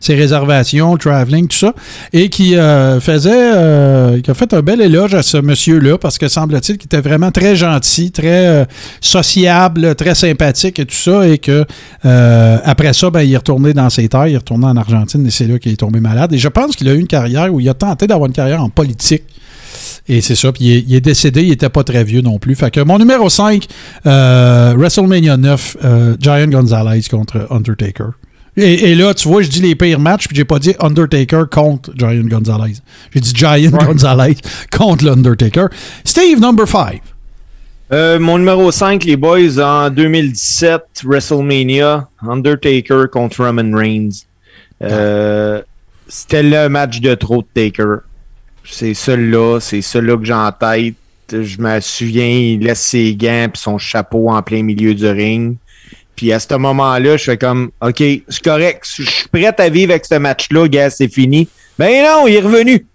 ses 0.00 0.14
réservations, 0.16 0.96
traveling, 0.96 1.46
tout 1.46 1.58
ça, 1.58 1.74
et 2.12 2.28
qui 2.28 2.54
faisait, 3.00 3.52
euh, 4.00 4.20
qui 4.20 4.30
a 4.30 4.34
fait 4.34 4.52
un 4.54 4.62
bel 4.62 4.80
éloge 4.80 5.14
à 5.14 5.22
ce 5.22 5.36
monsieur-là, 5.36 5.98
parce 5.98 6.18
que 6.18 6.28
semble-t-il 6.28 6.78
qu'il 6.78 6.86
était 6.86 7.00
vraiment 7.00 7.30
très 7.30 7.56
gentil, 7.56 8.10
très 8.10 8.46
euh, 8.46 8.64
sociable, 9.00 9.94
très 9.94 10.14
sympathique 10.14 10.78
et 10.78 10.86
tout 10.86 10.94
ça, 10.94 11.28
et 11.28 11.38
que 11.38 11.64
euh, 12.04 12.58
après 12.64 12.92
ça, 12.92 13.10
ben, 13.10 13.22
il 13.22 13.32
est 13.32 13.36
retourné 13.36 13.72
dans 13.72 13.90
ses 13.90 14.08
terres, 14.08 14.26
il 14.26 14.34
est 14.34 14.38
retourné 14.38 14.66
en 14.66 14.76
Argentine, 14.76 15.26
et 15.26 15.30
c'est 15.30 15.46
là 15.46 15.58
qu'il 15.58 15.72
est 15.72 15.76
tombé 15.76 16.00
malade. 16.00 16.32
Et 16.32 16.38
je 16.38 16.48
pense 16.48 16.76
qu'il 16.76 16.88
a 16.88 16.94
eu 16.94 16.98
une 16.98 17.06
carrière 17.06 17.52
où 17.52 17.60
il 17.60 17.68
a 17.68 17.74
tenté 17.74 18.06
d'avoir 18.06 18.26
une 18.28 18.34
carrière 18.34 18.62
en 18.62 18.70
politique. 18.70 19.24
Et 20.08 20.20
c'est 20.20 20.34
ça. 20.34 20.52
Puis 20.52 20.64
il 20.64 20.94
est, 20.94 21.00
décédé, 21.00 21.42
il 21.42 21.52
était 21.52 21.68
pas 21.68 21.84
très 21.84 22.04
vieux 22.04 22.20
non 22.20 22.38
plus. 22.38 22.54
Fait 22.54 22.70
que 22.70 22.80
mon 22.80 22.98
numéro 22.98 23.28
5, 23.28 23.66
euh, 24.06 24.74
WrestleMania 24.76 25.36
9, 25.36 25.76
euh, 25.84 26.16
Giant 26.18 26.48
Gonzalez 26.48 27.02
contre 27.10 27.46
Undertaker. 27.50 28.10
Et, 28.60 28.90
et 28.90 28.94
là, 28.94 29.14
tu 29.14 29.28
vois, 29.28 29.42
je 29.42 29.48
dis 29.48 29.60
les 29.60 29.74
pires 29.74 29.98
matchs, 30.00 30.28
puis 30.28 30.36
j'ai 30.36 30.44
pas 30.44 30.58
dit 30.58 30.74
Undertaker 30.80 31.44
contre 31.50 31.90
Giant 31.96 32.24
Gonzalez. 32.24 32.74
J'ai 33.14 33.20
dit 33.20 33.32
Giant 33.34 33.70
Gonzalez 33.70 34.36
contre 34.70 35.04
l'Undertaker. 35.04 35.66
Steve, 36.04 36.40
number 36.40 36.66
5. 36.68 37.00
Euh, 37.92 38.20
mon 38.20 38.38
numéro 38.38 38.70
5, 38.70 39.02
les 39.04 39.16
boys, 39.16 39.58
en 39.58 39.90
2017, 39.90 40.82
WrestleMania, 41.04 42.08
Undertaker 42.22 43.06
contre 43.10 43.44
Roman 43.44 43.76
Reigns. 43.76 44.24
Euh, 44.82 45.60
C'était 46.08 46.42
le 46.42 46.68
match 46.68 47.00
de 47.00 47.14
trop 47.14 47.42
de 47.42 47.46
Taker. 47.52 47.96
C'est 48.64 48.94
celui-là, 48.94 49.58
c'est 49.60 49.82
celui-là 49.82 50.16
que 50.18 50.24
j'ai 50.24 50.32
en 50.32 50.52
tête. 50.52 50.94
Je 51.32 51.58
me 51.60 51.80
souviens, 51.80 52.26
il 52.28 52.60
laisse 52.60 52.80
ses 52.80 53.14
gants 53.14 53.48
et 53.48 53.50
son 53.54 53.78
chapeau 53.78 54.30
en 54.30 54.42
plein 54.42 54.62
milieu 54.62 54.94
du 54.94 55.06
ring. 55.08 55.56
Puis 56.20 56.34
à 56.34 56.38
ce 56.38 56.54
moment-là, 56.54 57.16
je 57.16 57.24
fais 57.24 57.38
comme, 57.38 57.70
OK, 57.80 57.96
c'est 58.28 58.42
correct, 58.44 58.82
je 58.94 59.04
suis 59.10 59.28
prêt 59.32 59.54
à 59.58 59.68
vivre 59.70 59.92
avec 59.92 60.04
ce 60.04 60.16
match-là, 60.16 60.68
gars, 60.68 60.90
c'est 60.90 61.08
fini. 61.08 61.48
Ben 61.78 62.04
non, 62.04 62.26
il 62.28 62.34
est 62.34 62.40
revenu. 62.40 62.86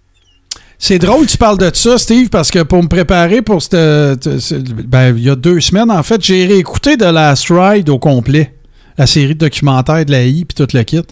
C'est 0.78 1.00
drôle 1.00 1.26
que 1.26 1.32
tu 1.32 1.36
parles 1.36 1.58
de 1.58 1.68
ça, 1.74 1.98
Steve, 1.98 2.28
parce 2.28 2.52
que 2.52 2.62
pour 2.62 2.80
me 2.80 2.86
préparer 2.88 3.42
pour 3.42 3.60
cette. 3.60 4.20
te- 4.20 4.38
ce- 4.38 4.54
Ben, 4.54 5.12
il 5.16 5.24
y 5.24 5.28
a 5.28 5.34
deux 5.34 5.58
semaines, 5.60 5.90
en 5.90 6.04
fait, 6.04 6.22
j'ai 6.22 6.46
réécouté 6.46 6.96
The 6.96 7.02
Last 7.10 7.46
Ride 7.50 7.88
au 7.88 7.98
complet. 7.98 8.52
La 8.96 9.08
série 9.08 9.34
de 9.34 9.40
documentaires 9.40 10.04
de 10.04 10.12
la 10.12 10.22
I, 10.22 10.44
puis 10.44 10.54
tout 10.54 10.68
le 10.72 10.82
kit. 10.84 11.02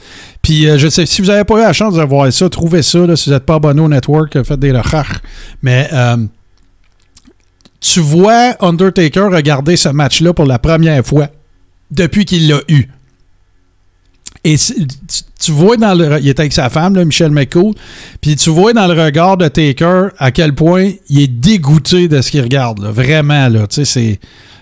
Puis, 0.40 0.68
euh, 0.68 0.78
je 0.78 0.86
sais, 0.86 1.06
si 1.06 1.20
vous 1.20 1.26
n'avez 1.28 1.42
pas 1.42 1.56
eu 1.56 1.62
la 1.62 1.72
chance 1.72 1.94
de 1.96 2.02
voir 2.04 2.32
ça, 2.32 2.48
trouvez 2.48 2.82
ça, 2.82 3.00
là, 3.00 3.16
si 3.16 3.28
vous 3.28 3.34
n'êtes 3.34 3.44
pas 3.44 3.56
abonné 3.56 3.80
au 3.80 3.88
network, 3.88 4.36
euh, 4.36 4.44
faites 4.44 4.60
des 4.60 4.70
recherches. 4.70 5.18
Mais, 5.62 5.88
euh, 5.92 6.16
tu 7.80 7.98
vois 7.98 8.54
Undertaker 8.60 9.28
regarder 9.32 9.74
ce 9.76 9.88
match-là 9.88 10.32
pour 10.32 10.46
la 10.46 10.60
première 10.60 11.04
fois 11.04 11.26
depuis 11.94 12.24
qu'il 12.24 12.48
l'a 12.48 12.60
eu. 12.68 12.88
Et 14.46 14.56
tu, 15.40 15.52
vois 15.52 15.78
dans 15.78 15.94
le. 15.94 16.18
Il 16.20 16.28
était 16.28 16.40
avec 16.40 16.52
sa 16.52 16.68
femme, 16.68 16.94
là, 16.94 17.04
Michelle 17.04 17.30
McCool. 17.30 17.72
Puis 18.20 18.36
tu 18.36 18.50
vois 18.50 18.74
dans 18.74 18.86
le 18.86 19.02
regard 19.02 19.38
de 19.38 19.48
Taker 19.48 20.08
à 20.18 20.30
quel 20.32 20.54
point 20.54 20.92
il 21.08 21.20
est 21.20 21.28
dégoûté 21.28 22.08
de 22.08 22.20
ce 22.20 22.30
qu'il 22.30 22.42
regarde. 22.42 22.80
là. 22.80 22.90
Vraiment, 22.90 23.48
là. 23.48 23.66
Tu 23.66 23.86
sais, 23.86 24.18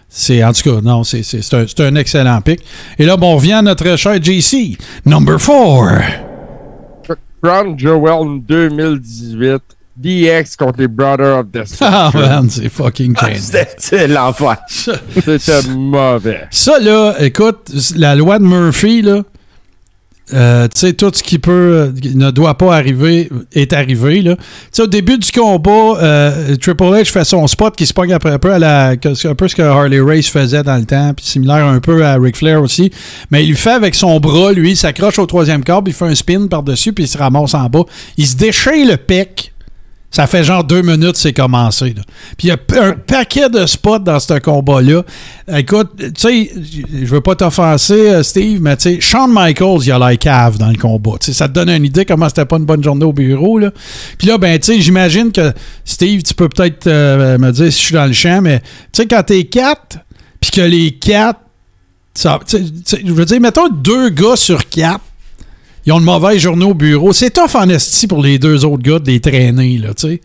c'est. 0.09 0.45
En 0.45 0.53
tout 0.53 0.63
cas, 0.63 0.81
non, 0.83 1.03
c'est, 1.03 1.25
un, 1.53 1.67
un 1.85 1.95
excellent 1.97 2.41
pic. 2.43 2.61
Et 2.97 3.05
là, 3.05 3.17
bon, 3.17 3.33
on 3.33 3.37
revient 3.37 3.55
à 3.55 3.63
notre 3.63 3.97
cher 3.97 4.23
JC. 4.23 4.79
Number 5.05 5.39
4. 5.39 7.17
Crown 7.43 7.77
Jewel 7.77 8.41
2018. 8.47 9.63
DX 10.03 10.57
contre 10.57 10.81
les 10.81 10.89
Brothers 10.89 11.39
of 11.39 11.47
Destruction. 11.47 11.87
Ah, 11.91 12.11
man, 12.15 12.51
c'est 12.51 12.69
fucking 12.69 13.15
Ah. 13.19 13.29
C'était 13.35 13.69
c'est 13.79 14.09
l'enfer. 14.09 14.59
C'était 14.69 15.69
mauvais. 15.71 16.47
Ça, 16.51 16.79
là, 16.81 17.15
écoute, 17.21 17.71
la 17.97 18.15
loi 18.15 18.39
de 18.39 18.45
Murphy, 18.45 19.03
là, 19.03 19.23
euh, 20.35 20.67
tu 20.69 20.81
sais, 20.81 20.93
tout 20.95 21.11
ce 21.13 21.23
qui 21.23 21.39
peut, 21.39 21.53
euh, 21.53 21.93
ne 22.15 22.31
doit 22.31 22.57
pas 22.57 22.75
arriver, 22.75 23.29
est 23.53 23.73
arrivé, 23.73 24.23
là. 24.23 24.37
Tu 24.37 24.43
sais, 24.73 24.83
au 24.83 24.87
début 24.87 25.19
du 25.19 25.31
combat, 25.31 25.99
euh, 26.01 26.57
Triple 26.57 26.85
H 26.85 27.07
fait 27.11 27.25
son 27.25 27.47
spot 27.47 27.77
qui 27.77 27.87
se 27.87 27.93
pogne 27.93 28.13
après 28.13 28.31
un 28.31 28.39
peu 28.39 28.53
à 28.53 28.59
la, 28.59 28.91
un 28.91 29.35
peu 29.35 29.49
ce 29.49 29.57
que 29.57 29.63
Harley 29.63 30.01
Race 30.01 30.29
faisait 30.29 30.63
dans 30.63 30.77
le 30.77 30.85
temps, 30.85 31.13
puis 31.15 31.27
similaire 31.27 31.67
un 31.67 31.81
peu 31.81 32.05
à 32.05 32.15
Ric 32.15 32.37
Flair 32.37 32.63
aussi. 32.63 32.91
Mais 33.31 33.45
il 33.45 33.51
le 33.51 33.57
fait 33.57 33.73
avec 33.73 33.95
son 33.95 34.21
bras, 34.21 34.53
lui, 34.53 34.71
il 34.71 34.77
s'accroche 34.77 35.19
au 35.19 35.27
troisième 35.27 35.65
câble, 35.65 35.91
il 35.91 35.95
fait 35.95 36.07
un 36.07 36.15
spin 36.15 36.47
par-dessus, 36.47 36.93
puis 36.93 37.05
il 37.05 37.09
se 37.09 37.19
ramasse 37.19 37.55
en 37.55 37.69
bas. 37.69 37.85
Il 38.17 38.27
se 38.27 38.37
déchire 38.37 38.87
le 38.89 38.97
pec 38.97 39.52
Ça 40.13 40.27
fait 40.27 40.45
genre 40.45 40.63
deux 40.63 40.83
minutes, 40.83 41.17
c'est 41.17 41.33
commencé. 41.33 41.95
Puis 42.37 42.47
il 42.47 42.49
y 42.49 42.51
a 42.51 42.59
un 42.83 42.93
paquet 42.93 43.49
de 43.49 43.65
spots 43.65 44.01
dans 44.01 44.21
ce 44.21 44.39
combat-là. 44.39 45.03
Écoute, 45.57 45.93
tu 45.97 46.13
sais, 46.17 46.51
je 46.55 47.07
veux 47.07 47.23
pas 47.23 47.35
t'offenser, 47.35 48.11
euh, 48.11 48.23
Steve, 48.23 48.61
mais 48.61 48.77
tu 48.77 48.95
sais, 48.95 49.01
Shawn 49.01 49.33
Michaels, 49.33 49.81
il 49.85 49.91
a 49.91 49.99
la 49.99 50.15
cave 50.19 50.59
dans 50.59 50.69
le 50.69 50.77
combat. 50.77 51.13
Ça 51.21 51.49
te 51.49 51.55
donne 51.55 51.71
une 51.71 51.87
idée 51.87 52.05
comment 52.05 52.29
c'était 52.29 52.45
pas 52.45 52.59
une 52.59 52.67
bonne 52.67 52.85
journée 52.85 53.07
au 53.07 53.15
bureau. 53.15 53.59
Là. 53.59 53.71
Puis 54.19 54.27
là, 54.27 54.37
ben, 54.37 54.59
tu 54.59 54.75
sais, 54.75 54.81
j'imagine 54.83 55.33
que, 55.33 55.51
Steve, 55.87 56.23
tu 56.23 56.35
peux 56.35 56.51
peut-être 56.51 56.87
euh, 56.87 57.39
me 57.39 57.51
dire 57.51 57.73
si 57.73 57.79
je 57.79 57.85
suis 57.87 57.95
dans 57.95 58.07
le 58.07 58.13
champ, 58.13 58.43
mais 58.43 58.61
tu 58.61 58.67
sais, 59.01 59.07
quand 59.07 59.23
t'es 59.23 59.45
quatre, 59.45 59.97
puis 60.43 60.51
que 60.51 60.61
les 60.61 60.91
quatre, 60.91 61.41
je 62.15 63.13
veux 63.13 63.25
dire, 63.25 63.41
mettons 63.41 63.71
deux 63.71 64.11
gars 64.11 64.37
sur 64.37 64.69
quatre, 64.69 65.01
ils 65.87 65.93
ont 65.93 65.99
une 65.99 66.05
mauvaise 66.05 66.39
journée 66.39 66.65
au 66.65 66.75
bureau. 66.75 67.13
C'est 67.13 67.31
tough 67.31 67.55
en 67.55 67.69
esti 67.69 68.07
pour 68.07 68.23
les 68.23 68.39
deux 68.39 68.65
autres 68.65 68.83
gars 68.83 68.99
de 68.99 69.11
les 69.11 69.21
traîner, 69.21 69.79
là, 69.79 69.95
tu 69.95 70.09
sais. 70.09 70.21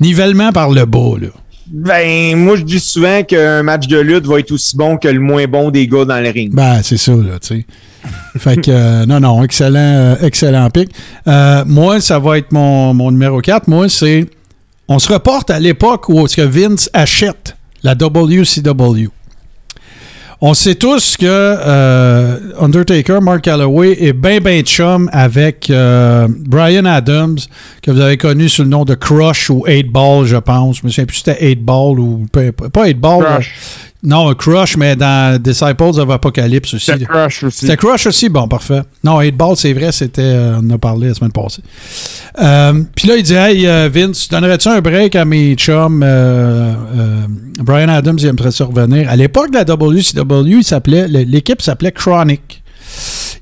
Nivellement 0.00 0.52
par 0.52 0.70
le 0.70 0.84
bas, 0.84 1.18
là. 1.20 1.28
Ben, 1.70 2.34
moi, 2.36 2.56
je 2.56 2.62
dis 2.62 2.80
souvent 2.80 3.22
qu'un 3.22 3.62
match 3.62 3.86
de 3.88 3.98
lutte 3.98 4.26
va 4.26 4.38
être 4.40 4.52
aussi 4.52 4.74
bon 4.76 4.96
que 4.96 5.08
le 5.08 5.20
moins 5.20 5.46
bon 5.46 5.70
des 5.70 5.86
gars 5.86 6.06
dans 6.06 6.18
le 6.18 6.30
ring. 6.30 6.54
Ben, 6.54 6.80
c'est 6.82 6.96
ça, 6.96 7.12
là, 7.12 7.38
tu 7.40 7.48
sais. 7.48 7.66
fait 8.38 8.56
que, 8.56 8.70
euh, 8.70 9.06
non, 9.06 9.20
non, 9.20 9.44
excellent, 9.44 9.78
euh, 9.78 10.16
excellent 10.22 10.70
pic. 10.70 10.90
Euh, 11.26 11.64
moi, 11.66 12.00
ça 12.00 12.18
va 12.18 12.38
être 12.38 12.52
mon, 12.52 12.94
mon 12.94 13.10
numéro 13.10 13.40
4. 13.40 13.68
Moi, 13.68 13.88
c'est. 13.88 14.26
On 14.90 14.98
se 14.98 15.12
reporte 15.12 15.50
à 15.50 15.60
l'époque 15.60 16.08
où 16.08 16.24
que 16.24 16.40
Vince 16.40 16.88
achète 16.94 17.54
la 17.82 17.94
WCW. 17.94 19.10
On 20.40 20.54
sait 20.54 20.76
tous 20.76 21.16
que 21.16 21.26
euh, 21.26 22.38
Undertaker, 22.60 23.20
Mark 23.20 23.40
Calloway, 23.42 23.96
est 24.00 24.12
bien, 24.12 24.38
bien 24.38 24.60
chum 24.62 25.10
avec 25.12 25.68
euh, 25.68 26.28
Brian 26.30 26.84
Adams, 26.84 27.38
que 27.82 27.90
vous 27.90 28.00
avez 28.00 28.16
connu 28.16 28.48
sous 28.48 28.62
le 28.62 28.68
nom 28.68 28.84
de 28.84 28.94
Crush 28.94 29.50
ou 29.50 29.64
8 29.66 29.90
Ball, 29.90 30.26
je 30.26 30.36
pense. 30.36 30.78
Je 30.78 30.86
me 30.86 30.90
souviens 30.90 31.06
plus 31.06 31.16
si 31.16 31.24
c'était 31.24 31.44
8 31.44 31.64
Ball 31.64 31.98
ou. 31.98 32.26
Pas 32.30 32.52
pas 32.52 32.86
8 32.86 32.94
Ball. 33.00 33.24
Crush. 33.24 33.54
Non, 34.02 34.32
Crush, 34.34 34.76
mais 34.76 34.94
dans 34.94 35.42
Disciples 35.42 35.98
of 36.00 36.08
Apocalypse 36.10 36.72
aussi. 36.74 36.86
C'est 36.86 37.04
Crush 37.04 37.42
aussi. 37.42 37.58
C'était 37.66 37.76
Crush 37.76 38.06
aussi, 38.06 38.28
bon, 38.28 38.46
parfait. 38.46 38.82
Non, 39.02 39.18
8 39.20 39.32
Ball, 39.36 39.56
c'est 39.56 39.72
vrai, 39.72 39.90
c'était. 39.90 40.22
euh, 40.22 40.60
on 40.62 40.66
en 40.70 40.74
a 40.74 40.78
parlé 40.78 41.08
la 41.08 41.14
semaine 41.14 41.32
passée. 41.32 41.62
Euh, 42.40 42.80
Puis 42.94 43.08
là, 43.08 43.16
il 43.16 43.22
dit 43.24 43.34
Hey, 43.34 43.66
euh, 43.66 43.88
Vince, 43.92 44.28
donnerais-tu 44.28 44.68
un 44.68 44.80
break 44.80 45.16
à 45.16 45.24
mes 45.24 45.54
chums 45.56 46.02
euh, 46.04 46.74
Brian 47.58 47.88
Adams, 47.88 48.18
il 48.20 48.26
aimerait 48.26 48.52
ça 48.52 48.66
revenir. 48.66 49.10
À 49.10 49.16
l'époque 49.16 49.50
de 49.50 49.56
la 49.56 49.64
WCW, 49.64 50.58
il 50.58 50.64
s'appelait, 50.64 51.08
l'équipe 51.08 51.60
s'appelait 51.60 51.90
Chronic. 51.92 52.62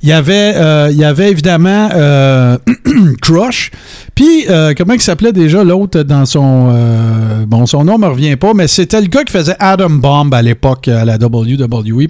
Il 0.07 0.11
y 0.11 0.13
avait, 0.13 0.53
euh, 0.55 0.89
y 0.93 1.03
avait 1.03 1.33
évidemment 1.33 1.89
euh, 1.93 2.57
Crush. 3.23 3.73
Puis, 4.15 4.47
euh, 4.49 4.73
comment 4.79 4.93
il 4.93 5.01
s'appelait 5.01 5.33
déjà 5.33 5.65
l'autre 5.65 6.03
dans 6.05 6.25
son. 6.25 7.45
bon, 7.49 7.67
son 7.67 7.83
nom 7.83 7.99
me 7.99 8.07
revient 8.07 8.37
pas, 8.37 8.55
mais 8.55 8.69
c'était 8.69 9.01
le 9.01 9.09
gars 9.09 9.25
qui 9.25 9.33
faisait 9.33 9.57
Adam 9.59 9.91
Bomb 9.91 10.33
à 10.33 10.43
l'époque 10.43 10.87
à 10.87 11.05
la 11.05 11.17
WWE, 11.17 12.07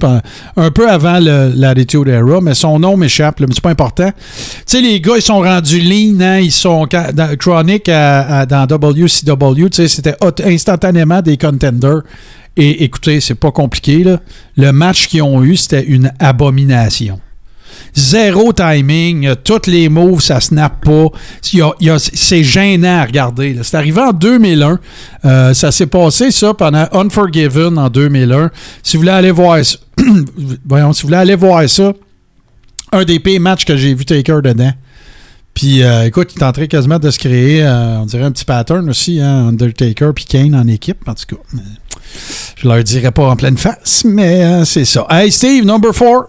un 0.59 0.71
peu 0.73 0.91
avant 0.91 1.21
le- 1.21 1.53
l'Attitude 1.57 2.09
Era, 2.09 2.43
mais 2.43 2.53
son 2.53 2.79
nom 2.79 2.99
m'échappe, 2.99 3.41
mais 3.41 3.47
c'est 3.51 3.63
pas 3.63 3.71
important. 3.71 4.11
Tu 4.11 4.63
sais, 4.67 4.83
les 4.83 5.01
gars, 5.01 5.15
ils 5.17 5.23
sont 5.23 5.41
rendus 5.41 5.81
lean, 5.81 6.21
hein, 6.21 6.39
ils 6.41 6.53
sont 6.53 6.87
dans- 6.87 8.47
dans 8.47 8.67
WCW, 8.67 9.71
tu 9.71 9.77
sais, 9.77 9.89
c'était 9.89 10.17
instantanément 10.45 11.23
des 11.23 11.39
contenders. 11.39 12.03
Et 12.59 12.85
écoutez, 12.85 13.21
c'est 13.21 13.35
pas 13.37 13.53
compliqué. 13.53 14.05
Le 14.59 14.71
match 14.73 15.07
qu'ils 15.09 15.23
ont 15.23 15.43
eu, 15.43 15.57
c'était 15.57 15.85
une 15.85 16.13
abomination. 16.19 17.21
Zéro 17.97 18.53
timing, 18.53 19.27
euh, 19.27 19.35
toutes 19.43 19.67
les 19.67 19.89
moves, 19.89 20.21
ça 20.21 20.41
snap 20.41 20.85
pas. 20.85 21.07
C'est 21.43 22.45
gênant 22.45 23.01
à 23.01 23.05
regarder. 23.05 23.59
C'est 23.63 23.77
arrivé 23.77 24.01
en 24.01 24.13
2001. 24.13 24.79
Euh, 25.25 25.55
ça 25.55 25.73
s'est 25.73 25.87
passé, 25.87 26.31
ça, 26.31 26.53
pendant 26.53 26.87
Unforgiven 26.93 27.79
en 27.79 27.89
2001. 27.89 28.51
Si 28.83 28.97
vous 28.97 29.03
voulez 29.03 29.13
aller 29.13 29.31
voir 29.31 29.65
ça, 29.65 29.79
voyons, 30.67 30.93
si 30.93 31.03
vous 31.03 31.09
voulez 31.09 31.19
aller 31.19 31.37
voir 31.37 31.67
ça, 31.69 31.95
un 32.93 33.05
des 33.05 33.19
pires 33.19 33.41
matchs 33.41 33.65
que 33.65 33.77
j'ai 33.77 33.95
vu 33.95 34.05
Taker 34.05 34.41
dedans. 34.43 34.73
Puis, 35.55 35.83
euh, 35.83 36.05
écoute, 36.05 36.33
il 36.37 36.43
est 36.43 36.45
en 36.45 36.53
train 36.53 36.67
quasiment 36.67 36.99
de 36.99 37.11
se 37.11 37.19
créer, 37.19 37.67
on 37.67 38.05
dirait 38.05 38.25
un 38.25 38.31
petit 38.31 38.45
pattern 38.45 38.91
aussi, 38.91 39.23
hein, 39.23 39.49
Undertaker 39.49 40.13
puis 40.15 40.27
Kane 40.27 40.55
en 40.55 40.67
équipe, 40.69 41.09
en 41.09 41.15
tout 41.15 41.35
cas. 41.35 41.59
Je 42.59 42.69
leur 42.69 42.85
dirais 42.85 43.11
pas 43.11 43.27
en 43.27 43.37
pleine 43.37 43.57
face, 43.57 44.05
mais 44.05 44.67
c'est 44.67 44.85
ça. 44.85 45.07
Hey, 45.09 45.33
Steve, 45.33 45.65
number 45.65 45.95
four. 45.95 46.27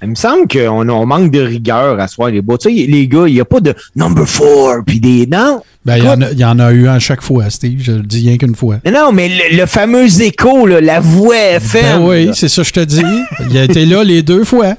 Il 0.00 0.10
me 0.10 0.14
semble 0.14 0.46
qu'on 0.46 0.88
on 0.88 1.06
manque 1.06 1.32
de 1.32 1.40
rigueur 1.40 1.98
à 1.98 2.06
soir 2.06 2.30
les. 2.30 2.40
Tu 2.40 2.46
sais, 2.60 2.70
les 2.70 3.08
gars, 3.08 3.24
il 3.26 3.34
n'y 3.34 3.40
a 3.40 3.44
pas 3.44 3.58
de 3.60 3.74
number 3.96 4.28
four 4.28 4.76
puis 4.86 5.00
des. 5.00 5.26
Non. 5.26 5.60
Ben, 5.84 5.96
il 5.96 6.04
y, 6.04 6.08
en 6.08 6.20
a- 6.22 6.30
il 6.30 6.38
y 6.38 6.44
en 6.44 6.58
a 6.60 6.70
eu 6.72 6.86
à 6.86 6.98
chaque 7.00 7.22
fois, 7.22 7.50
Steve. 7.50 7.80
Je 7.82 7.92
le 7.92 8.02
dis 8.02 8.28
rien 8.28 8.36
qu'une 8.38 8.54
fois. 8.54 8.76
Mais 8.84 8.92
non, 8.92 9.10
mais 9.10 9.28
le, 9.28 9.56
le 9.56 9.66
fameux 9.66 10.06
écho, 10.22 10.66
là, 10.66 10.80
la 10.80 11.00
voix 11.00 11.34
FM. 11.36 11.82
Ben 12.00 12.06
oui, 12.06 12.30
c'est 12.34 12.48
ça 12.48 12.62
que 12.62 12.68
je 12.68 12.72
te 12.74 12.80
dis. 12.84 13.02
Il 13.50 13.58
a 13.58 13.64
été 13.64 13.86
là 13.86 14.04
les 14.04 14.22
deux 14.22 14.44
fois. 14.44 14.74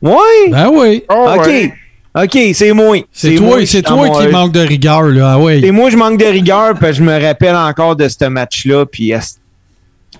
Ouais? 0.00 0.16
Ben 0.50 0.68
oui. 0.72 1.02
Oh, 1.08 1.26
OK. 1.36 1.46
ouais. 1.46 1.72
OK, 2.14 2.38
c'est 2.52 2.72
moi. 2.72 2.96
C'est 3.12 3.36
toi, 3.36 3.46
moi, 3.46 3.66
c'est 3.66 3.82
toi 3.82 4.08
qui 4.10 4.28
manque 4.28 4.52
de 4.52 4.60
rigueur, 4.60 5.02
là. 5.04 5.34
Ah 5.34 5.38
Et 5.52 5.60
oui. 5.62 5.70
moi, 5.70 5.88
je 5.88 5.96
manque 5.96 6.18
de 6.18 6.26
rigueur, 6.26 6.74
puis 6.78 6.92
je 6.92 7.02
me 7.02 7.18
rappelle 7.18 7.54
encore 7.56 7.96
de 7.96 8.06
ce 8.08 8.26
match-là. 8.26 8.84
Puis, 8.84 9.12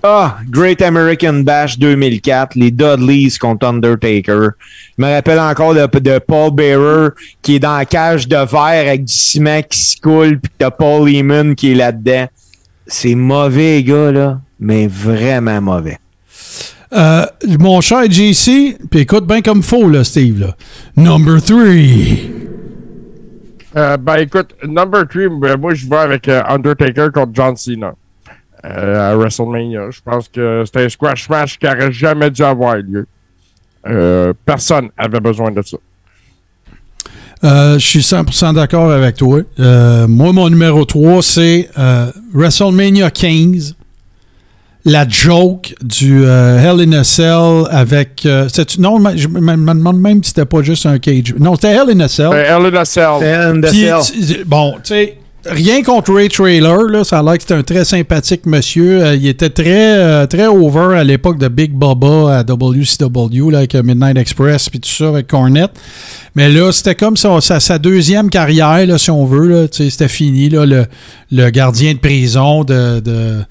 ah, 0.03 0.37
Great 0.49 0.81
American 0.81 1.43
Bash 1.43 1.79
2004, 1.79 2.55
les 2.55 2.71
Dudleys 2.71 3.37
contre 3.39 3.65
Undertaker. 3.65 4.49
Je 4.97 5.03
me 5.03 5.09
rappelle 5.09 5.39
encore 5.39 5.73
de, 5.73 5.99
de 5.99 6.19
Paul 6.19 6.51
Bearer 6.51 7.11
qui 7.41 7.55
est 7.55 7.59
dans 7.59 7.77
la 7.77 7.85
cage 7.85 8.27
de 8.27 8.35
verre 8.35 8.87
avec 8.87 9.05
du 9.05 9.13
ciment 9.13 9.61
qui 9.61 9.79
se 9.79 9.99
coule, 9.99 10.39
puis 10.39 10.51
t'as 10.57 10.71
Paul 10.71 11.09
Heyman 11.09 11.55
qui 11.55 11.71
est 11.71 11.75
là-dedans. 11.75 12.27
C'est 12.85 13.15
mauvais, 13.15 13.81
gars, 13.83 14.11
là, 14.11 14.41
mais 14.59 14.87
vraiment 14.87 15.61
mauvais. 15.61 15.97
Euh, 16.91 17.25
mon 17.59 17.81
cher 17.81 18.03
JC, 18.11 18.77
puis 18.91 18.99
écoute 18.99 19.25
bien 19.25 19.41
comme 19.41 19.63
faux, 19.63 19.89
là, 19.89 20.03
Steve. 20.03 20.41
Là. 20.41 20.55
Number 20.97 21.41
three. 21.41 22.29
Euh, 23.75 23.97
ben 23.97 24.17
écoute, 24.17 24.53
number 24.63 25.07
3, 25.07 25.57
moi 25.57 25.73
je 25.73 25.89
vais 25.89 25.95
avec 25.95 26.27
euh, 26.27 26.43
Undertaker 26.47 27.09
contre 27.11 27.31
John 27.33 27.55
Cena 27.55 27.95
euh, 28.65 29.11
à 29.11 29.15
WrestleMania. 29.15 29.89
Je 29.91 29.99
pense 30.03 30.27
que 30.27 30.63
c'était 30.65 30.85
un 30.85 30.89
squash 30.89 31.29
match 31.29 31.57
qui 31.57 31.67
aurait 31.67 31.91
jamais 31.91 32.29
dû 32.29 32.43
avoir 32.43 32.77
lieu. 32.77 33.05
Euh, 33.85 34.33
personne 34.45 34.89
avait 34.97 35.19
besoin 35.19 35.51
de 35.51 35.61
ça. 35.61 35.77
Euh, 37.43 37.77
je 37.77 37.85
suis 37.85 37.99
100% 37.99 38.53
d'accord 38.55 38.89
avec 38.91 39.17
toi. 39.17 39.41
Euh, 39.59 40.07
moi, 40.07 40.31
mon 40.31 40.49
numéro 40.49 40.85
3, 40.85 41.21
c'est 41.21 41.69
euh, 41.77 42.09
WrestleMania 42.33 43.11
15. 43.11 43.75
La 44.85 45.07
joke 45.07 45.73
du 45.81 46.25
euh, 46.25 46.57
Hell 46.59 46.81
in 46.81 46.91
a 46.93 47.03
Cell 47.05 47.65
avec. 47.69 48.25
euh, 48.25 48.49
non, 48.79 49.01
je 49.15 49.27
me, 49.29 49.55
demande 49.73 49.99
même 49.99 50.21
si 50.23 50.29
c'était 50.29 50.45
pas 50.45 50.61
juste 50.61 50.85
un 50.85 50.99
cage. 50.99 51.33
Non, 51.39 51.55
c'était 51.55 51.71
Hell 51.73 51.89
in 51.89 51.99
a 52.01 52.07
Cell. 52.09 52.33
Hell 52.33 52.65
in 52.65 52.75
a 52.75 52.85
Cell. 52.85 53.23
And 53.23 53.61
the 53.61 53.69
Puis, 53.69 53.85
cell. 53.85 54.43
bon, 54.45 54.73
tu 54.83 54.93
sais, 54.93 55.17
rien 55.45 55.83
contre 55.83 56.13
Ray 56.13 56.29
Trailer, 56.29 56.83
là, 56.83 57.03
ça 57.03 57.19
a 57.19 57.23
l'air 57.23 57.35
que 57.35 57.41
c'était 57.41 57.53
un 57.53 57.63
très 57.63 57.85
sympathique 57.85 58.45
monsieur. 58.45 59.03
Euh, 59.03 59.15
il 59.15 59.27
était 59.27 59.49
très, 59.49 59.97
euh, 59.97 60.25
très 60.27 60.47
over 60.47 60.97
à 60.97 61.03
l'époque 61.03 61.37
de 61.37 61.47
Big 61.47 61.73
Baba 61.73 62.39
à 62.39 62.43
WCW, 62.43 63.51
là, 63.51 63.59
avec 63.59 63.75
euh, 63.75 63.83
Midnight 63.83 64.17
Express, 64.17 64.69
puis 64.69 64.79
tout 64.79 64.89
ça, 64.89 65.09
avec 65.09 65.27
Cornette. 65.27 65.71
Mais 66.35 66.49
là, 66.49 66.71
c'était 66.71 66.95
comme 66.95 67.17
sa, 67.17 67.79
deuxième 67.79 68.29
carrière, 68.29 68.85
là, 68.85 68.97
si 68.97 69.11
on 69.11 69.25
veut. 69.25 69.67
C'était 69.71 70.07
fini, 70.07 70.49
là, 70.49 70.65
le, 70.65 70.85
le 71.31 71.49
gardien 71.49 71.93
de 71.93 71.99
prison 71.99 72.63
de... 72.63 72.99
de 72.99 73.43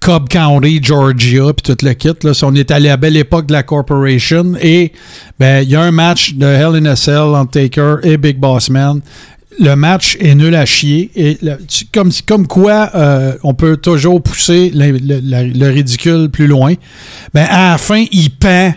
Cobb 0.00 0.30
County, 0.30 0.80
Georgia, 0.82 1.52
puis 1.52 1.74
tout 1.74 1.84
le 1.84 1.92
kit. 1.92 2.14
Là. 2.22 2.32
On 2.42 2.54
est 2.54 2.70
allé 2.70 2.88
à 2.88 2.96
belle 2.96 3.18
époque 3.18 3.44
de 3.44 3.52
la 3.52 3.62
Corporation. 3.62 4.54
Et 4.58 4.92
ben, 5.38 5.62
il 5.62 5.68
y 5.68 5.76
a 5.76 5.82
un 5.82 5.90
match 5.90 6.32
de 6.36 6.46
Hell 6.46 6.76
in 6.76 6.86
a 6.86 6.96
Cell 6.96 7.34
entre 7.34 7.50
Taker 7.50 7.96
et 8.02 8.16
Big 8.16 8.38
Boss 8.38 8.70
Man. 8.70 9.02
Le 9.60 9.76
match 9.76 10.16
est 10.20 10.34
nul 10.34 10.54
à 10.54 10.64
chier. 10.64 11.10
Et 11.14 11.38
comme, 11.92 12.10
comme 12.26 12.46
quoi, 12.46 12.90
euh, 12.94 13.34
on 13.42 13.52
peut 13.52 13.76
toujours 13.76 14.22
pousser 14.22 14.72
le 14.74 15.68
ridicule 15.68 16.30
plus 16.30 16.46
loin. 16.46 16.74
Ben, 17.34 17.46
à 17.48 17.72
la 17.72 17.78
fin, 17.78 18.04
il 18.10 18.30
pend 18.30 18.72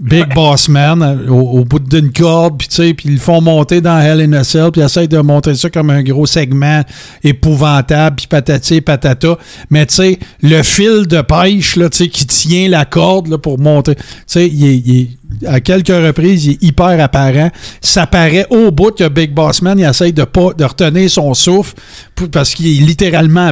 Big 0.00 0.32
Boss 0.32 0.68
Man 0.68 1.02
euh, 1.02 1.28
au, 1.28 1.58
au 1.58 1.64
bout 1.64 1.80
d'une 1.80 2.12
corde, 2.12 2.56
puis 2.58 2.68
tu 2.68 2.74
sais, 2.76 2.94
puis 2.94 3.08
ils 3.08 3.14
le 3.14 3.18
font 3.20 3.40
monter 3.40 3.80
dans 3.80 3.98
Hell 3.98 4.20
in 4.20 4.32
a 4.34 4.44
Cell, 4.44 4.70
puis 4.70 4.80
ils 4.80 4.84
essayent 4.84 5.08
de 5.08 5.18
montrer 5.18 5.56
ça 5.56 5.70
comme 5.70 5.90
un 5.90 6.02
gros 6.04 6.24
segment 6.24 6.82
épouvantable, 7.24 8.16
puis 8.16 8.26
patati 8.28 8.80
patata. 8.80 9.36
Mais 9.70 9.86
tu 9.86 9.94
sais, 9.96 10.18
le 10.42 10.62
fil 10.62 11.06
de 11.06 11.20
pêche, 11.20 11.76
là, 11.76 11.88
tu 11.88 11.98
sais, 11.98 12.08
qui 12.08 12.26
tient 12.26 12.68
la 12.68 12.84
corde 12.84 13.28
là, 13.28 13.38
pour 13.38 13.58
monter, 13.58 13.94
tu 13.96 14.02
sais, 14.26 14.46
il 14.48 14.64
est- 14.64 14.76
il 14.86 15.00
est- 15.00 15.46
à 15.46 15.60
quelques 15.60 15.88
reprises, 15.88 16.46
il 16.46 16.52
est 16.52 16.62
hyper 16.62 17.00
apparent. 17.02 17.50
Ça 17.80 18.06
paraît 18.06 18.46
au 18.50 18.70
bout 18.70 18.92
que 18.96 19.08
Big 19.08 19.32
Boss 19.34 19.62
Man, 19.62 19.78
il 19.78 19.84
essaye 19.84 20.12
de 20.12 20.24
pas 20.24 20.52
de 20.56 20.64
retenir 20.64 21.10
son 21.10 21.34
souffle 21.34 21.74
pour- 22.14 22.28
parce 22.30 22.54
qu'il 22.54 22.66
est 22.68 22.84
littéralement 22.86 23.50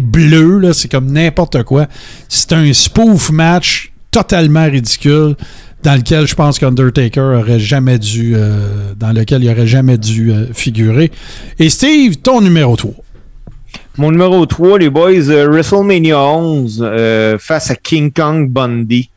bleu, 0.00 0.58
là, 0.58 0.72
c'est 0.74 0.90
comme 0.90 1.10
n'importe 1.12 1.62
quoi. 1.62 1.86
C'est 2.28 2.52
un 2.52 2.72
spoof 2.72 3.30
match 3.30 3.92
totalement 4.10 4.64
ridicule 4.64 5.36
dans 5.88 5.94
lequel 5.94 6.26
je 6.26 6.34
pense 6.34 6.58
qu'Undertaker 6.58 7.38
aurait 7.40 7.58
jamais 7.58 7.98
dû 7.98 8.34
euh, 8.36 8.92
dans 8.94 9.10
lequel 9.10 9.42
il 9.42 9.50
aurait 9.50 9.66
jamais 9.66 9.96
dû 9.96 10.30
euh, 10.30 10.52
figurer. 10.52 11.10
Et 11.58 11.70
Steve, 11.70 12.16
ton 12.16 12.42
numéro 12.42 12.76
3. 12.76 12.92
Mon 13.96 14.10
numéro 14.10 14.44
3, 14.44 14.80
les 14.80 14.90
boys, 14.90 15.30
euh, 15.30 15.48
WrestleMania 15.48 16.20
11 16.20 16.84
euh, 16.86 17.38
face 17.38 17.70
à 17.70 17.74
King 17.74 18.12
Kong 18.12 18.50
Bundy. 18.50 19.08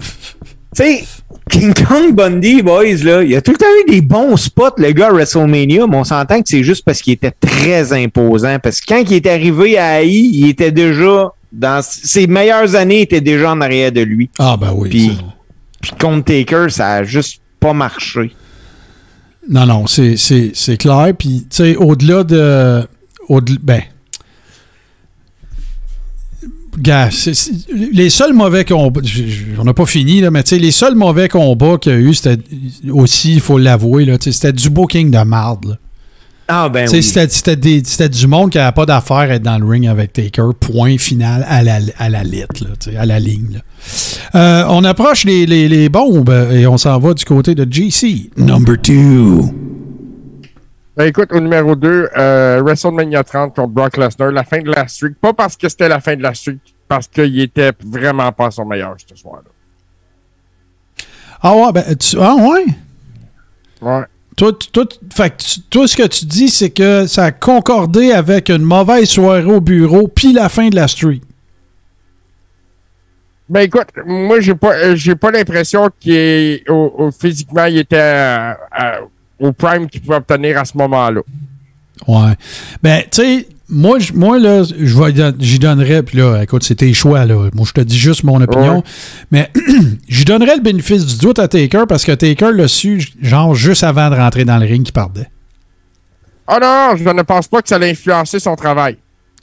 Tu 0.00 0.82
sais, 0.82 1.04
King 1.48 1.74
Kong 1.74 2.12
Bundy, 2.12 2.62
boys, 2.62 3.04
là, 3.04 3.22
il 3.22 3.32
a 3.36 3.40
tout 3.40 3.52
le 3.52 3.56
temps 3.56 3.66
eu 3.86 3.90
des 3.92 4.00
bons 4.00 4.36
spots, 4.36 4.78
le 4.78 4.90
gars, 4.90 5.10
à 5.10 5.12
WrestleMania, 5.12 5.86
mais 5.86 5.96
on 5.96 6.02
s'entend 6.02 6.42
que 6.42 6.48
c'est 6.48 6.64
juste 6.64 6.84
parce 6.84 7.00
qu'il 7.02 7.12
était 7.12 7.30
très 7.30 7.92
imposant. 7.92 8.58
Parce 8.60 8.80
que 8.80 8.86
quand 8.92 9.04
il 9.08 9.14
est 9.14 9.26
arrivé 9.26 9.78
à 9.78 10.02
AI, 10.02 10.08
il 10.10 10.48
était 10.48 10.72
déjà 10.72 11.32
dans 11.52 11.82
ses 11.82 12.26
meilleures 12.26 12.74
années, 12.74 12.98
il 12.98 13.02
était 13.02 13.20
déjà 13.20 13.52
en 13.52 13.60
arrière 13.60 13.92
de 13.92 14.02
lui. 14.02 14.30
Ah 14.38 14.56
ben 14.56 14.72
oui. 14.74 14.88
Puis-. 14.90 15.18
Puis 15.80 15.92
contre 15.98 16.26
Taker, 16.26 16.66
ça 16.70 16.94
a 16.94 17.04
juste 17.04 17.40
pas 17.58 17.72
marché. 17.72 18.32
Non, 19.48 19.66
non, 19.66 19.86
c'est, 19.86 20.76
clair. 20.78 21.12
Puis, 21.18 21.46
tu 21.50 21.56
sais, 21.56 21.76
au-delà 21.76 22.24
de. 22.24 22.86
Au 23.28 23.40
ben. 23.40 23.82
Gars, 26.78 27.08
les 27.72 28.10
seuls 28.10 28.32
mauvais 28.32 28.64
combats. 28.64 29.00
On 29.58 29.64
n'a 29.64 29.74
pas 29.74 29.86
fini, 29.86 30.20
là, 30.20 30.30
mais 30.30 30.42
tu 30.42 30.50
sais, 30.50 30.58
les 30.58 30.70
seuls 30.70 30.94
mauvais 30.94 31.28
combats 31.28 31.78
qu'il 31.78 31.92
y 31.92 31.94
a 31.94 31.98
eu, 31.98 32.14
c'était 32.14 32.42
aussi, 32.90 33.34
il 33.34 33.40
faut 33.40 33.58
l'avouer, 33.58 34.06
c'était 34.20 34.52
du 34.52 34.70
booking 34.70 35.10
de 35.10 35.22
marde. 35.24 35.66
là. 35.66 35.76
Ah 36.52 36.68
ben 36.68 36.88
oui. 36.90 37.02
C'était, 37.02 37.28
c'était 37.28 37.54
des- 37.56 37.82
c'était 37.84 38.08
du 38.08 38.26
monde 38.26 38.50
qui 38.50 38.58
n'avait 38.58 38.72
pas 38.72 38.84
d'affaire 38.86 39.16
à 39.18 39.28
être 39.28 39.42
dans 39.42 39.56
le 39.58 39.64
ring 39.66 39.86
avec 39.86 40.12
Taker. 40.12 40.48
Point 40.58 40.98
final 40.98 41.44
à 41.48 41.62
la, 41.62 41.78
à 41.98 42.08
la 42.08 42.24
lettre, 42.24 42.64
là, 42.64 43.00
à 43.00 43.06
la 43.06 43.20
ligne. 43.20 43.54
là. 43.54 43.60
Euh, 44.34 44.64
on 44.68 44.82
approche 44.84 45.24
les, 45.24 45.46
les- 45.46 45.68
les 45.68 45.88
bombes 45.88 46.28
euh, 46.30 46.50
et 46.50 46.66
on 46.66 46.76
s'en 46.76 46.98
va 46.98 47.14
du 47.14 47.24
côté 47.24 47.54
de 47.54 47.66
GC. 47.70 48.30
Number 48.36 48.76
two. 48.82 49.48
Ben 50.96 51.06
écoute, 51.06 51.28
au 51.32 51.40
numéro 51.40 51.76
2, 51.76 52.08
WrestleMania 52.62 53.22
30 53.24 53.54
contre 53.54 53.68
Brock 53.68 53.96
Lesnar, 53.96 54.32
la 54.32 54.44
fin 54.44 54.60
de 54.60 54.70
la 54.70 54.86
streak. 54.88 55.14
Pas 55.20 55.32
parce 55.32 55.56
que 55.56 55.68
c'était 55.68 55.88
la 55.88 56.00
fin 56.00 56.16
de 56.16 56.22
la 56.22 56.34
streak, 56.34 56.58
parce 56.88 57.06
qu'il 57.06 57.40
était 57.40 57.70
vraiment 57.86 58.32
pas 58.32 58.50
son 58.50 58.66
meilleur 58.66 58.96
ce 59.08 59.14
soir-là. 59.16 59.48
Ah 61.42 61.54
ouais, 61.56 61.72
ben, 61.72 61.94
tu- 61.96 62.16
ah 62.20 62.34
ouais? 62.34 62.66
Ouais. 63.80 64.02
Toi, 64.40 64.52
toi, 64.72 64.84
fait 65.12 65.34
toi, 65.68 65.86
ce 65.86 65.94
que 65.94 66.06
tu 66.06 66.24
dis, 66.24 66.48
c'est 66.48 66.70
que 66.70 67.06
ça 67.06 67.24
a 67.24 67.30
concordé 67.30 68.10
avec 68.10 68.48
une 68.48 68.62
mauvaise 68.62 69.06
soirée 69.10 69.44
au 69.44 69.60
bureau, 69.60 70.08
puis 70.08 70.32
la 70.32 70.48
fin 70.48 70.70
de 70.70 70.76
la 70.76 70.88
street. 70.88 71.20
Ben 73.50 73.60
écoute, 73.60 73.88
moi 74.06 74.40
j'ai 74.40 74.54
pas 74.54 74.72
euh, 74.76 74.96
j'ai 74.96 75.14
pas 75.14 75.30
l'impression 75.30 75.90
qu'il 76.00 76.62
au- 76.68 77.10
physiquement 77.10 77.64
il 77.66 77.78
était 77.78 77.96
euh, 77.98 78.52
euh, 78.80 79.00
au 79.40 79.52
prime 79.52 79.88
qu'il 79.90 80.00
pouvait 80.00 80.16
obtenir 80.16 80.56
à 80.58 80.64
ce 80.64 80.74
moment-là. 80.78 81.20
Ouais. 82.08 82.32
Ben, 82.82 83.02
tu 83.10 83.20
sais, 83.22 83.48
moi, 83.70 83.98
j- 83.98 84.12
moi, 84.14 84.38
là, 84.38 84.62
je 84.64 85.34
j'y 85.38 85.58
donnerais, 85.58 86.02
puis 86.02 86.18
là, 86.18 86.42
écoute, 86.42 86.62
c'est 86.62 86.74
tes 86.76 86.92
choix, 86.94 87.24
là. 87.24 87.48
Moi, 87.54 87.64
je 87.66 87.72
te 87.72 87.80
dis 87.80 87.98
juste 87.98 88.24
mon 88.24 88.40
opinion. 88.40 88.76
Ouais. 88.78 88.82
Mais 89.30 89.50
j'y 90.08 90.24
donnerais 90.24 90.56
le 90.56 90.62
bénéfice 90.62 91.06
du 91.06 91.18
doute 91.18 91.38
à 91.38 91.48
Taker 91.48 91.84
parce 91.88 92.04
que 92.04 92.12
Taker 92.12 92.52
l'a 92.52 92.68
su, 92.68 93.02
genre, 93.20 93.54
juste 93.54 93.84
avant 93.84 94.10
de 94.10 94.16
rentrer 94.16 94.44
dans 94.44 94.58
le 94.58 94.66
ring 94.66 94.84
qui 94.84 94.92
perdait. 94.92 95.28
Ah 96.46 96.58
non, 96.60 96.96
je 96.96 97.08
ne 97.08 97.22
pense 97.22 97.46
pas 97.48 97.62
que 97.62 97.68
ça 97.68 97.76
allait 97.76 97.90
influencer 97.90 98.40
son 98.40 98.56
travail. 98.56 98.96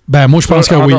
Ben, 0.07 0.27
moi, 0.27 0.41
je 0.41 0.47
pense 0.47 0.67
que 0.67 0.75
En- 0.75 0.85
oui. 0.85 0.93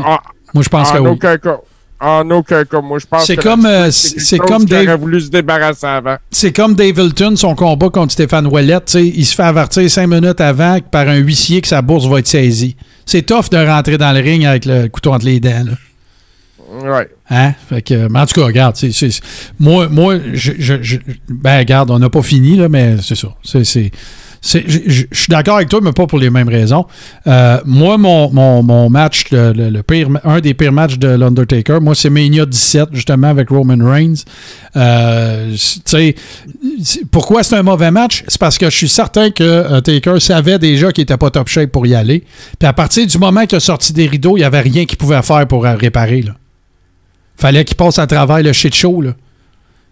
Moi, 0.54 0.62
je 0.64 0.68
pense 0.68 0.90
en 0.90 0.94
que 0.94 0.98
oui. 1.00 1.08
aucun 1.10 1.36
cas. 1.38 1.58
En 2.00 2.30
aucun 2.30 2.64
cas. 2.64 2.80
Moi, 2.80 2.98
je 3.00 3.06
pense 3.06 3.26
C'est 3.26 3.36
que 3.36 3.42
comme, 3.42 3.66
euh, 3.66 3.90
c'est 3.90 4.38
comme 4.38 4.64
Dave- 4.64 4.86
aurait 4.86 4.96
voulu 4.96 5.20
se 5.20 5.28
débarrasser 5.30 5.86
avant. 5.86 6.16
C'est 6.30 6.52
comme 6.52 6.74
Dave 6.74 6.96
Hilton, 6.98 7.34
son 7.36 7.54
combat 7.56 7.88
contre 7.90 8.12
Stéphane 8.12 8.46
Ouellet. 8.46 8.78
Il 8.94 9.26
se 9.26 9.34
fait 9.34 9.42
avertir 9.42 9.90
cinq 9.90 10.06
minutes 10.06 10.40
avant 10.40 10.78
par 10.80 11.08
un 11.08 11.16
huissier 11.16 11.60
que 11.60 11.66
sa 11.68 11.82
bourse 11.82 12.06
va 12.06 12.20
être 12.20 12.28
saisie. 12.28 12.76
C'est 13.04 13.22
tough 13.22 13.50
de 13.50 13.56
rentrer 13.66 13.98
dans 13.98 14.12
le 14.12 14.20
ring 14.20 14.44
avec 14.44 14.64
le 14.64 14.86
couteau 14.88 15.12
entre 15.12 15.24
les 15.24 15.40
dents. 15.40 15.64
là. 15.66 15.72
Ouais. 16.84 17.08
Hein? 17.30 17.54
Fait 17.68 17.82
que, 17.82 18.08
mais 18.08 18.18
en 18.20 18.26
tout 18.26 18.38
cas, 18.40 18.46
regarde, 18.46 18.76
c'est, 18.76 18.92
moi, 19.58 19.88
moi 19.88 20.16
je, 20.34 20.52
je- 20.58 20.82
je- 20.82 20.96
ben, 21.28 21.58
regarde, 21.60 21.90
on 21.90 21.98
n'a 21.98 22.10
pas 22.10 22.22
fini, 22.22 22.56
là, 22.56 22.68
mais 22.68 22.96
c'est 23.02 23.14
ça. 23.14 23.28
C'est- 23.42 23.90
je, 24.42 25.04
suis 25.12 25.28
d'accord 25.28 25.56
avec 25.56 25.68
toi, 25.68 25.80
mais 25.82 25.92
pas 25.92 26.06
pour 26.06 26.18
les 26.18 26.30
mêmes 26.30 26.48
raisons. 26.48 26.86
Euh, 27.26 27.58
moi, 27.64 27.98
mon, 27.98 28.30
mon, 28.62 28.90
match, 28.90 29.26
le, 29.30 29.80
pire, 29.82 30.08
un 30.24 30.40
des 30.40 30.54
pires 30.54 30.72
matchs 30.72 30.98
de 30.98 31.08
l'Undertaker, 31.08 31.80
moi, 31.80 31.94
c'est 31.94 32.10
Mania 32.10 32.46
17, 32.46 32.90
justement, 32.92 33.28
avec 33.28 33.50
Roman 33.50 33.84
Reigns. 33.84 34.22
Euh, 34.76 35.54
pourquoi 37.10 37.42
c'est 37.42 37.56
un 37.56 37.62
mauvais 37.62 37.90
match? 37.90 38.24
C'est 38.28 38.40
parce 38.40 38.58
que 38.58 38.70
je 38.70 38.76
suis 38.76 38.88
certain 38.88 39.30
que 39.30 39.42
euh, 39.42 39.80
Taker 39.80 40.20
savait 40.20 40.58
déjà 40.58 40.92
qu'il 40.92 41.02
n'était 41.02 41.16
pas 41.16 41.30
top 41.30 41.48
shape 41.48 41.72
pour 41.72 41.86
y 41.86 41.94
aller. 41.94 42.24
Puis 42.58 42.68
à 42.68 42.72
partir 42.72 43.06
du 43.06 43.18
moment 43.18 43.44
qu'il 43.46 43.56
a 43.56 43.60
sorti 43.60 43.92
des 43.92 44.06
rideaux, 44.06 44.36
il 44.36 44.40
n'y 44.40 44.46
avait 44.46 44.60
rien 44.60 44.84
qu'il 44.84 44.98
pouvait 44.98 45.22
faire 45.22 45.46
pour 45.46 45.64
réparer, 45.64 46.22
là. 46.22 46.32
Fallait 47.36 47.64
qu'il 47.64 47.76
passe 47.76 48.00
à 48.00 48.06
travers 48.08 48.42
le 48.42 48.52
shit 48.52 48.74
show, 48.74 49.00
là. 49.00 49.12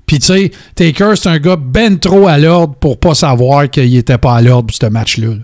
Puis, 0.07 0.19
tu 0.20 0.27
sais, 0.27 0.51
Taker, 0.74 1.12
c'est 1.16 1.28
un 1.28 1.39
gars 1.39 1.57
ben 1.57 1.99
trop 1.99 2.28
à 2.28 2.39
l'ordre 2.39 2.74
pour 2.77 2.99
pas 2.99 3.15
savoir 3.15 3.69
qu'il 3.69 3.97
était 3.97 4.19
pas 4.19 4.37
à 4.37 4.43
l'ordre 4.43 4.66
pour 4.69 4.77
ce 4.77 4.87
match-là. 4.87 5.28
là. 5.28 5.43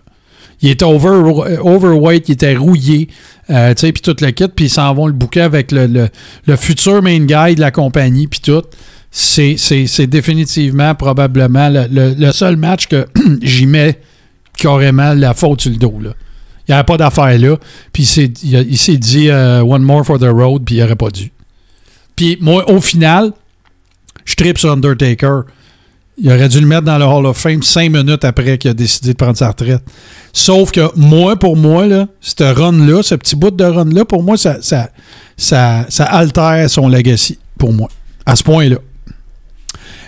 Il 0.61 0.71
était 0.71 0.85
over, 0.85 1.59
overweight, 1.61 2.29
il 2.29 2.33
était 2.33 2.55
rouillé, 2.57 3.09
euh, 3.51 3.75
tu 3.75 3.81
sais, 3.81 3.93
puis 3.93 4.01
tout 4.01 4.15
le 4.21 4.31
kit, 4.31 4.47
puis 4.47 4.67
ils 4.67 4.71
s'en 4.71 4.95
vont 4.95 5.09
le 5.09 5.13
bouquet 5.13 5.41
avec 5.41 5.73
le, 5.73 5.89
le- 5.89 6.09
le 6.47 6.57
futur 6.57 7.03
main 7.03 7.19
guy 7.19 7.57
de 7.57 7.61
la 7.61 7.73
compagnie, 7.73 8.29
puis 8.29 8.39
tout. 8.41 8.63
C'est, 9.11 9.57
définitivement, 10.07 10.95
probablement, 10.95 11.69
le, 11.69 12.15
le- 12.17 12.33
seul 12.33 12.57
match 12.57 12.87
que 12.87 13.07
j'y 13.43 13.67
mets 13.67 13.99
carrément 14.57 15.13
la 15.15 15.35
faute 15.35 15.63
sur 15.63 15.71
le 15.73 15.77
dos, 15.79 15.99
là. 16.01 16.11
Il 16.69 16.71
n'y 16.71 16.75
avait 16.77 16.85
pas 16.85 16.97
d'affaire 16.97 17.37
là. 17.41 17.57
Puis 17.93 18.05
il 18.05 18.79
s'est 18.79 18.97
dit 18.97 19.29
euh, 19.31 19.63
One 19.65 19.83
more 19.83 20.07
for 20.07 20.21
the 20.21 20.29
road, 20.31 20.63
puis 20.65 20.77
il 20.77 20.81
n'aurait 20.81 20.95
pas 20.95 21.11
dû. 21.11 21.33
Puis 22.15 22.39
moi, 22.41 22.71
au 22.71 22.81
final, 22.81 23.33
je 24.25 24.35
tripe 24.35 24.59
sur 24.59 24.73
Undertaker. 24.73 25.41
Il 26.19 26.31
aurait 26.31 26.49
dû 26.49 26.61
le 26.61 26.67
mettre 26.67 26.83
dans 26.83 26.99
le 26.99 27.05
Hall 27.05 27.27
of 27.27 27.37
Fame 27.39 27.63
cinq 27.63 27.91
minutes 27.91 28.25
après 28.25 28.59
qu'il 28.59 28.71
a 28.71 28.75
décidé 28.75 29.13
de 29.13 29.17
prendre 29.17 29.37
sa 29.37 29.49
retraite. 29.49 29.83
Sauf 30.33 30.71
que 30.71 30.89
moi, 30.97 31.37
pour 31.37 31.57
moi, 31.57 31.87
là, 31.87 32.07
ce 32.21 32.45
run-là, 32.45 33.03
ce 33.03 33.15
petit 33.15 33.35
bout 33.35 33.51
de 33.51 33.65
run-là, 33.65 34.05
pour 34.05 34.23
moi, 34.23 34.37
ça, 34.37 34.61
ça, 34.61 34.91
ça, 35.37 35.87
ça 35.89 36.05
altère 36.05 36.69
son 36.69 36.89
legacy, 36.89 37.39
pour 37.59 37.73
moi, 37.73 37.89
à 38.27 38.37
ce 38.37 38.43
point-là. 38.45 38.77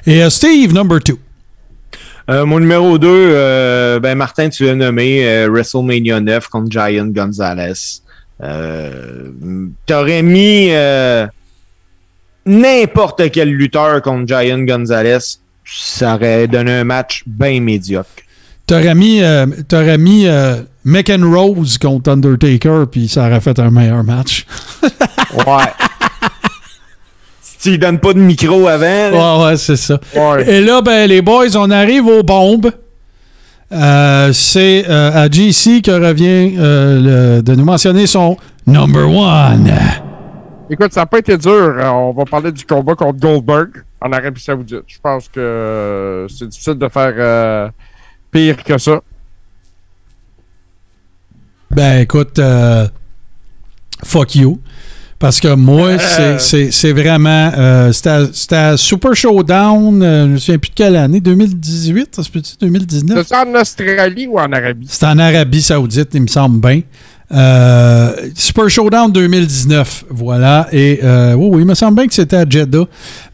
Et 0.06 0.22
euh, 0.22 0.30
Steve, 0.30 0.74
number 0.74 1.02
two. 1.02 1.18
Euh, 2.30 2.46
mon 2.46 2.58
numéro 2.58 2.98
2, 2.98 3.98
ben 4.00 4.14
Martin, 4.14 4.48
tu 4.48 4.64
l'as 4.64 4.74
nommé 4.74 5.26
euh, 5.26 5.48
WrestleMania 5.50 6.20
9 6.20 6.48
contre 6.48 6.70
Giant 6.70 7.06
Gonzalez. 7.06 8.00
Euh, 8.42 9.28
T'aurais 9.86 10.22
mis 10.22 10.68
euh, 10.70 11.26
n'importe 12.46 13.30
quel 13.30 13.50
lutteur 13.50 14.02
contre 14.02 14.26
Giant 14.28 14.58
Gonzalez, 14.60 15.18
ça 15.64 16.14
aurait 16.16 16.46
donné 16.46 16.72
un 16.72 16.84
match 16.84 17.22
bien 17.26 17.60
médiocre. 17.60 18.08
T'aurais 18.66 18.94
mis, 18.94 19.22
euh, 19.22 19.46
t'aurais 19.68 19.98
mis 19.98 20.26
euh, 20.26 20.56
McEnroe 20.84 21.54
contre 21.80 22.10
Undertaker, 22.10 22.84
puis 22.90 23.08
ça 23.08 23.26
aurait 23.26 23.40
fait 23.40 23.58
un 23.58 23.70
meilleur 23.70 24.02
match. 24.04 24.46
Ouais. 25.46 25.64
si 27.42 27.58
tu 27.58 27.70
lui 27.70 27.78
donnes 27.78 27.98
pas 27.98 28.12
de 28.12 28.20
micro 28.20 28.68
avant, 28.68 29.10
là, 29.10 29.10
Ouais, 29.38 29.44
ouais, 29.46 29.56
c'est 29.56 29.74
ça. 29.76 29.98
Ouais. 30.14 30.48
Et 30.48 30.60
là, 30.60 30.80
ben, 30.80 31.08
les 31.08 31.22
boys, 31.22 31.56
on 31.56 31.70
arrive 31.72 32.06
aux 32.06 32.22
bombes. 32.22 32.70
Euh, 33.72 34.32
c'est 34.32 34.84
euh, 34.88 35.24
à 35.24 35.28
GC 35.28 35.82
que 35.82 35.90
revient 35.90 36.52
le- 36.56 37.40
de 37.42 37.54
nous 37.56 37.64
mentionner 37.64 38.06
son 38.06 38.36
number 38.66 39.08
one. 39.10 39.72
Écoute, 40.70 40.92
ça 40.94 41.00
n'a 41.00 41.06
pas 41.06 41.18
été 41.18 41.36
dur. 41.36 41.50
Euh, 41.52 41.84
On 41.88 42.12
va 42.12 42.24
parler 42.24 42.50
du 42.50 42.64
combat 42.64 42.94
contre 42.94 43.18
Goldberg 43.18 43.68
en 44.00 44.12
Arabie 44.12 44.40
Saoudite. 44.40 44.82
Je 44.86 44.98
pense 45.02 45.28
que 45.28 45.38
euh, 45.40 46.28
c'est 46.28 46.48
difficile 46.48 46.74
de 46.74 46.88
faire 46.88 47.12
euh, 47.16 47.68
pire 48.30 48.62
que 48.64 48.78
ça. 48.78 49.00
Ben, 51.70 52.00
écoute, 52.00 52.38
euh, 52.38 52.86
fuck 54.04 54.34
you. 54.36 54.60
Parce 55.18 55.40
que 55.40 55.54
moi, 55.54 55.98
c'est- 55.98 56.92
vraiment. 56.92 57.50
C'était 57.92 58.08
à- 58.10 58.26
c'était 58.32 58.56
à 58.56 58.76
Super 58.76 59.14
Showdown, 59.14 60.00
je 60.02 60.06
ne 60.06 60.26
me 60.32 60.36
souviens 60.36 60.58
plus 60.58 60.70
de 60.70 60.74
quelle 60.74 60.96
année, 60.96 61.20
2018, 61.20 62.14
ça 62.16 62.22
se 62.22 62.30
peut-tu, 62.30 62.54
2019? 62.60 63.18
C'est 63.18 63.28
ça 63.34 63.44
en 63.46 63.54
Australie 63.58 64.26
ou 64.26 64.38
en 64.38 64.52
Arabie? 64.52 64.86
C'était 64.88 65.06
en 65.06 65.18
Arabie 65.18 65.62
Saoudite, 65.62 66.10
il 66.14 66.22
me 66.22 66.26
semble 66.26 66.60
bien. 66.60 66.82
Euh, 67.32 68.28
Super 68.34 68.68
Showdown 68.68 69.10
2019, 69.10 70.04
voilà. 70.10 70.68
Et 70.72 71.00
euh, 71.02 71.34
oui, 71.34 71.62
il 71.62 71.66
me 71.66 71.74
semble 71.74 71.96
bien 71.96 72.06
que 72.06 72.14
c'était 72.14 72.36
à 72.36 72.44
Jeddah. 72.48 72.84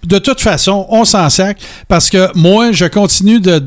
De 0.07 0.19
toute 0.19 0.41
façon, 0.41 0.87
on 0.89 1.05
s'en 1.05 1.29
sac 1.29 1.59
parce 1.89 2.09
que 2.09 2.29
moi, 2.39 2.71
je 2.73 2.87
continue 2.87 3.41
de. 3.41 3.61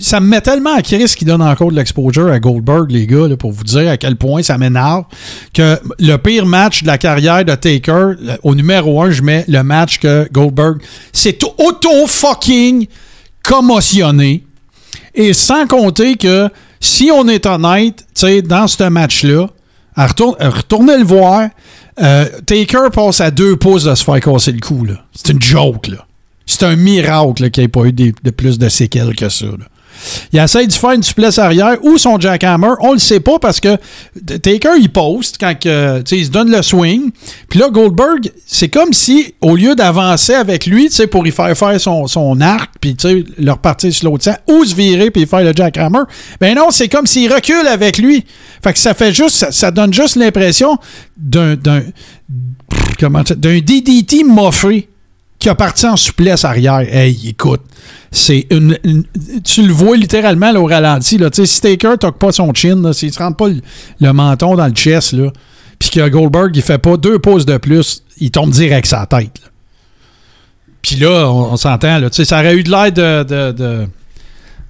ça 0.00 0.20
me 0.20 0.26
met 0.26 0.40
tellement 0.40 0.74
à 0.74 0.82
crise 0.82 1.14
qui 1.14 1.24
donne 1.24 1.42
encore 1.42 1.70
de 1.70 1.76
l'exposure 1.76 2.28
à 2.28 2.40
Goldberg, 2.40 2.90
les 2.90 3.06
gars, 3.06 3.28
pour 3.38 3.52
vous 3.52 3.64
dire 3.64 3.90
à 3.90 3.96
quel 3.98 4.16
point 4.16 4.42
ça 4.42 4.56
m'énerve 4.56 5.04
que 5.52 5.78
le 5.98 6.16
pire 6.16 6.46
match 6.46 6.82
de 6.82 6.86
la 6.86 6.96
carrière 6.96 7.44
de 7.44 7.54
Taker, 7.54 8.14
au 8.42 8.54
numéro 8.54 9.02
un, 9.02 9.10
je 9.10 9.22
mets 9.22 9.44
le 9.46 9.62
match 9.62 9.98
que 9.98 10.26
Goldberg 10.32 10.78
s'est 11.12 11.38
auto-fucking 11.58 12.86
commotionné. 13.42 14.44
Et 15.14 15.32
sans 15.32 15.66
compter 15.66 16.16
que 16.16 16.48
si 16.80 17.10
on 17.12 17.26
est 17.28 17.46
honnête, 17.46 18.06
dans 18.46 18.66
ce 18.66 18.88
match-là, 18.88 19.46
à 19.96 20.06
retour- 20.06 20.36
à 20.38 20.50
retourner 20.50 20.96
le 20.98 21.04
voir, 21.04 21.48
euh, 22.00 22.26
Taker 22.46 22.88
passe 22.92 23.20
à 23.20 23.30
deux 23.30 23.56
pouces 23.56 23.84
de 23.84 23.94
se 23.94 24.04
faire 24.04 24.20
casser 24.20 24.52
le 24.52 24.60
cou. 24.60 24.86
C'est 25.14 25.32
une 25.32 25.42
joke. 25.42 25.90
C'est 26.46 26.62
un 26.62 26.76
miracle 26.76 27.50
qu'il 27.50 27.62
n'y 27.62 27.64
ait 27.66 27.68
pas 27.68 27.84
eu 27.84 27.92
de 27.92 28.30
plus 28.30 28.58
de 28.58 28.68
séquelles 28.68 29.14
que 29.16 29.28
ça. 29.28 29.46
là. 29.46 29.66
Il 30.32 30.38
essaie 30.38 30.66
de 30.66 30.72
faire 30.72 30.92
une 30.92 31.02
souplesse 31.02 31.38
arrière 31.38 31.76
ou 31.82 31.98
son 31.98 32.18
jackhammer. 32.18 32.74
On 32.80 32.92
le 32.92 32.98
sait 32.98 33.20
pas 33.20 33.38
parce 33.38 33.60
que 33.60 33.76
Taker, 34.26 34.76
il 34.78 34.90
poste 34.90 35.36
quand 35.38 35.54
il 35.64 36.24
se 36.24 36.30
donne 36.30 36.50
le 36.50 36.62
swing. 36.62 37.10
Puis 37.48 37.58
là, 37.58 37.70
Goldberg, 37.70 38.30
c'est 38.46 38.68
comme 38.68 38.92
si, 38.92 39.34
au 39.40 39.56
lieu 39.56 39.74
d'avancer 39.74 40.34
avec 40.34 40.66
lui, 40.66 40.90
pour 41.10 41.26
y 41.26 41.30
faire 41.30 41.56
faire 41.56 41.80
son, 41.80 42.06
son 42.06 42.40
arc, 42.40 42.72
puis 42.80 42.96
le 43.38 43.50
repartir 43.50 43.92
sur 43.92 44.10
l'autre 44.10 44.24
sens, 44.24 44.36
ou 44.46 44.64
se 44.64 44.74
virer 44.74 45.10
puis 45.10 45.26
faire 45.26 45.42
le 45.42 45.52
jackhammer, 45.54 46.02
ben 46.40 46.54
non, 46.54 46.70
c'est 46.70 46.88
comme 46.88 47.06
s'il 47.06 47.32
recule 47.32 47.66
avec 47.66 47.98
lui. 47.98 48.24
Fait 48.62 48.72
que 48.72 48.78
ça 48.78 48.94
fait 48.94 49.12
juste, 49.12 49.50
ça, 49.50 49.70
donne 49.70 49.92
juste 49.92 50.16
l'impression 50.16 50.78
d'un, 51.16 51.56
comment 52.98 53.22
d'un 53.22 53.60
DDT 53.60 54.24
moffé 54.24 54.88
qui 55.38 55.48
a 55.48 55.54
parti 55.54 55.86
en 55.86 55.96
souplesse 55.96 56.44
arrière. 56.44 56.80
Hey, 56.80 57.28
écoute, 57.28 57.62
c'est 58.10 58.46
une, 58.50 58.76
Tu 59.44 59.66
le 59.66 59.72
vois 59.72 59.96
littéralement 59.96 60.50
là, 60.50 60.60
au 60.60 60.66
ralenti. 60.66 61.18
Là. 61.18 61.30
Tu 61.30 61.42
sais, 61.42 61.46
Si 61.46 61.60
Taker 61.60 61.96
toque 61.98 62.18
pas 62.18 62.32
son 62.32 62.52
chin, 62.54 62.76
là, 62.82 62.92
s'il 62.92 63.10
ne 63.10 63.18
rentre 63.18 63.36
pas 63.36 63.48
le, 63.48 64.12
menton 64.12 64.56
dans 64.56 64.66
le 64.66 64.72
chest, 64.72 65.12
là, 65.12 65.30
puis 65.78 65.90
que 65.90 66.08
Goldberg 66.08 66.56
il 66.56 66.62
fait 66.62 66.78
pas 66.78 66.96
deux 66.96 67.18
pauses 67.18 67.46
de 67.46 67.56
plus, 67.56 68.02
il 68.18 68.30
tombe 68.30 68.50
direct 68.50 68.86
sa 68.86 69.06
tête. 69.06 69.40
Puis 70.82 70.96
là, 70.96 71.30
on, 71.30 71.56
s'entend, 71.56 71.98
là, 71.98 72.08
ça 72.10 72.38
aurait 72.38 72.56
eu 72.56 72.62
de 72.62 72.70
l'air 72.70 72.92
de, 72.92 73.86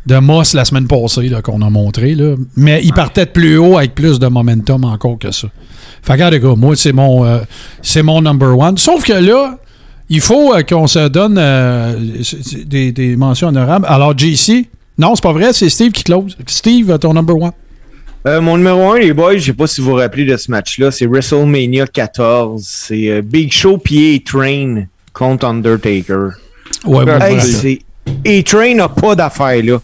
de, 0.07 0.19
Moss 0.21 0.55
la 0.55 0.65
semaine 0.65 0.87
passée 0.87 1.29
là, 1.29 1.43
qu'on 1.43 1.61
a 1.61 1.69
montré, 1.69 2.15
là. 2.15 2.35
mais 2.57 2.81
il 2.83 2.93
partait 2.95 3.27
de 3.27 3.31
plus 3.31 3.59
haut 3.59 3.77
avec 3.77 3.95
plus 3.95 4.19
de 4.19 4.27
momentum 4.27 4.85
encore 4.85 5.19
que 5.19 5.31
ça. 5.31 5.49
Fait 6.03 6.17
que, 6.17 6.31
les 6.31 6.41
gars, 6.41 6.55
moi, 6.57 6.75
c'est 6.77 6.93
mon, 6.93 7.25
euh, 7.27 7.41
c'est 7.83 8.03
mon 8.03 8.23
number 8.23 8.59
one. 8.59 8.79
Sauf 8.79 9.05
que 9.05 9.13
là, 9.13 9.59
il 10.09 10.21
faut 10.21 10.55
euh, 10.55 10.63
qu'on 10.63 10.87
se 10.87 11.09
donne 11.09 11.37
euh, 11.39 11.95
des, 12.67 12.93
des 12.93 13.17
mentions 13.17 13.49
honorables. 13.49 13.87
Alors, 13.89 14.17
JC, 14.17 14.67
non, 14.97 15.15
c'est 15.15 15.23
pas 15.23 15.33
vrai, 15.33 15.53
c'est 15.53 15.69
Steve 15.69 15.93
qui 15.93 16.05
close. 16.05 16.37
Steve, 16.47 16.99
ton 16.99 17.15
number 17.15 17.37
one. 17.37 17.53
Euh, 18.27 18.41
mon 18.41 18.57
numéro 18.57 18.93
1, 18.93 18.99
les 18.99 19.13
boys, 19.13 19.37
je 19.37 19.45
sais 19.47 19.53
pas 19.53 19.67
si 19.67 19.81
vous 19.81 19.91
vous 19.91 19.97
rappelez 19.97 20.25
de 20.25 20.37
ce 20.37 20.51
match-là, 20.51 20.91
c'est 20.91 21.07
WrestleMania 21.07 21.87
14. 21.87 22.63
C'est 22.67 23.23
Big 23.23 23.53
Show 23.53 23.79
puis 23.79 24.17
A-Train 24.17 24.87
contre 25.13 25.47
Undertaker. 25.47 26.31
Ouais, 26.85 27.05
Hey, 27.21 28.41
A-Train 28.41 28.75
n'a 28.75 28.89
pas 28.89 29.15
d'affaires 29.15 29.63
là. 29.63 29.79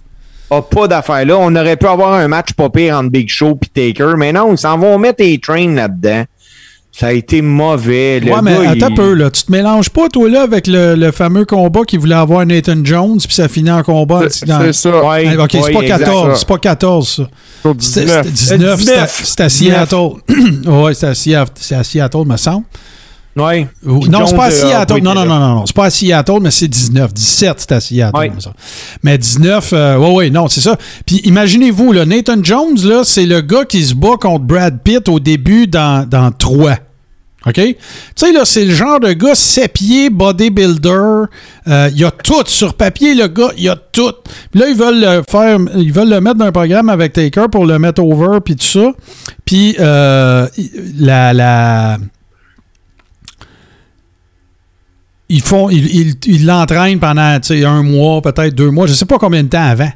A 0.51 0.63
pas 0.63 0.89
d'affaires 0.89 1.25
là. 1.25 1.37
On 1.39 1.55
aurait 1.55 1.77
pu 1.77 1.87
avoir 1.87 2.13
un 2.15 2.29
match 2.29 2.53
pas 2.53 2.69
pire 2.71 2.97
entre 2.99 3.11
Big 3.11 3.29
Show 3.29 3.59
et 3.77 3.93
Taker, 3.93 4.15
mais 4.17 4.33
non, 4.33 4.53
ils 4.53 4.59
s'en 4.59 4.77
vont 4.79 4.99
mettre 4.99 5.23
A-Train 5.25 5.75
là-dedans. 5.75 6.25
Ça 6.97 7.09
a 7.09 7.13
été 7.13 7.43
mauvais. 7.43 8.21
Le 8.21 8.31
Ouais, 8.33 8.41
mais 8.41 8.53
gars, 8.53 8.71
attends 8.71 8.89
il- 8.91 8.95
peu, 8.95 9.15
là. 9.15 9.29
Tu 9.29 9.43
te 9.43 9.51
mélanges 9.51 9.91
pas, 9.91 10.09
toi, 10.09 10.29
là, 10.29 10.43
avec 10.43 10.69
le, 10.69 10.95
le 10.95 11.11
fameux 11.11 11.45
combat 11.45 11.81
qui 11.85 11.97
voulait 11.97 12.15
avoir 12.15 12.47
Nathan 12.47 12.77
Jones, 12.85 13.19
puis 13.19 13.35
ça 13.35 13.49
finit 13.49 13.71
en 13.73 13.83
combat. 13.83 14.23
C'est 14.31 14.47
dans- 14.47 14.61
c'est 14.61 14.73
ça. 14.75 15.05
Ouais, 15.05 15.27
Ah, 15.37 15.43
ok, 15.43 15.51
c'est 15.53 15.73
pas 15.73 15.81
exact. 15.81 15.99
14, 15.99 16.39
c'est 16.39 16.49
pas 16.49 16.59
14, 16.59 17.09
ça. 17.09 17.23
Sur 17.63 17.75
C'était 17.81 18.01
19. 18.05 18.27
c'était 18.27 18.31
19, 18.59 18.81
c'était 18.81 18.93
à- 18.93 19.07
19. 19.07 19.21
c'était 19.25 19.43
à 19.43 19.49
Seattle. 19.49 20.09
ouais, 20.69 20.95
c'était 20.95 21.07
à 21.09 21.15
Seattle, 21.15 21.53
c'est 21.57 21.75
à 21.75 21.83
Seattle, 21.83 22.25
me 22.27 22.37
semble. 22.37 22.65
Ouais. 23.37 23.67
Ou- 23.85 24.01
Qui 24.01 24.11
non, 24.11 24.27
c'est 24.27 24.37
pas 24.37 24.45
à 24.45 24.51
euh, 24.51 24.51
Seattle. 24.51 24.95
oui, 24.95 25.03
Non, 25.03 25.15
non, 25.15 25.25
non, 25.27 25.39
non. 25.41 25.67
C'est 25.67 25.75
pas 25.75 25.87
à 25.87 25.91
Seattle, 25.91 26.39
mais 26.41 26.51
c'est 26.53 26.69
19. 26.69 27.13
17, 27.13 27.55
c'est 27.59 27.73
à 27.73 27.81
Seattle. 27.81 28.13
Mais 29.03 29.19
19, 29.19 29.71
euh, 29.73 29.97
ouais, 29.99 30.13
ouais, 30.15 30.31
non, 30.31 30.49
c'est 30.49 30.61
ça. 30.61 30.77
Puis 31.05 31.17
imaginez-vous, 31.25 31.93
là, 31.93 32.05
Nathan 32.07 32.37
Jones, 32.43 32.77
là, 32.85 33.03
c'est 33.05 33.27
le 33.27 33.41
gars 33.41 33.65
qui 33.65 33.85
se 33.85 33.95
bat 33.95 34.17
contre 34.21 34.45
Brad 34.45 34.79
Pitt 34.83 35.09
au 35.09 35.19
début 35.19 35.67
dans, 35.67 36.09
dans 36.09 36.31
3. 36.31 36.77
OK? 37.47 37.55
Tu 37.57 37.77
sais, 38.17 38.33
là, 38.33 38.47
c'est 38.47 38.65
le 38.65 38.73
genre 38.75 39.01
de 39.01 39.13
gars 39.13 39.35
7 39.35 39.71
pieds, 39.75 40.09
bodybuilder. 40.11 41.25
Euh, 41.69 41.91
Il 41.93 41.99
y 42.01 42.05
a 42.05 42.11
tout 42.11 42.43
sur 42.47 42.73
papier, 42.75 43.15
le 43.15 43.27
gars, 43.29 43.51
il 43.59 43.65
y 43.65 43.69
a 43.69 43.77
tout. 43.77 44.13
Puis 44.51 44.61
là, 44.61 44.69
ils 44.69 44.77
veulent 44.77 45.01
le 45.01 45.23
faire, 45.29 45.59
ils 45.77 45.93
veulent 45.93 46.09
le 46.09 46.21
mettre 46.23 46.37
dans 46.37 46.47
un 46.47 46.53
programme 46.53 46.89
avec 46.89 47.13
Taker 47.13 47.47
pour 47.53 47.67
le 47.67 47.79
mettre 47.79 48.03
over, 48.03 48.39
puis 48.43 48.57
tout 48.57 48.65
ça. 48.65 48.93
Puis 49.45 49.77
euh, 49.79 50.47
la, 50.99 51.35
la, 51.35 51.99
ils 55.29 55.43
font 55.43 55.71
ils 55.71 56.47
l'entraînent 56.47 57.01
pendant 57.01 57.39
un 57.51 57.83
mois, 57.83 58.23
peut-être 58.23 58.55
deux 58.55 58.71
mois, 58.71 58.87
je 58.87 58.93
sais 58.93 59.07
pas 59.07 59.19
combien 59.19 59.43
de 59.43 59.49
temps 59.49 59.67
avant. 59.67 59.91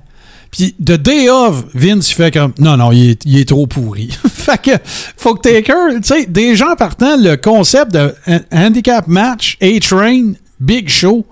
Puis 0.50 0.74
de 0.78 0.96
day 0.96 1.28
of, 1.28 1.64
Vince 1.74 2.10
il 2.10 2.14
fait 2.14 2.32
comme 2.32 2.52
non 2.58 2.76
non, 2.76 2.90
il 2.90 3.10
est, 3.10 3.24
il 3.26 3.38
est 3.38 3.48
trop 3.48 3.66
pourri. 3.66 4.08
fait 4.32 4.60
que 4.60 4.70
faut 5.16 5.34
que 5.34 5.42
Taker, 5.42 5.96
tu 5.96 6.02
sais, 6.02 6.26
des 6.26 6.56
gens 6.56 6.74
partant 6.76 7.16
le 7.18 7.36
concept 7.36 7.92
de 7.92 8.14
handicap 8.52 9.06
match, 9.06 9.58
A-Train, 9.60 10.32
Big 10.60 10.88
Show. 10.88 11.26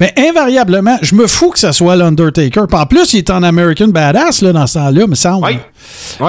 Mais 0.00 0.12
invariablement, 0.16 0.98
je 1.02 1.14
me 1.14 1.26
fous 1.26 1.50
que 1.50 1.58
ce 1.58 1.70
soit 1.70 1.94
l'Undertaker. 1.94 2.66
Puis 2.68 2.78
en 2.78 2.86
plus, 2.86 3.12
il 3.12 3.18
est 3.18 3.30
en 3.30 3.42
American 3.44 3.88
Badass 3.88 4.42
là, 4.42 4.52
dans 4.52 4.66
ce 4.66 4.74
temps-là, 4.74 5.06
me 5.06 5.14
semble. 5.14 5.46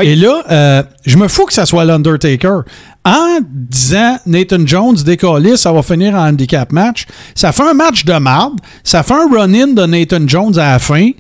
Et 0.04 0.16
là, 0.16 0.44
euh, 0.52 0.84
je 1.06 1.18
me 1.18 1.28
fous 1.28 1.46
que 1.46 1.54
ça 1.54 1.66
soit 1.66 1.84
l'Undertaker. 1.84 2.60
En 3.06 3.38
disant 3.44 4.18
Nathan 4.26 4.66
Jones 4.66 4.96
décollé, 4.96 5.58
ça 5.58 5.72
va 5.72 5.84
finir 5.84 6.16
en 6.16 6.28
handicap 6.30 6.72
match. 6.72 7.06
Ça 7.36 7.52
fait 7.52 7.62
un 7.70 7.74
match 7.76 8.04
de 8.04 8.14
marde. 8.14 8.60
Ça 8.84 9.04
fait 9.04 9.14
un 9.14 9.30
run-in 9.32 9.68
de 9.68 9.86
Nathan 9.86 10.28
Jones 10.28 10.58
à 10.58 10.72
la 10.72 10.80
fin. 10.80 11.12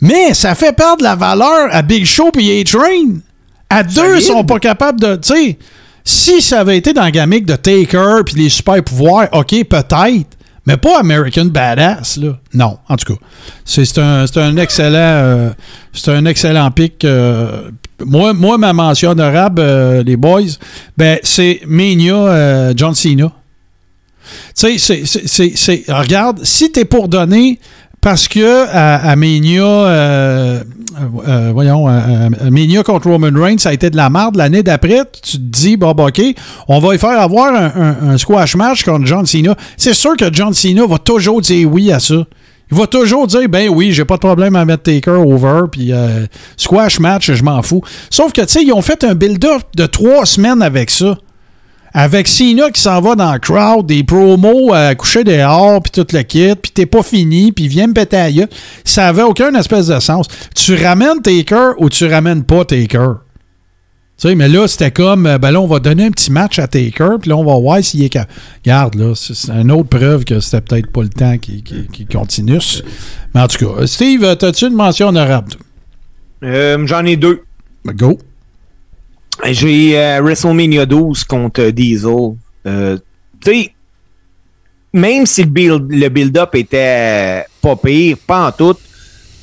Mais 0.00 0.34
ça 0.34 0.54
fait 0.54 0.74
perdre 0.76 1.02
la 1.02 1.16
valeur 1.16 1.68
à 1.70 1.80
Big 1.82 2.04
Show 2.04 2.30
et 2.38 2.60
A-Train. 2.60 3.20
À 3.70 3.82
deux, 3.82 4.16
ils 4.18 4.22
sont 4.22 4.44
pas 4.44 4.58
capables 4.58 5.00
de. 5.00 5.16
Tu 5.16 5.32
sais, 5.32 5.58
si 6.04 6.42
ça 6.42 6.60
avait 6.60 6.76
été 6.76 6.92
dans 6.92 7.02
la 7.02 7.10
gamique 7.10 7.46
de 7.46 7.56
Taker 7.56 8.22
puis 8.26 8.34
les 8.36 8.48
super 8.50 8.82
pouvoirs, 8.84 9.28
ok, 9.32 9.64
peut-être. 9.64 10.36
Mais 10.66 10.76
pas 10.76 11.00
American 11.00 11.46
Badass, 11.46 12.18
là. 12.18 12.38
Non, 12.54 12.78
en 12.88 12.96
tout 12.96 13.14
cas. 13.14 13.20
C'est 13.64 13.98
un, 13.98 14.26
c'est 14.26 14.40
un 14.40 14.56
excellent. 14.58 14.96
euh, 14.98 15.50
c'est 15.92 16.12
un 16.12 16.24
excellent 16.26 16.70
pic. 16.70 17.04
euh, 17.04 17.70
moi, 18.06 18.32
moi, 18.32 18.58
ma 18.58 18.72
mention 18.72 19.10
honorable, 19.10 19.60
euh, 19.60 20.02
les 20.02 20.16
boys, 20.16 20.42
ben, 20.96 21.18
c'est 21.22 21.60
Mania 21.66 22.14
euh, 22.14 22.72
John 22.76 22.94
Cena. 22.94 23.30
Tu 24.56 24.78
sais, 24.78 25.02
c'est- 25.04 25.84
regarde, 25.92 26.40
si 26.44 26.70
t'es 26.70 26.84
pour 26.84 27.08
donner, 27.08 27.58
parce 28.00 28.28
que 28.28 28.66
à, 28.68 29.10
à 29.10 29.16
Mania, 29.16 29.64
euh, 29.64 30.60
voyons, 31.52 31.86
Mania 32.50 32.82
contre 32.82 33.10
Roman 33.10 33.30
Reigns, 33.34 33.58
ça 33.58 33.70
a 33.70 33.72
été 33.72 33.90
de 33.90 33.96
la 33.96 34.10
merde. 34.10 34.36
L'année 34.36 34.62
d'après, 34.62 35.02
tu 35.22 35.32
te 35.32 35.42
dis, 35.42 35.76
bon, 35.76 35.92
bah, 35.92 36.06
OK, 36.08 36.20
on 36.68 36.78
va 36.78 36.94
y 36.94 36.98
faire 36.98 37.20
avoir 37.20 37.52
un 37.54 38.18
squash 38.18 38.56
match 38.56 38.84
contre 38.84 39.06
John 39.06 39.26
Cena. 39.26 39.56
C'est 39.76 39.94
sûr 39.94 40.16
que 40.16 40.32
John 40.32 40.52
Cena 40.52 40.86
va 40.86 40.98
toujours 40.98 41.40
dire 41.40 41.68
oui 41.70 41.92
à 41.92 42.00
ça. 42.00 42.24
Il 42.70 42.78
va 42.78 42.86
toujours 42.86 43.26
dire, 43.26 43.48
ben 43.48 43.68
oui, 43.68 43.92
j'ai 43.92 44.04
pas 44.04 44.14
de 44.14 44.20
problème 44.20 44.56
à 44.56 44.64
mettre 44.64 44.84
Taker 44.84 45.10
over, 45.10 45.62
puis 45.70 45.92
euh, 45.92 46.26
squash 46.56 47.00
match, 47.00 47.30
je 47.30 47.42
m'en 47.42 47.62
fous. 47.62 47.82
Sauf 48.08 48.32
que, 48.32 48.40
tu 48.40 48.48
sais, 48.48 48.62
ils 48.62 48.72
ont 48.72 48.80
fait 48.80 49.04
un 49.04 49.14
build-up 49.14 49.62
de 49.76 49.86
trois 49.86 50.24
semaines 50.24 50.62
avec 50.62 50.90
ça. 50.90 51.18
Avec 51.94 52.26
Cena 52.26 52.70
qui 52.70 52.80
s'en 52.80 53.02
va 53.02 53.14
dans 53.14 53.34
le 53.34 53.38
crowd, 53.38 53.86
des 53.86 54.02
promos 54.02 54.72
à 54.72 54.94
coucher 54.94 55.24
dehors, 55.24 55.82
puis 55.82 55.90
tout 55.90 56.06
le 56.16 56.22
kit, 56.22 56.54
puis 56.54 56.72
t'es 56.72 56.86
pas 56.86 57.02
fini, 57.02 57.52
puis 57.52 57.68
viens 57.68 57.88
me 57.88 57.92
péter 57.92 58.16
à. 58.16 58.28
Ça 58.84 59.08
avait 59.08 59.22
aucun 59.22 59.54
espèce 59.54 59.88
de 59.88 60.00
sens. 60.00 60.26
Tu 60.54 60.74
ramènes 60.74 61.20
Taker 61.20 61.72
ou 61.76 61.90
tu 61.90 62.06
ramènes 62.06 62.44
pas 62.44 62.64
Taker? 62.64 63.16
Tu 64.22 64.28
sais, 64.28 64.34
mais 64.36 64.48
là, 64.48 64.68
c'était 64.68 64.92
comme, 64.92 65.26
euh, 65.26 65.36
ben 65.38 65.50
là, 65.50 65.60
on 65.60 65.66
va 65.66 65.80
donner 65.80 66.04
un 66.06 66.10
petit 66.12 66.30
match 66.30 66.60
à 66.60 66.68
Taker, 66.68 67.16
puis 67.20 67.30
là, 67.30 67.36
on 67.36 67.44
va 67.44 67.58
voir 67.58 67.82
s'il 67.82 68.04
est 68.04 68.08
capable. 68.08 68.32
Regarde, 68.64 68.94
là, 68.94 69.14
c'est 69.16 69.50
une 69.50 69.72
autre 69.72 69.88
preuve 69.88 70.24
que 70.24 70.38
c'était 70.38 70.60
peut-être 70.60 70.92
pas 70.92 71.02
le 71.02 71.08
temps 71.08 71.38
qui, 71.38 71.64
qui- 71.64 71.88
qui 71.88 72.06
continue. 72.06 72.60
Mais 73.34 73.40
en 73.40 73.48
tout 73.48 73.66
cas, 73.74 73.84
Steve, 73.88 74.22
euh, 74.22 74.36
t'as-tu 74.36 74.68
une 74.68 74.74
mention 74.74 75.08
honorable? 75.08 75.54
Euh, 76.44 76.86
J'en 76.86 77.04
ai 77.04 77.16
deux. 77.16 77.42
Ben, 77.84 77.96
Go. 77.96 78.16
J'ai 79.50 79.98
euh, 79.98 80.20
WrestleMania 80.22 80.86
12 80.86 81.24
contre 81.24 81.70
Diesel. 81.70 82.36
Euh, 82.64 82.98
tu 83.44 83.50
sais, 83.50 83.74
même 84.92 85.26
si 85.26 85.42
le 85.42 85.48
build- 85.50 85.90
le 85.90 86.08
build-up 86.10 86.54
était 86.54 87.44
pas 87.60 87.74
pire, 87.74 88.16
pas 88.24 88.46
en 88.46 88.52
tout, 88.52 88.76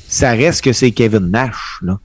ça 0.08 0.30
reste 0.30 0.64
que 0.64 0.72
c'est 0.72 0.92
Kevin 0.92 1.30
Nash. 1.30 1.80
Là. 1.82 1.98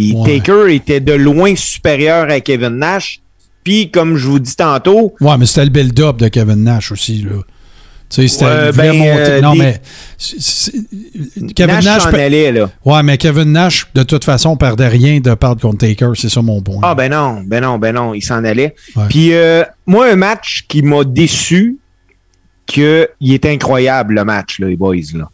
Puis 0.00 0.12
Ouais. 0.16 0.38
Taker 0.40 0.74
était 0.74 1.00
de 1.00 1.12
loin 1.12 1.54
supérieur 1.56 2.30
à 2.30 2.40
Kevin 2.40 2.78
Nash. 2.78 3.20
Puis, 3.64 3.90
comme 3.90 4.16
je 4.16 4.26
vous 4.26 4.38
dis 4.38 4.56
tantôt, 4.56 5.14
Ouais, 5.20 5.36
mais 5.38 5.44
c'était 5.46 5.64
le 5.64 5.70
build-up 5.70 6.16
de 6.16 6.28
Kevin 6.28 6.64
Nash 6.64 6.92
aussi, 6.92 7.22
là. 7.22 7.32
Tu 8.08 8.22
sais, 8.22 8.28
c'était 8.28 8.44
Ouais, 8.46 8.72
ben, 8.72 9.02
euh, 9.06 9.40
non, 9.40 9.52
des- 9.52 9.58
mais. 9.58 9.80
Kevin 11.54 11.74
Nash, 11.76 11.84
Nash. 11.84 12.06
allait, 12.14 12.50
là. 12.52 12.70
Ouais, 12.84 13.02
mais 13.02 13.16
Kevin 13.18 13.52
Nash, 13.52 13.86
de 13.94 14.02
toute 14.02 14.24
façon, 14.24 14.56
perdait 14.56 14.88
rien 14.88 15.20
de 15.20 15.34
perdre 15.34 15.60
contre 15.60 15.78
Taker. 15.86 16.10
C'est 16.16 16.28
ça 16.28 16.42
mon 16.42 16.60
point. 16.60 16.80
Ah 16.82 16.94
ben 16.94 17.10
non, 17.10 17.42
ben 17.46 17.62
non, 17.62 17.78
ben 17.78 17.94
non, 17.94 18.14
il 18.14 18.22
s'en 18.22 18.42
allait. 18.44 18.74
Ouais. 18.96 19.04
Puis 19.08 19.32
euh, 19.32 19.62
moi, 19.86 20.10
un 20.10 20.16
match 20.16 20.64
qui 20.68 20.82
m'a 20.82 21.04
déçu, 21.04 21.78
que 22.66 23.08
il 23.20 23.32
est 23.34 23.46
incroyable 23.46 24.14
le 24.14 24.24
match, 24.24 24.58
là, 24.58 24.68
les 24.68 24.76
boys. 24.76 24.96
Là. 25.14 25.28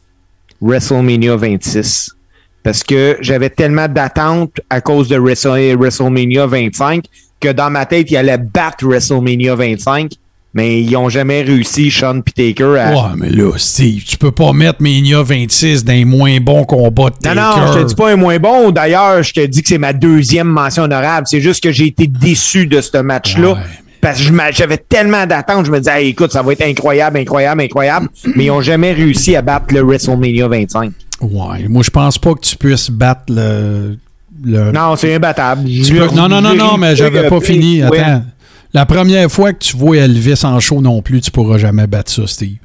WrestleMania 0.61 1.37
26. 1.37 2.11
Parce 2.67 2.83
que 2.83 3.17
j'avais 3.21 3.49
tellement 3.51 3.87
d'attentes 3.87 4.61
à 4.71 4.81
cause 4.81 5.07
de 5.07 5.17
Wrestle- 5.17 5.77
WrestleMania 5.77 6.49
25 6.49 7.05
que 7.39 7.53
dans 7.53 7.71
ma 7.71 7.87
tête, 7.87 8.11
il 8.11 8.17
allait 8.17 8.39
battre 8.39 8.85
WrestleMania 8.85 9.55
25, 9.55 10.11
mais 10.53 10.83
ils 10.83 10.97
ont 10.97 11.09
jamais 11.09 11.43
réussi, 11.43 11.93
Sean 11.93 12.23
et 12.27 12.53
Taker, 12.55 12.77
à... 12.77 12.91
Ouais, 12.91 13.15
mais 13.17 13.31
là, 13.31 13.53
Steve, 13.57 14.03
tu 14.03 14.17
peux 14.19 14.33
pas 14.33 14.53
mettre 14.53 14.83
Mania 14.83 15.23
26 15.23 15.85
dans 15.85 15.93
les 15.93 16.05
moins 16.05 16.41
bons 16.41 16.65
combats 16.65 17.11
de 17.11 17.29
Non, 17.29 17.35
Taker. 17.35 17.61
non, 17.61 17.73
je 17.73 17.79
te 17.79 17.85
dis 17.85 17.95
pas 17.95 18.11
un 18.11 18.17
moins 18.17 18.39
bon. 18.41 18.73
D'ailleurs, 18.73 19.23
je 19.23 19.33
te 19.33 19.47
dis 19.47 19.63
que 19.63 19.69
c'est 19.69 19.79
ma 19.79 19.93
deuxième 19.93 20.49
mention 20.49 20.83
honorable. 20.83 21.29
C'est 21.31 21.41
juste 21.41 21.63
que 21.63 21.71
j'ai 21.71 21.87
été 21.87 22.09
déçu 22.09 22.67
de 22.67 22.81
ce 22.81 22.99
match-là. 22.99 23.53
Ouais. 23.53 23.59
Parce 24.01 24.21
que 24.21 24.33
j'avais 24.53 24.79
tellement 24.79 25.25
d'attentes. 25.27 25.67
Je 25.67 25.71
me 25.71 25.79
disais, 25.79 26.03
Hey, 26.03 26.09
écoute, 26.09 26.33
ça 26.33 26.43
va 26.43 26.53
être 26.53 26.63
incroyable, 26.67 27.19
incroyable, 27.19 27.61
incroyable. 27.61 28.09
Mais 28.35 28.47
ils 28.47 28.51
ont 28.51 28.61
jamais 28.61 28.93
réussi 28.93 29.37
à 29.37 29.43
battre 29.43 29.73
le 29.73 29.83
WrestleMania 29.83 30.49
25. 30.49 30.91
Ouais, 31.21 31.67
moi, 31.69 31.83
je 31.83 31.91
pense 31.91 32.19
pas 32.19 32.35
que 32.35 32.41
tu 32.41 32.57
puisses 32.57 32.91
battre 32.91 33.23
le. 33.29 33.99
le- 34.45 34.71
Non, 34.73 34.97
c'est 34.97 35.15
imbattable. 35.15 35.67
Peux- 35.67 36.15
non, 36.15 36.29
non, 36.29 36.41
non, 36.43 36.55
non, 36.55 36.77
mais 36.77 36.95
j'avais 36.97 37.29
pas 37.29 37.41
fini. 37.41 37.83
Attends. 37.83 37.95
La 38.75 38.85
première 38.85 39.31
fois 39.31 39.53
que 39.55 39.59
tu 39.61 39.77
vois 39.77 39.97
Elvis 39.97 40.45
en 40.45 40.61
show 40.61 40.83
non 40.83 41.01
plus, 41.01 41.21
tu 41.23 41.31
pourras 41.31 41.57
jamais 41.57 41.87
battre 41.87 42.13
ça, 42.13 42.27
Steve. 42.27 42.57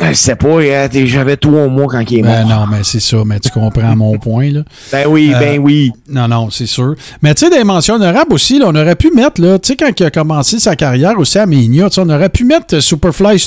Je 0.00 0.14
sais 0.14 0.36
pas, 0.36 0.62
t'es- 0.88 1.06
j'avais 1.06 1.36
trois 1.36 1.68
mois 1.68 1.86
quand 1.86 2.00
il 2.10 2.20
est 2.20 2.22
mort. 2.22 2.32
Ben 2.32 2.48
non, 2.48 2.66
mais 2.66 2.78
c'est 2.82 2.98
ça, 2.98 3.18
mais 3.26 3.38
tu 3.38 3.50
comprends 3.50 3.94
mon 3.94 4.18
point, 4.18 4.50
là. 4.50 4.62
Ben 4.90 5.04
oui, 5.06 5.32
Euh, 5.34 5.38
ben 5.38 5.58
oui. 5.60 5.92
Non, 6.08 6.26
non, 6.28 6.48
c'est 6.50 6.66
sûr. 6.66 6.94
Mais 7.20 7.34
tu 7.34 7.44
sais, 7.46 7.50
des 7.56 7.62
mentions 7.62 7.96
honorables 7.96 8.32
aussi, 8.32 8.58
là, 8.58 8.66
on 8.68 8.74
aurait 8.74 8.96
pu 8.96 9.10
mettre, 9.14 9.40
là, 9.42 9.58
tu 9.58 9.68
sais, 9.68 9.76
quand 9.76 9.90
il 10.00 10.04
a 10.04 10.10
commencé 10.10 10.58
sa 10.58 10.76
carrière 10.76 11.18
aussi 11.18 11.38
à 11.38 11.44
sais, 11.94 12.00
on 12.00 12.08
aurait 12.08 12.30
pu 12.30 12.44
mettre 12.44 12.74
euh, 12.74 12.80
Superfly 12.80 13.38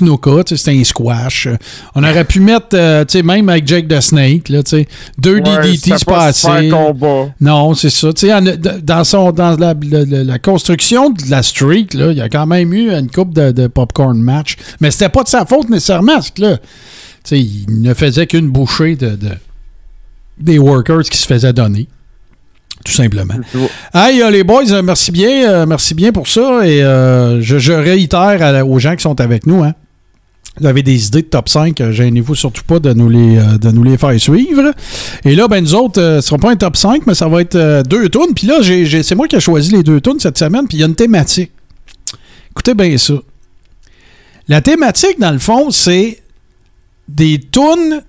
sais, 0.55 0.63
c'était 0.63 0.79
un 0.79 0.83
squash. 0.83 1.47
Euh, 1.47 1.57
On 1.95 2.03
aurait 2.03 2.23
pu 2.25 2.39
mettre, 2.39 2.67
euh, 2.75 3.03
tu 3.05 3.17
sais, 3.17 3.23
même 3.23 3.49
avec 3.49 3.67
Jake 3.67 3.87
the 3.87 3.99
Snake, 3.99 4.49
là, 4.49 4.61
tu 4.61 4.69
sais, 4.77 4.87
deux 5.17 5.41
DDT 5.63 5.97
se 5.97 6.05
passer. 6.05 6.47
Non, 7.41 7.73
c'est 7.73 7.89
ça. 7.89 8.13
Tu 8.13 8.27
sais, 8.27 8.41
dans, 8.83 9.03
son, 9.03 9.31
dans 9.31 9.57
la, 9.59 9.73
la- 9.89 10.05
la- 10.05 10.23
la 10.23 10.39
construction 10.39 11.09
de 11.09 11.23
la 11.29 11.41
streak, 11.41 11.95
là, 11.95 12.11
il 12.11 12.17
y 12.17 12.21
a 12.21 12.29
quand 12.29 12.45
même 12.45 12.71
eu 12.71 12.91
une 12.91 13.09
coupe 13.09 13.33
de, 13.33 13.51
de 13.51 13.65
popcorn 13.65 14.17
match. 14.21 14.57
Mais 14.79 14.91
c'était 14.91 15.09
pas 15.09 15.23
de 15.23 15.27
sa 15.29 15.45
faute 15.45 15.69
nécessairement, 15.69 16.19
il 17.31 17.65
ne 17.81 17.93
faisait 17.93 18.27
qu'une 18.27 18.49
bouchée 18.49 18.95
de, 18.95 19.09
de- 19.15 19.29
des 20.39 20.59
workers 20.59 21.03
qui 21.03 21.17
se 21.17 21.25
faisaient 21.25 21.53
donner. 21.53 21.87
Tout 22.83 22.91
simplement. 22.91 23.33
Hey, 23.93 24.21
euh, 24.21 24.29
les 24.29 24.43
boys, 24.43 24.71
euh, 24.71 24.81
merci 24.83 25.11
bien, 25.11 25.49
euh, 25.49 25.65
merci 25.65 25.95
bien 25.95 26.11
pour 26.11 26.27
ça. 26.27 26.67
Et 26.67 26.83
euh, 26.83 27.41
je, 27.41 27.57
je 27.57 27.71
réitère 27.73 28.43
à 28.43 28.63
aux 28.65 28.77
gens 28.77 28.95
qui 28.95 29.01
sont 29.01 29.19
avec 29.21 29.47
nous, 29.47 29.63
hein. 29.63 29.73
Vous 30.59 30.67
avez 30.67 30.83
des 30.83 31.07
idées 31.07 31.21
de 31.23 31.27
top 31.27 31.49
5, 31.49 31.81
euh, 31.81 31.91
gênez-vous 31.91 32.33
surtout 32.35 32.63
pas 32.63 32.79
de 32.79 32.93
nous 32.93 33.09
les, 33.09 33.37
de 33.59 33.71
nous 33.71 33.83
les 33.83 33.97
faire 33.97 34.17
suivre. 34.19 34.71
Et 35.25 35.35
là, 35.35 35.47
ben 35.49 35.61
nous 35.61 35.73
autres, 35.75 35.99
ce 36.21 36.21
sera 36.21 36.37
pas 36.37 36.51
un 36.51 36.55
top 36.55 36.77
5, 36.77 37.05
mais 37.07 37.13
ça 37.15 37.27
va 37.27 37.41
être 37.41 37.83
deux 37.89 38.07
tunes. 38.07 38.33
Puis 38.33 38.47
là, 38.47 38.59
c'est 39.03 39.15
moi 39.15 39.27
qui 39.27 39.35
ai 39.35 39.41
choisi 39.41 39.71
les 39.71 39.83
deux 39.83 39.99
tunes 39.99 40.19
cette 40.19 40.37
semaine, 40.37 40.65
puis 40.67 40.77
il 40.77 40.81
y 40.81 40.83
a 40.83 40.87
une 40.87 40.95
thématique. 40.95 41.51
Écoutez 42.51 42.73
bien 42.73 42.97
ça. 42.97 43.15
La 44.47 44.61
thématique, 44.61 45.19
dans 45.19 45.31
le 45.31 45.39
fond, 45.39 45.71
c'est 45.71 46.21
des 47.07 47.39
tunes 47.39 48.01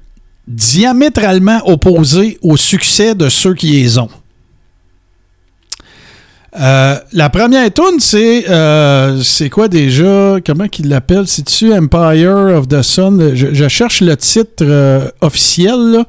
diamétralement 0.48 1.60
opposées 1.64 2.38
au 2.42 2.56
succès 2.56 3.14
de 3.14 3.28
ceux 3.28 3.54
qui 3.54 3.72
les 3.72 3.98
ont. 3.98 4.10
Euh, 6.58 6.96
la 7.12 7.28
première 7.28 7.70
tune, 7.72 7.98
c'est 7.98 8.48
euh, 8.48 9.20
c'est 9.22 9.50
quoi 9.50 9.68
déjà? 9.68 10.36
Comment 10.44 10.68
qu'il 10.68 10.88
l'appelle? 10.88 11.26
C'est-tu 11.26 11.74
Empire 11.74 12.56
of 12.56 12.66
the 12.68 12.80
Sun? 12.80 13.34
Je, 13.34 13.68
cherche 13.68 14.00
le 14.00 14.16
titre 14.16 14.62
euh, 14.62 15.10
officiel. 15.20 16.04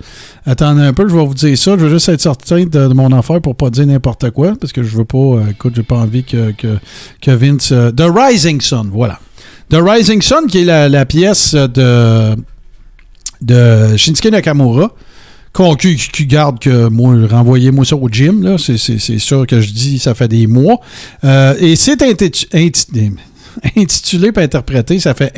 Attendez 0.45 0.83
un 0.83 0.93
peu, 0.93 1.07
je 1.09 1.13
vais 1.13 1.25
vous 1.25 1.33
dire 1.33 1.57
ça. 1.57 1.71
Je 1.71 1.83
veux 1.83 1.89
juste 1.89 2.07
être 2.07 2.21
certain 2.21 2.63
de, 2.63 2.87
mon 2.93 3.11
affaire 3.11 3.41
pour 3.41 3.55
pas 3.55 3.69
dire 3.69 3.87
n'importe 3.87 4.31
quoi 4.31 4.53
parce 4.59 4.71
que 4.71 4.83
je 4.83 4.95
veux 4.95 5.05
pas. 5.05 5.49
écoute, 5.49 5.73
j'ai 5.75 5.83
pas 5.83 5.97
envie 5.97 6.23
que, 6.23 6.51
que, 6.51 6.77
que 7.21 7.31
Vince. 7.31 7.73
The 7.95 8.05
Rising 8.09 8.61
Sun, 8.61 8.89
voilà. 8.93 9.19
The 9.69 9.79
Rising 9.81 10.21
Sun, 10.21 10.47
qui 10.47 10.59
est 10.59 10.89
la 10.89 11.05
pièce 11.05 11.55
de 11.55 12.37
de 13.41 13.95
Shinsuke 13.97 14.31
Nakamura. 14.31 14.91
Qui, 15.79 16.27
garde 16.27 16.59
que 16.59 16.87
moi, 16.87 17.15
renvoyez-moi 17.27 17.83
ça 17.83 17.95
au 17.95 18.07
gym, 18.09 18.43
là. 18.43 18.57
C'est, 18.59 19.17
sûr 19.17 19.47
que 19.47 19.59
je 19.59 19.71
dis, 19.71 19.97
ça 19.97 20.13
fait 20.13 20.27
des 20.27 20.45
mois. 20.45 20.79
Euh, 21.23 21.55
et 21.59 21.75
c'est 21.75 21.99
intitu- 22.01 22.47
inti- 22.53 23.11
intitulé 23.75 24.31
pas 24.31 24.41
interprété, 24.41 24.99
ça 24.99 25.15
fait 25.15 25.33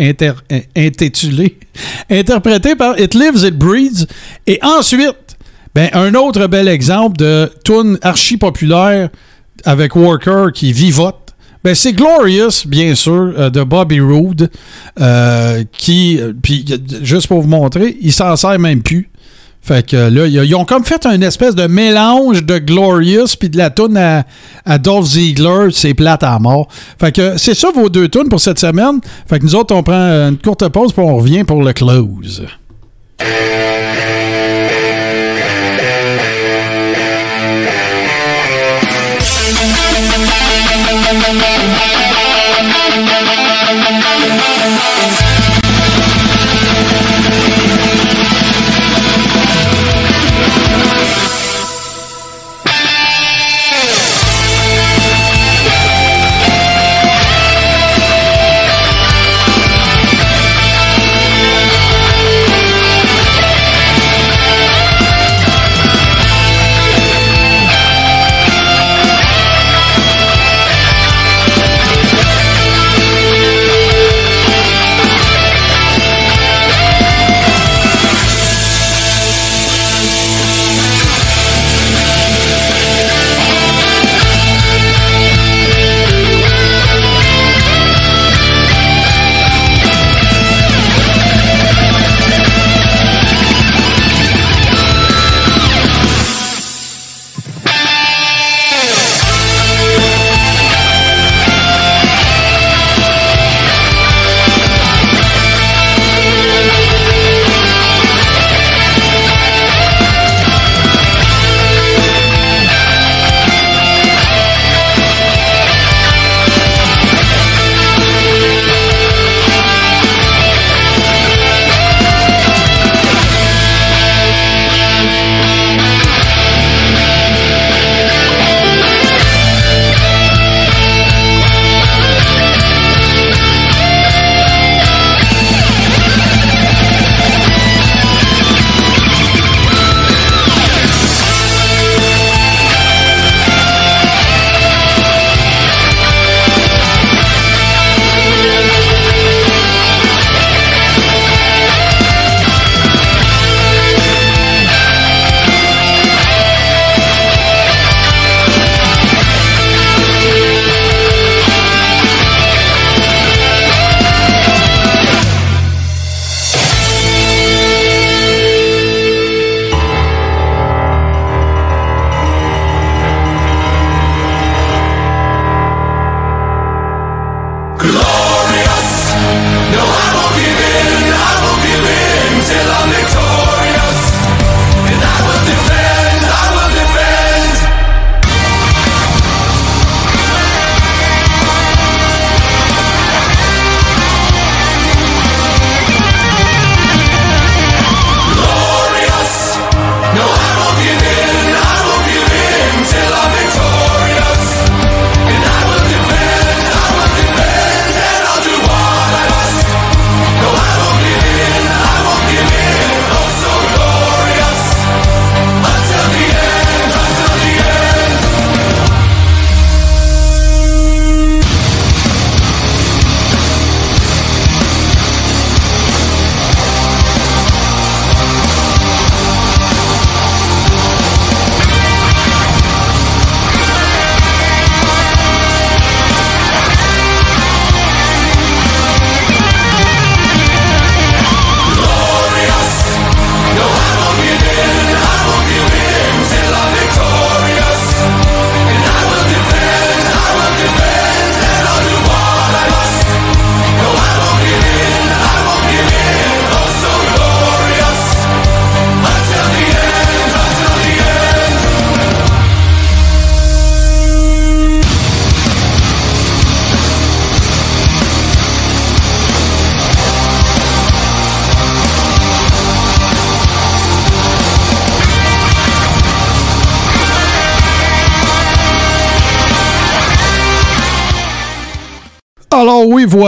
intitulé, 0.76 1.58
interprété 2.10 2.76
par 2.76 3.00
It 3.00 3.14
Lives, 3.14 3.46
It 3.46 3.56
Breeds. 3.56 4.08
Et 4.46 4.60
ensuite, 4.62 5.38
ben, 5.74 5.90
un 5.94 6.14
autre 6.16 6.48
bel 6.48 6.68
exemple 6.68 7.18
de 7.18 7.50
tune 7.64 7.98
archi 8.02 8.36
populaire 8.38 9.10
avec 9.64 9.96
Worker 9.96 10.52
qui 10.54 10.74
vivote. 10.74 11.29
Ben, 11.64 11.76
c'est 11.76 11.94
Glorious, 11.94 12.66
bien 12.66 12.96
sûr, 12.96 13.34
euh, 13.38 13.50
de 13.50 13.64
Bobby 13.64 14.00
Roode, 14.00 14.50
euh, 15.00 15.64
qui, 15.74 16.18
euh, 16.20 16.32
puis 16.42 16.66
juste 17.02 17.28
pour 17.28 17.42
vous 17.42 17.50
montrer, 17.50 17.98
il 18.02 18.14
s'en 18.14 18.36
sert 18.38 18.58
même 18.60 18.82
plus. 18.82 19.10
Fait 19.62 19.86
que 19.86 19.98
là, 19.98 20.26
ils 20.26 20.36
ils 20.36 20.56
ont 20.56 20.64
comme 20.64 20.86
fait 20.86 21.06
un 21.06 21.20
espèce 21.22 21.54
de 21.54 21.68
mélange 21.68 22.46
de 22.46 22.60
Glorious 22.60 23.36
puis 23.38 23.50
de 23.50 23.58
la 23.58 23.70
toune 23.70 23.98
à, 23.98 24.24
à 24.66 24.78
Dolph 24.78 25.06
Ziggler, 25.06 25.68
c'est 25.74 25.94
plate 25.94 26.24
à 26.24 26.40
mort. 26.40 26.70
Fait 26.98 27.12
que 27.12 27.38
c'est 27.38 27.56
ça 27.56 27.70
vos 27.76 27.90
deux 27.90 28.08
tunes 28.08 28.30
pour 28.30 28.40
cette 28.40 28.58
semaine. 28.58 29.02
Fait 29.28 29.38
que 29.38 29.44
nous 29.44 29.56
autres, 29.56 29.76
on 29.76 29.84
prend 29.84 30.30
une 30.30 30.38
courte 30.38 30.66
pause 30.70 30.94
puis 30.94 31.02
on 31.02 31.18
revient 31.18 31.44
pour 31.44 31.62
le 31.62 31.74
close. 31.74 32.46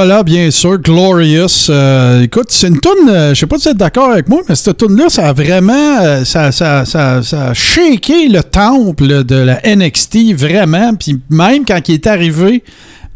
Voilà, 0.03 0.23
bien 0.23 0.49
sûr, 0.49 0.79
Glorious. 0.79 1.69
Euh, 1.69 2.23
écoute, 2.23 2.47
c'est 2.49 2.69
une 2.69 2.79
toune, 2.79 3.07
euh, 3.07 3.35
je 3.35 3.39
sais 3.39 3.45
pas 3.45 3.59
si 3.59 3.65
vous 3.65 3.69
êtes 3.73 3.77
d'accord 3.77 4.09
avec 4.09 4.27
moi, 4.27 4.41
mais 4.49 4.55
cette 4.55 4.77
toune-là, 4.77 5.09
ça 5.09 5.29
a 5.29 5.33
vraiment, 5.33 5.99
euh, 6.01 6.25
ça, 6.25 6.51
ça, 6.51 6.85
ça, 6.85 7.21
ça 7.21 7.49
a 7.49 7.53
shaké 7.53 8.27
le 8.27 8.41
temple 8.41 9.23
de 9.23 9.35
la 9.35 9.61
NXT, 9.63 10.33
vraiment. 10.33 10.95
Puis 10.95 11.19
même 11.29 11.65
quand 11.65 11.87
il 11.87 11.93
est 11.93 12.07
arrivé 12.07 12.63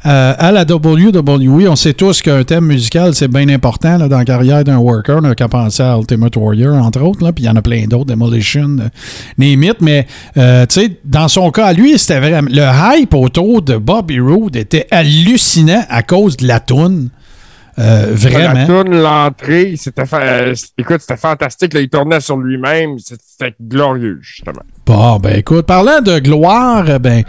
euh, 0.06 0.34
à 0.38 0.52
la 0.52 0.64
WWE, 0.64 1.68
on 1.68 1.76
sait 1.76 1.94
tous 1.94 2.22
qu'un 2.22 2.44
thème 2.44 2.66
musical, 2.66 3.16
c'est 3.16 3.28
bien 3.28 3.50
important 3.50 3.98
dans 3.98 4.18
la 4.18 4.26
carrière 4.26 4.64
d'un 4.64 4.78
worker. 4.78 5.18
On 5.18 5.22
n'a 5.22 5.36
qu'à 5.36 5.48
penser 5.48 5.82
à 5.82 5.98
Ultimate 5.98 6.36
Warrior, 6.36 6.76
entre 6.76 7.02
autres, 7.02 7.32
puis 7.32 7.44
il 7.44 7.48
y 7.48 7.50
en 7.50 7.56
a 7.56 7.62
plein 7.62 7.86
d'autres, 7.88 8.06
Demolition, 8.06 8.78
euh, 8.80 8.90
name 9.38 9.64
it, 9.64 9.78
mais 9.82 10.06
euh, 10.38 10.66
dans 11.04 11.28
son 11.28 11.50
cas, 11.50 11.74
lui, 11.74 11.98
c'était 11.98 12.20
vraiment... 12.20 12.50
Le 12.52 13.00
hype 13.00 13.14
autour 13.14 13.62
de 13.62 13.78
Bobby 13.78 14.20
Roode 14.20 14.56
était 14.56 14.88
hallucinant 14.92 15.84
à 15.90 16.04
cause 16.04 16.38
de 16.38 16.48
la 16.48 16.60
toune. 16.60 17.10
Euh, 17.78 18.08
La 18.08 18.14
vraiment. 18.16 18.66
toune, 18.84 19.02
l'entrée, 19.02 19.74
c'était 19.78 20.06
fa- 20.06 20.22
euh, 20.22 20.56
écoute, 20.78 21.02
c'était 21.02 21.18
fantastique. 21.18 21.74
Là, 21.74 21.82
il 21.82 21.90
tournait 21.90 22.22
sur 22.22 22.38
lui-même. 22.38 22.98
C'était 23.00 23.54
glorieux, 23.62 24.20
justement. 24.22 24.62
Bon, 24.86 25.18
ben 25.18 25.36
écoute, 25.38 25.66
parlant 25.66 26.00
de 26.00 26.20
gloire, 26.20 27.00
ben 27.00 27.24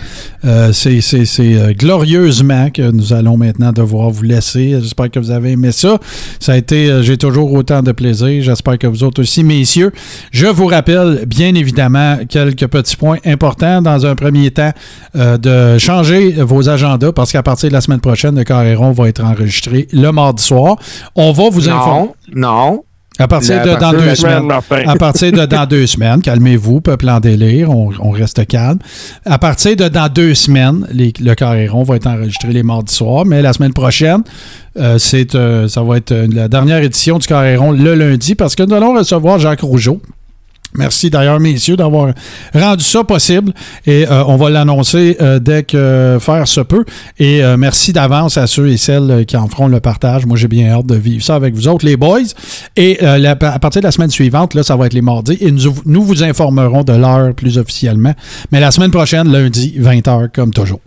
euh, 0.44 0.72
c'est 0.72 1.00
c'est- 1.00 1.24
c'est, 1.24 1.74
glorieusement 1.74 2.70
que 2.70 2.82
nous 2.90 3.12
allons 3.12 3.36
maintenant 3.36 3.72
devoir 3.72 4.10
vous 4.10 4.22
laisser. 4.22 4.78
J'espère 4.80 5.10
que 5.10 5.18
vous 5.18 5.30
avez 5.30 5.52
aimé 5.52 5.72
ça. 5.72 5.98
Ça 6.38 6.52
a 6.52 6.56
été, 6.56 7.02
j'ai 7.02 7.16
toujours 7.16 7.52
autant 7.52 7.82
de 7.82 7.92
plaisir. 7.92 8.42
J'espère 8.42 8.78
que 8.78 8.86
vous 8.86 9.02
autres 9.02 9.22
aussi, 9.22 9.42
messieurs. 9.42 9.90
Je 10.30 10.46
vous 10.46 10.66
rappelle, 10.66 11.24
bien 11.26 11.54
évidemment, 11.54 12.18
quelques 12.28 12.66
petits 12.68 12.96
points 12.96 13.18
importants. 13.24 13.80
Dans 13.82 14.04
un 14.06 14.14
premier 14.14 14.50
temps, 14.50 14.72
euh, 15.16 15.38
de 15.38 15.78
changer 15.78 16.32
vos 16.38 16.68
agendas 16.68 17.12
parce 17.12 17.32
qu'à 17.32 17.42
partir 17.42 17.68
de 17.70 17.74
la 17.74 17.80
semaine 17.80 18.00
prochaine, 18.00 18.36
le 18.36 18.44
Carréron 18.44 18.92
va 18.92 19.08
être 19.08 19.24
enregistré 19.24 19.88
le 19.92 20.10
mardi 20.12 20.35
soir. 20.42 20.76
On 21.14 21.32
va 21.32 21.48
vous 21.50 21.68
informer. 21.68 22.08
Non, 22.34 22.48
non. 22.72 22.82
À 23.18 23.28
partir 23.28 23.62
de 23.62 23.70
dans 23.80 23.92
de 23.92 23.96
deux 23.96 24.14
semaines. 24.14 24.42
À 24.86 24.96
partir 24.96 25.32
de 25.32 25.46
dans 25.46 25.64
deux 25.66 25.86
semaines, 25.86 26.20
calmez-vous, 26.20 26.82
peuple 26.82 27.08
en 27.08 27.18
délire, 27.18 27.70
on, 27.70 27.90
on 27.98 28.10
reste 28.10 28.46
calme. 28.46 28.78
À 29.24 29.38
partir 29.38 29.74
de 29.74 29.88
dans 29.88 30.12
deux 30.12 30.34
semaines, 30.34 30.86
les- 30.92 31.14
le 31.18 31.34
Carréron 31.34 31.82
va 31.82 31.96
être 31.96 32.06
enregistré 32.08 32.52
les 32.52 32.62
mardis 32.62 32.94
soirs, 32.94 33.24
mais 33.24 33.40
la 33.40 33.54
semaine 33.54 33.72
prochaine, 33.72 34.22
euh, 34.78 34.98
c'est, 34.98 35.34
euh, 35.34 35.66
ça 35.66 35.82
va 35.82 35.96
être 35.96 36.12
euh, 36.12 36.26
la 36.30 36.48
dernière 36.48 36.82
édition 36.82 37.16
du 37.18 37.26
Carréron 37.26 37.72
le 37.72 37.94
lundi 37.94 38.34
parce 38.34 38.54
que 38.54 38.64
nous 38.64 38.74
allons 38.74 38.92
recevoir 38.94 39.38
Jacques 39.38 39.62
Rougeau. 39.62 40.02
Merci 40.74 41.10
d'ailleurs, 41.10 41.40
messieurs, 41.40 41.76
d'avoir 41.76 42.12
rendu 42.54 42.84
ça 42.84 43.04
possible. 43.04 43.52
Et 43.86 44.06
euh, 44.06 44.24
on 44.26 44.36
va 44.36 44.50
l'annoncer 44.50 45.16
euh, 45.20 45.38
dès 45.38 45.62
que 45.62 46.18
faire 46.20 46.46
se 46.46 46.60
peut. 46.60 46.84
Et 47.18 47.42
euh, 47.42 47.56
merci 47.56 47.92
d'avance 47.92 48.36
à 48.36 48.46
ceux 48.46 48.68
et 48.68 48.76
celles 48.76 49.10
euh, 49.10 49.24
qui 49.24 49.36
en 49.36 49.48
feront 49.48 49.68
le 49.68 49.80
partage. 49.80 50.26
Moi, 50.26 50.36
j'ai 50.36 50.48
bien 50.48 50.70
hâte 50.70 50.86
de 50.86 50.96
vivre 50.96 51.24
ça 51.24 51.34
avec 51.34 51.54
vous 51.54 51.68
autres, 51.68 51.86
les 51.86 51.96
boys. 51.96 52.20
Et 52.76 52.98
euh, 53.02 53.34
à 53.40 53.58
partir 53.58 53.80
de 53.80 53.86
la 53.86 53.92
semaine 53.92 54.10
suivante, 54.10 54.54
là, 54.54 54.62
ça 54.62 54.76
va 54.76 54.86
être 54.86 54.94
les 54.94 55.02
mardis. 55.02 55.38
Et 55.40 55.50
nous, 55.50 55.74
nous 55.86 56.02
vous 56.02 56.22
informerons 56.22 56.82
de 56.82 56.92
l'heure 56.92 57.34
plus 57.34 57.58
officiellement. 57.58 58.12
Mais 58.52 58.60
la 58.60 58.70
semaine 58.70 58.90
prochaine, 58.90 59.30
lundi, 59.30 59.74
20h, 59.78 60.28
comme 60.34 60.52
toujours. 60.52 60.80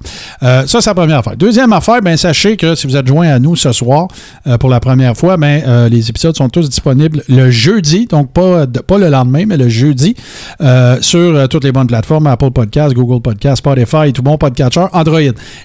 Euh, 0.43 0.65
ça, 0.67 0.81
c'est 0.81 0.89
la 0.89 0.95
première 0.95 1.19
affaire. 1.19 1.37
Deuxième 1.37 1.73
affaire, 1.73 2.01
ben, 2.01 2.17
sachez 2.17 2.57
que 2.57 2.75
si 2.75 2.87
vous 2.87 2.95
êtes 2.95 3.07
joints 3.07 3.29
à 3.29 3.39
nous 3.39 3.55
ce 3.55 3.71
soir 3.71 4.07
euh, 4.47 4.57
pour 4.57 4.69
la 4.69 4.79
première 4.79 5.15
fois, 5.15 5.37
ben, 5.37 5.61
euh, 5.65 5.89
les 5.89 6.09
épisodes 6.09 6.35
sont 6.35 6.49
tous 6.49 6.69
disponibles 6.69 7.23
le 7.27 7.49
jeudi, 7.49 8.05
donc 8.05 8.31
pas, 8.31 8.67
pas 8.67 8.97
le 8.97 9.09
lendemain, 9.09 9.45
mais 9.47 9.57
le 9.57 9.68
jeudi, 9.69 10.15
euh, 10.61 10.97
sur 11.01 11.19
euh, 11.19 11.47
toutes 11.47 11.63
les 11.63 11.71
bonnes 11.71 11.87
plateformes, 11.87 12.27
Apple 12.27 12.51
Podcasts, 12.51 12.93
Google 12.93 13.21
Podcasts, 13.21 13.57
Spotify, 13.57 14.13
tout 14.13 14.21
bon 14.21 14.37
podcatcher, 14.37 14.85
Android. 14.93 15.19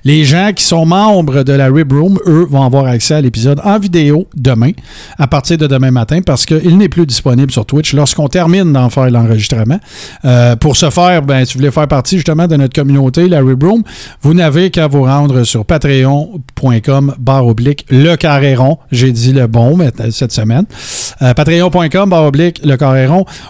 Les 0.05 0.25
gens 0.25 0.53
qui 0.55 0.65
sont 0.65 0.87
membres 0.87 1.43
de 1.43 1.53
la 1.53 1.67
Rib 1.67 1.93
Room, 1.93 2.19
eux, 2.27 2.47
vont 2.49 2.63
avoir 2.63 2.87
accès 2.87 3.15
à 3.15 3.21
l'épisode 3.21 3.61
en 3.65 3.79
vidéo 3.79 4.27
demain, 4.37 4.73
à 5.19 5.27
partir 5.27 5.59
de 5.59 5.67
demain 5.67 5.91
matin, 5.91 6.21
parce 6.25 6.47
qu'il 6.47 6.77
n'est 6.79 6.89
plus 6.89 7.07
disponible 7.07 7.51
sur 7.51 7.67
Twitch 7.67 7.95
lorsqu'on 7.95 8.29
termine 8.29 8.73
d'en 8.73 8.91
faire 8.91 9.11
l'enregistrement. 9.11 9.79
Euh, 10.25 10.57
pour 10.57 10.77
ce 10.77 10.91
faire, 10.91 11.23
ben, 11.23 11.45
si 11.45 11.55
vous 11.55 11.61
voulez 11.61 11.73
faire 11.73 11.89
partie 11.89 12.17
justement 12.17 12.47
de 12.47 12.57
notre 12.57 12.75
communauté, 12.75 13.29
la 13.29 13.41
Rib 13.41 13.63
Room, 13.63 13.83
vous 14.23 14.35
n'avez 14.35 14.71
qu'à 14.71 14.87
vous 14.87 15.03
rendre 15.03 15.45
sur 15.45 15.65
patreon.com 15.65 17.15
barre 17.19 17.47
oblique 17.47 17.87
le 17.91 18.15
carré 18.17 18.55
rond. 18.55 18.79
J'ai 18.93 19.13
dit 19.13 19.33
le 19.33 19.47
bon 19.47 19.79
cette 20.11 20.33
semaine. 20.33 20.65
Patreon.com 21.21 22.09
barre 22.09 22.25
oblique 22.25 22.61
le. 22.65 22.77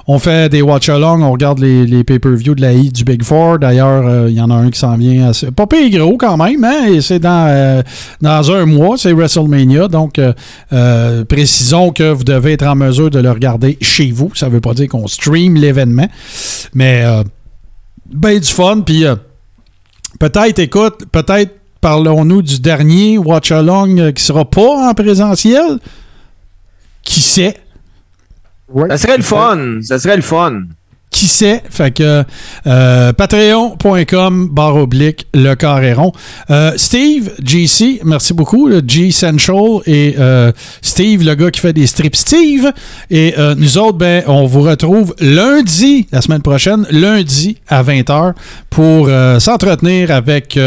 On 0.06 0.18
fait 0.18 0.43
des 0.48 0.62
watch-along, 0.62 1.22
on 1.22 1.32
regarde 1.32 1.58
les, 1.58 2.04
pay-per-view 2.04 2.54
de 2.54 2.60
la 2.60 2.72
I 2.72 2.90
du 2.90 3.04
Big 3.04 3.22
Four. 3.22 3.58
D'ailleurs, 3.58 4.06
euh, 4.06 4.26
il 4.28 4.34
y 4.34 4.40
en 4.40 4.50
a 4.50 4.54
un 4.54 4.70
qui 4.70 4.78
s'en 4.78 4.96
vient 4.96 5.28
assez, 5.28 5.50
pas 5.50 5.66
pire 5.66 5.90
gros 5.98 6.16
quand 6.16 6.36
même, 6.36 6.62
hein, 6.64 6.86
et 6.92 7.00
c'est 7.00 7.18
dans, 7.18 7.46
euh, 7.48 7.82
dans 8.20 8.50
un 8.52 8.66
mois, 8.66 8.96
c'est 8.96 9.12
WrestleMania. 9.12 9.88
Donc, 9.88 10.18
euh, 10.18 11.24
précisons 11.24 11.90
que 11.90 12.10
vous 12.12 12.24
devez 12.24 12.52
être 12.52 12.66
en 12.66 12.74
mesure 12.74 13.10
de 13.10 13.18
le 13.18 13.30
regarder 13.30 13.78
chez 13.80 14.10
vous. 14.10 14.30
Ça 14.34 14.48
veut 14.48 14.60
pas 14.60 14.74
dire 14.74 14.88
qu'on 14.88 15.06
stream 15.06 15.54
l'événement, 15.56 16.08
mais 16.74 17.04
ben 18.12 18.38
du 18.38 18.48
fun. 18.48 18.80
Puis 18.80 19.04
peut-être, 20.18 20.58
écoute, 20.58 21.04
peut-être 21.10 21.52
parlons-nous 21.84 22.40
du 22.40 22.60
dernier 22.60 23.18
Watch 23.18 23.52
Along 23.52 24.00
euh, 24.00 24.10
qui 24.10 24.22
sera 24.22 24.46
pas 24.46 24.88
en 24.88 24.94
présentiel. 24.94 25.78
Qui 27.02 27.20
sait? 27.20 27.58
Ouais. 28.68 28.88
Ça 28.90 28.98
serait 28.98 29.16
le 29.16 29.22
fun. 29.22 29.80
Ça 29.82 29.98
serait 29.98 30.16
le 30.16 30.22
fun. 30.22 30.62
Qui 31.14 31.28
sait? 31.28 31.62
Fait 31.70 31.92
que 31.92 32.24
euh, 32.66 33.12
patreon.com 33.12 34.48
barre 34.50 34.76
oblique 34.76 35.28
le 35.32 35.54
carré 35.54 35.92
rond. 35.92 36.10
Euh, 36.50 36.72
Steve, 36.76 37.30
GC, 37.40 38.00
merci 38.04 38.34
beaucoup. 38.34 38.66
le 38.66 38.82
G 38.84 39.12
Central 39.12 39.80
et 39.86 40.16
euh, 40.18 40.50
Steve, 40.82 41.24
le 41.24 41.36
gars 41.36 41.52
qui 41.52 41.60
fait 41.60 41.72
des 41.72 41.86
strips 41.86 42.16
Steve. 42.16 42.72
Et 43.10 43.34
nous 43.56 43.78
autres, 43.78 43.98
ben, 43.98 44.24
on 44.26 44.46
vous 44.46 44.62
retrouve 44.62 45.14
lundi, 45.20 46.08
la 46.10 46.20
semaine 46.20 46.42
prochaine, 46.42 46.84
lundi 46.90 47.58
à 47.68 47.82
20h 47.84 48.32
pour 48.70 49.08
s'entretenir 49.38 50.10
avec 50.10 50.58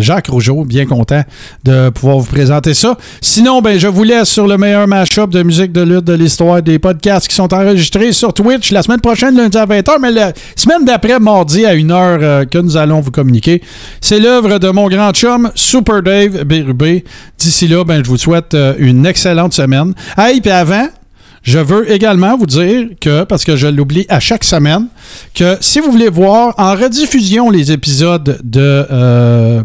Jacques 0.00 0.28
Rougeau. 0.28 0.64
Bien 0.64 0.86
content 0.86 1.22
de 1.64 1.90
pouvoir 1.90 2.18
vous 2.18 2.26
présenter 2.26 2.74
ça. 2.74 2.96
Sinon, 3.20 3.62
ben, 3.62 3.78
je 3.78 3.86
vous 3.86 4.02
laisse 4.02 4.28
sur 4.28 4.48
le 4.48 4.58
meilleur 4.58 4.88
mashup 4.88 5.30
de 5.30 5.42
musique 5.44 5.70
de 5.70 5.82
lutte 5.82 6.04
de 6.04 6.14
l'histoire 6.14 6.60
des 6.60 6.78
podcasts 6.80 7.28
qui 7.28 7.36
sont 7.36 7.52
enregistrés 7.54 8.12
sur 8.12 8.34
Twitch 8.34 8.72
la 8.72 8.82
semaine 8.82 9.00
prochaine, 9.00 9.36
lundi 9.36 9.59
à 9.60 9.66
20h, 9.66 9.98
mais 10.00 10.10
la 10.10 10.32
semaine 10.56 10.84
d'après, 10.84 11.18
mardi 11.18 11.66
à 11.66 11.74
1h 11.74 11.92
euh, 11.92 12.44
que 12.44 12.58
nous 12.58 12.76
allons 12.76 13.00
vous 13.00 13.10
communiquer. 13.10 13.62
C'est 14.00 14.18
l'œuvre 14.18 14.58
de 14.58 14.70
mon 14.70 14.88
grand 14.88 15.12
chum, 15.12 15.50
Super 15.54 16.02
Dave 16.02 16.44
Bérubé. 16.44 17.04
D'ici 17.38 17.68
là, 17.68 17.84
ben, 17.84 18.02
je 18.02 18.08
vous 18.08 18.16
souhaite 18.16 18.54
euh, 18.54 18.74
une 18.78 19.06
excellente 19.06 19.52
semaine. 19.52 19.94
Hey, 20.16 20.40
puis 20.40 20.50
avant, 20.50 20.88
je 21.42 21.58
veux 21.58 21.90
également 21.90 22.36
vous 22.36 22.46
dire 22.46 22.88
que, 23.00 23.24
parce 23.24 23.44
que 23.44 23.56
je 23.56 23.66
l'oublie 23.66 24.06
à 24.08 24.20
chaque 24.20 24.44
semaine, 24.44 24.88
que 25.34 25.56
si 25.60 25.80
vous 25.80 25.90
voulez 25.90 26.08
voir 26.08 26.54
en 26.58 26.72
rediffusion 26.74 27.50
les 27.50 27.72
épisodes 27.72 28.38
de, 28.42 28.86
euh, 28.90 29.62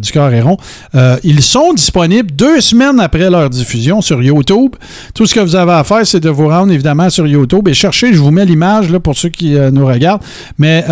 du 0.00 0.10
Carré 0.12 0.40
rond, 0.40 0.56
euh, 0.94 1.16
ils 1.24 1.42
sont 1.42 1.72
disponibles 1.72 2.30
deux 2.32 2.60
semaines 2.60 3.00
après 3.00 3.30
leur 3.30 3.48
diffusion 3.50 4.00
sur 4.00 4.22
YouTube. 4.22 4.72
Tout 5.14 5.26
ce 5.26 5.34
que 5.34 5.40
vous 5.40 5.56
avez 5.56 5.72
à 5.72 5.84
faire, 5.84 6.06
c'est 6.06 6.20
de 6.20 6.30
vous 6.30 6.48
rendre 6.48 6.72
évidemment 6.72 7.10
sur 7.10 7.26
YouTube 7.26 7.68
et 7.68 7.74
chercher, 7.74 8.12
je 8.12 8.18
vous 8.18 8.30
mets 8.30 8.44
l'image 8.44 8.96
pour 8.98 9.16
ceux 9.16 9.28
qui 9.28 9.56
euh, 9.56 9.70
nous 9.70 9.86
regardent, 9.86 10.22
mais 10.58 10.84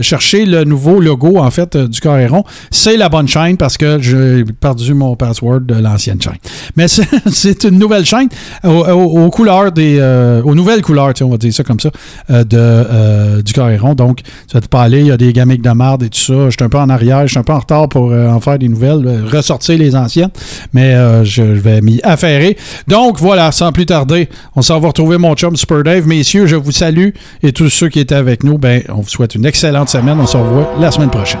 cherchez 0.00 0.44
le 0.46 0.64
nouveau 0.64 1.00
logo 1.00 1.38
en 1.38 1.50
fait 1.50 1.76
du 1.76 2.00
Carré 2.00 2.26
rond. 2.26 2.44
C'est 2.70 2.96
la 2.96 3.08
bonne 3.08 3.28
chaîne 3.28 3.56
parce 3.56 3.76
que 3.76 3.98
j'ai 4.00 4.44
perdu 4.60 4.94
mon 4.94 5.16
password 5.16 5.60
de 5.60 5.74
l'ancienne 5.74 6.20
chaîne. 6.20 6.34
Mais 6.76 6.88
c'est- 6.88 7.64
une 7.64 7.78
nouvelle 7.78 8.04
chaîne 8.04 8.28
aux, 8.64 8.68
aux- 8.68 9.30
couleurs 9.30 9.72
des. 9.72 9.98
aux 10.44 10.54
nouvelles 10.54 10.82
couleurs, 10.82 11.12
on 11.22 11.28
va 11.28 11.36
dire 11.36 11.52
ça 11.52 11.62
comme 11.64 11.80
ça, 11.80 11.90
de, 12.28 12.44
euh, 13.04 13.42
du 13.42 13.52
Carré 13.52 13.76
rond. 13.76 13.94
Donc, 13.94 14.20
ça 14.50 14.60
va 14.60 14.66
pas 14.66 14.82
aller. 14.82 15.00
Il 15.00 15.06
y 15.06 15.12
a 15.12 15.16
des 15.16 15.32
gamiques 15.32 15.62
de 15.62 15.70
marde 15.70 16.02
et 16.02 16.08
tout 16.08 16.18
ça. 16.18 16.46
Je 16.46 16.50
suis 16.50 16.64
un 16.64 16.68
peu 16.68 16.78
en 16.78 16.88
arrière, 16.88 17.22
je 17.22 17.28
suis 17.28 17.38
un 17.38 17.42
peu 17.42 17.52
en 17.52 17.60
retard 17.60 17.88
pour 17.88 18.10
euh, 18.10 18.28
en 18.28 18.40
faire 18.40 18.58
des 18.58 18.68
nouvelles, 18.68 19.06
euh, 19.06 19.24
ressortir 19.30 19.78
les 19.78 19.94
anciennes. 19.96 20.30
Mais 20.72 20.94
je, 21.24 21.54
je 21.54 21.60
vais 21.60 21.80
m'y 21.80 22.00
affairer. 22.02 22.56
Donc, 22.88 23.18
voilà, 23.18 23.52
sans 23.52 23.72
plus 23.72 23.86
tarder, 23.86 24.28
on 24.56 24.62
s'en 24.62 24.80
va 24.80 24.88
retrouver 24.88 25.18
mon 25.18 25.34
chum 25.34 25.56
Super 25.56 25.82
Dave. 25.82 26.06
Messieurs, 26.06 26.46
je 26.46 26.56
vous 26.56 26.72
salue. 26.72 27.10
Et 27.42 27.52
tous 27.52 27.70
ceux 27.70 27.88
qui 27.88 28.00
étaient 28.00 28.14
avec 28.14 28.44
nous, 28.44 28.58
ben, 28.58 28.82
on 28.88 29.00
vous 29.00 29.08
souhaite 29.08 29.34
une 29.34 29.46
excellente 29.46 29.88
semaine. 29.88 30.18
On 30.20 30.26
se 30.26 30.36
revoit 30.36 30.74
la 30.80 30.90
semaine 30.90 31.10
prochaine. 31.10 31.40